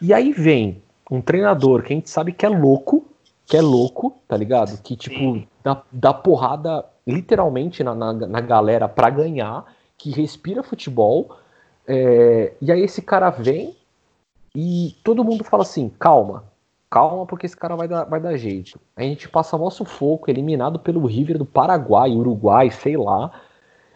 E 0.00 0.14
aí 0.14 0.32
vem 0.32 0.80
um 1.10 1.20
treinador 1.20 1.82
que 1.82 1.92
a 1.92 1.96
gente 1.96 2.08
sabe 2.08 2.32
que 2.32 2.46
é 2.46 2.48
louco, 2.48 3.04
que 3.44 3.54
é 3.54 3.60
louco, 3.60 4.16
tá 4.26 4.34
ligado? 4.34 4.80
Que, 4.80 4.96
tipo, 4.96 5.46
dá, 5.62 5.82
dá 5.92 6.14
porrada 6.14 6.86
literalmente 7.06 7.84
na, 7.84 7.94
na, 7.94 8.14
na 8.14 8.40
galera 8.40 8.88
para 8.88 9.10
ganhar, 9.10 9.66
que 9.98 10.10
respira 10.10 10.62
futebol. 10.62 11.36
É, 11.86 12.54
e 12.62 12.72
aí 12.72 12.80
esse 12.80 13.02
cara 13.02 13.28
vem 13.28 13.76
e 14.56 14.96
todo 15.04 15.22
mundo 15.22 15.44
fala 15.44 15.64
assim: 15.64 15.90
calma, 15.98 16.48
calma, 16.90 17.24
porque 17.24 17.46
esse 17.46 17.56
cara 17.56 17.76
vai 17.76 17.86
dar, 17.86 18.04
vai 18.04 18.20
dar 18.20 18.36
jeito. 18.36 18.80
A 18.96 19.02
gente 19.02 19.28
passa 19.28 19.56
mó 19.56 19.70
sufoco, 19.70 20.28
eliminado 20.28 20.78
pelo 20.78 21.06
River 21.06 21.38
do 21.38 21.46
Paraguai, 21.46 22.10
Uruguai, 22.10 22.70
sei 22.70 22.96
lá. 22.96 23.30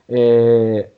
É... 0.08 0.90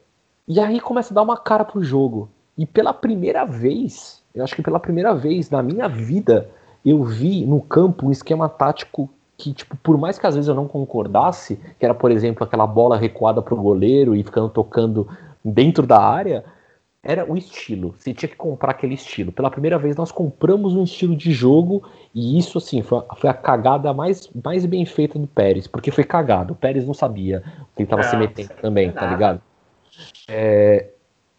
E 0.46 0.60
aí 0.60 0.78
começa 0.78 1.12
a 1.12 1.16
dar 1.16 1.22
uma 1.22 1.38
cara 1.38 1.64
pro 1.64 1.82
jogo. 1.82 2.28
E 2.56 2.66
pela 2.66 2.92
primeira 2.92 3.44
vez, 3.44 4.22
eu 4.34 4.44
acho 4.44 4.54
que 4.54 4.62
pela 4.62 4.78
primeira 4.78 5.14
vez 5.14 5.50
na 5.50 5.62
minha 5.62 5.88
vida, 5.88 6.48
eu 6.84 7.02
vi 7.02 7.44
no 7.46 7.60
campo 7.60 8.06
um 8.06 8.12
esquema 8.12 8.48
tático 8.48 9.10
que, 9.36 9.52
tipo, 9.52 9.76
por 9.76 9.98
mais 9.98 10.18
que 10.18 10.26
às 10.26 10.34
vezes 10.34 10.48
eu 10.48 10.54
não 10.54 10.68
concordasse, 10.68 11.56
que 11.78 11.84
era, 11.84 11.94
por 11.94 12.10
exemplo, 12.10 12.44
aquela 12.44 12.66
bola 12.66 12.96
recuada 12.96 13.42
pro 13.42 13.56
goleiro 13.56 14.14
e 14.14 14.22
ficando 14.22 14.48
tocando 14.48 15.08
dentro 15.44 15.86
da 15.86 16.00
área, 16.00 16.44
era 17.06 17.30
o 17.30 17.36
estilo. 17.36 17.94
Você 17.96 18.12
tinha 18.12 18.28
que 18.28 18.34
comprar 18.34 18.72
aquele 18.72 18.94
estilo. 18.94 19.30
Pela 19.30 19.48
primeira 19.48 19.78
vez 19.78 19.94
nós 19.94 20.10
compramos 20.10 20.74
um 20.74 20.82
estilo 20.82 21.14
de 21.14 21.32
jogo 21.32 21.84
e 22.12 22.36
isso 22.36 22.58
assim 22.58 22.82
foi, 22.82 23.00
foi 23.16 23.30
a 23.30 23.34
cagada 23.34 23.94
mais, 23.94 24.28
mais 24.44 24.66
bem 24.66 24.84
feita 24.84 25.16
do 25.16 25.26
Pérez, 25.26 25.68
porque 25.68 25.92
foi 25.92 26.02
cagado. 26.02 26.52
O 26.52 26.56
Pérez 26.56 26.84
não 26.84 26.92
sabia 26.92 27.40
que 27.76 27.82
ele 27.82 27.86
estava 27.86 28.02
se 28.02 28.16
metendo 28.16 28.50
também, 28.60 28.90
tá 28.90 29.06
ligado? 29.06 29.40
É, 30.26 30.88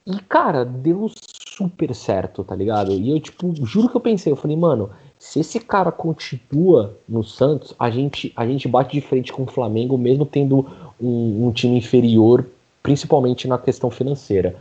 e 0.06 0.18
cara, 0.22 0.64
deu 0.64 1.12
super 1.14 1.94
certo, 1.94 2.46
tá 2.46 2.56
ligado? 2.56 2.94
E 2.94 3.12
eu 3.12 3.20
tipo, 3.20 3.54
juro 3.66 3.90
que 3.90 3.98
eu 3.98 4.02
pensei, 4.02 4.32
eu 4.32 4.38
falei, 4.38 4.56
mano, 4.56 4.90
se 5.20 5.42
esse 5.42 5.60
cara 5.60 5.92
continua 5.92 6.98
no 7.10 7.26
Santos, 7.26 7.76
a 7.78 7.90
gente 7.90 8.32
a 8.38 8.48
gente 8.48 8.70
bate 8.70 8.94
de 8.94 9.02
frente 9.02 9.34
com 9.34 9.44
o 9.44 9.48
Flamengo 9.48 9.98
mesmo 9.98 10.26
tendo 10.26 10.66
um, 11.00 11.48
um 11.48 11.52
time 11.52 11.78
inferior, 11.78 12.46
principalmente 12.82 13.50
na 13.50 13.58
questão 13.58 13.92
financeira. 13.92 14.56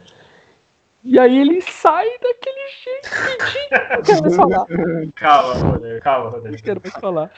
E 1.09 1.21
aí 1.21 1.39
ele 1.39 1.61
sai 1.63 2.05
daquele 2.19 2.69
jeito 2.83 3.11
pedindo. 3.39 3.97
Não 3.97 4.03
quero 4.03 4.23
mais 4.23 4.37
falar. 4.37 4.67
Calma, 5.15 5.55
Rodrigo, 5.55 6.01
calma, 6.01 6.31
Rodrigo. 6.31 6.57
Não 6.57 6.63
quero 6.65 6.81
mais 6.83 6.95
falar. 6.95 7.33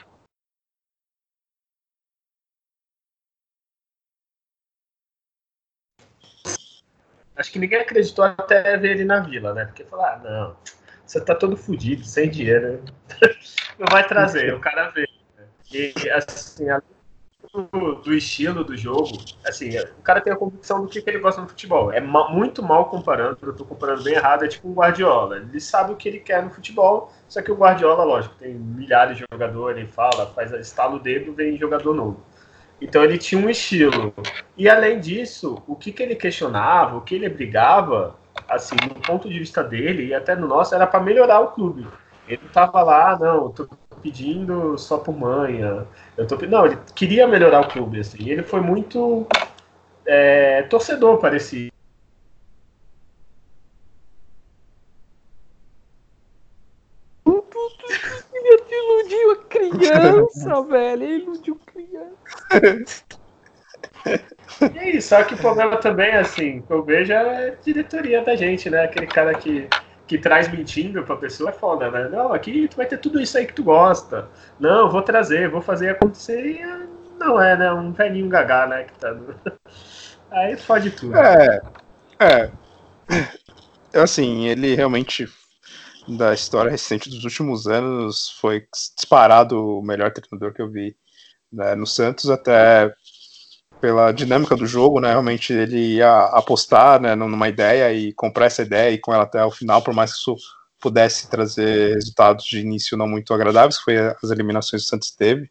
Acho 7.36 7.52
que 7.52 7.58
ninguém 7.58 7.80
acreditou 7.80 8.24
até 8.24 8.74
ver 8.78 8.92
ele 8.92 9.04
na 9.04 9.20
vila, 9.20 9.52
né? 9.52 9.66
Porque 9.66 9.84
falar, 9.84 10.14
ah, 10.14 10.18
não, 10.18 10.56
você 11.04 11.20
tá 11.20 11.34
todo 11.34 11.54
fudido, 11.54 12.04
sem 12.04 12.30
dinheiro. 12.30 12.82
Não 13.78 13.86
vai 13.88 14.04
trazer, 14.04 14.52
o 14.54 14.60
cara 14.60 14.88
vê. 14.88 15.06
E 15.70 15.92
assim, 16.10 16.68
além 16.68 16.97
do, 17.52 17.94
do, 17.96 18.14
estilo 18.14 18.62
do 18.64 18.76
jogo, 18.76 19.18
assim, 19.46 19.70
o 19.78 20.02
cara 20.02 20.20
tem 20.20 20.32
a 20.32 20.36
convicção 20.36 20.82
do 20.82 20.88
que, 20.88 21.00
que 21.00 21.10
ele 21.10 21.18
gosta 21.18 21.40
no 21.40 21.48
futebol. 21.48 21.92
É 21.92 22.00
ma 22.00 22.28
muito 22.30 22.62
mal 22.62 22.86
comparando, 22.86 23.38
eu 23.42 23.54
tô 23.54 23.64
comparando 23.64 24.02
bem 24.02 24.14
errado, 24.14 24.44
é 24.44 24.48
tipo 24.48 24.68
o 24.68 24.74
Guardiola. 24.74 25.38
Ele 25.38 25.60
sabe 25.60 25.92
o 25.92 25.96
que 25.96 26.08
ele 26.08 26.20
quer 26.20 26.42
no 26.42 26.50
futebol, 26.50 27.12
só 27.28 27.42
que 27.42 27.50
o 27.50 27.56
Guardiola, 27.56 28.04
lógico, 28.04 28.34
tem 28.36 28.54
milhares 28.54 29.16
de 29.16 29.24
jogadores, 29.30 29.78
ele 29.78 29.88
fala, 29.88 30.26
faz 30.26 30.52
estalo 30.52 30.96
o 30.96 31.00
dedo, 31.00 31.32
vem 31.32 31.56
jogador 31.56 31.94
novo. 31.94 32.22
Então 32.80 33.02
ele 33.02 33.18
tinha 33.18 33.44
um 33.44 33.50
estilo. 33.50 34.14
E 34.56 34.68
além 34.68 35.00
disso, 35.00 35.62
o 35.66 35.74
que, 35.74 35.92
que 35.92 36.02
ele 36.02 36.14
questionava, 36.14 36.96
o 36.96 37.00
que 37.00 37.14
ele 37.14 37.28
brigava, 37.28 38.16
assim, 38.48 38.76
no 38.88 38.94
ponto 38.94 39.28
de 39.28 39.38
vista 39.38 39.64
dele 39.64 40.06
e 40.06 40.14
até 40.14 40.36
no 40.36 40.46
nosso, 40.46 40.74
era 40.74 40.86
para 40.86 41.00
melhorar 41.00 41.40
o 41.40 41.48
clube. 41.48 41.86
Ele 42.28 42.42
tava 42.52 42.82
lá, 42.82 43.18
não, 43.18 43.50
tô 43.50 43.66
pedindo 43.98 44.76
só 44.78 44.98
por 44.98 45.16
manha. 45.16 45.86
Eu 46.16 46.26
tô, 46.26 46.36
não, 46.46 46.66
ele 46.66 46.78
queria 46.94 47.26
melhorar 47.26 47.60
o 47.60 47.68
clube, 47.68 48.00
assim. 48.00 48.18
E 48.20 48.30
ele 48.30 48.42
foi 48.42 48.60
muito 48.60 49.26
é, 50.06 50.62
torcedor, 50.62 51.18
parecia. 51.18 51.70
Ele 58.32 58.58
iludiu 58.70 59.30
a 59.32 59.36
criança, 59.44 60.62
velho. 60.68 61.02
Ele 61.02 61.22
iludiu 61.22 61.60
criança. 61.66 63.04
E 64.74 64.78
é 64.78 64.90
isso, 64.96 65.08
só 65.08 65.22
que 65.22 65.34
o 65.34 65.38
problema 65.38 65.76
também, 65.76 66.12
assim, 66.12 66.62
que 66.62 66.72
eu 66.72 66.82
vejo 66.82 67.12
é 67.12 67.48
a 67.48 67.54
diretoria 67.62 68.22
da 68.22 68.34
gente, 68.34 68.70
né? 68.70 68.84
Aquele 68.84 69.06
cara 69.06 69.34
que 69.34 69.68
que 70.08 70.16
traz 70.16 70.48
mentindo 70.50 71.04
pra 71.04 71.16
pessoa 71.16 71.50
é 71.50 71.52
foda, 71.52 71.90
né? 71.90 72.08
Não, 72.08 72.32
aqui 72.32 72.66
tu 72.66 72.78
vai 72.78 72.86
ter 72.86 72.96
tudo 72.96 73.20
isso 73.20 73.36
aí 73.36 73.46
que 73.46 73.52
tu 73.52 73.62
gosta. 73.62 74.26
Não, 74.58 74.90
vou 74.90 75.02
trazer, 75.02 75.50
vou 75.50 75.60
fazer 75.60 75.90
acontecer. 75.90 76.46
E 76.46 77.18
não 77.18 77.40
é, 77.40 77.56
né? 77.56 77.70
Um 77.70 77.92
velhinho 77.92 78.28
gagá, 78.28 78.66
né? 78.66 78.84
Que 78.84 78.92
tá... 78.98 79.14
Aí 80.30 80.56
fode 80.56 80.90
tudo. 80.90 81.16
É. 81.16 81.60
É. 82.20 82.50
Assim, 83.94 84.46
ele 84.46 84.74
realmente, 84.74 85.26
da 86.06 86.34
história 86.34 86.70
recente 86.70 87.08
dos 87.08 87.24
últimos 87.24 87.66
anos, 87.66 88.30
foi 88.40 88.66
disparado 88.96 89.78
o 89.78 89.82
melhor 89.82 90.12
treinador 90.12 90.52
que 90.52 90.60
eu 90.60 90.70
vi 90.70 90.94
né, 91.52 91.74
no 91.74 91.86
Santos, 91.86 92.28
até 92.28 92.92
pela 93.80 94.12
dinâmica 94.12 94.56
do 94.56 94.66
jogo, 94.66 95.00
né? 95.00 95.10
Realmente 95.10 95.52
ele 95.52 95.96
ia 95.96 96.24
apostar 96.26 97.00
né, 97.00 97.14
numa 97.14 97.48
ideia 97.48 97.92
e 97.92 98.12
comprar 98.12 98.46
essa 98.46 98.62
ideia 98.62 98.92
e 98.92 98.98
com 98.98 99.12
ela 99.12 99.24
até 99.24 99.44
o 99.44 99.50
final, 99.50 99.82
por 99.82 99.94
mais 99.94 100.12
que 100.12 100.18
isso 100.18 100.36
pudesse 100.80 101.28
trazer 101.28 101.94
resultados 101.94 102.44
de 102.44 102.60
início 102.60 102.96
não 102.96 103.08
muito 103.08 103.32
agradáveis, 103.34 103.78
que 103.78 103.84
foi 103.84 103.96
as 103.98 104.30
eliminações 104.30 104.82
que 104.82 104.86
o 104.86 104.90
Santos 104.90 105.10
teve. 105.10 105.50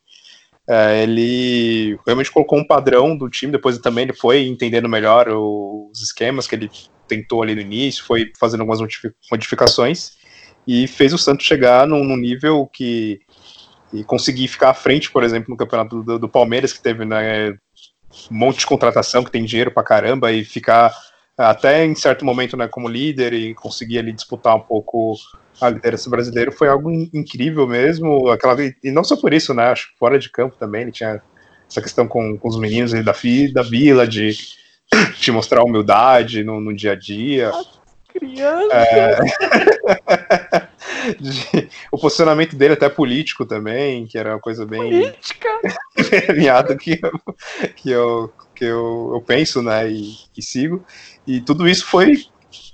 É, 0.70 1.04
ele 1.04 1.98
realmente 2.06 2.32
colocou 2.32 2.60
um 2.60 2.68
padrão 2.68 3.18
do 3.18 3.30
time, 3.30 3.52
depois 3.52 3.78
também 3.78 4.04
ele 4.04 4.14
foi 4.14 4.46
entendendo 4.48 4.90
melhor 4.90 5.28
os 5.30 6.02
esquemas 6.02 6.46
que 6.46 6.56
ele 6.56 6.70
tentou 7.08 7.42
ali 7.42 7.56
no 7.56 7.62
início, 7.62 8.04
foi 8.04 8.32
fazendo 8.38 8.62
algumas 8.62 8.80
modificações 9.32 10.18
e 10.68 10.86
fez 10.88 11.14
o 11.14 11.18
Santos 11.18 11.46
chegar 11.46 11.88
num, 11.88 12.04
num 12.04 12.18
nível 12.18 12.68
que 12.68 13.22
e 13.94 14.04
conseguir 14.04 14.50
ficar 14.50 14.72
à 14.72 14.74
frente, 14.74 15.10
por 15.10 15.24
exemplo, 15.24 15.50
no 15.50 15.56
campeonato 15.56 16.04
do, 16.04 16.20
do 16.20 16.28
Palmeiras, 16.28 16.74
que 16.74 16.82
teve 16.82 17.06
né, 17.06 17.58
um 18.32 18.36
monte 18.36 18.60
de 18.60 18.66
contratação, 18.66 19.24
que 19.24 19.32
tem 19.32 19.46
dinheiro 19.46 19.72
pra 19.72 19.84
caramba, 19.84 20.32
e 20.32 20.44
ficar 20.44 20.94
até 21.38 21.86
em 21.86 21.94
certo 21.94 22.26
momento 22.26 22.58
né, 22.58 22.68
como 22.68 22.88
líder 22.88 23.34
e 23.34 23.54
conseguir 23.54 24.00
ali 24.00 24.12
disputar 24.12 24.56
um 24.56 24.60
pouco 24.60 25.16
a 25.62 25.70
liderança 25.70 26.10
brasileira 26.10 26.52
foi 26.52 26.68
algo 26.68 26.92
incrível 26.92 27.68
mesmo. 27.68 28.30
Aquela, 28.30 28.56
e 28.62 28.92
não 28.92 29.04
só 29.04 29.16
por 29.16 29.34
isso, 29.34 29.54
né? 29.54 29.68
Acho 29.70 29.92
que 29.92 29.98
fora 29.98 30.20
de 30.20 30.30
campo 30.30 30.56
também 30.58 30.84
ele 30.84 30.92
tinha 30.92 31.22
essa 31.70 31.82
questão 31.82 32.08
com, 32.08 32.38
com 32.38 32.48
os 32.48 32.58
meninos 32.58 32.92
da, 32.92 33.14
da 33.54 33.62
vila 33.62 34.08
de, 34.08 34.36
de 35.20 35.32
mostrar 35.32 35.64
humildade 35.64 36.44
no, 36.44 36.60
no 36.60 36.76
dia 36.76 36.94
a 36.94 36.96
dia. 36.96 37.52
Criança! 38.14 38.76
É... 38.76 39.18
de, 41.14 41.70
o 41.92 41.98
posicionamento 41.98 42.56
dele 42.56 42.74
até 42.74 42.90
político 42.90 43.46
também, 43.46 44.06
que 44.06 44.18
era 44.18 44.34
uma 44.34 44.40
coisa 44.40 44.66
bem. 44.66 44.82
Política! 44.82 45.50
alinhado 46.30 46.78
que, 46.78 47.00
eu, 47.02 47.12
que, 47.76 47.90
eu, 47.90 48.34
que 48.56 48.66
eu, 48.66 49.12
eu 49.14 49.24
penso, 49.26 49.62
né? 49.62 49.90
E, 49.90 50.16
e 50.36 50.42
sigo. 50.42 50.86
E 51.26 51.42
tudo 51.42 51.68
isso 51.68 51.86
foi 51.86 52.26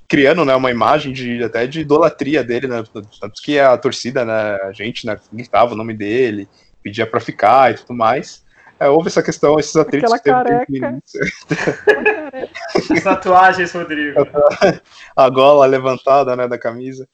criando 0.08 0.46
né, 0.46 0.56
uma 0.56 0.70
imagem 0.70 1.12
de 1.12 1.44
até 1.44 1.66
de 1.66 1.82
idolatria 1.82 2.44
dele, 2.44 2.68
né? 2.68 2.84
Tanto 3.20 3.42
que 3.42 3.58
a 3.58 3.78
torcida, 3.78 4.24
né, 4.24 4.58
a 4.64 4.72
gente, 4.72 5.08
né, 5.08 5.18
gritava 5.32 5.74
o 5.74 5.78
nome 5.78 5.94
dele, 5.94 6.48
pedia 6.84 7.08
para 7.08 7.20
ficar 7.20 7.72
e 7.72 7.76
tudo 7.76 7.96
mais. 7.96 8.44
É, 8.80 8.90
houve 8.90 9.08
essa 9.08 9.24
questão, 9.24 9.58
esses 9.58 9.76
atritos 9.76 10.12
Aquela 10.12 10.44
careca. 10.44 11.00
As 12.92 13.04
tatuagens, 13.04 13.72
Rodrigo. 13.72 14.20
A 15.16 15.30
gola 15.30 15.66
levantada, 15.66 16.36
né, 16.36 16.48
da 16.48 16.58
camisa. 16.58 17.08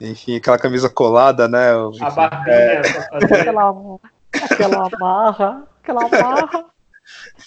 Enfim, 0.00 0.36
aquela 0.36 0.58
camisa 0.58 0.88
colada, 0.88 1.48
né? 1.48 1.72
Enfim, 1.74 2.04
a 2.04 2.10
barbinha. 2.10 2.54
É... 2.54 2.80
Aquela, 3.12 3.98
aquela 4.32 4.90
marra, 4.98 5.68
aquela 5.82 6.08
marra. 6.08 6.64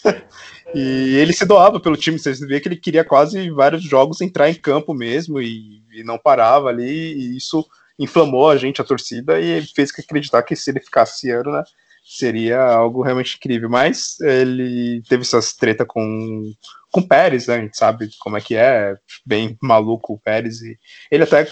E 0.74 1.16
ele 1.18 1.34
se 1.34 1.46
doava 1.46 1.80
pelo 1.80 1.98
time, 1.98 2.18
você 2.18 2.34
vê 2.46 2.60
que 2.60 2.68
ele 2.68 2.78
queria 2.78 3.04
quase 3.04 3.50
vários 3.50 3.84
jogos 3.84 4.22
entrar 4.22 4.50
em 4.50 4.54
campo 4.54 4.94
mesmo 4.94 5.42
e, 5.42 5.84
e 5.92 6.04
não 6.04 6.18
parava 6.18 6.70
ali, 6.70 7.14
e 7.14 7.38
isso 7.38 7.66
inflamou 8.00 8.50
a 8.50 8.58
gente, 8.58 8.82
a 8.82 8.86
torcida, 8.86 9.40
e 9.40 9.62
fez 9.62 9.92
que 9.92 10.02
acreditar 10.02 10.42
que 10.44 10.56
se 10.56 10.72
ele 10.72 10.80
ficasse 10.80 11.28
esse 11.28 11.30
ano, 11.30 11.52
né, 11.52 11.64
seria 12.04 12.62
algo 12.62 13.02
realmente 13.02 13.36
incrível. 13.36 13.70
Mas 13.70 14.20
ele 14.22 15.04
teve 15.08 15.24
essas 15.24 15.54
treta 15.54 15.86
com 15.86 16.52
com 16.90 17.00
o 17.00 17.08
Pérez, 17.08 17.48
né, 17.48 17.56
a 17.56 17.60
gente 17.62 17.78
sabe 17.78 18.10
como 18.20 18.36
é 18.36 18.42
que 18.42 18.54
é, 18.56 18.98
bem 19.26 19.58
maluco 19.62 20.14
o 20.14 20.20
Pérez, 20.20 20.62
e 20.62 20.78
ele 21.10 21.24
até 21.24 21.48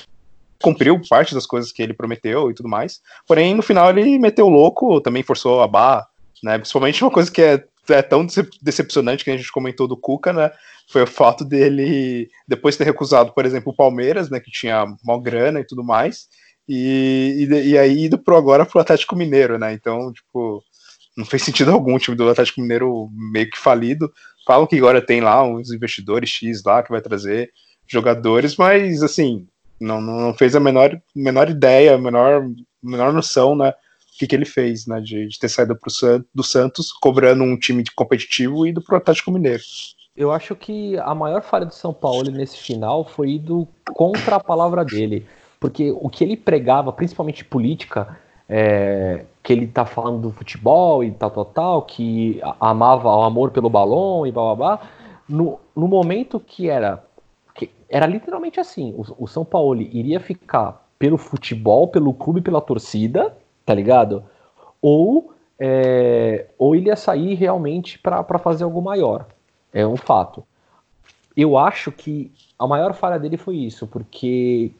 cumpriu 0.61 0.99
parte 1.09 1.33
das 1.33 1.45
coisas 1.45 1.71
que 1.71 1.81
ele 1.81 1.93
prometeu 1.93 2.49
e 2.51 2.53
tudo 2.53 2.69
mais, 2.69 2.99
porém 3.27 3.55
no 3.55 3.61
final 3.61 3.89
ele 3.89 4.19
meteu 4.19 4.47
louco, 4.49 4.99
também 5.01 5.23
forçou 5.23 5.61
a 5.61 5.67
barra, 5.67 6.07
né, 6.43 6.57
principalmente 6.57 7.03
uma 7.03 7.11
coisa 7.11 7.31
que 7.31 7.41
é 7.41 7.63
é 7.91 8.01
tão 8.01 8.25
decepcionante 8.61 9.23
que 9.23 9.31
a 9.31 9.37
gente 9.37 9.51
comentou 9.51 9.87
do 9.87 9.97
Cuca, 9.97 10.31
né? 10.31 10.51
Foi 10.91 11.03
o 11.03 11.07
fato 11.07 11.43
dele, 11.43 12.29
depois 12.47 12.75
de 12.75 12.79
ter 12.79 12.83
recusado, 12.83 13.33
por 13.33 13.45
exemplo, 13.45 13.71
o 13.71 13.75
Palmeiras, 13.75 14.29
né? 14.29 14.39
Que 14.39 14.51
tinha 14.51 14.85
mal 15.03 15.19
grana 15.19 15.59
e 15.59 15.65
tudo 15.65 15.83
mais, 15.83 16.27
e, 16.67 17.47
e, 17.49 17.69
e 17.69 17.77
aí 17.77 18.05
ido 18.05 18.17
pro 18.17 18.37
agora 18.37 18.65
pro 18.65 18.79
Atlético 18.79 19.15
Mineiro, 19.15 19.57
né? 19.57 19.73
Então, 19.73 20.13
tipo, 20.13 20.63
não 21.17 21.25
fez 21.25 21.41
sentido 21.43 21.71
algum 21.71 21.95
o 21.95 21.99
time 21.99 22.15
do 22.15 22.29
Atlético 22.29 22.61
Mineiro 22.61 23.09
meio 23.33 23.49
que 23.49 23.57
falido. 23.57 24.11
Falam 24.45 24.67
que 24.67 24.77
agora 24.77 25.01
tem 25.01 25.21
lá 25.21 25.43
uns 25.43 25.71
investidores 25.71 26.29
X 26.29 26.63
lá 26.63 26.83
que 26.83 26.91
vai 26.91 27.01
trazer 27.01 27.51
jogadores, 27.87 28.55
mas 28.55 29.01
assim, 29.01 29.47
não, 29.79 30.01
não 30.01 30.33
fez 30.33 30.55
a 30.55 30.59
menor, 30.59 30.99
menor 31.15 31.49
ideia, 31.49 31.95
a 31.95 31.97
menor, 31.97 32.49
menor 32.81 33.13
noção, 33.13 33.55
né? 33.55 33.73
que, 34.19 34.27
que 34.27 34.35
ele 34.35 34.45
fez, 34.45 34.85
né? 34.85 34.99
De, 34.99 35.27
de 35.27 35.39
ter 35.39 35.47
saído 35.47 35.75
pro 35.75 35.89
San, 35.89 36.23
do 36.35 36.43
Santos, 36.43 36.91
cobrando 36.91 37.41
um 37.43 37.57
time 37.57 37.83
competitivo 37.95 38.67
e 38.67 38.71
indo 38.71 38.81
pro 38.81 38.97
Atlético 38.97 39.31
Mineiro. 39.31 39.63
Eu 40.15 40.31
acho 40.31 40.55
que 40.55 40.97
a 40.99 41.15
maior 41.15 41.41
falha 41.41 41.65
do 41.65 41.73
São 41.73 41.93
Paulo 41.93 42.29
nesse 42.29 42.57
final 42.57 43.05
foi 43.05 43.31
ido 43.31 43.65
contra 43.93 44.35
a 44.35 44.39
palavra 44.39 44.83
dele. 44.83 45.25
Porque 45.57 45.91
o 45.91 46.09
que 46.09 46.23
ele 46.25 46.35
pregava, 46.35 46.91
principalmente 46.91 47.45
política, 47.45 48.17
é, 48.47 49.23
que 49.41 49.53
ele 49.53 49.67
tá 49.67 49.85
falando 49.85 50.19
do 50.19 50.31
futebol 50.31 51.03
e 51.03 51.11
tal, 51.11 51.31
tal, 51.31 51.45
tal, 51.45 51.81
que 51.83 52.41
amava 52.59 53.07
o 53.07 53.23
amor 53.23 53.51
pelo 53.51 53.69
balão 53.69 54.27
e 54.27 54.31
blá 54.31 54.43
blá 54.43 54.55
blá, 54.55 54.89
no, 55.29 55.59
no 55.73 55.87
momento 55.87 56.39
que 56.39 56.69
era. 56.69 57.01
Era 57.89 58.05
literalmente 58.05 58.59
assim: 58.59 58.93
o, 58.95 59.23
o 59.23 59.27
São 59.27 59.43
Paulo 59.43 59.81
iria 59.81 60.19
ficar 60.19 60.87
pelo 60.97 61.17
futebol, 61.17 61.87
pelo 61.87 62.13
clube, 62.13 62.41
pela 62.41 62.61
torcida, 62.61 63.35
tá 63.65 63.73
ligado? 63.73 64.23
Ou, 64.81 65.33
é, 65.57 66.47
ou 66.57 66.75
ele 66.75 66.87
ia 66.87 66.95
sair 66.95 67.33
realmente 67.35 67.97
para 67.97 68.37
fazer 68.37 68.65
algo 68.65 68.81
maior. 68.81 69.25
É 69.73 69.87
um 69.87 69.95
fato. 69.95 70.43
Eu 71.35 71.57
acho 71.57 71.91
que 71.91 72.31
a 72.57 72.67
maior 72.67 72.93
falha 72.93 73.17
dele 73.17 73.37
foi 73.37 73.55
isso, 73.55 73.87
porque 73.87 74.71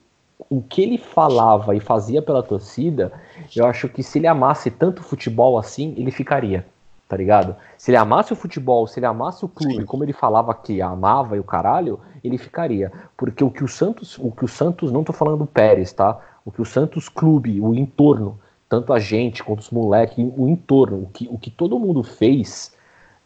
o 0.50 0.62
que 0.62 0.82
ele 0.82 0.98
falava 0.98 1.76
e 1.76 1.80
fazia 1.80 2.22
pela 2.22 2.44
torcida, 2.44 3.12
eu 3.56 3.66
acho 3.66 3.88
que 3.88 4.04
se 4.04 4.20
ele 4.20 4.28
amasse 4.28 4.70
tanto 4.70 5.04
futebol 5.04 5.58
assim, 5.58 5.94
ele 5.98 6.12
ficaria, 6.12 6.66
tá 7.10 7.18
ligado? 7.18 7.56
Se 7.76 7.90
ele 7.90 7.98
amasse 7.98 8.32
o 8.32 8.36
futebol, 8.36 8.86
se 8.86 9.00
ele 9.00 9.08
amasse 9.08 9.44
o 9.44 9.50
clube, 9.50 9.78
Sim. 9.78 9.86
como 9.86 10.04
ele 10.04 10.14
falava 10.14 10.54
que 10.54 10.80
amava 10.80 11.36
e 11.36 11.40
o 11.40 11.44
caralho, 11.44 12.00
ele 12.24 12.38
ficaria. 12.38 12.92
Porque 13.18 13.44
o 13.44 13.50
que 13.50 13.64
o 13.64 13.68
Santos, 13.68 14.18
o 14.20 14.32
que 14.32 14.46
o 14.46 14.48
Santos, 14.48 14.92
não 14.92 15.04
tô 15.04 15.12
falando 15.12 15.40
do 15.40 15.48
Pérez, 15.48 15.92
tá? 15.92 16.20
O 16.46 16.52
que 16.52 16.62
o 16.62 16.66
Santos 16.66 17.10
Clube, 17.10 17.60
o 17.60 17.74
entorno, 17.74 18.40
tanto 18.70 18.94
a 18.94 19.00
gente 19.00 19.44
quanto 19.44 19.62
os 19.62 19.72
moleques, 19.72 20.18
o 20.38 20.48
entorno, 20.48 20.98
o 20.98 21.10
que, 21.12 21.28
o 21.32 21.40
que 21.40 21.50
todo 21.50 21.80
mundo 21.80 22.04
fez 22.04 22.78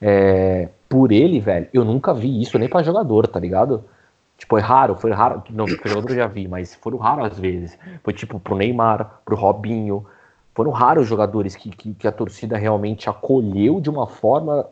é, 0.01 0.69
por 0.87 1.11
ele, 1.11 1.41
velho, 1.41 1.67
eu 1.73 1.83
nunca 1.83 2.13
vi 2.13 2.41
isso 2.41 2.57
nem 2.57 2.69
para 2.69 2.83
jogador, 2.83 3.27
tá 3.27 3.37
ligado? 3.37 3.83
Tipo, 4.37 4.57
é 4.57 4.61
raro, 4.61 4.95
foi 4.95 5.11
raro. 5.11 5.43
Não, 5.49 5.67
jogador 5.67 6.09
eu 6.09 6.15
já 6.15 6.27
vi, 6.27 6.47
mas 6.47 6.73
foram 6.75 6.97
raros 6.97 7.33
às 7.33 7.39
vezes. 7.39 7.77
Foi 8.01 8.13
tipo 8.13 8.39
pro 8.39 8.55
Neymar, 8.55 9.19
pro 9.25 9.35
Robinho. 9.35 10.05
Foram 10.53 10.71
raros 10.71 11.07
jogadores 11.07 11.55
que, 11.55 11.69
que, 11.69 11.93
que 11.93 12.07
a 12.07 12.11
torcida 12.11 12.57
realmente 12.57 13.09
acolheu 13.09 13.81
de 13.81 13.89
uma 13.89 14.07
forma 14.07 14.67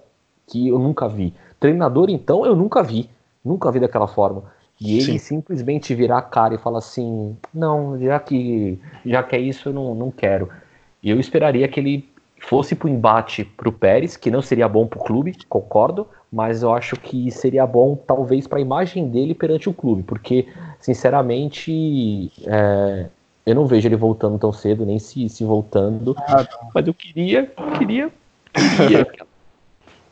que 0.48 0.68
eu 0.68 0.78
nunca 0.78 1.08
vi. 1.08 1.34
Treinador, 1.60 2.10
então, 2.10 2.45
eu 2.45 2.56
nunca 2.56 2.84
vi. 2.84 3.10
Nunca 3.44 3.72
vi 3.72 3.80
daquela 3.80 4.08
forma. 4.08 4.44
E 4.80 4.95
ele 4.95 5.14
Sim. 5.14 5.18
simplesmente 5.18 5.94
virar 5.94 6.18
a 6.18 6.22
cara 6.24 6.56
e 6.56 6.58
falar 6.58 6.80
assim: 6.80 7.36
não, 7.53 7.99
já 7.99 8.20
que, 8.20 8.80
já 9.06 9.22
que 9.22 9.36
é 9.36 9.40
isso, 9.40 9.70
eu 9.70 9.74
não, 9.74 9.94
não 9.94 10.12
quero. 10.12 10.49
E 11.03 11.10
eu 11.10 11.20
esperaria 11.20 11.68
que 11.68 11.80
ele 11.80 12.10
fosse 12.40 12.76
para 12.76 12.88
o 12.88 12.90
embate 12.90 13.45
para 13.45 13.70
o 13.70 13.72
Pérez, 13.72 14.18
que 14.18 14.32
não 14.32 14.41
seria 14.41 14.68
bom 14.68 14.88
para 14.88 14.99
o 14.99 15.03
clube, 15.03 15.38
concordo, 15.48 16.08
mas 16.32 16.64
eu 16.64 16.74
acho 16.74 16.95
que 16.95 17.30
seria 17.30 17.66
bom 17.68 17.95
talvez 17.95 18.48
para 18.48 18.58
a 18.58 18.62
imagem 18.62 19.08
dele 19.08 19.36
perante 19.36 19.70
o 19.70 19.74
clube, 19.74 20.02
porque, 20.02 20.48
sinceramente, 20.80 22.32
é, 22.48 23.06
eu 23.45 23.55
não 23.55 23.65
vejo 23.65 23.88
ele 23.88 23.95
voltando 23.95 24.38
tão 24.38 24.53
cedo, 24.53 24.85
nem 24.85 24.99
se, 24.99 25.27
se 25.30 25.43
voltando. 25.43 26.15
Ah, 26.19 26.45
mas 26.73 26.88
eu 26.88 26.93
queria, 26.93 27.51
queria, 27.77 28.11
queria. 28.77 29.07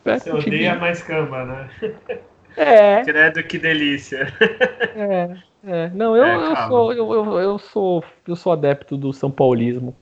Você 0.04 0.30
odeia 0.30 0.74
mais 0.74 1.02
cama, 1.02 1.44
né? 1.44 1.70
É. 2.56 3.02
Credo, 3.04 3.42
que 3.44 3.58
delícia. 3.58 4.32
É, 4.96 5.36
é. 5.64 5.90
Não, 5.90 6.16
eu, 6.16 6.24
é, 6.24 6.34
eu, 6.34 6.56
sou, 6.68 6.92
eu, 6.92 7.12
eu, 7.12 7.38
eu, 7.38 7.58
sou, 7.58 8.04
eu 8.26 8.34
sou 8.34 8.52
adepto 8.52 8.96
do 8.96 9.12
São 9.12 9.30
Paulismo. 9.30 9.94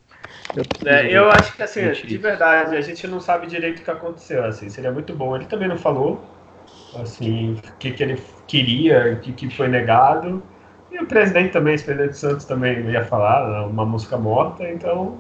Eu, 0.57 0.91
é, 0.91 1.13
eu 1.13 1.31
acho 1.31 1.55
que 1.55 1.63
assim, 1.63 1.91
de 1.93 2.17
verdade, 2.17 2.75
a 2.75 2.81
gente 2.81 3.07
não 3.07 3.21
sabe 3.21 3.47
direito 3.47 3.81
o 3.81 3.83
que 3.83 3.91
aconteceu. 3.91 4.45
Assim, 4.45 4.71
seria 4.71 4.91
muito 4.91 5.13
bom. 5.15 5.37
Ele 5.37 5.45
também 5.45 5.69
não 5.69 5.77
falou 5.77 6.25
assim, 6.97 7.55
o 7.55 7.73
que, 7.79 7.91
que 7.93 8.03
ele 8.03 8.23
queria, 8.47 9.13
o 9.13 9.21
que, 9.21 9.33
que 9.33 9.51
foi 9.51 9.69
negado. 9.69 10.43
E 10.91 10.99
o 10.99 11.07
presidente 11.07 11.53
também, 11.53 11.77
o 11.77 11.83
presidente 11.83 12.17
Santos 12.17 12.45
também 12.45 12.81
ia 12.91 13.05
falar, 13.05 13.49
né, 13.49 13.61
uma 13.67 13.85
música 13.85 14.17
morta, 14.17 14.69
então 14.69 15.19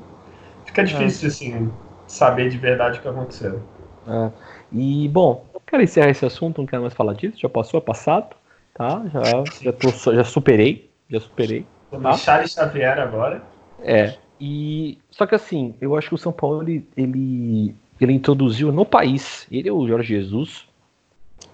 fica 0.64 0.82
difícil 0.84 1.28
é. 1.28 1.30
assim, 1.30 1.72
saber 2.06 2.48
de 2.48 2.58
verdade 2.58 2.98
o 2.98 3.02
que 3.02 3.08
aconteceu. 3.08 3.60
É. 4.06 4.30
E 4.72 5.08
bom, 5.08 5.44
quero 5.66 5.82
encerrar 5.82 6.10
esse 6.10 6.24
assunto, 6.24 6.58
não 6.58 6.66
quero 6.66 6.82
mais 6.82 6.94
falar 6.94 7.14
disso, 7.14 7.38
já 7.38 7.48
passou, 7.48 7.78
é 7.78 7.80
passado, 7.82 8.34
tá? 8.74 9.02
Já, 9.12 9.44
já, 9.62 9.72
tô, 9.72 9.90
já 10.14 10.24
superei, 10.24 10.90
já 11.10 11.20
superei. 11.20 11.66
Tá? 11.90 12.12
Charles 12.14 12.52
Xavier 12.52 12.98
agora. 12.98 13.42
É, 13.80 14.14
e 14.40 14.98
só 15.10 15.26
que 15.26 15.34
assim, 15.34 15.74
eu 15.80 15.94
acho 15.96 16.08
que 16.08 16.14
o 16.14 16.18
São 16.18 16.32
Paulo 16.32 16.62
ele, 16.62 16.88
ele 16.96 17.74
ele 18.00 18.12
introduziu 18.12 18.70
no 18.70 18.84
país, 18.84 19.46
ele 19.50 19.68
é 19.68 19.72
o 19.72 19.86
Jorge 19.86 20.14
Jesus, 20.14 20.68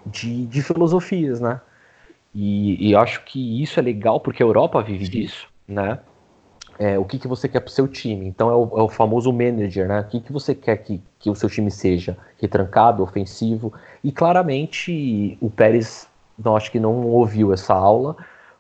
de, 0.07 0.45
de 0.47 0.63
filosofias, 0.63 1.41
né? 1.41 1.61
E, 2.35 2.91
e 2.91 2.97
acho 2.97 3.25
que 3.25 3.63
isso 3.63 3.79
é 3.79 3.83
legal 3.83 4.19
porque 4.19 4.43
a 4.43 4.47
Europa 4.47 4.83
vive 4.83 5.05
Sim. 5.07 5.11
disso, 5.11 5.49
né? 5.69 6.01
É, 6.77 6.99
o 6.99 7.05
que, 7.05 7.21
que 7.21 7.29
você 7.29 7.49
quer 7.49 7.61
para 7.61 7.69
o 7.69 7.73
seu 7.73 7.87
time. 7.87 8.27
Então 8.27 8.51
é 8.51 8.55
o, 8.55 8.79
é 8.81 8.83
o, 8.83 8.89
famoso 8.89 9.33
manager, 9.33 9.87
né? 9.87 10.01
O 10.01 10.05
que, 10.05 10.21
que 10.21 10.33
você 10.33 10.55
quer 10.55 10.77
que, 10.79 11.01
que 11.21 11.31
o 11.31 11.35
seu 11.35 11.49
time 11.49 11.71
seja? 11.71 12.17
Retrancado, 12.41 13.03
ofensivo. 13.03 13.73
E 14.03 14.11
claramente 14.11 15.39
o 15.41 15.49
Pérez, 15.49 16.09
não, 16.37 16.57
acho 16.57 16.73
que 16.73 16.81
não 16.81 17.07
ouviu 17.07 17.53
essa 17.53 17.73
aula, 17.73 18.17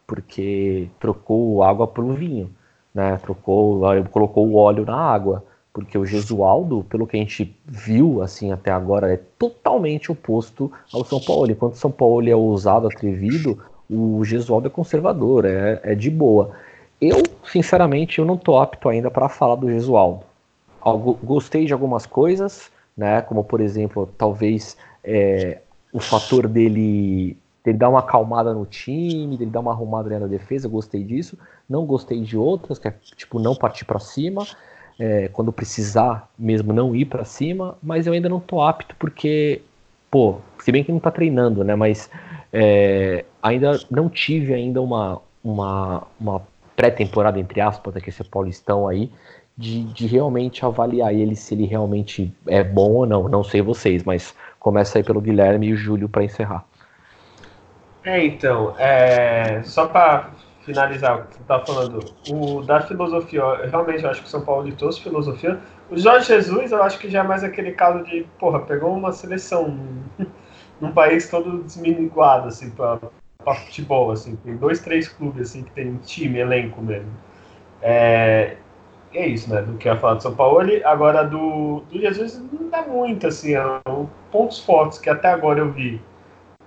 porque 0.06 0.88
trocou 1.00 1.64
água 1.64 1.88
por 1.88 2.14
vinho, 2.14 2.54
né? 2.94 3.16
Trocou, 3.16 3.80
colocou 4.12 4.46
o 4.46 4.54
óleo 4.54 4.84
na 4.84 4.96
água 4.96 5.44
porque 5.74 5.98
o 5.98 6.06
Gesualdo, 6.06 6.86
pelo 6.88 7.04
que 7.04 7.16
a 7.16 7.20
gente 7.20 7.52
viu 7.66 8.22
assim 8.22 8.52
até 8.52 8.70
agora, 8.70 9.12
é 9.12 9.16
totalmente 9.36 10.10
oposto 10.10 10.70
ao 10.92 11.04
São 11.04 11.20
Paulo. 11.20 11.50
Enquanto 11.50 11.72
o 11.74 11.76
São 11.76 11.90
Paulo 11.90 12.30
é 12.30 12.34
ousado, 12.34 12.86
atrevido, 12.86 13.58
o 13.90 14.24
Gesualdo 14.24 14.68
é 14.68 14.70
conservador, 14.70 15.44
é, 15.44 15.80
é 15.82 15.94
de 15.96 16.08
boa. 16.08 16.52
Eu, 17.00 17.24
sinceramente, 17.44 18.20
eu 18.20 18.24
não 18.24 18.36
tô 18.36 18.56
apto 18.56 18.88
ainda 18.88 19.10
para 19.10 19.28
falar 19.28 19.56
do 19.56 19.68
Gesualdo. 19.68 20.22
Algo, 20.80 21.18
gostei 21.20 21.66
de 21.66 21.72
algumas 21.72 22.06
coisas, 22.06 22.70
né? 22.96 23.20
Como 23.22 23.42
por 23.42 23.60
exemplo, 23.60 24.08
talvez 24.16 24.76
é, 25.02 25.58
o 25.92 25.98
fator 25.98 26.46
dele 26.46 27.36
dele 27.64 27.78
dar 27.78 27.88
uma 27.88 28.00
acalmada 28.00 28.52
no 28.54 28.64
time, 28.64 29.36
dele 29.36 29.50
dar 29.50 29.60
uma 29.60 29.72
arrumada 29.72 30.20
na 30.20 30.26
defesa, 30.26 30.68
gostei 30.68 31.02
disso. 31.02 31.36
Não 31.68 31.84
gostei 31.84 32.20
de 32.20 32.36
outras, 32.36 32.78
que 32.78 32.86
é 32.86 32.94
tipo 33.16 33.40
não 33.40 33.56
partir 33.56 33.86
para 33.86 33.98
cima 33.98 34.46
é, 34.98 35.28
quando 35.28 35.52
precisar 35.52 36.28
mesmo 36.38 36.72
não 36.72 36.94
ir 36.94 37.06
para 37.06 37.24
cima, 37.24 37.76
mas 37.82 38.06
eu 38.06 38.12
ainda 38.12 38.28
não 38.28 38.40
tô 38.40 38.60
apto 38.60 38.94
porque, 38.96 39.62
pô, 40.10 40.38
se 40.58 40.70
bem 40.70 40.84
que 40.84 40.92
não 40.92 41.00
tá 41.00 41.10
treinando, 41.10 41.64
né? 41.64 41.74
Mas 41.74 42.10
é, 42.52 43.24
ainda 43.42 43.80
não 43.90 44.08
tive 44.08 44.54
ainda 44.54 44.80
uma, 44.80 45.20
uma, 45.42 46.06
uma 46.20 46.42
pré-temporada, 46.76 47.38
entre 47.38 47.60
aspas, 47.60 47.94
que 48.02 48.10
esse 48.10 48.24
Paulistão 48.24 48.86
aí, 48.86 49.10
de, 49.56 49.84
de 49.84 50.06
realmente 50.06 50.64
avaliar 50.64 51.14
ele 51.14 51.36
se 51.36 51.54
ele 51.54 51.66
realmente 51.66 52.32
é 52.46 52.62
bom 52.62 52.92
ou 52.92 53.06
não. 53.06 53.28
Não 53.28 53.44
sei 53.44 53.62
vocês, 53.62 54.02
mas 54.04 54.34
começa 54.58 54.98
aí 54.98 55.04
pelo 55.04 55.20
Guilherme 55.20 55.68
e 55.68 55.72
o 55.72 55.76
Júlio 55.76 56.08
para 56.08 56.24
encerrar. 56.24 56.64
É, 58.04 58.24
então, 58.24 58.74
é, 58.78 59.62
só 59.64 59.86
para 59.86 60.30
finalizar 60.64 61.18
o 61.18 61.24
que 61.26 61.36
você 61.36 61.42
tá 61.44 61.60
falando, 61.60 62.00
o 62.30 62.62
da 62.62 62.80
filosofia, 62.80 63.40
eu 63.40 63.70
realmente 63.70 64.06
acho 64.06 64.22
que 64.22 64.26
o 64.26 64.30
São 64.30 64.44
Paulo 64.44 64.70
trouxe 64.72 65.02
filosofia. 65.02 65.58
O 65.90 65.96
Jorge 65.96 66.26
Jesus, 66.26 66.72
eu 66.72 66.82
acho 66.82 66.98
que 66.98 67.10
já 67.10 67.20
é 67.20 67.22
mais 67.22 67.44
aquele 67.44 67.72
caso 67.72 68.02
de, 68.04 68.26
porra, 68.38 68.60
pegou 68.60 68.94
uma 68.94 69.12
seleção 69.12 69.78
num 70.80 70.92
país 70.92 71.28
todo 71.28 71.62
desminiguado, 71.62 72.48
assim, 72.48 72.70
pra 72.70 72.98
futebol, 73.66 74.10
assim. 74.10 74.36
Tem 74.36 74.56
dois, 74.56 74.80
três 74.80 75.06
clubes, 75.06 75.50
assim, 75.50 75.62
que 75.62 75.70
tem 75.72 75.96
time, 75.98 76.38
elenco 76.38 76.80
mesmo. 76.80 77.12
É, 77.82 78.56
é 79.12 79.26
isso, 79.26 79.52
né, 79.52 79.60
do 79.60 79.76
que 79.76 79.86
eu 79.86 79.92
ia 79.92 80.00
falar 80.00 80.14
do 80.14 80.22
São 80.22 80.34
Paulo. 80.34 80.60
Agora, 80.84 81.24
do, 81.24 81.80
do 81.90 82.00
Jesus, 82.00 82.42
não 82.50 82.70
dá 82.70 82.82
muito, 82.82 83.26
assim, 83.26 83.54
é, 83.54 83.62
pontos 84.32 84.60
fortes 84.60 84.98
que 84.98 85.10
até 85.10 85.28
agora 85.28 85.60
eu 85.60 85.70
vi 85.70 86.00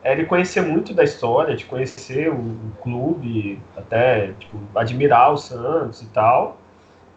é 0.04 0.14
ele 0.14 0.26
conhecer 0.26 0.62
muito 0.62 0.94
da 0.94 1.04
história, 1.04 1.56
de 1.56 1.66
conhecer 1.66 2.30
o, 2.30 2.56
clube, 2.82 3.60
até 3.76 4.32
tipo, 4.40 4.60
admirar 4.76 5.34
o 5.34 5.38
Santos 5.38 6.02
e 6.02 6.08
tal. 6.08 6.58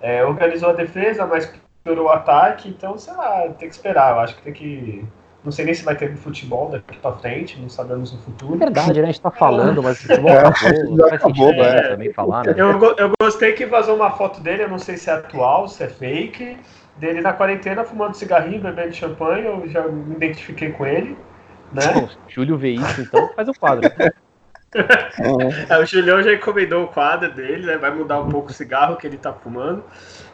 É, 0.00 0.24
organizou 0.24 0.70
a 0.70 0.72
defesa, 0.72 1.26
mas 1.26 1.52
piorou 1.84 2.06
o 2.06 2.10
ataque, 2.10 2.68
então, 2.68 2.98
sei 2.98 3.14
lá, 3.14 3.42
tem 3.58 3.68
que 3.68 3.74
esperar. 3.74 4.12
Eu 4.12 4.20
acho 4.20 4.36
que 4.36 4.42
tem 4.42 4.52
que. 4.52 5.04
Não 5.42 5.50
sei 5.50 5.64
nem 5.64 5.72
se 5.72 5.82
vai 5.82 5.96
ter 5.96 6.14
futebol 6.16 6.68
daqui 6.68 6.98
pra 6.98 7.12
frente, 7.12 7.58
não 7.58 7.68
sabemos 7.68 8.12
no 8.12 8.18
futuro. 8.18 8.56
É 8.56 8.58
verdade, 8.58 9.00
né? 9.00 9.08
A 9.08 9.12
gente 9.12 9.22
tá 9.22 9.30
falando, 9.30 9.82
mas 9.82 9.98
o 9.98 10.02
futebol 10.02 10.30
é, 10.30 11.14
acabou, 11.14 11.52
né? 11.56 11.82
Também 11.82 12.12
falar, 12.12 12.44
né? 12.44 12.54
Eu, 12.56 12.96
eu 12.96 13.12
gostei 13.20 13.52
que 13.52 13.64
vazou 13.64 13.96
uma 13.96 14.10
foto 14.10 14.40
dele, 14.40 14.64
eu 14.64 14.68
não 14.68 14.78
sei 14.78 14.98
se 14.98 15.08
é 15.08 15.14
atual, 15.14 15.66
se 15.66 15.82
é 15.82 15.88
fake, 15.88 16.58
dele 16.96 17.22
na 17.22 17.32
quarentena 17.32 17.84
fumando 17.84 18.14
cigarrinho, 18.14 18.60
bebendo 18.60 18.92
champanhe, 18.92 19.46
eu 19.46 19.66
já 19.68 19.86
me 19.88 20.14
identifiquei 20.14 20.72
com 20.72 20.84
ele. 20.84 21.16
Né? 21.72 21.92
Bom, 21.94 22.08
Júlio 22.28 22.56
vê 22.56 22.70
isso, 22.70 23.00
então 23.00 23.30
faz 23.34 23.48
o 23.48 23.54
quadro. 23.54 23.90
é, 25.68 25.78
o 25.78 25.84
Julião 25.84 26.22
já 26.22 26.32
encomendou 26.32 26.84
o 26.84 26.88
quadro 26.88 27.32
dele, 27.32 27.66
né? 27.66 27.76
Vai 27.76 27.90
mudar 27.92 28.20
um 28.20 28.28
pouco 28.28 28.50
o 28.50 28.52
cigarro 28.52 28.96
que 28.96 29.06
ele 29.06 29.16
tá 29.16 29.32
fumando. 29.32 29.84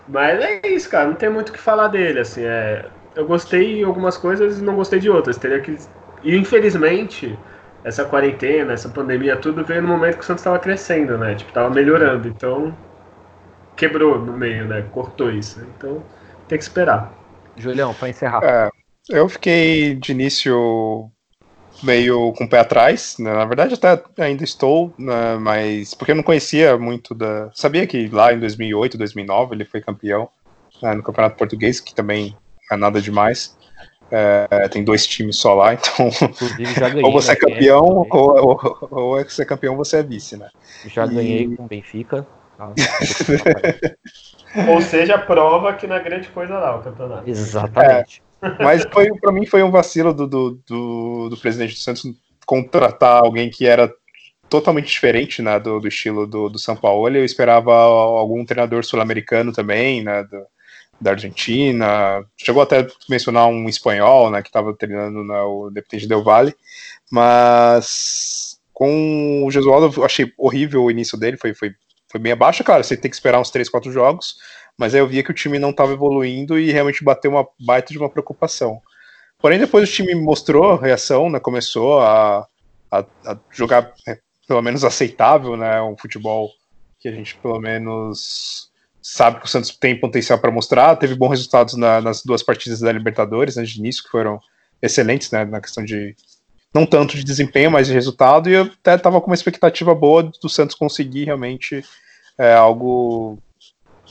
Mas 0.09 0.41
é 0.41 0.67
isso, 0.67 0.91
cara. 0.91 1.07
Não 1.07 1.15
tem 1.15 1.29
muito 1.29 1.51
o 1.51 1.53
que 1.53 1.59
falar 1.59 1.89
dele, 1.89 2.21
assim. 2.21 2.43
É... 2.45 2.87
Eu 3.15 3.27
gostei 3.27 3.77
de 3.77 3.85
algumas 3.85 4.17
coisas 4.17 4.59
e 4.59 4.63
não 4.63 4.77
gostei 4.77 4.99
de 4.99 5.09
outras. 5.09 5.39
Teria 5.39 5.61
que... 5.61 5.77
E 6.23 6.37
infelizmente, 6.37 7.39
essa 7.83 8.05
quarentena, 8.05 8.75
essa 8.75 8.89
pandemia, 8.89 9.37
tudo 9.37 9.65
veio 9.65 9.81
no 9.81 9.89
momento 9.89 10.17
que 10.17 10.23
o 10.23 10.25
Santos 10.25 10.43
estava 10.43 10.59
crescendo, 10.59 11.17
né? 11.17 11.35
Tipo, 11.35 11.53
tava 11.53 11.71
melhorando. 11.71 12.29
Então, 12.29 12.77
quebrou 13.75 14.19
no 14.19 14.33
meio, 14.33 14.67
né? 14.67 14.85
Cortou 14.93 15.31
isso. 15.31 15.67
Então, 15.77 16.03
tem 16.47 16.59
que 16.59 16.65
esperar. 16.65 17.13
Julião, 17.57 17.95
para 17.95 18.11
encerrar. 18.11 18.41
É, 18.45 18.69
eu 19.09 19.29
fiquei 19.29 19.95
de 19.95 20.13
início 20.13 21.11
meio 21.83 22.33
com 22.33 22.45
o 22.45 22.49
pé 22.49 22.61
atrás, 22.61 23.17
né? 23.19 23.33
na 23.33 23.45
verdade 23.45 23.75
até 23.75 24.25
ainda 24.25 24.45
estou, 24.45 24.95
né? 24.99 25.37
mas 25.37 25.95
porque 25.95 26.13
eu 26.13 26.17
não 26.17 26.23
conhecia 26.23 26.79
muito 26.79 27.15
da, 27.15 27.51
sabia 27.55 27.87
que 27.87 28.09
lá 28.09 28.33
em 28.33 28.41
2008, 28.41 28.97
2009 28.97 29.55
ele 29.55 29.65
foi 29.65 29.81
campeão 29.81 30.29
né? 30.83 30.95
no 30.95 31.03
Campeonato 31.03 31.37
Português, 31.37 31.81
que 31.81 31.95
também 31.95 32.37
não 32.71 32.77
é 32.77 32.81
nada 32.81 33.01
demais. 33.01 33.57
É, 34.09 34.69
tem 34.69 34.85
dois 34.85 35.05
times 35.05 35.37
só 35.37 35.55
lá, 35.55 35.75
então 35.75 36.09
ganhei, 36.79 37.03
ou 37.03 37.13
você 37.13 37.33
é 37.33 37.37
campeão 37.37 37.85
ou, 37.85 38.07
ou, 38.11 38.89
ou, 38.91 39.19
é 39.19 39.25
você 39.25 39.43
é 39.43 39.45
campeão 39.45 39.77
você 39.77 39.97
é 39.97 40.03
vice, 40.03 40.37
né? 40.37 40.49
Já 40.87 41.07
e... 41.07 41.09
ganhei 41.09 41.57
com 41.57 41.65
o 41.65 41.69
Benfica. 41.69 42.27
Ah, 42.59 42.73
ou 44.73 44.81
seja, 44.81 45.19
prova 45.19 45.75
que 45.75 45.87
não 45.87 45.95
é 45.95 46.03
grande 46.03 46.29
coisa 46.29 46.59
lá 46.59 46.77
o 46.77 46.83
campeonato. 46.83 47.29
Exatamente. 47.29 48.23
Mas 48.61 48.85
foi 48.93 49.11
para 49.21 49.33
mim 49.33 49.47
foi 49.47 49.63
um 49.63 49.71
vacilo 49.71 50.13
do, 50.13 50.27
do, 50.27 50.51
do, 50.67 51.29
do, 51.31 51.37
presidente 51.37 51.75
do 51.75 51.81
Santos 51.81 52.05
contratar 52.45 53.23
alguém 53.23 53.51
que 53.51 53.67
era 53.67 53.93
totalmente 54.49 54.87
diferente 54.87 55.43
né, 55.43 55.59
do, 55.59 55.81
do 55.81 55.89
estilo 55.89 56.27
do, 56.27 56.49
do 56.49 56.59
São 56.59 56.77
Paulo. 56.77 57.09
Eu 57.09 57.25
esperava 57.25 57.73
algum 57.75 58.45
treinador 58.45 58.85
sul-americano 58.85 59.53
também, 59.53 60.03
né, 60.03 60.23
do, 60.25 60.47
da 61.01 61.11
Argentina. 61.13 62.25
Chegou 62.37 62.63
até 62.63 62.81
a 62.81 62.87
mencionar 63.09 63.49
um 63.49 63.69
espanhol, 63.69 64.31
né, 64.31 64.43
que 64.43 64.49
estava 64.49 64.73
treinando 64.75 65.25
no 65.25 65.35
o 65.35 65.71
Independente 65.71 66.09
Del 66.09 66.23
Valle. 66.23 66.55
Mas 67.11 68.59
com 68.73 69.45
o 69.45 69.51
Gesualdo, 69.51 70.01
eu 70.01 70.05
achei 70.05 70.33
horrível 70.37 70.85
o 70.85 70.91
início 70.91 71.19
dele, 71.19 71.37
foi, 71.37 71.55
foi, 71.55 71.75
foi 72.11 72.21
bem 72.21 72.33
abaixo. 72.33 72.63
Claro, 72.63 72.85
você 72.85 72.97
tem 72.97 73.11
que 73.11 73.17
esperar 73.17 73.41
uns 73.41 73.51
3, 73.51 73.69
4 73.69 73.91
jogos 73.91 74.37
mas 74.79 74.95
aí 74.95 75.01
eu 75.01 75.09
via 75.09 75.23
que 75.23 75.31
o 75.31 75.35
time 75.35 75.59
não 75.59 75.71
estava 75.71 75.93
evoluindo 75.93 76.59
e 76.59 76.71
realmente 76.71 77.05
bateu 77.05 77.31
uma 77.31 77.47
baita 77.59 77.93
de 77.93 77.99
uma 77.99 78.11
preocupação. 78.11 78.81
Porém, 79.39 79.59
depois 79.59 79.89
o 79.89 79.93
time 79.93 80.15
mostrou 80.15 80.77
reação, 80.77 81.31
né, 81.31 81.39
começou 81.39 82.01
a, 82.01 82.47
a, 82.91 83.05
a 83.25 83.39
jogar 83.51 83.93
né, 84.07 84.19
pelo 84.47 84.63
menos 84.63 84.85
aceitável, 84.85 85.57
né, 85.57 85.81
um 85.83 85.97
futebol 85.97 86.51
que 86.99 87.09
a 87.09 87.13
gente 87.13 87.37
pelo 87.37 87.61
menos 87.61 88.71
sabe 89.03 89.39
que 89.39 89.47
o 89.47 89.49
Santos 89.49 89.71
tem 89.77 89.99
potencial 89.99 90.39
para 90.39 90.51
mostrar. 90.51 90.97
Teve 90.97 91.15
bons 91.15 91.31
resultados 91.31 91.75
na, 91.75 92.01
nas 92.01 92.23
duas 92.25 92.43
partidas 92.43 92.81
da 92.81 92.91
Libertadores, 92.91 93.57
né, 93.57 93.63
de 93.63 93.79
início, 93.79 94.03
que 94.03 94.11
foram 94.11 94.41
excelentes, 94.83 95.31
né, 95.31 95.45
na 95.45 95.61
questão 95.61 95.85
de 95.85 96.15
não 96.75 96.85
tanto 96.85 97.17
de 97.17 97.25
desempenho, 97.25 97.71
mas 97.71 97.87
de 97.87 97.93
resultado. 97.93 98.51
E 98.51 98.55
eu 98.55 98.63
até 98.65 98.97
estava 98.97 99.21
com 99.21 99.29
uma 99.29 99.35
expectativa 99.35 99.95
boa 99.95 100.23
do 100.23 100.49
Santos 100.49 100.75
conseguir 100.75 101.25
realmente 101.25 101.85
é, 102.39 102.53
algo 102.55 103.39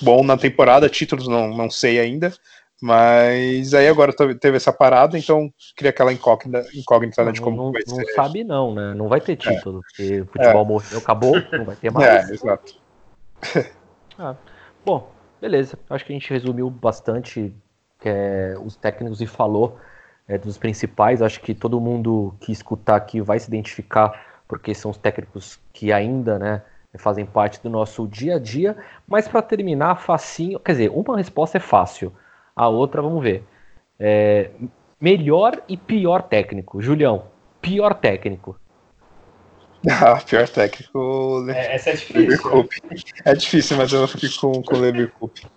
bom 0.02 0.24
na 0.24 0.38
temporada, 0.38 0.90
títulos 0.90 1.28
não, 1.28 1.50
não 1.50 1.70
sei 1.70 2.00
ainda, 2.00 2.34
mas 2.82 3.74
aí 3.74 3.88
agora 3.88 4.14
teve 4.14 4.58
essa 4.58 4.74
parada, 4.74 5.18
então 5.18 5.52
cria 5.76 5.90
aquela 5.90 6.12
incógnita, 6.12 6.66
incógnita 6.74 7.24
não, 7.24 7.32
de 7.32 7.42
como 7.42 7.58
não, 7.58 7.72
vai 7.72 7.82
não 7.88 7.96
ser. 7.96 8.02
Não 8.04 8.14
sabe 8.14 8.44
não, 8.44 8.74
né? 8.74 8.94
Não 8.94 9.08
vai 9.08 9.22
ter 9.22 9.34
é. 9.34 9.36
título, 9.36 9.80
é. 9.80 9.82
porque 9.82 10.22
o 10.22 10.26
futebol 10.26 10.62
é. 10.62 10.66
morreu, 10.66 10.98
acabou, 11.00 11.36
não 11.52 11.66
vai 11.66 11.76
ter 11.76 11.92
mais. 11.92 12.30
É, 12.30 12.34
exato. 12.34 12.76
ah, 14.20 14.36
bom, 14.86 15.10
beleza. 15.42 15.80
Acho 15.90 16.06
que 16.06 16.12
a 16.12 16.16
gente 16.16 16.30
resumiu 16.30 16.70
bastante 16.70 17.54
é, 18.04 18.56
os 18.64 18.76
técnicos 18.76 19.22
e 19.22 19.26
falou 19.26 19.80
é, 20.28 20.38
dos 20.38 20.58
principais. 20.58 21.22
Acho 21.22 21.40
que 21.42 21.54
todo 21.54 21.80
mundo 21.80 22.36
que 22.42 22.52
escutar 22.52 22.98
aqui 22.98 23.22
vai 23.22 23.40
se 23.40 23.48
identificar, 23.48 24.44
porque 24.48 24.74
são 24.76 24.92
os 24.92 24.98
técnicos 24.98 25.60
que 25.72 25.92
ainda, 25.92 26.38
né? 26.38 26.62
Fazem 26.98 27.26
parte 27.26 27.62
do 27.62 27.70
nosso 27.70 28.08
dia 28.08 28.36
a 28.36 28.40
dia. 28.40 28.78
Mas 29.08 29.28
para 29.28 29.42
terminar, 29.42 29.96
facinho. 29.96 30.60
Quer 30.60 30.72
dizer, 30.74 30.90
uma 30.90 31.18
resposta 31.18 31.58
é 31.58 31.62
fácil, 31.62 32.14
a 32.56 32.68
outra 32.68 33.02
vamos 33.02 33.24
ver. 33.24 33.44
É, 34.00 34.52
melhor 35.00 35.62
e 35.68 35.78
pior 35.78 36.24
técnico. 36.24 36.82
Julião, 36.82 37.26
pior 37.62 37.94
técnico. 37.94 38.60
Ah, 39.90 40.20
pior 40.26 40.48
técnico. 40.50 41.46
É, 41.50 41.76
essa 41.76 41.92
é 41.92 41.94
difícil. 41.94 42.70
É 43.24 43.34
difícil, 43.36 43.78
mas 43.78 43.94
eu 43.94 44.08
fico 44.08 44.40
com, 44.42 44.64
com 44.64 44.76
o 44.76 44.80
Leverkusen. 44.80 45.48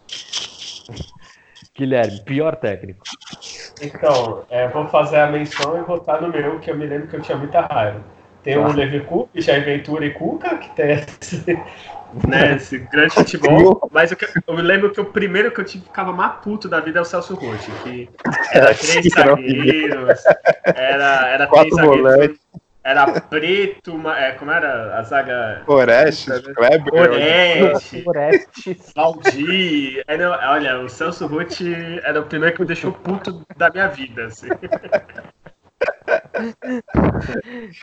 Guilherme, 1.74 2.20
pior 2.24 2.56
técnico. 2.56 3.04
Então, 3.80 4.44
é, 4.50 4.68
vou 4.68 4.86
fazer 4.88 5.20
a 5.20 5.28
menção 5.28 5.78
e 5.78 5.82
votar 5.82 6.20
no 6.20 6.28
meu, 6.28 6.58
que 6.58 6.70
eu 6.70 6.76
me 6.76 6.86
lembro 6.86 7.08
que 7.08 7.16
eu 7.16 7.22
tinha 7.22 7.38
muita 7.38 7.60
raiva. 7.62 8.02
Tem 8.48 8.56
o 8.56 8.72
Levi 8.72 9.00
Cup, 9.00 9.28
Jair 9.34 9.62
Ventura 9.62 10.06
e 10.06 10.10
Cuca, 10.10 10.56
que 10.56 10.70
tem 10.70 10.92
esse, 10.92 11.44
né, 12.26 12.56
esse 12.56 12.78
grande 12.78 13.12
futebol. 13.12 13.90
Mas 13.92 14.10
eu, 14.10 14.16
eu, 14.46 14.56
me 14.56 14.62
lembro 14.62 14.90
que 14.90 14.98
o 14.98 15.04
primeiro 15.04 15.50
que 15.50 15.60
eu 15.60 15.68
ficava 15.68 16.14
mais 16.14 16.40
puto 16.40 16.66
da 16.66 16.80
vida 16.80 16.98
é 16.98 17.02
o 17.02 17.04
Celso 17.04 17.34
Rotti, 17.34 17.70
que 17.82 18.08
era 18.50 18.74
três 18.74 19.06
zagueiros, 19.12 20.24
era, 20.64 21.28
era 21.28 21.46
três 21.46 21.74
zagueiros. 21.74 22.38
Era 22.82 23.20
preto, 23.20 24.00
é, 24.12 24.32
como 24.32 24.50
era 24.50 24.98
a 24.98 25.02
zaga? 25.02 25.62
Orestes, 25.66 26.40
Kleber. 26.40 26.94
Orestes, 26.94 28.06
Orestes. 28.06 28.92
Valdir. 28.96 30.02
olha, 30.48 30.80
o 30.80 30.88
Celso 30.88 31.26
Ruth 31.26 31.60
era 32.02 32.18
o 32.18 32.24
primeiro 32.24 32.54
que 32.54 32.62
me 32.62 32.66
deixou 32.66 32.92
puto 32.92 33.44
da 33.58 33.68
minha 33.68 33.88
vida. 33.88 34.24
Assim. 34.24 34.48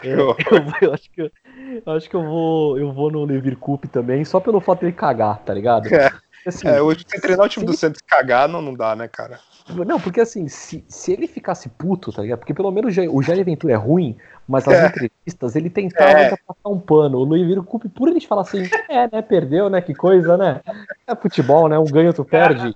Eu, 0.04 0.36
eu, 0.82 0.94
acho 0.94 1.10
que, 1.12 1.22
eu 1.22 1.94
acho 1.94 2.10
que 2.10 2.16
eu 2.16 2.24
vou, 2.24 2.78
eu 2.80 2.92
vou 2.92 3.12
no 3.12 3.26
Levir 3.26 3.58
Cup 3.58 3.86
também, 3.86 4.24
só 4.26 4.40
pelo 4.40 4.60
fato 4.60 4.80
de 4.82 4.88
ele 4.88 4.94
cagar, 4.94 5.40
tá 5.40 5.54
ligado? 5.54 5.88
É, 5.94 6.12
assim, 6.48 6.68
é 6.68 6.82
hoje 6.82 7.04
você 7.08 7.20
treinar 7.20 7.46
o 7.46 7.50
time 7.50 7.66
do 7.66 7.76
Santos 7.76 8.02
cagar 8.02 8.48
não, 8.48 8.62
não 8.62 8.74
dá, 8.74 8.96
né, 8.96 9.08
cara? 9.08 9.40
Não, 9.70 10.00
porque 10.00 10.22
assim, 10.22 10.48
se, 10.48 10.86
se 10.88 11.12
ele 11.12 11.28
ficasse 11.28 11.68
puto, 11.70 12.12
tá 12.12 12.22
ligado? 12.22 12.40
Porque 12.40 12.54
pelo 12.54 12.72
menos 12.72 12.96
o 13.12 13.22
Jair 13.24 13.44
Ventura 13.44 13.74
é 13.74 13.78
ruim, 13.78 14.16
mas 14.48 14.66
nas 14.66 14.76
é. 14.76 14.88
entrevistas 14.88 15.56
ele 15.56 15.72
tentava 15.72 16.20
é. 16.20 16.30
passar 16.30 16.70
um 16.70 16.80
pano. 16.80 17.18
O 17.18 17.24
Luiz 17.24 17.58
Cup, 17.66 17.86
por 17.96 18.08
ele 18.10 18.22
falar 18.22 18.44
assim, 18.44 18.70
é, 18.88 19.10
né, 19.12 19.22
perdeu, 19.24 19.70
né, 19.70 19.82
que 19.82 19.96
coisa, 19.96 20.38
né? 20.38 20.62
É 21.08 21.16
futebol, 21.16 21.68
né, 21.68 21.80
um 21.80 21.86
ganho 21.86 22.14
tu 22.14 22.24
perde. 22.24 22.76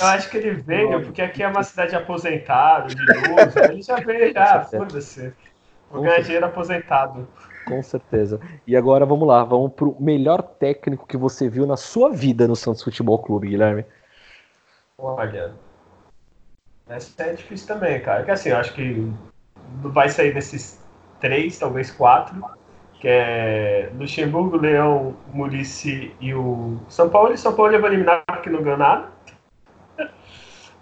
Eu 0.00 0.06
acho 0.06 0.30
que 0.30 0.36
ele 0.36 0.52
veio, 0.52 1.02
porque 1.02 1.20
aqui 1.20 1.42
é 1.42 1.48
uma 1.48 1.62
cidade 1.62 1.96
aposentado, 1.96 2.94
de 2.94 3.04
luz, 3.04 3.56
ele 3.56 3.82
já 3.82 3.96
veio, 3.96 4.32
já, 4.32 4.60
foda-se. 4.62 5.32
Vou 5.90 6.02
ganhar 6.02 6.20
dinheiro 6.20 6.46
aposentado. 6.46 7.28
Com 7.66 7.82
certeza. 7.82 8.40
E 8.66 8.76
agora 8.76 9.04
vamos 9.04 9.26
lá, 9.26 9.42
vamos 9.42 9.72
pro 9.72 9.96
melhor 9.98 10.42
técnico 10.42 11.06
que 11.06 11.16
você 11.16 11.48
viu 11.48 11.66
na 11.66 11.76
sua 11.76 12.10
vida 12.10 12.46
no 12.46 12.54
Santos 12.54 12.82
Futebol 12.82 13.18
Clube, 13.18 13.48
Guilherme. 13.48 13.84
Olha, 14.98 15.54
essa 16.88 17.22
é 17.22 17.32
difícil 17.32 17.66
também, 17.66 18.00
cara. 18.00 18.18
Porque 18.18 18.30
assim, 18.30 18.50
eu 18.50 18.58
acho 18.58 18.74
que 18.74 19.12
vai 19.82 20.08
sair 20.08 20.32
desses 20.32 20.80
três, 21.20 21.58
talvez 21.58 21.90
quatro, 21.90 22.44
que 23.00 23.08
é 23.08 23.90
Luxemburgo, 23.98 24.56
Leão, 24.56 25.16
Murici 25.32 26.14
e 26.20 26.34
o 26.34 26.78
São 26.88 27.08
Paulo. 27.08 27.32
E 27.32 27.38
São 27.38 27.54
Paulo 27.54 27.72
eu 27.72 27.80
vou 27.80 27.88
eliminar 27.88 28.22
porque 28.26 28.50
não 28.50 28.62
ganhou 28.62 28.78
nada. 28.78 29.13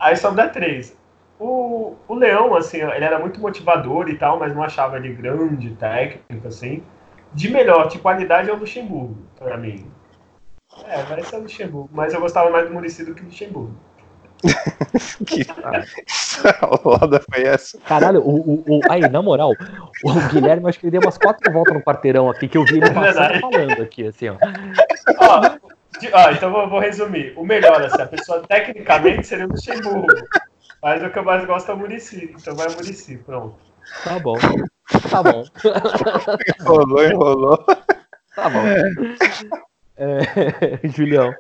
Aí 0.03 0.16
sobra 0.16 0.49
três. 0.49 0.97
O, 1.39 1.95
o 2.09 2.15
Leão, 2.15 2.57
assim, 2.57 2.79
ele 2.79 3.05
era 3.05 3.20
muito 3.20 3.41
motivador 3.41 4.09
e 4.09 4.19
tal, 4.19 4.37
mas 4.37 4.53
não 4.53 4.62
achava 4.62 4.97
ele 4.97 5.12
grande 5.12 5.70
técnico, 5.77 6.49
assim. 6.49 6.83
De 7.33 7.49
melhor, 7.49 7.87
de 7.87 8.01
qualidade, 8.01 8.51
é 8.51 8.53
o 8.53 8.57
Luxemburgo, 8.57 9.16
pra 9.39 9.57
mim. 9.57 9.87
É, 10.89 11.03
vai 11.05 11.23
ser 11.23 11.37
o 11.37 11.43
Luxemburgo. 11.43 11.89
Mas 11.93 12.12
eu 12.12 12.20
gostava 12.20 12.51
mais 12.51 12.66
do 12.66 12.74
Murici 12.74 13.05
do 13.05 13.15
que 13.15 13.23
do 13.23 13.29
Luxemburgo. 13.29 13.77
que 15.24 15.47
roda 16.83 17.23
foi 17.33 17.45
essa? 17.45 17.79
Caralho, 17.79 18.20
o, 18.23 18.41
o, 18.41 18.65
o, 18.66 18.81
aí, 18.91 19.09
na 19.09 19.23
moral, 19.23 19.53
o 20.05 20.33
Guilherme 20.33 20.69
acho 20.69 20.81
que 20.81 20.87
ele 20.87 20.99
deu 20.99 21.01
umas 21.01 21.16
quatro 21.16 21.53
voltas 21.53 21.74
no 21.74 21.81
quarteirão 21.81 22.29
aqui 22.29 22.49
que 22.49 22.59
eu 22.59 22.65
vi 22.65 22.79
ele 22.79 22.87
é 22.87 22.93
passando 22.93 23.41
falando 23.41 23.83
aqui, 23.83 24.05
assim, 24.09 24.31
ó. 24.31 24.37
ó, 25.20 25.57
ó 26.12 26.31
então 26.31 26.51
vou, 26.51 26.69
vou, 26.69 26.81
resumir. 26.81 27.35
O 27.37 27.45
melhor, 27.45 27.83
assim, 27.83 28.01
a 28.01 28.07
pessoa 28.07 28.43
tecnicamente 28.47 29.27
seria 29.27 29.47
o 29.47 29.49
Luxemburgo. 29.49 30.07
Mas 30.83 31.03
o 31.03 31.11
que 31.11 31.19
eu 31.19 31.24
mais 31.24 31.45
gosto 31.45 31.70
é 31.70 31.74
o 31.74 31.79
Murici. 31.79 32.35
Então 32.35 32.55
vai 32.55 32.69
o 32.69 32.73
Murici, 32.73 33.19
pronto. 33.19 33.57
Tá 34.05 34.19
bom. 34.19 34.37
Tá 35.11 35.23
bom. 35.23 35.45
Enrolou, 36.61 37.05
enrolou. 37.05 37.57
Tá 38.35 38.49
bom. 38.49 38.62
É, 39.97 40.81
Julião. 40.89 41.33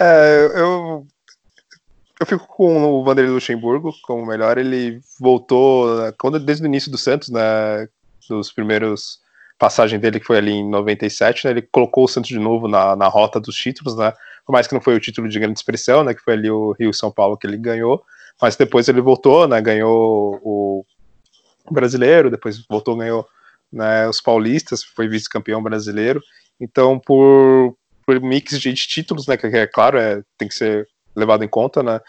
É, 0.00 0.50
eu 0.54 1.06
eu 2.20 2.26
fico 2.26 2.46
com 2.48 2.82
o 2.84 3.04
Vanderlei 3.04 3.32
Luxemburgo 3.32 3.92
como 4.02 4.26
melhor. 4.26 4.58
Ele 4.58 5.00
voltou 5.20 6.02
né, 6.02 6.12
quando, 6.18 6.38
desde 6.38 6.64
o 6.64 6.66
início 6.66 6.90
do 6.90 6.98
Santos, 6.98 7.28
né, 7.28 7.88
dos 8.28 8.52
primeiros 8.52 9.20
passagem 9.58 9.98
dele, 9.98 10.20
que 10.20 10.26
foi 10.26 10.38
ali 10.38 10.52
em 10.52 10.68
97, 10.68 11.44
né, 11.44 11.50
ele 11.50 11.62
colocou 11.62 12.04
o 12.04 12.08
Santos 12.08 12.28
de 12.28 12.38
novo 12.38 12.68
na, 12.68 12.94
na 12.94 13.08
rota 13.08 13.40
dos 13.40 13.56
títulos, 13.56 13.96
né, 13.96 14.12
por 14.46 14.52
mais 14.52 14.66
que 14.66 14.74
não 14.74 14.80
foi 14.80 14.94
o 14.94 15.00
título 15.00 15.28
de 15.28 15.38
grande 15.38 15.58
expressão, 15.58 16.04
né, 16.04 16.14
que 16.14 16.22
foi 16.22 16.34
ali 16.34 16.50
o 16.50 16.72
Rio-São 16.78 17.10
Paulo 17.10 17.36
que 17.36 17.46
ele 17.46 17.56
ganhou, 17.56 18.02
mas 18.40 18.56
depois 18.56 18.88
ele 18.88 19.00
voltou, 19.00 19.48
né, 19.48 19.60
ganhou 19.60 20.40
o 20.42 20.84
brasileiro, 21.70 22.30
depois 22.30 22.64
voltou, 22.68 22.96
ganhou 22.96 23.26
né, 23.72 24.08
os 24.08 24.20
paulistas, 24.20 24.82
foi 24.82 25.08
vice-campeão 25.08 25.62
brasileiro, 25.62 26.22
então 26.60 26.98
por, 26.98 27.76
por 28.06 28.20
mix 28.20 28.58
de 28.60 28.72
títulos, 28.74 29.26
né, 29.26 29.36
que 29.36 29.46
é 29.46 29.66
claro, 29.66 29.98
é, 29.98 30.22
tem 30.38 30.48
que 30.48 30.54
ser 30.54 30.88
levado 31.18 31.44
em 31.44 31.48
conta, 31.48 31.82
né? 31.82 32.00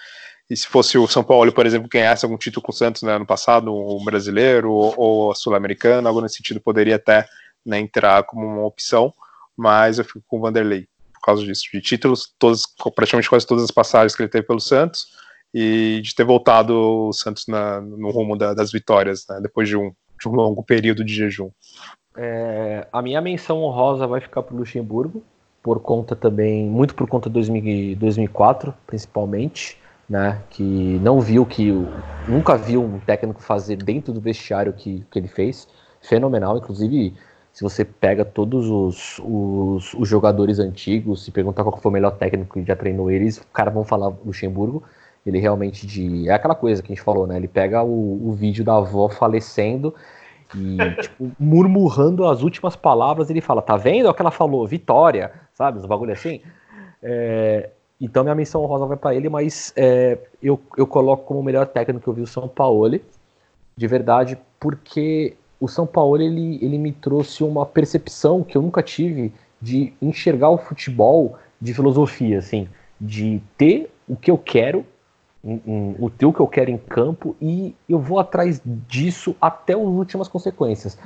E 0.50 0.58
se 0.58 0.68
fosse 0.68 0.98
o 0.98 1.08
São 1.08 1.24
Paulo, 1.24 1.52
por 1.52 1.66
exemplo, 1.66 1.88
ganhasse 1.88 2.26
algum 2.26 2.38
título 2.38 2.64
com 2.64 2.72
o 2.72 2.76
Santos 2.76 3.04
né, 3.04 3.18
no 3.18 3.26
passado, 3.26 3.74
o 3.74 4.04
brasileiro 4.04 4.72
ou, 4.72 4.94
ou 4.98 5.32
a 5.32 5.36
sul-americana, 5.36 6.10
algo 6.10 6.22
nesse 6.22 6.38
sentido 6.38 6.60
poderia 6.60 6.96
até 6.96 7.28
né, 7.66 7.80
entrar 7.80 8.24
como 8.24 8.46
uma 8.46 8.66
opção, 8.66 9.14
mas 9.56 10.00
eu 10.00 10.06
fico 10.06 10.24
com 10.28 10.38
o 10.38 10.42
Vanderlei 10.42 10.88
por 11.14 11.22
causa 11.22 11.44
disso, 11.44 11.64
de 11.72 11.82
títulos, 11.82 12.34
todos, 12.40 12.64
praticamente 12.96 13.30
quase 13.30 13.46
todas 13.46 13.64
as 13.64 13.72
passagens 13.72 14.16
que 14.16 14.22
ele 14.22 14.30
teve 14.30 14.48
pelo 14.48 14.60
Santos 14.60 15.08
e 15.54 16.02
de 16.02 16.16
ter 16.16 16.24
voltado 16.24 16.74
o 16.74 17.14
Santos 17.14 17.46
na, 17.48 17.82
no 17.82 18.10
rumo 18.10 18.38
da, 18.38 18.54
das 18.54 18.72
vitórias, 18.72 19.26
né, 19.30 19.40
depois 19.42 19.68
de 19.68 19.76
um, 19.76 19.92
de 20.20 20.28
um 20.28 20.32
longo 20.32 20.64
período 20.64 21.04
de 21.04 21.14
jejum. 21.14 21.52
É, 22.18 22.88
a 22.92 23.02
minha 23.02 23.22
menção 23.22 23.62
honrosa 23.62 24.08
vai 24.08 24.22
ficar 24.22 24.42
para 24.42 24.56
o 24.56 24.58
Luxemburgo, 24.58 25.24
por 25.62 25.80
conta 25.82 26.16
também, 26.16 26.66
muito 26.66 26.96
por 26.96 27.08
conta 27.08 27.30
de 27.30 27.96
2004, 27.96 28.74
principalmente, 28.88 29.78
né, 30.10 30.42
que 30.50 31.00
não 31.04 31.22
viu 31.22 31.46
que, 31.46 31.72
nunca 32.28 32.58
viu 32.58 32.84
um 32.84 33.00
técnico 33.00 33.42
fazer 33.42 33.76
dentro 33.76 34.12
do 34.12 34.20
vestiário 34.20 34.74
que, 34.74 35.06
que 35.12 35.20
ele 35.20 35.28
fez, 35.28 35.68
fenomenal, 36.02 36.58
inclusive 36.58 37.14
se 37.54 37.64
você 37.64 37.84
pega 37.84 38.24
todos 38.24 38.70
os, 38.70 39.20
os, 39.24 39.94
os, 39.94 40.08
jogadores 40.08 40.60
antigos, 40.60 41.26
se 41.26 41.32
perguntar 41.32 41.64
qual 41.64 41.78
foi 41.78 41.90
o 41.90 41.94
melhor 41.94 42.12
técnico 42.12 42.60
que 42.60 42.66
já 42.66 42.76
treinou 42.76 43.12
eles, 43.12 43.38
os 43.38 43.46
caras 43.54 43.74
vão 43.74 43.84
falar 43.84 44.08
Luxemburgo, 44.26 44.82
ele 45.26 45.40
realmente 45.40 45.86
de, 45.86 46.30
é 46.30 46.34
aquela 46.34 46.56
coisa 46.56 46.82
que 46.82 46.92
a 46.92 46.96
gente 46.96 47.04
falou, 47.04 47.28
né, 47.28 47.38
ele 47.38 47.48
pega 47.48 47.84
o, 47.84 48.30
o 48.30 48.32
vídeo 48.32 48.64
da 48.64 48.78
avó 48.78 49.10
falecendo 49.10 49.94
e, 50.56 50.78
tipo, 51.02 51.32
murmurando 51.40 52.26
as 52.26 52.42
últimas 52.42 52.76
palavras, 52.76 53.30
ele 53.30 53.42
fala, 53.42 53.62
tá 53.62 53.78
vendo 53.78 54.10
o 54.10 54.14
que 54.14 54.22
ela 54.22 54.32
falou? 54.32 54.66
Vitória, 54.66 55.32
sabe? 55.54 55.78
Os 55.78 55.86
bagulho 55.86 56.14
assim. 56.14 56.42
É, 57.02 57.70
então 58.00 58.24
minha 58.24 58.36
missão 58.36 58.66
rosa 58.66 58.86
vai 58.86 58.98
para 58.98 59.16
ele, 59.16 59.30
mas 59.30 59.74
é, 59.76 60.18
eu, 60.42 60.60
eu 60.78 60.88
coloco 60.88 61.26
como 61.26 61.40
o 61.40 61.44
melhor 61.44 61.68
técnico 61.68 62.04
que 62.04 62.08
eu 62.08 62.14
vi 62.14 62.22
o 62.22 62.28
São 62.28 62.48
Paulo, 62.48 63.00
de 63.76 63.88
verdade, 63.88 64.38
porque 64.60 65.36
o 65.60 65.68
São 65.68 65.86
Paulo 65.86 66.22
ele, 66.22 66.58
ele 66.64 66.78
me 66.78 66.92
trouxe 66.92 67.44
uma 67.44 67.66
percepção 67.66 68.44
que 68.44 68.58
eu 68.58 68.62
nunca 68.62 68.82
tive 68.82 69.34
de 69.62 69.94
enxergar 70.02 70.50
o 70.50 70.58
futebol 70.58 71.38
de 71.60 71.74
filosofia, 71.74 72.40
assim, 72.40 72.70
de 73.00 73.42
ter 73.58 73.92
o 74.08 74.16
que 74.16 74.32
eu 74.32 74.38
quero 74.38 74.86
um, 75.44 75.60
um, 75.66 75.96
o 76.00 76.10
teu 76.10 76.34
que 76.34 76.40
eu 76.40 76.48
quero 76.48 76.70
em 76.70 76.78
campo 76.78 77.36
e 77.42 77.76
eu 77.88 78.00
vou 78.00 78.20
atrás 78.20 78.62
disso 78.66 79.36
até 79.40 79.74
as 79.74 79.80
últimas 79.80 80.28
consequências. 80.28 80.98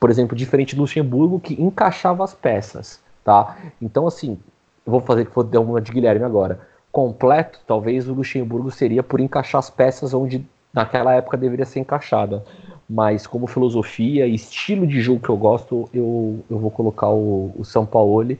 Por 0.00 0.10
exemplo, 0.10 0.36
diferente 0.36 0.74
do 0.74 0.82
Luxemburgo 0.82 1.38
que 1.38 1.60
encaixava 1.60 2.24
as 2.24 2.34
peças, 2.34 3.00
tá? 3.24 3.56
Então, 3.80 4.06
assim, 4.06 4.38
vou 4.84 5.00
fazer 5.00 5.24
que 5.24 5.32
for 5.32 5.44
dar 5.44 5.60
uma 5.60 5.80
de 5.80 5.92
Guilherme 5.92 6.24
agora. 6.24 6.60
Completo, 6.90 7.60
talvez 7.66 8.08
o 8.08 8.14
Luxemburgo 8.14 8.70
seria 8.70 9.02
por 9.02 9.20
encaixar 9.20 9.58
as 9.58 9.70
peças 9.70 10.12
onde 10.12 10.44
naquela 10.72 11.14
época 11.14 11.36
deveria 11.36 11.64
ser 11.64 11.80
encaixada. 11.80 12.44
Mas 12.88 13.26
como 13.26 13.46
filosofia 13.46 14.26
e 14.26 14.34
estilo 14.34 14.86
de 14.86 15.00
jogo 15.00 15.20
que 15.20 15.28
eu 15.28 15.36
gosto, 15.36 15.88
eu, 15.94 16.44
eu 16.50 16.58
vou 16.58 16.70
colocar 16.70 17.08
o, 17.08 17.52
o 17.56 17.64
São 17.64 17.86
Paulo. 17.86 18.36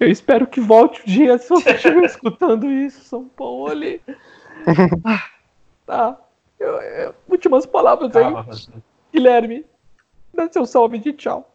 Eu 0.00 0.08
espero 0.08 0.46
que 0.46 0.60
volte 0.60 1.02
o 1.02 1.06
dia 1.06 1.38
se 1.38 1.48
você 1.48 1.72
estiver 1.72 2.02
escutando 2.04 2.70
isso, 2.70 3.04
São 3.04 3.24
Paulo. 3.28 3.70
Ah, 5.04 5.24
tá. 5.86 6.18
Eu, 6.58 6.74
eu, 6.76 7.14
últimas 7.28 7.64
palavras 7.64 8.14
aí. 8.14 8.26
Guilherme, 9.10 9.64
dá 10.34 10.52
seu 10.52 10.66
salve 10.66 10.98
de 10.98 11.14
tchau. 11.14 11.50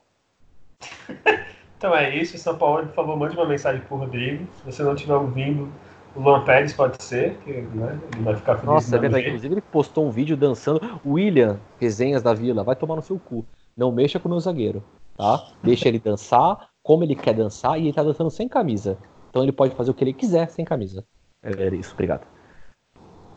então 1.78 1.96
é 1.96 2.16
isso, 2.16 2.38
São 2.38 2.58
Paulo, 2.58 2.86
por 2.88 2.96
favor, 2.96 3.18
mande 3.18 3.36
uma 3.36 3.46
mensagem 3.48 3.82
pro 3.82 3.98
Rodrigo. 3.98 4.46
Se 4.58 4.72
você 4.72 4.84
não 4.84 4.94
estiver 4.94 5.16
ouvindo, 5.16 5.70
o 6.16 6.22
Luan 6.22 6.44
Pérez 6.44 6.74
pode 6.74 7.02
ser, 7.04 7.36
que, 7.44 7.52
né, 7.52 8.00
ele 8.14 8.24
vai 8.24 8.36
ficar 8.36 8.56
feliz. 8.56 8.68
Nossa, 8.68 8.96
é 8.96 9.00
verdade. 9.00 9.28
Inclusive, 9.28 9.54
ele 9.54 9.62
postou 9.62 10.06
um 10.08 10.12
vídeo 10.12 10.38
dançando. 10.38 11.00
William, 11.06 11.60
resenhas 11.80 12.24
da 12.24 12.34
vila, 12.34 12.64
vai 12.64 12.76
tomar 12.76 12.96
no 12.96 13.02
seu 13.02 13.20
cu. 13.20 13.46
Não 13.76 13.92
mexa 13.92 14.20
com 14.20 14.28
o 14.28 14.32
meu 14.32 14.40
zagueiro, 14.40 14.84
tá? 15.18 15.44
Deixa 15.62 15.88
ele 15.90 16.00
dançar 16.00 16.70
como 16.82 17.04
ele 17.04 17.16
quer 17.16 17.34
dançar 17.34 17.78
e 17.78 17.84
ele 17.88 17.94
tá 17.94 18.04
dançando 18.04 18.30
sem 18.30 18.48
camisa. 18.48 18.98
Então 19.30 19.44
ele 19.44 19.52
pode 19.52 19.76
fazer 19.76 19.92
o 19.92 19.94
que 19.94 20.04
ele 20.04 20.14
quiser 20.14 20.48
sem 20.50 20.64
camisa. 20.64 21.04
É 21.44 21.68
isso, 21.76 21.94
obrigado. 21.94 22.26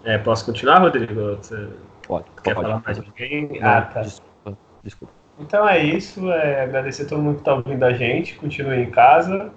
É, 0.05 0.17
posso 0.17 0.47
continuar, 0.47 0.79
Rodrigo? 0.79 1.37
Você 1.37 1.69
Pode, 2.07 2.25
quer 2.43 2.55
pode. 2.55 2.67
falar 2.69 2.83
mais 2.85 2.99
de 2.99 3.05
alguém? 3.07 3.61
Não, 3.61 3.69
Ah, 3.69 3.83
tá. 3.83 4.01
Desculpa, 4.03 4.59
desculpa. 4.83 5.13
Então 5.41 5.69
é 5.69 5.79
isso. 5.83 6.31
É, 6.33 6.63
agradecer 6.63 7.03
a 7.05 7.09
todo 7.09 7.23
mundo 7.23 7.37
que 7.37 7.41
está 7.41 7.55
ouvindo 7.55 7.83
a 7.85 7.93
gente. 7.93 8.35
Continue 8.37 8.83
em 8.83 8.91
casa. 8.91 9.53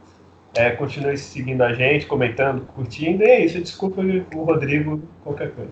É, 0.53 0.71
continue 0.71 1.17
seguindo 1.17 1.61
a 1.61 1.73
gente, 1.73 2.05
comentando, 2.05 2.65
curtindo. 2.75 3.23
E 3.23 3.27
é 3.27 3.45
isso. 3.45 3.59
Desculpa 3.59 4.01
o 4.01 4.43
Rodrigo, 4.43 5.01
qualquer 5.23 5.51
coisa. 5.51 5.71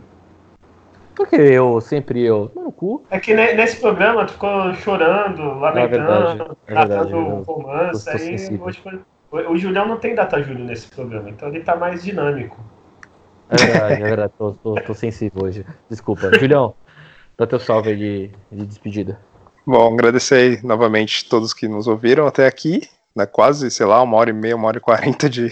Porque 1.16 1.36
eu, 1.36 1.82
sempre 1.82 2.24
eu, 2.24 2.50
no 2.56 2.72
cu. 2.72 3.04
É 3.10 3.20
que 3.20 3.34
ne- 3.34 3.54
nesse 3.54 3.82
programa 3.82 4.26
tu 4.26 4.34
ficou 4.34 4.74
chorando, 4.76 5.60
verdade, 5.60 6.00
lamentando, 6.00 6.58
é 6.66 6.74
tratando 6.74 7.10
eu- 7.12 7.42
romance. 7.42 8.10
Aí 8.10 8.58
hoje 8.58 8.82
o 9.32 9.58
Julião 9.58 9.86
não 9.86 9.98
tem 9.98 10.16
data 10.16 10.42
Júlio 10.42 10.64
nesse 10.64 10.88
programa, 10.88 11.30
então 11.30 11.50
ele 11.50 11.60
tá 11.60 11.76
mais 11.76 12.04
dinâmico. 12.04 12.58
É 13.50 13.58
verdade, 13.58 14.02
é 14.02 14.06
verdade, 14.06 14.34
tô, 14.38 14.54
tô, 14.54 14.76
tô 14.76 14.94
sensível 14.94 15.44
hoje. 15.44 15.66
Desculpa. 15.90 16.32
Julião, 16.40 16.74
dá 17.38 17.46
teu 17.46 17.60
salve 17.60 17.90
aí 17.90 17.98
de, 17.98 18.32
de 18.52 18.66
despedida. 18.66 19.20
Bom, 19.72 19.94
agradecer 19.94 20.64
novamente 20.64 21.26
todos 21.30 21.54
que 21.54 21.68
nos 21.68 21.86
ouviram 21.86 22.26
até 22.26 22.48
aqui, 22.48 22.90
né, 23.16 23.28
quase, 23.28 23.70
sei 23.70 23.86
lá, 23.86 24.02
uma 24.02 24.18
hora 24.18 24.32
e 24.32 24.34
meia, 24.34 24.56
uma 24.56 24.68
hora 24.68 24.80
e 24.80 24.82
quarenta 24.82 25.30
de, 25.30 25.52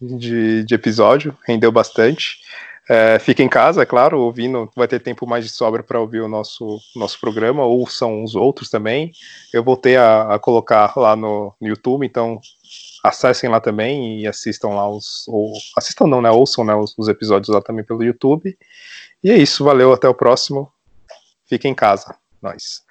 de, 0.00 0.64
de 0.64 0.74
episódio, 0.74 1.36
rendeu 1.46 1.70
bastante. 1.70 2.38
É, 2.88 3.18
fica 3.18 3.42
em 3.42 3.50
casa, 3.50 3.82
é 3.82 3.84
claro, 3.84 4.18
ouvindo, 4.20 4.70
vai 4.74 4.88
ter 4.88 5.00
tempo 5.00 5.26
mais 5.26 5.44
de 5.44 5.50
sobra 5.50 5.82
para 5.82 6.00
ouvir 6.00 6.22
o 6.22 6.28
nosso, 6.28 6.78
nosso 6.96 7.20
programa, 7.20 7.62
ou 7.62 7.86
são 7.86 8.24
os 8.24 8.34
outros 8.34 8.70
também. 8.70 9.12
Eu 9.52 9.62
voltei 9.62 9.98
a, 9.98 10.34
a 10.34 10.38
colocar 10.38 10.90
lá 10.96 11.14
no, 11.14 11.54
no 11.60 11.68
YouTube, 11.68 12.06
então 12.06 12.40
acessem 13.04 13.50
lá 13.50 13.60
também 13.60 14.22
e 14.22 14.26
assistam 14.26 14.68
lá 14.68 14.88
os. 14.88 15.28
Ou, 15.28 15.52
assistam 15.76 16.06
não, 16.06 16.22
né? 16.22 16.30
Ouçam 16.30 16.64
né, 16.64 16.74
os, 16.74 16.94
os 16.96 17.06
episódios 17.06 17.54
lá 17.54 17.60
também 17.60 17.84
pelo 17.84 18.02
YouTube. 18.02 18.56
E 19.22 19.30
é 19.30 19.36
isso, 19.36 19.62
valeu, 19.62 19.92
até 19.92 20.08
o 20.08 20.14
próximo. 20.14 20.72
Fica 21.44 21.68
em 21.68 21.74
casa. 21.74 22.16
Nós. 22.40 22.82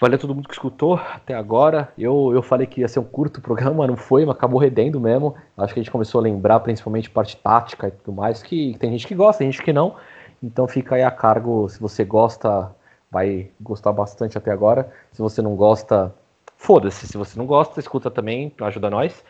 Valeu 0.00 0.18
todo 0.18 0.34
mundo 0.34 0.48
que 0.48 0.54
escutou 0.54 0.94
até 0.94 1.34
agora. 1.34 1.92
Eu, 1.98 2.32
eu 2.32 2.42
falei 2.42 2.66
que 2.66 2.80
ia 2.80 2.88
ser 2.88 3.00
um 3.00 3.04
curto 3.04 3.38
programa, 3.42 3.86
não 3.86 3.96
foi, 3.96 4.24
mas 4.24 4.34
acabou 4.34 4.58
redendo 4.58 4.98
mesmo. 4.98 5.34
Acho 5.58 5.74
que 5.74 5.80
a 5.80 5.82
gente 5.82 5.92
começou 5.92 6.20
a 6.20 6.22
lembrar, 6.22 6.60
principalmente 6.60 7.10
parte 7.10 7.36
tática 7.36 7.88
e 7.88 7.90
tudo 7.90 8.16
mais, 8.16 8.42
que 8.42 8.74
tem 8.78 8.90
gente 8.92 9.06
que 9.06 9.14
gosta, 9.14 9.40
tem 9.40 9.52
gente 9.52 9.62
que 9.62 9.72
não. 9.74 9.96
Então 10.42 10.66
fica 10.66 10.94
aí 10.94 11.02
a 11.02 11.10
cargo, 11.10 11.68
se 11.68 11.78
você 11.78 12.02
gosta, 12.02 12.74
vai 13.10 13.50
gostar 13.60 13.92
bastante 13.92 14.38
até 14.38 14.50
agora. 14.50 14.90
Se 15.12 15.20
você 15.20 15.42
não 15.42 15.54
gosta, 15.54 16.14
foda-se. 16.56 17.06
Se 17.06 17.18
você 17.18 17.38
não 17.38 17.44
gosta, 17.44 17.78
escuta 17.78 18.10
também, 18.10 18.54
ajuda 18.62 18.88
nós. 18.88 19.22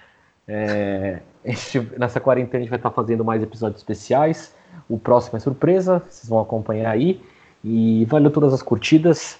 É, 0.46 1.18
gente- 1.44 1.98
nessa 1.98 2.20
quarentena 2.20 2.58
a 2.58 2.60
gente 2.60 2.70
vai 2.70 2.78
estar 2.78 2.92
fazendo 2.92 3.24
mais 3.24 3.42
episódios 3.42 3.80
especiais. 3.80 4.54
O 4.88 4.96
próximo 4.98 5.36
é 5.36 5.40
surpresa, 5.40 6.00
vocês 6.08 6.28
vão 6.28 6.38
acompanhar 6.38 6.92
aí. 6.92 7.20
E 7.64 8.04
valeu 8.04 8.30
todas 8.30 8.54
as 8.54 8.62
curtidas. 8.62 9.36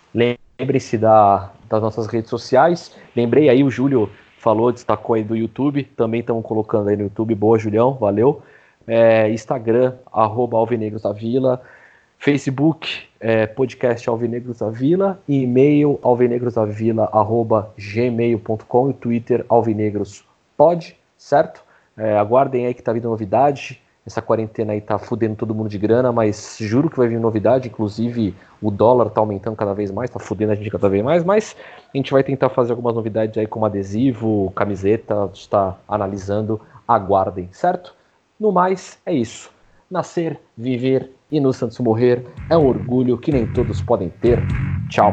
Lembre-se 0.61 0.99
da, 0.99 1.51
das 1.71 1.81
nossas 1.81 2.07
redes 2.07 2.29
sociais. 2.29 2.95
Lembrei 3.17 3.49
aí, 3.49 3.65
o 3.65 3.71
Júlio 3.71 4.11
falou, 4.37 4.71
destacou 4.71 5.15
aí 5.15 5.25
do 5.25 5.35
YouTube. 5.35 5.85
Também 5.97 6.21
estamos 6.21 6.45
colocando 6.45 6.91
aí 6.91 6.97
no 6.99 7.05
YouTube. 7.05 7.35
Boa, 7.35 7.59
Julião, 7.59 7.95
valeu. 7.95 8.43
É, 8.87 9.31
Instagram, 9.31 9.95
arroba 10.13 10.59
Alvinegros 10.59 11.01
da 11.01 11.15
Vila. 11.15 11.63
Facebook, 12.19 13.05
é, 13.19 13.47
podcast 13.47 14.07
Alvinegros 14.11 14.59
da 14.59 14.69
Vila. 14.69 15.19
E-mail 15.27 15.99
alvinegrosdavila, 16.03 17.09
arroba 17.11 17.73
gmail.com. 17.79 18.91
E 18.91 18.93
Twitter, 18.93 19.47
alvinegrospod, 19.49 20.95
certo? 21.17 21.65
É, 21.97 22.19
aguardem 22.19 22.67
aí 22.67 22.75
que 22.75 22.83
tá 22.83 22.93
vindo 22.93 23.09
novidade. 23.09 23.81
Essa 24.07 24.23
quarentena 24.23 24.73
aí 24.73 24.81
tá 24.81 24.99
fudendo 24.99 25.37
todo 25.37 25.55
mundo 25.55 25.69
de 25.69 25.79
grana, 25.79 26.11
mas 26.11 26.57
juro 26.59 26.89
que 26.89 26.97
vai 26.97 27.09
vir 27.09 27.21
novidade. 27.21 27.69
Inclusive, 27.69 28.35
o 28.61 28.71
dólar 28.71 29.11
tá 29.11 29.21
aumentando 29.21 29.57
cada 29.57 29.75
vez 29.75 29.91
mais, 29.91 30.11
tá 30.11 30.19
fudendo 30.19 30.53
a 30.53 30.55
gente 30.55 30.71
cada 30.71 30.89
vez 30.89 31.05
mais. 31.05 31.23
Mas 31.23 31.55
a 31.93 31.97
gente 31.97 32.13
vai 32.13 32.23
tentar 32.23 32.49
fazer 32.49 32.73
algumas 32.73 32.95
novidades 32.95 33.37
aí, 33.37 33.47
como 33.47 33.67
adesivo, 33.67 34.53
camiseta. 34.57 35.25
A 35.25 35.27
gente 35.27 35.49
tá 35.49 35.77
analisando. 35.87 36.61
Aguardem, 36.89 37.49
certo? 37.53 37.95
No 38.39 38.51
mais, 38.51 38.99
é 39.07 39.13
isso. 39.13 39.51
Nascer, 39.89 40.41
viver 40.57 41.11
e 41.31 41.39
no 41.39 41.53
Santos 41.53 41.79
morrer 41.79 42.25
é 42.49 42.57
um 42.57 42.67
orgulho 42.67 43.17
que 43.19 43.31
nem 43.31 43.47
todos 43.47 43.81
podem 43.81 44.09
ter. 44.09 44.41
Tchau. 44.89 45.13